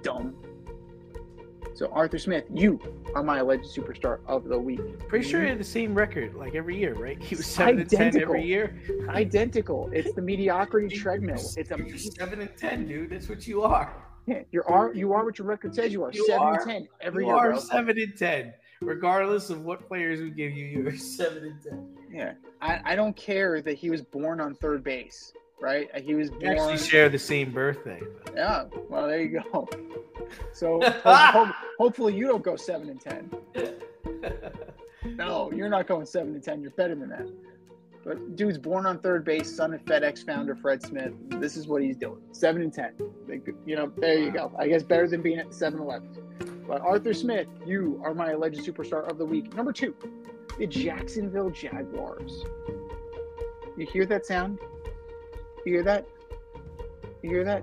Dumb. 0.02 0.34
So 1.78 1.86
Arthur 1.92 2.18
Smith, 2.18 2.42
you 2.52 2.80
are 3.14 3.22
my 3.22 3.38
alleged 3.38 3.66
superstar 3.66 4.18
of 4.26 4.48
the 4.48 4.58
week. 4.58 4.80
Pretty 5.06 5.28
sure 5.28 5.42
he 5.42 5.48
had 5.48 5.60
the 5.60 5.64
same 5.64 5.94
record 5.94 6.34
like 6.34 6.56
every 6.56 6.76
year, 6.76 6.94
right? 6.94 7.22
He 7.22 7.36
was 7.36 7.46
seven 7.46 7.78
and 7.78 7.88
ten 7.88 8.08
Identical. 8.08 8.34
every 8.34 8.46
year. 8.48 8.76
Identical. 9.08 9.88
It's 9.92 10.12
the 10.12 10.20
mediocrity 10.20 10.88
treadmill. 10.96 11.38
It's 11.56 11.70
a 11.70 11.76
You're 11.78 11.96
seven 11.96 12.40
and 12.40 12.50
ten, 12.56 12.88
dude. 12.88 13.10
That's 13.10 13.28
what 13.28 13.46
you 13.46 13.62
are. 13.62 13.94
Yeah, 14.26 14.42
you 14.50 14.64
are 14.64 14.92
you 14.92 15.12
are 15.12 15.24
what 15.24 15.38
your 15.38 15.46
record 15.46 15.72
says 15.72 15.92
you 15.92 16.02
are. 16.02 16.10
You 16.12 16.26
Seven 16.26 16.42
are. 16.42 16.54
and 16.60 16.68
ten 16.68 16.88
every 17.00 17.22
you 17.26 17.28
year, 17.30 17.36
are 17.38 17.50
bro. 17.52 17.60
seven 17.60 17.96
and 17.96 18.16
ten, 18.18 18.54
regardless 18.80 19.48
of 19.48 19.64
what 19.64 19.86
players 19.86 20.20
we 20.20 20.30
give 20.30 20.50
you. 20.50 20.66
You're 20.66 20.96
seven 20.96 21.44
and 21.44 21.62
ten. 21.62 21.96
Yeah. 22.12 22.32
I, 22.60 22.80
I 22.84 22.96
don't 22.96 23.14
care 23.16 23.62
that 23.62 23.74
he 23.78 23.88
was 23.88 24.02
born 24.02 24.40
on 24.40 24.56
third 24.56 24.82
base, 24.82 25.32
right? 25.60 25.88
He 26.00 26.14
was 26.14 26.30
We 26.30 26.46
actually 26.46 26.78
share 26.78 27.08
the 27.08 27.18
same 27.18 27.50
birthday. 27.52 28.00
Yeah. 28.34 28.64
Well, 28.88 29.06
there 29.06 29.20
you 29.22 29.42
go. 29.52 29.68
So 30.52 30.80
ho- 31.04 31.44
ho- 31.44 31.52
hopefully 31.78 32.14
you 32.14 32.26
don't 32.26 32.42
go 32.42 32.56
seven 32.56 32.88
and 32.90 33.00
ten. 33.00 33.30
No, 35.04 35.50
you're 35.52 35.68
not 35.68 35.86
going 35.86 36.06
seven 36.06 36.34
and 36.34 36.42
ten. 36.42 36.60
You're 36.60 36.70
better 36.72 36.94
than 36.94 37.08
that. 37.08 37.26
But 38.04 38.36
dude's 38.36 38.58
born 38.58 38.86
on 38.86 38.98
third 38.98 39.24
base, 39.24 39.54
son 39.54 39.72
of 39.74 39.84
FedEx 39.84 40.24
founder 40.24 40.54
Fred 40.54 40.82
Smith. 40.82 41.12
This 41.28 41.56
is 41.56 41.66
what 41.66 41.82
he's 41.82 41.96
doing. 41.96 42.20
Seven 42.32 42.62
and 42.62 42.72
ten. 42.72 42.92
You 43.66 43.76
know, 43.76 43.92
there 43.96 44.18
you 44.18 44.30
go. 44.30 44.52
I 44.58 44.68
guess 44.68 44.82
better 44.82 45.08
than 45.08 45.22
being 45.22 45.38
at 45.38 45.48
7-Eleven. 45.48 46.64
But 46.66 46.80
Arthur 46.82 47.14
Smith, 47.14 47.48
you 47.66 48.00
are 48.04 48.14
my 48.14 48.32
alleged 48.32 48.60
superstar 48.60 49.08
of 49.10 49.18
the 49.18 49.24
week. 49.24 49.54
Number 49.54 49.72
two, 49.72 49.94
the 50.58 50.66
Jacksonville 50.66 51.50
Jaguars. 51.50 52.44
You 53.76 53.86
hear 53.86 54.04
that 54.06 54.26
sound? 54.26 54.58
You 55.68 55.74
hear 55.74 55.82
that? 55.82 56.06
You 57.22 57.28
hear 57.28 57.44
that? 57.44 57.62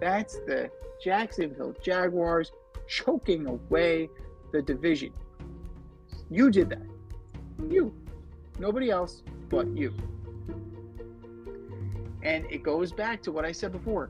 That's 0.00 0.36
the 0.46 0.70
Jacksonville 1.04 1.74
Jaguars 1.82 2.52
choking 2.86 3.44
away 3.44 4.08
the 4.50 4.62
division. 4.62 5.12
You 6.30 6.50
did 6.50 6.70
that. 6.70 6.86
You. 7.68 7.94
Nobody 8.58 8.88
else 8.88 9.22
but 9.50 9.68
you. 9.76 9.92
And 12.22 12.46
it 12.50 12.62
goes 12.62 12.92
back 12.92 13.22
to 13.24 13.30
what 13.30 13.44
I 13.44 13.52
said 13.52 13.72
before. 13.72 14.08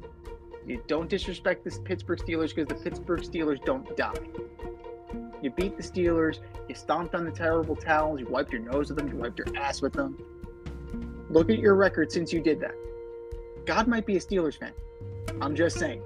You 0.65 0.81
don't 0.87 1.11
disrespect 1.11 1.65
the 1.65 1.77
Pittsburgh 1.81 2.21
Steelers 2.21 2.55
because 2.55 2.69
the 2.69 2.77
Pittsburgh 2.77 3.23
Steelers 3.23 3.65
don't 3.65 3.97
die. 3.97 4.15
You 5.43 5.51
beat 5.51 5.77
the 5.77 5.83
Steelers, 5.83 6.39
you 6.69 6.77
stomped 6.77 7.17
on 7.17 7.25
the 7.25 7.33
terrible 7.33 7.75
towels, 7.75 8.21
you 8.21 8.27
wiped 8.27 8.53
your 8.53 8.63
nose 8.63 8.91
with 8.91 8.99
them, 8.99 9.09
you 9.09 9.17
wiped 9.17 9.41
your 9.41 9.57
ass 9.57 9.83
with 9.83 9.95
them. 9.95 10.17
Look 11.31 11.51
at 11.51 11.59
your 11.59 11.75
record 11.75 12.13
since 12.13 12.33
you 12.33 12.41
did 12.41 12.61
that. 12.61 12.77
God 13.69 13.87
might 13.87 14.07
be 14.07 14.17
a 14.17 14.19
Steelers 14.19 14.59
fan. 14.59 14.73
I'm 15.43 15.55
just 15.55 15.79
saying. 15.79 16.03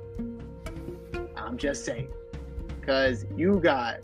I'm 1.37 1.57
just 1.57 1.85
saying. 1.85 2.09
Because 2.81 3.25
you 3.37 3.61
got 3.61 4.01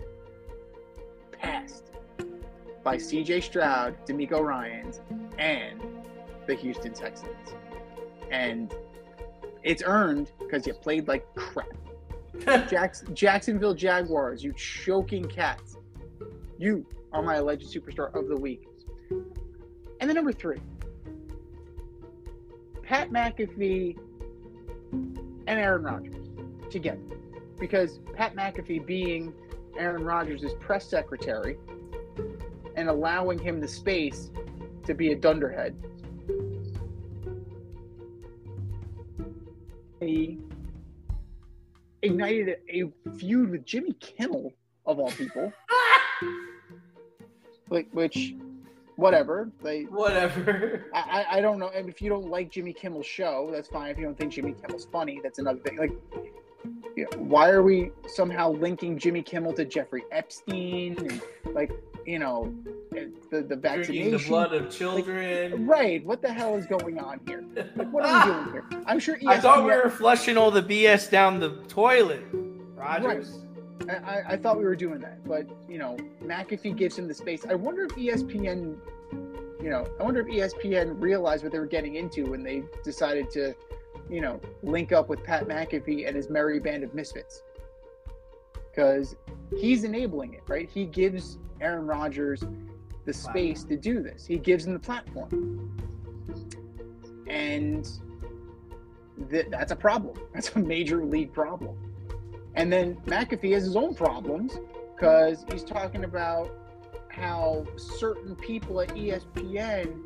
passed 1.32 1.90
by 2.85 2.98
CJ 2.98 3.43
Stroud, 3.43 3.97
DeMeco 4.06 4.40
Ryans, 4.40 5.01
and 5.39 5.82
the 6.47 6.55
Houston 6.55 6.93
Texans. 6.93 7.35
And 8.30 8.72
it's 9.64 9.82
earned 9.85 10.30
because 10.39 10.64
you 10.64 10.72
played 10.74 11.09
like 11.09 11.26
crap. 11.35 11.66
Jacks- 12.70 13.02
Jacksonville 13.12 13.74
Jaguars, 13.74 14.44
you 14.44 14.52
choking 14.52 15.24
cats. 15.24 15.78
You 16.59 16.86
are 17.12 17.22
my 17.22 17.35
alleged 17.35 17.74
superstar 17.74 18.14
of 18.14 18.28
the 18.28 18.36
week. 18.36 18.68
And 19.10 20.09
then 20.09 20.14
number 20.14 20.30
three, 20.30 20.60
Pat 22.89 23.10
McAfee 23.10 23.98
and 24.93 25.47
Aaron 25.47 25.82
Rodgers 25.82 26.31
together. 26.70 27.02
Because 27.60 28.01
Pat 28.15 28.35
McAfee 28.35 28.86
being 28.86 29.35
Aaron 29.78 30.02
Rodgers' 30.02 30.55
press 30.59 30.89
secretary 30.89 31.59
and 32.77 32.89
allowing 32.89 33.39
him 33.39 33.60
the 33.60 33.69
space 33.69 34.31
to 34.86 34.94
be 34.94 35.12
a 35.12 35.16
dunderhead. 35.16 35.77
He 40.01 40.39
ignited 42.01 42.56
a 42.70 42.85
feud 43.19 43.51
with 43.51 43.66
Jimmy 43.66 43.93
Kimmel, 44.01 44.55
of 44.86 44.98
all 44.98 45.10
people. 45.10 45.52
like, 47.69 47.89
which, 47.93 48.32
whatever. 48.98 49.48
They, 49.62 49.82
Whatever. 49.84 50.86
I, 50.92 51.24
I- 51.30 51.40
don't 51.40 51.58
know. 51.58 51.70
And 51.74 51.88
if 51.88 52.02
you 52.02 52.08
don't 52.10 52.28
like 52.28 52.50
Jimmy 52.50 52.72
Kimmel's 52.72 53.06
show, 53.06 53.48
that's 53.52 53.68
fine. 53.68 53.90
If 53.90 53.98
you 53.98 54.04
don't 54.04 54.18
think 54.18 54.32
Jimmy 54.32 54.54
Kimmel's 54.60 54.86
funny, 54.90 55.20
that's 55.22 55.38
another 55.38 55.60
thing. 55.60 55.76
Like, 55.78 55.92
you 56.96 57.04
know, 57.04 57.18
why 57.18 57.48
are 57.50 57.62
we 57.62 57.92
somehow 58.08 58.50
linking 58.50 58.98
Jimmy 58.98 59.22
Kimmel 59.22 59.52
to 59.54 59.64
Jeffrey 59.64 60.02
Epstein? 60.10 60.96
And, 60.98 61.22
like, 61.54 61.70
you 62.04 62.18
know, 62.18 62.52
the, 62.90 63.42
the 63.42 63.54
vaccination. 63.54 63.94
Drinking 63.94 64.18
the 64.18 64.28
blood 64.28 64.52
of 64.52 64.68
children. 64.70 65.66
Right. 65.66 66.04
What 66.04 66.20
the 66.20 66.32
hell 66.32 66.56
is 66.56 66.66
going 66.66 66.98
on 66.98 67.20
here? 67.26 67.44
Like, 67.76 67.90
what 67.92 68.04
are 68.04 68.26
we 68.26 68.32
doing 68.32 68.52
here? 68.52 68.82
I'm 68.86 68.98
sure 68.98 69.16
ESPN. 69.16 69.28
I 69.28 69.38
thought 69.40 69.64
we 69.64 69.70
were 69.70 69.90
flushing 69.90 70.36
all 70.36 70.50
the 70.50 70.62
BS 70.62 71.08
down 71.08 71.38
the 71.38 71.50
toilet, 71.68 72.24
Rodgers. 72.74 73.38
I, 73.44 73.47
I, 73.88 74.22
I 74.28 74.36
thought 74.36 74.59
we 74.59 74.64
were 74.64 74.76
doing 74.76 75.00
that, 75.00 75.24
but 75.24 75.46
you 75.68 75.78
know, 75.78 75.96
McAfee 76.22 76.76
gives 76.76 76.98
him 76.98 77.09
the 77.09 77.14
space. 77.14 77.44
I 77.48 77.55
wonder 77.55 77.84
if 77.84 77.92
ESPN, 77.92 78.76
you 79.62 79.70
know, 79.70 79.86
I 79.98 80.02
wonder 80.02 80.20
if 80.20 80.26
ESPN 80.26 81.00
realized 81.00 81.42
what 81.42 81.52
they 81.52 81.59
were 81.59 81.66
getting 81.66 81.96
into 81.96 82.26
when 82.26 82.42
they 82.42 82.64
decided 82.84 83.30
to, 83.30 83.55
you 84.10 84.20
know, 84.20 84.40
link 84.62 84.92
up 84.92 85.09
with 85.09 85.22
Pat 85.22 85.46
McAfee 85.46 86.06
and 86.06 86.16
his 86.16 86.28
merry 86.28 86.59
band 86.60 86.82
of 86.84 86.94
misfits. 86.94 87.42
Because 88.70 89.16
he's 89.56 89.84
enabling 89.84 90.34
it, 90.34 90.42
right? 90.46 90.68
He 90.68 90.84
gives 90.84 91.38
Aaron 91.60 91.86
Rodgers 91.86 92.44
the 93.05 93.12
space 93.12 93.64
to 93.64 93.76
do 93.76 94.02
this. 94.02 94.26
He 94.26 94.38
gives 94.38 94.66
him 94.66 94.74
the 94.74 94.78
platform, 94.78 95.72
and 97.26 97.88
th- 99.30 99.46
that's 99.50 99.72
a 99.72 99.76
problem. 99.76 100.18
That's 100.34 100.55
a 100.55 100.59
major 100.59 101.05
league 101.05 101.32
problem. 101.32 101.88
And 102.54 102.72
then 102.72 102.96
McAfee 103.06 103.52
has 103.52 103.64
his 103.64 103.76
own 103.76 103.94
problems 103.94 104.58
because 104.94 105.44
he's 105.50 105.64
talking 105.64 106.04
about 106.04 106.50
how 107.08 107.66
certain 107.76 108.34
people 108.36 108.80
at 108.80 108.88
ESPN 108.90 110.00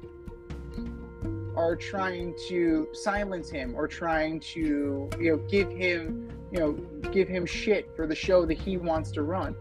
are 1.57 1.77
trying 1.77 2.35
to 2.49 2.89
silence 2.93 3.51
him 3.51 3.75
or 3.75 3.87
trying 3.87 4.41
to, 4.41 5.09
you 5.19 5.33
know, 5.33 5.37
give 5.49 5.71
him, 5.71 6.31
you 6.51 6.59
know, 6.59 6.73
give 7.11 7.29
him 7.29 7.45
shit 7.45 7.95
for 7.95 8.07
the 8.07 8.15
show 8.15 8.47
that 8.47 8.59
he 8.59 8.77
wants 8.77 9.11
to 9.13 9.23
run. 9.23 9.55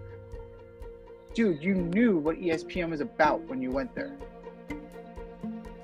Dude, 1.33 1.61
you 1.61 1.75
knew 1.75 2.17
what 2.17 2.37
ESPN 2.37 2.89
was 2.89 3.01
about 3.01 3.41
when 3.47 3.61
you 3.61 3.71
went 3.71 3.93
there. 3.95 4.17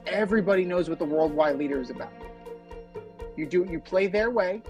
Everybody 0.06 0.64
knows 0.66 0.90
what 0.90 1.00
the 1.00 1.06
worldwide 1.06 1.58
leader 1.58 1.80
is 1.82 1.90
about. 1.90 2.12
You 3.36 3.46
do 3.46 3.68
you 3.70 3.80
play 3.80 4.08
their 4.08 4.32
way, 4.32 4.62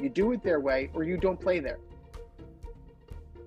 you 0.00 0.08
do 0.08 0.32
it 0.32 0.42
their 0.42 0.60
way, 0.60 0.90
or 0.94 1.04
you 1.04 1.16
don't 1.16 1.40
play 1.40 1.60
there. 1.60 1.78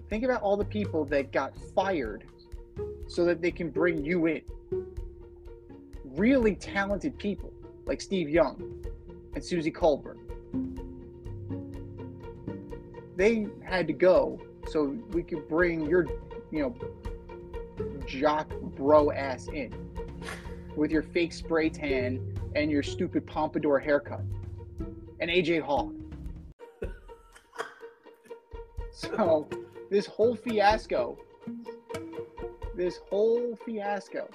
Think 0.09 0.23
about 0.23 0.41
all 0.41 0.57
the 0.57 0.65
people 0.65 1.05
that 1.05 1.31
got 1.31 1.53
fired 1.75 2.23
so 3.07 3.25
that 3.25 3.41
they 3.41 3.51
can 3.51 3.69
bring 3.69 4.03
you 4.03 4.25
in. 4.25 4.41
Really 6.15 6.55
talented 6.55 7.17
people 7.17 7.53
like 7.85 8.01
Steve 8.01 8.29
Young 8.29 8.83
and 9.35 9.43
Suzy 9.43 9.71
Kolber. 9.71 10.15
They 13.15 13.47
had 13.63 13.85
to 13.87 13.93
go 13.93 14.39
so 14.67 14.97
we 15.11 15.23
could 15.23 15.47
bring 15.47 15.87
your, 15.87 16.05
you 16.51 16.61
know, 16.61 16.75
jock 18.05 18.49
bro 18.75 19.11
ass 19.11 19.47
in 19.47 19.73
with 20.75 20.91
your 20.91 21.03
fake 21.03 21.33
spray 21.33 21.69
tan 21.69 22.35
and 22.55 22.71
your 22.71 22.81
stupid 22.81 23.25
pompadour 23.27 23.79
haircut 23.79 24.21
and 25.19 25.29
AJ 25.29 25.61
Hawk. 25.61 25.93
So 28.99 29.47
this 29.89 30.05
whole 30.05 30.35
fiasco, 30.35 31.17
this 32.75 32.97
whole 33.09 33.55
fiasco 33.65 34.29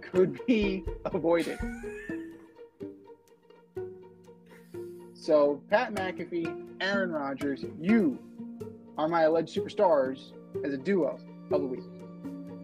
could 0.00 0.38
be 0.46 0.84
avoided. 1.04 1.58
So 5.14 5.60
Pat 5.68 5.94
McAfee, 5.94 6.76
Aaron 6.80 7.10
Rodgers, 7.10 7.64
you 7.80 8.20
are 8.96 9.08
my 9.08 9.22
alleged 9.22 9.52
superstars 9.52 10.30
as 10.64 10.72
a 10.72 10.78
duo 10.78 11.18
of 11.50 11.60
the 11.60 11.66
week. 11.66 11.80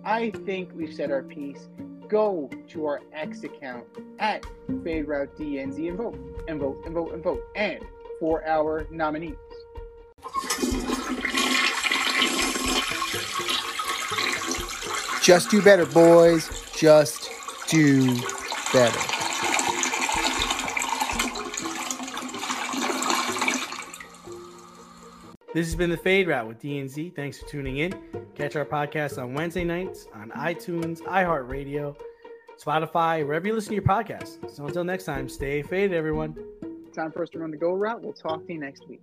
I 0.05 0.31
think 0.47 0.71
we've 0.77 0.95
said 0.95 1.11
our 1.11 1.25
piece. 1.25 1.69
Go 2.07 2.49
to 2.69 2.87
our 2.87 3.01
X 3.13 3.43
account 3.43 3.87
at 4.21 4.47
Fade 4.85 5.09
Route 5.09 5.37
DNZ 5.37 5.89
and 5.89 5.99
vote 5.99 6.45
and 6.47 6.61
vote 6.61 6.83
and 6.85 6.95
vote 6.95 7.13
and 7.13 7.25
vote. 7.25 7.43
And 7.57 7.85
for 8.21 8.47
our 8.47 8.87
nominees. 8.91 9.35
Just 15.23 15.51
do 15.51 15.63
better, 15.63 15.87
boys. 15.87 16.49
Just 16.77 17.31
do 17.69 18.17
better. 18.73 18.99
This 25.53 25.67
has 25.67 25.75
been 25.75 25.91
the 25.91 25.97
Fade 25.97 26.29
Route 26.29 26.47
with 26.47 26.61
DNZ. 26.61 27.15
Thanks 27.15 27.39
for 27.39 27.47
tuning 27.49 27.79
in. 27.79 27.93
Catch 28.35 28.57
our 28.57 28.65
podcast 28.65 29.21
on 29.21 29.35
Wednesday 29.35 29.65
nights 29.65 30.07
on 30.15 30.31
iTunes, 30.31 31.01
iHeartRadio, 31.03 31.97
Spotify, 32.57 33.27
wherever 33.27 33.47
you 33.47 33.55
listen 33.55 33.71
to 33.71 33.75
your 33.75 33.83
podcasts. 33.83 34.39
So 34.55 34.67
until 34.67 34.85
next 34.85 35.05
time, 35.05 35.29
stay 35.29 35.63
faded, 35.63 35.93
everyone. 35.93 36.37
Time 36.95 37.11
for 37.11 37.23
us 37.23 37.31
to 37.31 37.41
run 37.41 37.51
the 37.51 37.57
go 37.57 37.73
route. 37.73 38.01
We'll 38.01 38.13
talk 38.13 38.47
to 38.47 38.53
you 38.53 38.61
next 38.61 38.89
week. 38.89 39.03